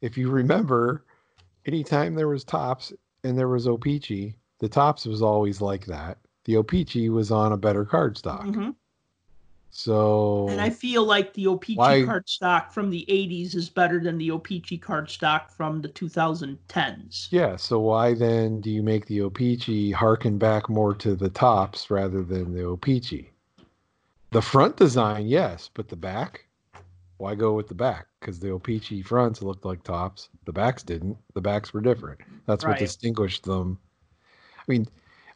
If 0.01 0.17
you 0.17 0.31
remember, 0.31 1.05
anytime 1.67 2.15
there 2.15 2.29
was 2.29 2.45
Topps 2.45 2.93
and 3.25 3.39
there 3.39 3.49
was 3.49 3.67
OPC, 3.67 4.35
the 4.61 4.69
Topps 4.69 5.07
was 5.07 5.23
always 5.23 5.61
like 5.61 5.87
that. 5.87 6.19
The 6.45 6.55
OPC 6.55 7.09
was 7.11 7.31
on 7.31 7.53
a 7.53 7.57
better 7.57 7.85
card 7.85 8.17
stock. 8.19 8.43
Mm-hmm. 8.45 8.71
So 9.77 10.47
And 10.51 10.61
I 10.61 10.71
feel 10.71 11.05
like 11.05 11.35
the 11.35 11.47
OPC 11.47 11.75
Why- 11.77 12.05
card 12.05 12.29
stock 12.29 12.73
from 12.73 12.91
the 12.91 13.05
80s 13.09 13.57
is 13.57 13.69
better 13.69 13.99
than 13.99 14.19
the 14.19 14.31
OPC 14.31 14.81
card 14.81 15.11
stock 15.11 15.51
from 15.51 15.81
the 15.83 15.89
2010s. 15.89 17.27
yeah, 17.33 17.57
so 17.57 17.81
why 17.81 18.15
then 18.15 18.61
do 18.61 18.71
you 18.71 18.85
make 18.85 19.07
the 19.07 19.19
OPC 19.23 19.91
harken 19.93 20.39
back 20.39 20.69
more 20.69 20.95
to 20.95 21.17
the 21.17 21.29
Topps 21.29 21.91
rather 21.91 22.23
than 22.23 22.55
the 22.55 22.61
OPC? 22.63 23.31
The 24.31 24.41
front 24.43 24.77
design, 24.77 25.27
yes, 25.27 25.69
but 25.75 25.89
the 25.89 25.97
back, 25.97 26.47
why 27.17 27.35
go 27.35 27.53
with 27.55 27.67
the 27.67 27.75
back? 27.75 28.07
Because 28.21 28.39
the 28.39 28.53
OPC 28.53 29.05
fronts 29.05 29.43
looked 29.43 29.65
like 29.65 29.83
Topps, 29.83 30.29
the 30.45 30.53
backs 30.53 30.85
didn't. 30.85 31.19
The 31.35 31.41
backs 31.41 31.75
were 31.75 31.81
different. 31.81 32.21
That's 32.47 32.65
what 32.65 32.79
distinguished 32.79 33.43
them. 33.43 33.81
I 34.57 34.63
mean, 34.69 34.87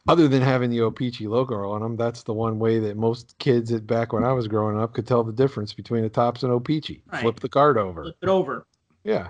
other 0.09 0.27
than 0.27 0.41
having 0.41 0.69
the 0.69 0.79
OPC 0.79 1.27
logo 1.27 1.69
on 1.69 1.81
them, 1.81 1.95
that's 1.95 2.23
the 2.23 2.33
one 2.33 2.59
way 2.59 2.79
that 2.79 2.97
most 2.97 3.37
kids 3.39 3.71
at 3.71 3.87
back 3.87 4.11
when 4.11 4.23
I 4.23 4.33
was 4.33 4.47
growing 4.47 4.79
up 4.79 4.93
could 4.93 5.07
tell 5.07 5.23
the 5.23 5.31
difference 5.31 5.73
between 5.73 6.03
a 6.03 6.09
Topps 6.09 6.43
and 6.43 6.51
OPC. 6.51 7.01
Right. 7.11 7.21
Flip 7.21 7.39
the 7.39 7.49
card 7.49 7.77
over. 7.77 8.03
Flip 8.03 8.17
it 8.21 8.29
over. 8.29 8.65
Yeah. 9.03 9.29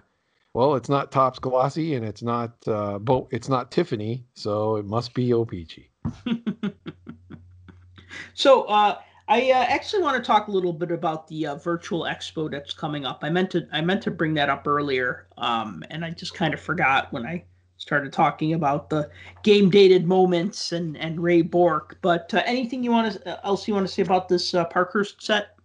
Well, 0.54 0.76
it's 0.76 0.90
not 0.90 1.12
Topps 1.12 1.40
glossy 1.40 1.94
and 1.96 2.06
it's 2.06 2.24
not 2.24 2.56
uh 2.68 2.98
bo- 2.98 3.28
it's 3.32 3.50
not 3.50 3.72
Tiffany, 3.72 4.26
so 4.34 4.78
it 4.78 4.86
must 4.86 5.14
be 5.14 5.30
OPC. 5.30 5.90
So 8.34 8.64
uh, 8.64 9.00
I 9.28 9.52
uh, 9.52 9.66
actually 9.68 10.02
want 10.02 10.18
to 10.18 10.26
talk 10.26 10.48
a 10.48 10.52
little 10.52 10.74
bit 10.74 10.92
about 10.92 11.28
the 11.28 11.48
uh, 11.48 11.56
virtual 11.56 12.04
expo 12.04 12.50
that's 12.50 12.74
coming 12.74 13.06
up. 13.06 13.20
I 13.24 13.30
meant 13.30 13.52
to 13.52 13.68
I 13.72 13.82
meant 13.82 14.02
to 14.04 14.12
bring 14.12 14.34
that 14.36 14.50
up 14.50 14.68
earlier, 14.68 15.28
um, 15.38 15.84
and 15.90 16.04
I 16.04 16.12
just 16.12 16.34
kind 16.34 16.54
of 16.54 16.60
forgot 16.60 17.12
when 17.12 17.26
I 17.26 17.44
started 17.80 18.14
talking 18.14 18.54
about 18.54 18.90
the 18.92 19.10
game 19.44 19.72
dated 19.72 20.06
moments 20.06 20.72
and 20.72 20.96
and 20.98 21.20
Ray 21.24 21.42
Bourque. 21.42 21.98
But 22.02 22.32
uh, 22.34 22.44
anything 22.46 22.84
you 22.84 22.92
want 22.92 23.14
to 23.14 23.46
else 23.46 23.68
you 23.68 23.74
want 23.74 23.88
to 23.88 23.94
say 23.94 24.04
about 24.04 24.30
this 24.30 24.54
uh, 24.54 24.66
Parkhurst 24.66 25.24
set? 25.24 25.58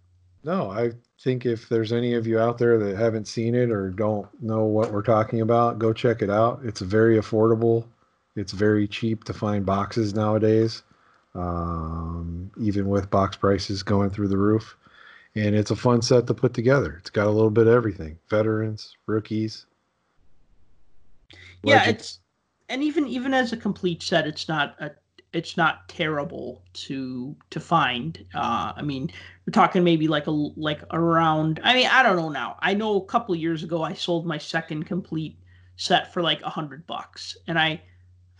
No, 0.43 0.71
I 0.71 0.91
think 1.21 1.45
if 1.45 1.69
there's 1.69 1.91
any 1.93 2.13
of 2.13 2.27
you 2.27 2.39
out 2.39 2.57
there 2.57 2.77
that 2.79 2.97
haven't 2.97 3.27
seen 3.27 3.55
it 3.55 3.71
or 3.71 3.89
don't 3.89 4.27
know 4.41 4.63
what 4.65 4.91
we're 4.91 5.01
talking 5.03 5.41
about, 5.41 5.79
go 5.79 5.93
check 5.93 6.21
it 6.21 6.29
out. 6.29 6.61
It's 6.63 6.81
very 6.81 7.17
affordable. 7.17 7.85
It's 8.35 8.51
very 8.53 8.87
cheap 8.87 9.23
to 9.25 9.33
find 9.33 9.65
boxes 9.65 10.13
nowadays. 10.13 10.83
um, 11.35 12.51
even 12.59 12.87
with 12.87 13.09
box 13.09 13.35
prices 13.35 13.83
going 13.83 14.09
through 14.09 14.29
the 14.29 14.37
roof. 14.37 14.75
And 15.35 15.55
it's 15.55 15.71
a 15.71 15.75
fun 15.75 16.01
set 16.01 16.27
to 16.27 16.33
put 16.33 16.53
together. 16.53 16.95
It's 16.99 17.09
got 17.09 17.27
a 17.27 17.31
little 17.31 17.49
bit 17.51 17.67
of 17.67 17.73
everything: 17.73 18.17
veterans, 18.29 18.95
rookies. 19.05 19.65
Yeah, 21.65 21.85
it's 21.85 22.19
and 22.69 22.83
even 22.83 23.07
even 23.07 23.33
as 23.33 23.53
a 23.53 23.57
complete 23.57 24.01
set, 24.03 24.27
it's 24.27 24.47
not 24.47 24.75
a 24.81 24.91
it's 25.33 25.57
not 25.57 25.89
terrible 25.89 26.63
to 26.73 27.35
to 27.49 27.59
find. 27.59 28.25
Uh, 28.33 28.73
I 28.75 28.81
mean, 28.81 29.11
we're 29.45 29.51
talking 29.51 29.83
maybe 29.83 30.07
like 30.07 30.27
a 30.27 30.31
like 30.31 30.81
around. 30.91 31.59
I 31.63 31.73
mean, 31.73 31.87
I 31.87 32.03
don't 32.03 32.15
know 32.15 32.29
now. 32.29 32.57
I 32.61 32.73
know 32.73 32.97
a 32.97 33.05
couple 33.05 33.35
years 33.35 33.63
ago 33.63 33.83
I 33.83 33.93
sold 33.93 34.25
my 34.25 34.37
second 34.37 34.83
complete 34.85 35.39
set 35.77 36.13
for 36.13 36.21
like 36.21 36.41
a 36.43 36.49
hundred 36.49 36.87
bucks, 36.87 37.37
and 37.47 37.59
I 37.59 37.81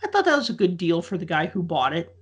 I 0.02 0.08
thought 0.08 0.24
that 0.24 0.36
was 0.36 0.50
a 0.50 0.54
good 0.54 0.76
deal 0.78 1.02
for 1.02 1.18
the 1.18 1.26
guy 1.26 1.46
who 1.46 1.62
bought 1.62 1.94
it. 1.96 2.15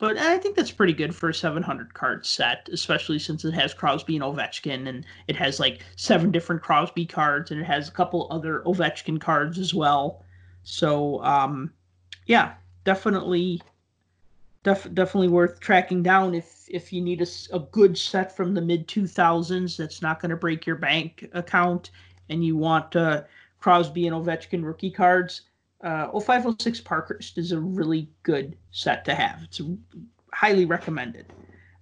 But 0.00 0.16
I 0.16 0.38
think 0.38 0.56
that's 0.56 0.70
pretty 0.70 0.94
good 0.94 1.14
for 1.14 1.28
a 1.28 1.34
700 1.34 1.92
card 1.92 2.24
set, 2.24 2.70
especially 2.72 3.18
since 3.18 3.44
it 3.44 3.52
has 3.52 3.74
Crosby 3.74 4.16
and 4.16 4.24
Ovechkin, 4.24 4.88
and 4.88 5.04
it 5.28 5.36
has 5.36 5.60
like 5.60 5.82
seven 5.94 6.30
different 6.30 6.62
Crosby 6.62 7.04
cards, 7.04 7.50
and 7.50 7.60
it 7.60 7.64
has 7.64 7.88
a 7.88 7.92
couple 7.92 8.26
other 8.30 8.62
Ovechkin 8.64 9.20
cards 9.20 9.58
as 9.58 9.74
well. 9.74 10.24
So, 10.62 11.22
um, 11.22 11.74
yeah, 12.24 12.54
definitely 12.84 13.60
def- 14.62 14.92
definitely 14.94 15.28
worth 15.28 15.60
tracking 15.60 16.02
down 16.02 16.34
if 16.34 16.64
if 16.68 16.94
you 16.94 17.02
need 17.02 17.20
a, 17.20 17.26
a 17.52 17.58
good 17.58 17.98
set 17.98 18.34
from 18.34 18.54
the 18.54 18.62
mid 18.62 18.88
2000s 18.88 19.76
that's 19.76 20.00
not 20.00 20.18
going 20.18 20.30
to 20.30 20.36
break 20.36 20.64
your 20.64 20.76
bank 20.76 21.28
account 21.34 21.90
and 22.30 22.42
you 22.42 22.56
want 22.56 22.96
uh, 22.96 23.24
Crosby 23.58 24.06
and 24.06 24.16
Ovechkin 24.16 24.64
rookie 24.64 24.90
cards. 24.90 25.42
Uh, 25.82 26.08
0506 26.18 26.80
Parkhurst 26.80 27.38
is 27.38 27.52
a 27.52 27.60
really 27.60 28.08
good 28.22 28.56
set 28.70 29.04
to 29.06 29.14
have. 29.14 29.42
It's 29.44 29.60
highly 30.32 30.66
recommended. 30.66 31.32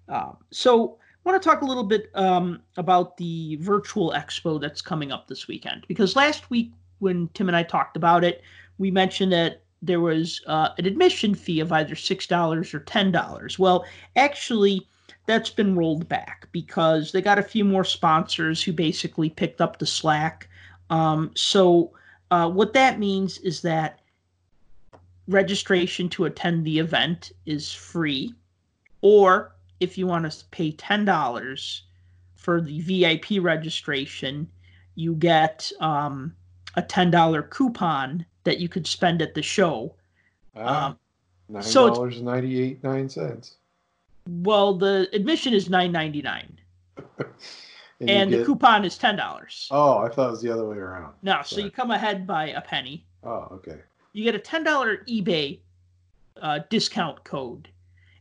Uh, 0.08 0.32
so, 0.50 0.98
I 1.26 1.30
want 1.30 1.42
to 1.42 1.48
talk 1.48 1.60
a 1.60 1.66
little 1.66 1.84
bit 1.84 2.10
um, 2.14 2.62
about 2.78 3.16
the 3.18 3.56
virtual 3.56 4.12
expo 4.12 4.58
that's 4.58 4.80
coming 4.80 5.12
up 5.12 5.26
this 5.26 5.46
weekend 5.46 5.84
because 5.86 6.16
last 6.16 6.48
week 6.48 6.72
when 7.00 7.28
Tim 7.34 7.48
and 7.48 7.56
I 7.56 7.64
talked 7.64 7.96
about 7.96 8.24
it, 8.24 8.42
we 8.78 8.90
mentioned 8.90 9.32
that 9.32 9.62
there 9.82 10.00
was 10.00 10.40
uh, 10.46 10.70
an 10.78 10.86
admission 10.86 11.34
fee 11.34 11.60
of 11.60 11.70
either 11.72 11.94
$6 11.94 12.74
or 12.74 12.80
$10. 12.80 13.58
Well, 13.58 13.84
actually, 14.16 14.88
that's 15.26 15.50
been 15.50 15.76
rolled 15.76 16.08
back 16.08 16.48
because 16.52 17.12
they 17.12 17.20
got 17.20 17.38
a 17.38 17.42
few 17.42 17.64
more 17.64 17.84
sponsors 17.84 18.62
who 18.62 18.72
basically 18.72 19.30
picked 19.30 19.60
up 19.60 19.78
the 19.78 19.86
slack. 19.86 20.48
Um, 20.90 21.30
so, 21.34 21.92
uh, 22.30 22.50
what 22.50 22.72
that 22.74 22.98
means 22.98 23.38
is 23.38 23.62
that 23.62 24.00
registration 25.26 26.08
to 26.08 26.24
attend 26.24 26.64
the 26.64 26.78
event 26.78 27.32
is 27.46 27.72
free, 27.72 28.34
or 29.00 29.54
if 29.80 29.96
you 29.96 30.06
want 30.06 30.30
to 30.30 30.44
pay 30.50 30.72
$10 30.72 31.80
for 32.34 32.60
the 32.60 32.80
VIP 32.80 33.42
registration, 33.42 34.48
you 34.94 35.14
get 35.14 35.70
um, 35.80 36.34
a 36.76 36.82
$10 36.82 37.50
coupon 37.50 38.26
that 38.44 38.58
you 38.58 38.68
could 38.68 38.86
spend 38.86 39.22
at 39.22 39.34
the 39.34 39.42
show. 39.42 39.94
Ah, 40.56 40.86
um, 40.88 40.98
Nine 41.50 41.72
dollars 41.72 42.16
so 42.16 42.22
ninety 42.22 42.60
eight 42.60 42.84
nine 42.84 43.08
cents. 43.08 43.54
Well, 44.28 44.74
the 44.74 45.08
admission 45.14 45.54
is 45.54 45.70
nine 45.70 45.92
ninety 45.92 46.20
nine, 46.20 46.58
and, 48.00 48.10
and 48.10 48.30
get... 48.30 48.38
the 48.38 48.44
coupon 48.44 48.84
is 48.84 48.96
ten 48.96 49.16
dollars. 49.16 49.68
Oh, 49.70 49.98
I 49.98 50.08
thought 50.08 50.28
it 50.28 50.30
was 50.32 50.42
the 50.42 50.52
other 50.52 50.68
way 50.68 50.76
around. 50.76 51.14
No, 51.22 51.32
Sorry. 51.32 51.44
so 51.44 51.60
you 51.60 51.70
come 51.70 51.90
ahead 51.90 52.26
by 52.26 52.48
a 52.48 52.60
penny. 52.60 53.06
Oh, 53.24 53.48
okay. 53.52 53.78
You 54.12 54.24
get 54.24 54.34
a 54.34 54.38
ten 54.38 54.64
dollar 54.64 54.98
eBay 55.08 55.60
uh, 56.40 56.60
discount 56.70 57.24
code, 57.24 57.68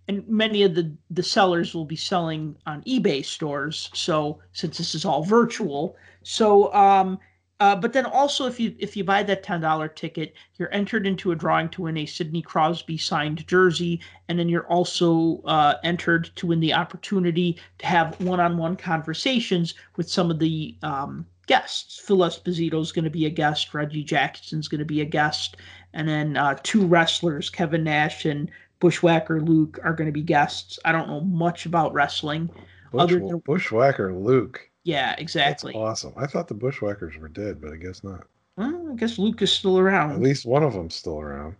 and 0.07 0.27
many 0.27 0.63
of 0.63 0.75
the 0.75 0.91
the 1.11 1.23
sellers 1.23 1.73
will 1.73 1.85
be 1.85 1.95
selling 1.95 2.55
on 2.65 2.81
eBay 2.83 3.23
stores. 3.23 3.89
So 3.93 4.39
since 4.53 4.77
this 4.77 4.95
is 4.95 5.05
all 5.05 5.23
virtual, 5.23 5.95
so 6.23 6.73
um, 6.73 7.19
uh, 7.59 7.75
but 7.75 7.93
then 7.93 8.05
also, 8.05 8.45
if 8.45 8.59
you 8.59 8.75
if 8.77 8.95
you 8.95 9.03
buy 9.03 9.23
that 9.23 9.41
ten 9.41 9.61
dollar 9.61 9.87
ticket, 9.87 10.35
you're 10.57 10.73
entered 10.73 11.07
into 11.07 11.31
a 11.31 11.35
drawing 11.35 11.69
to 11.69 11.83
win 11.83 11.97
a 11.97 12.05
Sidney 12.05 12.41
Crosby 12.41 12.97
signed 12.97 13.47
jersey, 13.47 13.99
and 14.27 14.37
then 14.37 14.47
you're 14.47 14.67
also 14.67 15.41
uh, 15.45 15.75
entered 15.83 16.29
to 16.35 16.47
win 16.47 16.59
the 16.59 16.73
opportunity 16.73 17.57
to 17.79 17.85
have 17.87 18.19
one-on-one 18.21 18.75
conversations 18.75 19.73
with 19.95 20.07
some 20.07 20.29
of 20.29 20.37
the 20.37 20.75
um, 20.83 21.25
guests. 21.47 21.99
Phil 21.99 22.17
Esposito 22.17 22.79
is 22.79 22.91
going 22.91 23.05
to 23.05 23.11
be 23.11 23.25
a 23.25 23.31
guest. 23.31 23.73
Reggie 23.73 24.03
Jackson's 24.03 24.67
going 24.67 24.79
to 24.79 24.85
be 24.85 25.01
a 25.01 25.05
guest, 25.05 25.57
and 25.93 26.07
then 26.07 26.37
uh, 26.37 26.59
two 26.61 26.85
wrestlers, 26.85 27.49
Kevin 27.49 27.83
Nash 27.83 28.25
and 28.25 28.51
Bushwhacker 28.79 29.41
Luke, 29.41 29.79
are 29.83 29.93
going 29.93 30.07
to 30.07 30.11
be 30.11 30.21
guests. 30.21 30.77
I 30.85 30.91
don't 30.91 31.09
know 31.09 31.21
much 31.21 31.65
about 31.65 31.91
wrestling. 31.93 32.51
Bush, 32.91 33.01
other 33.01 33.19
than, 33.19 33.39
Bushwhacker 33.39 34.13
Luke. 34.13 34.66
Yeah, 34.87 35.15
exactly. 35.17 35.73
That's 35.73 36.05
awesome. 36.05 36.13
I 36.15 36.27
thought 36.27 36.47
the 36.47 36.53
Bushwhackers 36.53 37.17
were 37.17 37.27
dead, 37.27 37.59
but 37.59 37.73
I 37.73 37.75
guess 37.75 38.05
not. 38.05 38.25
Well, 38.55 38.91
I 38.93 38.95
guess 38.95 39.19
Luke 39.19 39.41
is 39.41 39.51
still 39.51 39.77
around. 39.77 40.11
At 40.11 40.21
least 40.21 40.45
one 40.45 40.63
of 40.63 40.71
them's 40.71 40.95
still 40.95 41.19
around. 41.19 41.57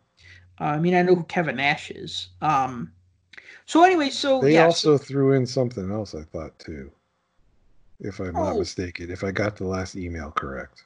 Uh, 0.62 0.64
I 0.64 0.80
mean, 0.80 0.96
I 0.96 1.02
know 1.02 1.14
who 1.14 1.24
Kevin 1.24 1.58
Nash 1.58 1.92
is. 1.92 2.30
Um, 2.42 2.90
so 3.66 3.84
anyway, 3.84 4.12
so 4.12 4.40
they 4.40 4.54
yeah, 4.54 4.64
also 4.64 4.96
so, 4.96 5.04
threw 5.04 5.34
in 5.34 5.46
something 5.46 5.92
else. 5.92 6.16
I 6.16 6.24
thought 6.24 6.58
too, 6.58 6.90
if 8.00 8.22
I'm 8.22 8.34
oh, 8.38 8.46
not 8.46 8.60
mistaken, 8.60 9.12
if 9.12 9.26
I 9.26 9.32
got 9.32 9.58
the 9.58 9.68
last 9.68 9.98
email 9.98 10.32
correct. 10.32 10.86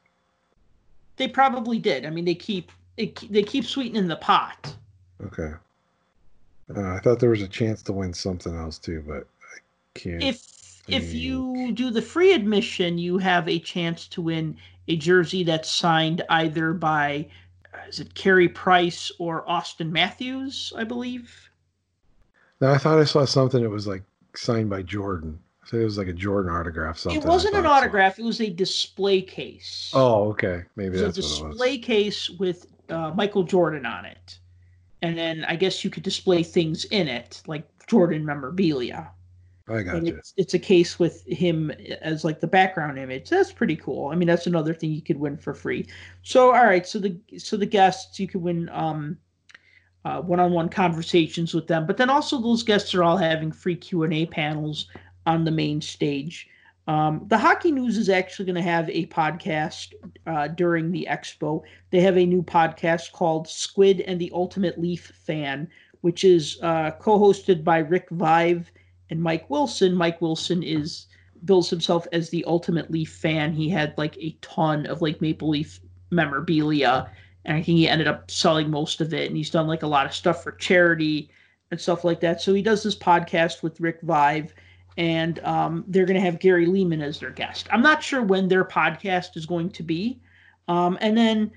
They 1.17 1.27
probably 1.27 1.77
did. 1.77 2.07
I 2.07 2.09
mean, 2.09 2.25
they 2.25 2.33
keep 2.33 2.71
it, 2.97 3.31
they 3.31 3.43
keep 3.43 3.65
sweetening 3.65 4.07
the 4.07 4.15
pot. 4.15 4.75
Okay. 5.23 5.53
Uh, 6.75 6.93
I 6.95 6.99
thought 7.01 7.19
there 7.19 7.29
was 7.29 7.43
a 7.43 7.47
chance 7.47 7.83
to 7.83 7.93
win 7.93 8.15
something 8.15 8.55
else 8.55 8.79
too, 8.79 9.03
but 9.07 9.27
I 9.43 9.59
can't. 9.93 10.23
If 10.23 10.60
if 10.91 11.13
you 11.13 11.71
do 11.73 11.89
the 11.89 12.01
free 12.01 12.33
admission, 12.33 12.97
you 12.97 13.17
have 13.17 13.47
a 13.47 13.59
chance 13.59 14.07
to 14.09 14.21
win 14.21 14.57
a 14.87 14.95
jersey 14.95 15.43
that's 15.43 15.69
signed 15.69 16.23
either 16.29 16.73
by 16.73 17.27
is 17.87 17.99
it 17.99 18.13
Carey 18.13 18.49
Price 18.49 19.11
or 19.19 19.45
Auston 19.45 19.91
Matthews, 19.91 20.73
I 20.75 20.83
believe. 20.83 21.49
Now 22.59 22.73
I 22.73 22.77
thought 22.77 22.99
I 22.99 23.05
saw 23.05 23.25
something 23.25 23.63
that 23.63 23.69
was 23.69 23.87
like 23.87 24.03
signed 24.35 24.69
by 24.69 24.81
Jordan. 24.81 25.39
I 25.63 25.67
thought 25.67 25.77
it 25.77 25.85
was 25.85 25.97
like 25.97 26.07
a 26.07 26.13
Jordan 26.13 26.51
autograph. 26.51 26.97
Something. 26.97 27.21
It 27.21 27.27
wasn't 27.27 27.55
an 27.55 27.65
autograph. 27.65 28.19
It 28.19 28.25
was 28.25 28.41
a 28.41 28.49
display 28.49 29.21
case. 29.21 29.91
Oh, 29.93 30.29
okay. 30.29 30.63
Maybe 30.75 30.97
that's 30.97 31.17
it 31.17 31.21
was 31.21 31.29
that's 31.29 31.41
a 31.41 31.49
display 31.49 31.77
case 31.77 32.29
with 32.29 32.67
uh, 32.89 33.11
Michael 33.15 33.43
Jordan 33.43 33.85
on 33.85 34.05
it, 34.05 34.39
and 35.01 35.17
then 35.17 35.45
I 35.45 35.55
guess 35.55 35.83
you 35.83 35.89
could 35.89 36.03
display 36.03 36.43
things 36.43 36.85
in 36.85 37.07
it 37.07 37.41
like 37.47 37.67
Jordan 37.87 38.25
memorabilia. 38.25 39.11
I 39.73 39.83
got 39.83 40.05
you. 40.05 40.15
It's, 40.15 40.33
it's 40.37 40.53
a 40.53 40.59
case 40.59 40.99
with 40.99 41.25
him 41.25 41.71
as 42.01 42.23
like 42.23 42.39
the 42.39 42.47
background 42.47 42.99
image. 42.99 43.29
That's 43.29 43.51
pretty 43.51 43.75
cool. 43.75 44.09
I 44.09 44.15
mean, 44.15 44.27
that's 44.27 44.47
another 44.47 44.73
thing 44.73 44.91
you 44.91 45.01
could 45.01 45.19
win 45.19 45.37
for 45.37 45.53
free. 45.53 45.87
So, 46.23 46.53
all 46.53 46.65
right. 46.65 46.85
So 46.85 46.99
the 46.99 47.17
so 47.37 47.57
the 47.57 47.65
guests 47.65 48.19
you 48.19 48.27
could 48.27 48.41
win 48.41 48.69
um, 48.69 49.17
uh, 50.05 50.21
one-on-one 50.21 50.69
conversations 50.69 51.53
with 51.53 51.67
them, 51.67 51.85
but 51.85 51.97
then 51.97 52.09
also 52.09 52.41
those 52.41 52.63
guests 52.63 52.93
are 52.95 53.03
all 53.03 53.17
having 53.17 53.51
free 53.51 53.75
Q 53.75 54.03
and 54.03 54.13
A 54.13 54.25
panels 54.25 54.87
on 55.25 55.45
the 55.45 55.51
main 55.51 55.81
stage. 55.81 56.47
Um, 56.87 57.25
the 57.27 57.37
Hockey 57.37 57.71
News 57.71 57.97
is 57.97 58.09
actually 58.09 58.45
going 58.45 58.55
to 58.55 58.61
have 58.61 58.89
a 58.89 59.05
podcast 59.07 59.93
uh, 60.25 60.47
during 60.47 60.91
the 60.91 61.07
expo. 61.09 61.61
They 61.91 62.01
have 62.01 62.17
a 62.17 62.25
new 62.25 62.41
podcast 62.41 63.11
called 63.11 63.47
Squid 63.47 64.01
and 64.01 64.19
the 64.19 64.31
Ultimate 64.33 64.81
Leaf 64.81 65.11
Fan, 65.23 65.69
which 66.01 66.23
is 66.23 66.57
uh, 66.63 66.91
co-hosted 66.99 67.63
by 67.63 67.77
Rick 67.77 68.09
Vaive 68.09 68.65
and 69.11 69.21
Mike 69.21 69.47
Wilson. 69.49 69.93
Mike 69.93 70.21
Wilson 70.21 70.63
is 70.63 71.05
bills 71.45 71.69
himself 71.69 72.07
as 72.11 72.29
the 72.29 72.45
ultimate 72.45 72.89
Leaf 72.89 73.11
fan. 73.11 73.53
He 73.53 73.69
had 73.69 73.95
like 73.97 74.17
a 74.17 74.35
ton 74.41 74.85
of 74.87 75.01
like 75.01 75.21
Maple 75.21 75.49
Leaf 75.49 75.79
memorabilia, 76.09 77.11
and 77.45 77.57
I 77.57 77.61
think 77.61 77.77
he 77.77 77.87
ended 77.87 78.07
up 78.07 78.31
selling 78.31 78.71
most 78.71 79.01
of 79.01 79.13
it. 79.13 79.27
And 79.27 79.37
he's 79.37 79.49
done 79.49 79.67
like 79.67 79.83
a 79.83 79.87
lot 79.87 80.05
of 80.05 80.13
stuff 80.13 80.41
for 80.41 80.53
charity 80.53 81.29
and 81.69 81.79
stuff 81.79 82.03
like 82.03 82.21
that. 82.21 82.41
So 82.41 82.53
he 82.53 82.61
does 82.61 82.83
this 82.83 82.95
podcast 82.95 83.61
with 83.61 83.79
Rick 83.79 84.01
Vaive, 84.01 84.51
and 84.97 85.39
um, 85.39 85.83
they're 85.87 86.05
going 86.05 86.19
to 86.19 86.25
have 86.25 86.39
Gary 86.39 86.65
Leeman 86.65 87.03
as 87.03 87.19
their 87.19 87.31
guest. 87.31 87.67
I'm 87.71 87.81
not 87.81 88.01
sure 88.01 88.23
when 88.23 88.47
their 88.47 88.65
podcast 88.65 89.35
is 89.35 89.45
going 89.45 89.69
to 89.71 89.83
be, 89.83 90.21
um, 90.67 90.97
and 91.01 91.17
then 91.17 91.51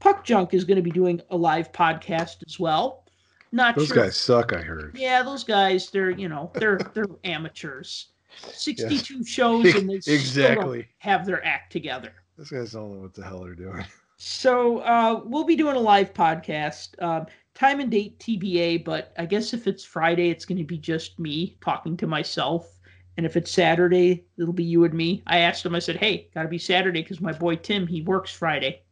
Puck 0.00 0.24
Junk 0.24 0.52
is 0.52 0.64
going 0.64 0.76
to 0.76 0.82
be 0.82 0.90
doing 0.90 1.20
a 1.30 1.36
live 1.36 1.72
podcast 1.72 2.44
as 2.46 2.60
well. 2.60 3.04
Not 3.52 3.76
those 3.76 3.88
sure. 3.88 3.96
guys 3.96 4.16
suck. 4.16 4.52
I 4.52 4.60
heard. 4.60 4.96
Yeah, 4.98 5.22
those 5.22 5.44
guys. 5.44 5.90
They're 5.90 6.10
you 6.10 6.28
know 6.28 6.50
they're 6.54 6.78
they're 6.94 7.06
amateurs. 7.24 8.08
Sixty-two 8.40 9.24
shows 9.24 9.74
and 9.74 9.88
they 9.88 9.94
exactly 9.94 10.86
have 10.98 11.26
their 11.26 11.44
act 11.44 11.72
together. 11.72 12.12
Those 12.36 12.50
guys 12.50 12.72
don't 12.72 12.94
know 12.94 13.00
what 13.00 13.14
the 13.14 13.24
hell 13.24 13.40
they're 13.40 13.54
doing. 13.54 13.84
So 14.18 14.78
uh, 14.78 15.22
we'll 15.24 15.44
be 15.44 15.56
doing 15.56 15.76
a 15.76 15.80
live 15.80 16.12
podcast. 16.12 17.00
Um, 17.02 17.26
time 17.54 17.80
and 17.80 17.90
date 17.90 18.18
TBA, 18.20 18.84
but 18.84 19.12
I 19.18 19.26
guess 19.26 19.52
if 19.52 19.66
it's 19.66 19.84
Friday, 19.84 20.30
it's 20.30 20.44
going 20.44 20.58
to 20.58 20.64
be 20.64 20.78
just 20.78 21.18
me 21.18 21.56
talking 21.60 21.96
to 21.96 22.06
myself. 22.06 22.78
And 23.16 23.26
if 23.26 23.36
it's 23.36 23.50
Saturday, 23.50 24.24
it'll 24.38 24.52
be 24.52 24.62
you 24.62 24.84
and 24.84 24.94
me. 24.94 25.24
I 25.26 25.38
asked 25.38 25.66
him, 25.66 25.74
I 25.74 25.80
said, 25.80 25.96
hey, 25.96 26.28
got 26.34 26.44
to 26.44 26.48
be 26.48 26.58
Saturday 26.58 27.02
because 27.02 27.20
my 27.20 27.32
boy 27.32 27.56
Tim, 27.56 27.86
he 27.86 28.02
works 28.02 28.30
Friday. 28.32 28.82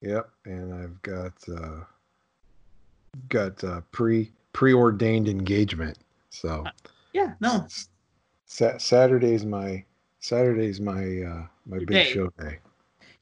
Yep. 0.00 0.30
And 0.44 0.72
I've 0.72 1.02
got 1.02 1.32
uh, 1.48 1.80
got 3.28 3.62
uh, 3.64 3.80
pre 3.92 4.32
preordained 4.52 5.28
engagement. 5.28 5.98
So 6.30 6.64
uh, 6.66 6.70
yeah, 7.12 7.34
no. 7.40 7.66
Sa- 8.46 8.78
Saturday's 8.78 9.44
my 9.44 9.84
Saturday's 10.20 10.80
my 10.80 11.22
uh, 11.22 11.46
my 11.66 11.78
big 11.78 11.88
day. 11.88 12.12
show 12.12 12.28
day. 12.38 12.58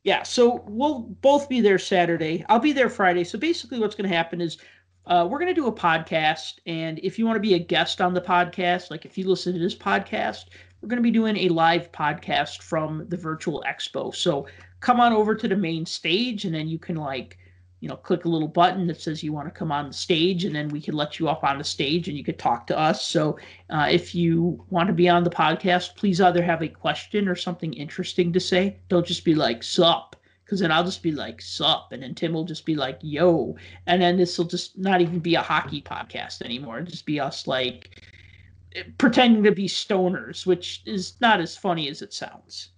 Yeah, 0.05 0.23
so 0.23 0.65
we'll 0.67 1.01
both 1.01 1.49
be 1.49 1.61
there 1.61 1.79
Saturday. 1.79 2.45
I'll 2.49 2.61
be 2.61 2.73
there 2.73 2.89
Friday. 2.89 3.25
So 3.25 3.39
basically, 3.39 3.79
what's 3.79 3.95
going 3.95 4.09
to 4.09 4.17
happen 4.17 4.41
is 4.41 4.59
uh, 5.07 5.27
we're 5.29 5.39
going 5.39 5.55
to 5.55 5.61
do 5.61 5.67
a 5.67 5.73
podcast, 5.73 6.61
and 6.67 6.99
if 7.03 7.19
you 7.19 7.27
want 7.27 7.37
to 7.37 7.41
be 7.41 7.55
a 7.55 7.59
guest 7.59 8.01
on 8.01 8.15
the 8.15 8.21
podcast, 8.21 8.91
like 8.91 9.05
if 9.05 9.19
you 9.19 9.29
listen 9.29 9.53
to 9.53 9.59
this 9.59 9.75
podcast, 9.75 10.47
we're 10.81 10.89
going 10.89 10.99
to 10.99 11.03
be 11.03 11.11
doing 11.11 11.37
a 11.37 11.49
live 11.49 11.91
podcast 11.93 12.63
from 12.63 13.07
the 13.09 13.17
virtual 13.17 13.65
expo. 13.67 14.15
So 14.15 14.47
come 14.81 15.01
on 15.01 15.13
over 15.13 15.35
to 15.35 15.49
the 15.49 15.57
main 15.57 15.85
stage, 15.85 16.45
and 16.45 16.55
then 16.55 16.69
you 16.69 16.79
can 16.79 16.97
like 16.97 17.39
you 17.81 17.89
know, 17.89 17.97
click 17.97 18.25
a 18.25 18.29
little 18.29 18.49
button 18.49 18.87
that 18.89 19.01
says 19.01 19.23
you 19.23 19.33
want 19.33 19.47
to 19.47 19.59
come 19.59 19.71
on 19.71 19.89
the 19.89 19.95
stage, 19.95 20.45
and 20.45 20.55
then 20.55 20.69
we 20.69 20.81
can 20.81 20.95
let 20.95 21.19
you 21.19 21.29
up 21.29 21.45
on 21.45 21.59
the 21.59 21.65
stage 21.65 22.09
and 22.09 22.17
you 22.17 22.25
could 22.25 22.39
talk 22.39 22.67
to 22.67 22.79
us. 22.79 23.07
So, 23.07 23.39
uh, 23.71 23.89
if 23.91 24.15
you 24.15 24.65
want 24.71 24.89
to 24.89 24.93
be 24.93 25.09
on 25.09 25.25
the 25.25 25.31
podcast, 25.31 25.97
please 25.97 26.21
either 26.21 26.43
have 26.43 26.63
a 26.63 26.69
question 26.69 27.29
or 27.29 27.37
something 27.37 27.73
interesting 27.73 28.33
to 28.33 28.41
say. 28.41 28.79
Don't 28.89 29.07
just 29.07 29.25
be 29.25 29.35
like, 29.35 29.63
sup, 29.63 30.17
because 30.45 30.61
then 30.61 30.73
I'll 30.73 30.85
just 30.85 31.03
be 31.03 31.13
like, 31.13 31.41
sup, 31.41 31.93
and 31.93 32.03
then 32.03 32.15
Tim 32.15 32.33
will 32.33 32.45
just 32.45 32.67
be 32.67 32.75
like, 32.75 32.99
yo. 33.03 33.57
And 33.87 34.03
then 34.03 34.17
this 34.17 34.39
will 34.39 34.47
just 34.47 34.77
not 34.79 35.01
even 35.01 35.21
be 35.21 35.37
a 35.37 35.43
hockey 35.43 35.83
podcast 35.83 36.43
anymore. 36.43 36.79
It'll 36.79 36.91
just 36.91 37.07
be 37.07 37.21
us 37.21 37.47
like 37.47 38.03
pretending 38.99 39.45
to 39.45 39.53
be 39.53 39.69
stoners, 39.69 40.47
which 40.47 40.83
is 40.85 41.15
not 41.21 41.41
as 41.41 41.57
funny 41.57 41.89
as 41.89 42.03
it 42.03 42.13
sounds. 42.13 42.71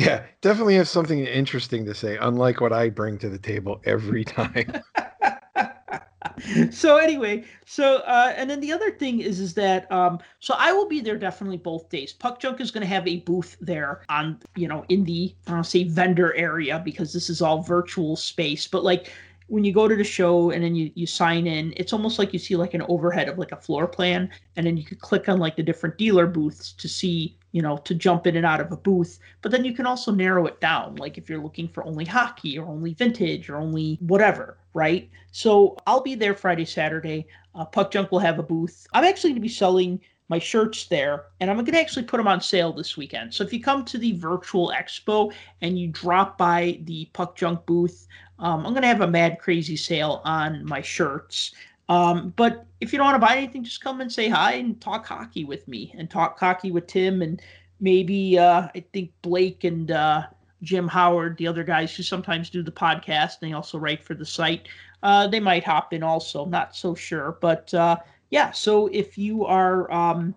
Yeah, 0.00 0.24
definitely 0.40 0.76
have 0.76 0.88
something 0.88 1.20
interesting 1.26 1.84
to 1.84 1.94
say, 1.94 2.16
unlike 2.20 2.60
what 2.60 2.72
I 2.72 2.88
bring 2.88 3.18
to 3.18 3.28
the 3.28 3.38
table 3.38 3.82
every 3.84 4.24
time. 4.24 4.72
so 6.70 6.96
anyway, 6.96 7.44
so 7.66 7.96
uh, 8.06 8.32
and 8.34 8.48
then 8.48 8.60
the 8.60 8.72
other 8.72 8.90
thing 8.90 9.20
is 9.20 9.40
is 9.40 9.52
that 9.54 9.90
um, 9.92 10.18
so 10.38 10.54
I 10.56 10.72
will 10.72 10.88
be 10.88 11.00
there 11.00 11.18
definitely 11.18 11.58
both 11.58 11.90
days. 11.90 12.14
Puck 12.14 12.40
Junk 12.40 12.60
is 12.60 12.70
going 12.70 12.82
to 12.82 12.88
have 12.88 13.06
a 13.06 13.18
booth 13.18 13.56
there 13.60 14.02
on 14.08 14.38
you 14.56 14.68
know 14.68 14.86
in 14.88 15.04
the 15.04 15.34
I 15.46 15.52
don't 15.52 15.64
say 15.64 15.84
vendor 15.84 16.34
area 16.34 16.80
because 16.82 17.12
this 17.12 17.28
is 17.28 17.42
all 17.42 17.62
virtual 17.62 18.16
space, 18.16 18.66
but 18.66 18.82
like 18.84 19.10
when 19.48 19.64
you 19.64 19.72
go 19.72 19.88
to 19.88 19.96
the 19.96 20.04
show 20.04 20.50
and 20.50 20.62
then 20.62 20.76
you, 20.76 20.92
you 20.94 21.06
sign 21.08 21.44
in, 21.48 21.74
it's 21.76 21.92
almost 21.92 22.20
like 22.20 22.32
you 22.32 22.38
see 22.38 22.54
like 22.54 22.72
an 22.72 22.82
overhead 22.88 23.28
of 23.28 23.36
like 23.36 23.50
a 23.50 23.56
floor 23.56 23.88
plan, 23.88 24.30
and 24.56 24.64
then 24.64 24.76
you 24.76 24.84
could 24.84 25.00
click 25.00 25.28
on 25.28 25.38
like 25.38 25.56
the 25.56 25.62
different 25.62 25.98
dealer 25.98 26.26
booths 26.26 26.72
to 26.72 26.88
see, 26.88 27.36
you 27.52 27.62
know, 27.62 27.76
to 27.78 27.94
jump 27.94 28.26
in 28.26 28.36
and 28.36 28.46
out 28.46 28.60
of 28.60 28.72
a 28.72 28.76
booth. 28.76 29.18
But 29.42 29.52
then 29.52 29.64
you 29.64 29.74
can 29.74 29.86
also 29.86 30.12
narrow 30.12 30.46
it 30.46 30.60
down, 30.60 30.96
like 30.96 31.18
if 31.18 31.28
you're 31.28 31.42
looking 31.42 31.68
for 31.68 31.84
only 31.84 32.04
hockey 32.04 32.58
or 32.58 32.66
only 32.66 32.94
vintage 32.94 33.48
or 33.50 33.56
only 33.56 33.98
whatever, 34.00 34.58
right? 34.74 35.08
So 35.32 35.76
I'll 35.86 36.02
be 36.02 36.14
there 36.14 36.34
Friday, 36.34 36.64
Saturday. 36.64 37.26
Uh, 37.54 37.64
Puck 37.64 37.90
Junk 37.90 38.12
will 38.12 38.18
have 38.20 38.38
a 38.38 38.44
booth. 38.44 38.86
I'm 38.92 39.04
actually 39.04 39.30
going 39.30 39.42
to 39.42 39.48
be 39.48 39.48
selling 39.48 40.00
my 40.28 40.38
shirts 40.38 40.86
there, 40.86 41.24
and 41.40 41.50
I'm 41.50 41.56
going 41.56 41.72
to 41.72 41.80
actually 41.80 42.04
put 42.04 42.18
them 42.18 42.28
on 42.28 42.40
sale 42.40 42.72
this 42.72 42.96
weekend. 42.96 43.34
So 43.34 43.42
if 43.42 43.52
you 43.52 43.60
come 43.60 43.84
to 43.86 43.98
the 43.98 44.12
virtual 44.12 44.72
expo 44.72 45.32
and 45.60 45.76
you 45.76 45.88
drop 45.88 46.38
by 46.38 46.78
the 46.84 47.08
Puck 47.12 47.34
Junk 47.34 47.66
booth, 47.66 48.06
um, 48.38 48.64
I'm 48.64 48.72
going 48.72 48.82
to 48.82 48.88
have 48.88 49.00
a 49.00 49.08
mad 49.08 49.40
crazy 49.40 49.76
sale 49.76 50.22
on 50.24 50.64
my 50.64 50.80
shirts. 50.82 51.52
Um, 51.90 52.32
but 52.36 52.66
if 52.80 52.92
you 52.92 52.98
don't 52.98 53.06
want 53.06 53.20
to 53.20 53.26
buy 53.26 53.36
anything, 53.36 53.64
just 53.64 53.82
come 53.82 54.00
and 54.00 54.10
say 54.10 54.28
hi 54.28 54.52
and 54.52 54.80
talk 54.80 55.04
hockey 55.04 55.44
with 55.44 55.66
me 55.66 55.92
and 55.98 56.08
talk 56.08 56.38
hockey 56.38 56.70
with 56.70 56.86
Tim 56.86 57.20
and 57.20 57.42
maybe 57.80 58.38
uh, 58.38 58.68
I 58.72 58.84
think 58.92 59.10
Blake 59.22 59.64
and 59.64 59.90
uh, 59.90 60.22
Jim 60.62 60.86
Howard, 60.86 61.36
the 61.36 61.48
other 61.48 61.64
guys 61.64 61.94
who 61.94 62.04
sometimes 62.04 62.48
do 62.48 62.62
the 62.62 62.70
podcast, 62.70 63.42
and 63.42 63.50
they 63.50 63.54
also 63.54 63.76
write 63.76 64.04
for 64.04 64.14
the 64.14 64.24
site. 64.24 64.68
Uh, 65.02 65.26
they 65.26 65.40
might 65.40 65.64
hop 65.64 65.92
in 65.92 66.04
also. 66.04 66.44
Not 66.46 66.76
so 66.76 66.94
sure, 66.94 67.38
but 67.40 67.74
uh, 67.74 67.96
yeah. 68.30 68.52
So 68.52 68.86
if 68.92 69.18
you 69.18 69.44
are 69.44 69.90
um, 69.90 70.32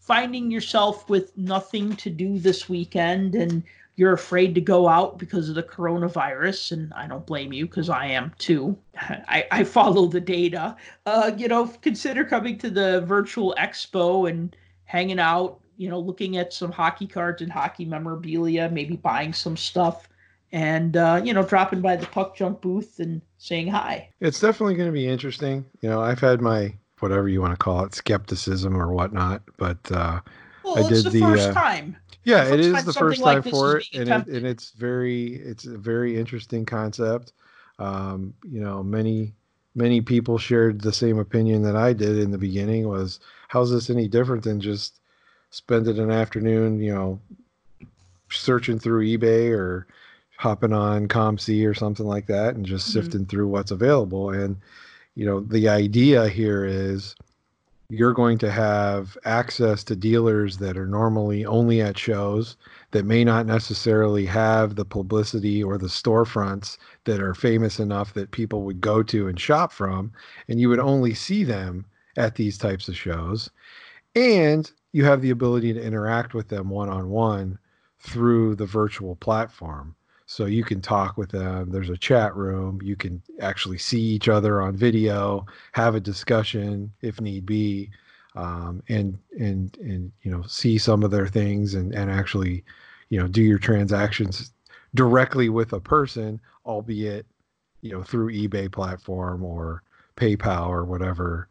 finding 0.00 0.50
yourself 0.50 1.08
with 1.08 1.36
nothing 1.38 1.94
to 1.96 2.10
do 2.10 2.40
this 2.40 2.68
weekend 2.68 3.36
and 3.36 3.62
you're 3.96 4.12
afraid 4.12 4.54
to 4.54 4.60
go 4.60 4.88
out 4.88 5.18
because 5.18 5.48
of 5.48 5.54
the 5.54 5.62
coronavirus, 5.62 6.72
and 6.72 6.92
I 6.94 7.06
don't 7.06 7.26
blame 7.26 7.52
you 7.52 7.66
because 7.66 7.90
I 7.90 8.06
am 8.06 8.32
too. 8.38 8.76
I, 8.96 9.46
I 9.50 9.64
follow 9.64 10.06
the 10.06 10.20
data. 10.20 10.76
Uh, 11.04 11.32
you 11.36 11.48
know, 11.48 11.66
consider 11.66 12.24
coming 12.24 12.58
to 12.58 12.70
the 12.70 13.02
virtual 13.02 13.54
expo 13.58 14.28
and 14.28 14.56
hanging 14.84 15.18
out. 15.18 15.60
You 15.76 15.88
know, 15.88 15.98
looking 15.98 16.36
at 16.36 16.52
some 16.52 16.70
hockey 16.70 17.06
cards 17.06 17.42
and 17.42 17.50
hockey 17.50 17.84
memorabilia, 17.84 18.70
maybe 18.70 18.96
buying 18.96 19.32
some 19.32 19.56
stuff, 19.56 20.08
and 20.52 20.96
uh, 20.96 21.20
you 21.22 21.34
know, 21.34 21.42
dropping 21.42 21.80
by 21.80 21.96
the 21.96 22.06
puck 22.06 22.36
junk 22.36 22.60
booth 22.60 22.98
and 22.98 23.20
saying 23.38 23.68
hi. 23.68 24.08
It's 24.20 24.40
definitely 24.40 24.74
going 24.74 24.88
to 24.88 24.92
be 24.92 25.06
interesting. 25.06 25.64
You 25.80 25.90
know, 25.90 26.00
I've 26.00 26.20
had 26.20 26.40
my 26.40 26.74
whatever 27.00 27.28
you 27.28 27.40
want 27.40 27.52
to 27.52 27.56
call 27.56 27.84
it, 27.84 27.94
skepticism 27.94 28.80
or 28.80 28.92
whatnot, 28.92 29.42
but 29.58 29.78
uh, 29.90 30.20
well, 30.64 30.84
I 30.84 30.88
did 30.88 31.04
the, 31.06 31.10
the 31.10 31.24
uh, 31.24 31.52
time. 31.52 31.96
Yeah, 32.24 32.44
it 32.44 32.60
is 32.60 32.84
the 32.84 32.92
first 32.92 33.22
time 33.22 33.42
like 33.42 33.50
for 33.50 33.78
it, 33.78 33.88
and 33.94 34.08
it, 34.08 34.26
and 34.28 34.46
it's 34.46 34.70
very 34.70 35.34
it's 35.34 35.66
a 35.66 35.76
very 35.76 36.16
interesting 36.16 36.64
concept. 36.64 37.32
Um, 37.78 38.34
you 38.44 38.60
know, 38.60 38.82
many 38.82 39.34
many 39.74 40.00
people 40.00 40.38
shared 40.38 40.80
the 40.80 40.92
same 40.92 41.18
opinion 41.18 41.62
that 41.62 41.76
I 41.76 41.92
did 41.92 42.18
in 42.18 42.30
the 42.30 42.38
beginning. 42.38 42.88
Was 42.88 43.18
how's 43.48 43.70
this 43.70 43.90
any 43.90 44.06
different 44.06 44.44
than 44.44 44.60
just 44.60 45.00
spending 45.50 45.98
an 45.98 46.10
afternoon, 46.10 46.80
you 46.80 46.94
know, 46.94 47.20
searching 48.30 48.78
through 48.78 49.06
eBay 49.06 49.50
or 49.50 49.86
hopping 50.38 50.72
on 50.72 51.08
COMC 51.08 51.68
or 51.68 51.74
something 51.74 52.06
like 52.06 52.26
that, 52.26 52.54
and 52.54 52.64
just 52.64 52.88
mm-hmm. 52.88 53.00
sifting 53.00 53.26
through 53.26 53.48
what's 53.48 53.72
available. 53.72 54.30
And 54.30 54.56
you 55.16 55.26
know, 55.26 55.40
the 55.40 55.68
idea 55.68 56.28
here 56.28 56.64
is 56.64 57.16
you're 57.92 58.14
going 58.14 58.38
to 58.38 58.50
have 58.50 59.18
access 59.26 59.84
to 59.84 59.94
dealers 59.94 60.56
that 60.56 60.78
are 60.78 60.86
normally 60.86 61.44
only 61.44 61.82
at 61.82 61.98
shows 61.98 62.56
that 62.92 63.04
may 63.04 63.22
not 63.22 63.44
necessarily 63.44 64.24
have 64.24 64.76
the 64.76 64.84
publicity 64.84 65.62
or 65.62 65.76
the 65.76 65.88
storefronts 65.88 66.78
that 67.04 67.20
are 67.20 67.34
famous 67.34 67.78
enough 67.78 68.14
that 68.14 68.30
people 68.30 68.62
would 68.62 68.80
go 68.80 69.02
to 69.02 69.28
and 69.28 69.38
shop 69.38 69.72
from 69.72 70.10
and 70.48 70.58
you 70.58 70.70
would 70.70 70.78
only 70.78 71.12
see 71.12 71.44
them 71.44 71.84
at 72.16 72.34
these 72.34 72.56
types 72.56 72.88
of 72.88 72.96
shows. 72.96 73.50
And 74.14 74.72
you 74.92 75.04
have 75.04 75.20
the 75.20 75.30
ability 75.30 75.74
to 75.74 75.82
interact 75.82 76.32
with 76.32 76.48
them 76.48 76.70
one 76.70 76.88
on 76.88 77.10
one 77.10 77.58
through 78.00 78.54
the 78.54 78.66
virtual 78.66 79.16
platform 79.16 79.94
so 80.32 80.46
you 80.46 80.64
can 80.64 80.80
talk 80.80 81.18
with 81.18 81.30
them 81.30 81.70
there's 81.70 81.90
a 81.90 81.96
chat 81.96 82.34
room 82.34 82.80
you 82.82 82.96
can 82.96 83.20
actually 83.40 83.76
see 83.76 84.00
each 84.00 84.30
other 84.30 84.62
on 84.62 84.74
video 84.74 85.44
have 85.72 85.94
a 85.94 86.00
discussion 86.00 86.90
if 87.02 87.20
need 87.20 87.44
be 87.44 87.90
um, 88.34 88.82
and 88.88 89.18
and 89.38 89.76
and 89.82 90.10
you 90.22 90.30
know 90.30 90.42
see 90.42 90.78
some 90.78 91.02
of 91.02 91.10
their 91.10 91.26
things 91.26 91.74
and 91.74 91.94
and 91.94 92.10
actually 92.10 92.64
you 93.10 93.20
know 93.20 93.28
do 93.28 93.42
your 93.42 93.58
transactions 93.58 94.52
directly 94.94 95.50
with 95.50 95.74
a 95.74 95.80
person 95.80 96.40
albeit 96.64 97.26
you 97.82 97.92
know 97.92 98.02
through 98.02 98.32
ebay 98.32 98.72
platform 98.72 99.44
or 99.44 99.82
paypal 100.16 100.66
or 100.68 100.86
whatever 100.86 101.46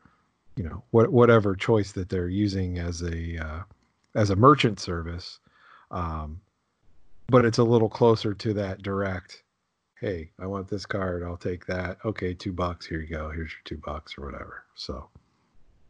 you 0.55 0.63
know 0.63 0.83
what 0.89 1.11
whatever 1.11 1.55
choice 1.55 1.91
that 1.91 2.09
they're 2.09 2.29
using 2.29 2.79
as 2.79 3.03
a 3.03 3.37
uh, 3.37 3.61
as 4.15 4.31
a 4.31 4.35
merchant 4.35 4.79
service 4.79 5.39
um, 5.91 6.41
but 7.31 7.45
it's 7.45 7.57
a 7.57 7.63
little 7.63 7.89
closer 7.89 8.33
to 8.33 8.53
that 8.53 8.83
direct 8.83 9.43
hey 9.99 10.29
i 10.39 10.45
want 10.45 10.67
this 10.67 10.85
card 10.85 11.23
i'll 11.23 11.37
take 11.37 11.65
that. 11.65 11.97
Okay 12.03 12.33
two 12.33 12.51
bucks 12.51 12.85
here 12.85 12.99
you 12.99 13.07
go 13.07 13.29
here's 13.29 13.51
your 13.51 13.61
two 13.63 13.77
bucks 13.77 14.17
or 14.17 14.25
whatever 14.25 14.65
so. 14.75 15.07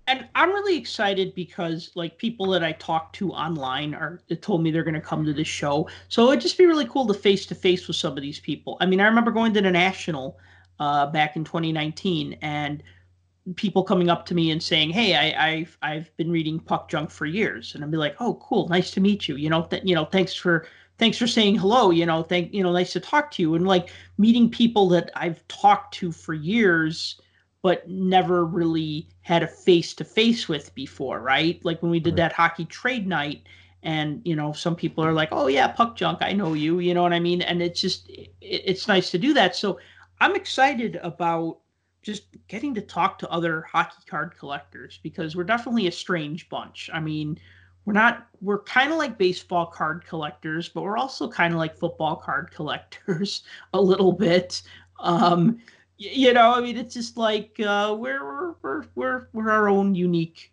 And 0.07 0.27
i'm 0.35 0.49
really 0.49 0.77
excited 0.77 1.33
because 1.35 1.91
like 1.95 2.17
people 2.17 2.49
that 2.51 2.63
i 2.63 2.71
talk 2.73 3.11
to 3.13 3.31
online 3.31 3.95
are 3.95 4.21
told 4.41 4.61
me 4.61 4.71
they're 4.71 4.83
going 4.83 4.93
to 4.93 5.01
come 5.01 5.25
to 5.25 5.33
this 5.33 5.47
show 5.47 5.89
so 6.09 6.27
it'd 6.29 6.41
just 6.41 6.57
be 6.57 6.65
really 6.65 6.87
cool 6.87 7.07
to 7.07 7.13
face 7.13 7.45
to 7.47 7.55
face 7.55 7.87
with 7.87 7.97
some 7.97 8.15
of 8.15 8.21
these 8.21 8.39
people. 8.39 8.77
I 8.79 8.85
mean 8.85 9.01
i 9.01 9.05
remember 9.05 9.31
going 9.31 9.53
to 9.53 9.61
the 9.61 9.71
national 9.71 10.37
uh, 10.79 11.07
back 11.07 11.35
in 11.35 11.43
2019 11.43 12.37
and 12.41 12.83
people 13.55 13.83
coming 13.83 14.09
up 14.09 14.25
to 14.27 14.35
me 14.35 14.51
and 14.51 14.61
saying, 14.61 14.91
"Hey, 14.91 15.15
I, 15.15 15.59
have 15.59 15.77
I've 15.81 16.17
been 16.17 16.31
reading 16.31 16.59
Puck 16.59 16.89
Junk 16.89 17.09
for 17.09 17.25
years," 17.25 17.73
and 17.73 17.83
I'd 17.83 17.91
be 17.91 17.97
like, 17.97 18.15
"Oh, 18.19 18.35
cool, 18.35 18.67
nice 18.67 18.91
to 18.91 18.99
meet 19.01 19.27
you. 19.27 19.35
You 19.35 19.49
know, 19.49 19.63
th- 19.63 19.83
you 19.83 19.95
know, 19.95 20.05
thanks 20.05 20.35
for 20.35 20.67
thanks 21.01 21.17
for 21.17 21.25
saying 21.25 21.55
hello 21.55 21.89
you 21.89 22.05
know 22.05 22.21
thank 22.21 22.53
you 22.53 22.61
know 22.61 22.71
nice 22.71 22.93
to 22.93 22.99
talk 22.99 23.31
to 23.31 23.41
you. 23.41 23.55
And 23.55 23.67
like 23.67 23.89
meeting 24.19 24.49
people 24.49 24.87
that 24.89 25.09
i've 25.15 25.45
talked 25.47 25.95
to 25.95 26.11
for 26.11 26.35
years 26.35 27.19
but 27.63 27.89
never 27.89 28.45
really 28.45 29.09
had 29.21 29.41
a 29.41 29.47
face 29.47 29.93
to 29.95 30.03
face 30.03 30.47
with 30.47 30.73
before 30.75 31.19
right? 31.19 31.59
Like 31.65 31.81
when 31.81 31.91
we 31.91 31.99
did 31.99 32.11
right. 32.11 32.17
that 32.17 32.33
hockey 32.33 32.65
trade 32.65 33.07
night 33.07 33.41
and 33.81 34.21
you 34.23 34.35
know 34.35 34.53
some 34.53 34.75
people 34.75 35.03
are 35.03 35.11
like 35.11 35.29
oh 35.31 35.47
yeah 35.47 35.67
puck 35.67 35.95
junk 35.95 36.19
i 36.21 36.33
know 36.33 36.53
you 36.53 36.77
you 36.77 36.93
know 36.93 37.01
what 37.01 37.13
i 37.13 37.19
mean? 37.19 37.41
And 37.41 37.63
it's 37.63 37.81
just 37.81 38.07
it, 38.09 38.31
it's 38.39 38.87
nice 38.87 39.09
to 39.09 39.17
do 39.17 39.33
that. 39.33 39.55
So 39.55 39.79
i'm 40.19 40.35
excited 40.35 40.99
about 41.01 41.57
just 42.03 42.25
getting 42.47 42.75
to 42.75 42.81
talk 42.81 43.17
to 43.19 43.29
other 43.29 43.61
hockey 43.61 44.03
card 44.07 44.37
collectors 44.37 44.99
because 45.01 45.35
we're 45.35 45.43
definitely 45.45 45.87
a 45.87 45.91
strange 45.91 46.47
bunch. 46.47 46.91
I 46.93 46.99
mean 46.99 47.39
we're 47.85 47.93
not 47.93 48.27
we're 48.41 48.63
kind 48.63 48.91
of 48.91 48.97
like 48.97 49.17
baseball 49.17 49.65
card 49.65 50.05
collectors 50.05 50.69
but 50.69 50.81
we're 50.81 50.97
also 50.97 51.27
kind 51.27 51.53
of 51.53 51.59
like 51.59 51.77
football 51.77 52.15
card 52.15 52.51
collectors 52.51 53.43
a 53.73 53.81
little 53.81 54.11
bit. 54.11 54.61
Um 54.99 55.59
you 56.01 56.33
know, 56.33 56.53
I 56.55 56.61
mean, 56.61 56.77
it's 56.77 56.95
just 56.95 57.15
like 57.15 57.59
uh, 57.59 57.95
we're 57.97 58.55
we're 58.63 58.85
we're 58.95 59.27
we're 59.33 59.51
our 59.51 59.69
own 59.69 59.93
unique 59.93 60.51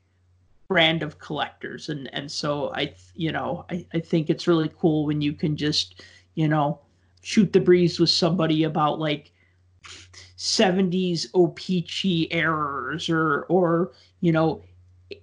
brand 0.68 1.02
of 1.02 1.18
collectors, 1.18 1.88
and 1.88 2.12
and 2.12 2.30
so 2.30 2.70
I 2.74 2.94
you 3.14 3.32
know 3.32 3.64
I 3.70 3.86
I 3.94 4.00
think 4.00 4.28
it's 4.28 4.46
really 4.46 4.70
cool 4.78 5.06
when 5.06 5.22
you 5.22 5.32
can 5.32 5.56
just 5.56 6.02
you 6.34 6.48
know 6.48 6.80
shoot 7.22 7.52
the 7.52 7.60
breeze 7.60 7.98
with 7.98 8.10
somebody 8.10 8.64
about 8.64 8.98
like 8.98 9.32
70s 10.36 11.26
O-Pee-Chee 11.34 12.28
errors 12.30 13.09
or 13.09 13.44
or 13.44 13.92
you 14.20 14.32
know 14.32 14.62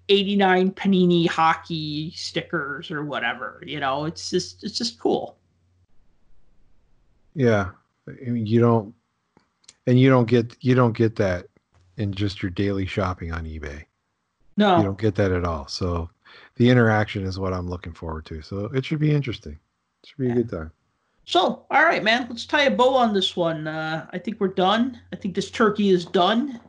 89 0.10 0.72
panini 0.72 1.28
hockey 1.28 2.12
stickers 2.16 2.90
or 2.90 3.04
whatever 3.04 3.62
you 3.66 3.80
know 3.80 4.06
it's 4.06 4.30
just 4.30 4.64
it's 4.64 4.78
just 4.78 5.00
cool. 5.00 5.38
Yeah 7.34 7.72
I 8.08 8.30
mean, 8.30 8.46
you 8.46 8.60
don't 8.60 8.94
and 9.88 10.00
you 10.00 10.10
don't 10.10 10.28
get 10.28 10.56
you 10.62 10.76
don't 10.76 10.96
get 10.96 11.16
that 11.18 11.48
in 11.98 12.14
just 12.14 12.42
your 12.42 12.50
daily 12.50 12.86
shopping 12.86 13.32
on 13.32 13.46
ebay. 13.46 13.86
No. 14.58 14.78
You 14.78 14.84
don't 14.84 15.00
get 15.00 15.16
that 15.16 15.32
at 15.32 15.46
all. 15.46 15.68
So 15.68 16.10
the 16.56 16.70
interaction 16.70 17.24
is 17.26 17.38
what 17.40 17.54
i'm 17.54 17.70
looking 17.70 17.94
forward 17.94 18.26
to. 18.26 18.42
So 18.42 18.66
it 18.74 18.86
should 18.86 19.00
be 19.00 19.12
interesting. 19.12 19.60
It 20.04 20.10
should 20.10 20.18
be 20.18 20.30
a 20.32 20.34
good 20.34 20.50
time. 20.50 20.72
So 21.26 21.66
all 21.70 21.84
right 21.84 22.04
man 22.04 22.28
let's 22.30 22.46
tie 22.46 22.64
a 22.64 22.72
bow 22.72 22.96
on 22.96 23.14
this 23.14 23.36
one. 23.36 23.68
Uh, 23.68 24.08
i 24.14 24.18
think 24.18 24.40
we're 24.40 24.48
done. 24.48 25.00
I 25.14 25.16
think 25.16 25.36
this 25.36 25.52
turkey 25.52 25.90
is 25.90 26.06
done. 26.06 26.60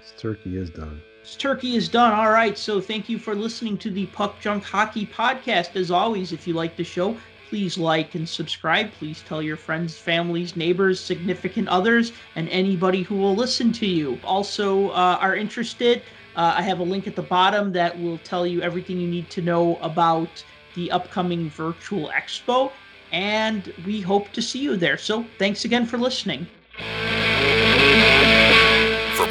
This 0.00 0.20
turkey 0.20 0.56
is 0.56 0.70
done 0.70 1.00
turkey 1.34 1.74
is 1.74 1.88
done 1.88 2.12
all 2.12 2.30
right 2.30 2.56
so 2.56 2.80
thank 2.80 3.08
you 3.08 3.18
for 3.18 3.34
listening 3.34 3.76
to 3.76 3.90
the 3.90 4.06
puck 4.06 4.38
junk 4.40 4.62
hockey 4.62 5.06
podcast 5.06 5.74
as 5.74 5.90
always 5.90 6.32
if 6.32 6.46
you 6.46 6.54
like 6.54 6.76
the 6.76 6.84
show 6.84 7.16
please 7.48 7.78
like 7.78 8.14
and 8.14 8.28
subscribe. 8.28 8.90
Please 8.92 9.22
tell 9.22 9.40
your 9.40 9.56
friends, 9.56 9.96
families, 9.96 10.56
neighbors, 10.56 11.00
significant 11.00 11.68
others, 11.68 12.12
and 12.34 12.48
anybody 12.48 13.02
who 13.02 13.16
will 13.16 13.34
listen 13.34 13.72
to 13.72 13.86
you. 13.86 14.18
Also, 14.24 14.90
uh, 14.90 15.18
are 15.20 15.36
interested, 15.36 16.02
uh, 16.36 16.54
I 16.56 16.62
have 16.62 16.80
a 16.80 16.84
link 16.84 17.06
at 17.06 17.16
the 17.16 17.22
bottom 17.22 17.72
that 17.72 17.98
will 17.98 18.18
tell 18.18 18.46
you 18.46 18.60
everything 18.60 19.00
you 19.00 19.08
need 19.08 19.30
to 19.30 19.42
know 19.42 19.76
about 19.76 20.44
the 20.74 20.90
upcoming 20.90 21.48
virtual 21.48 22.10
expo. 22.14 22.70
And 23.12 23.72
we 23.86 24.00
hope 24.00 24.32
to 24.32 24.42
see 24.42 24.58
you 24.58 24.76
there. 24.76 24.98
So 24.98 25.24
thanks 25.38 25.64
again 25.64 25.86
for 25.86 25.96
listening. 25.96 26.46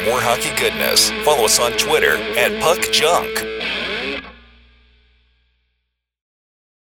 More 0.06 0.22
hockey 0.22 0.52
goodness, 0.52 1.10
follow 1.23 1.45
us 1.45 1.60
on 1.60 1.72
Twitter 1.72 2.18
at 2.38 2.61
Puck 2.61 2.91
Junk. 2.91 3.55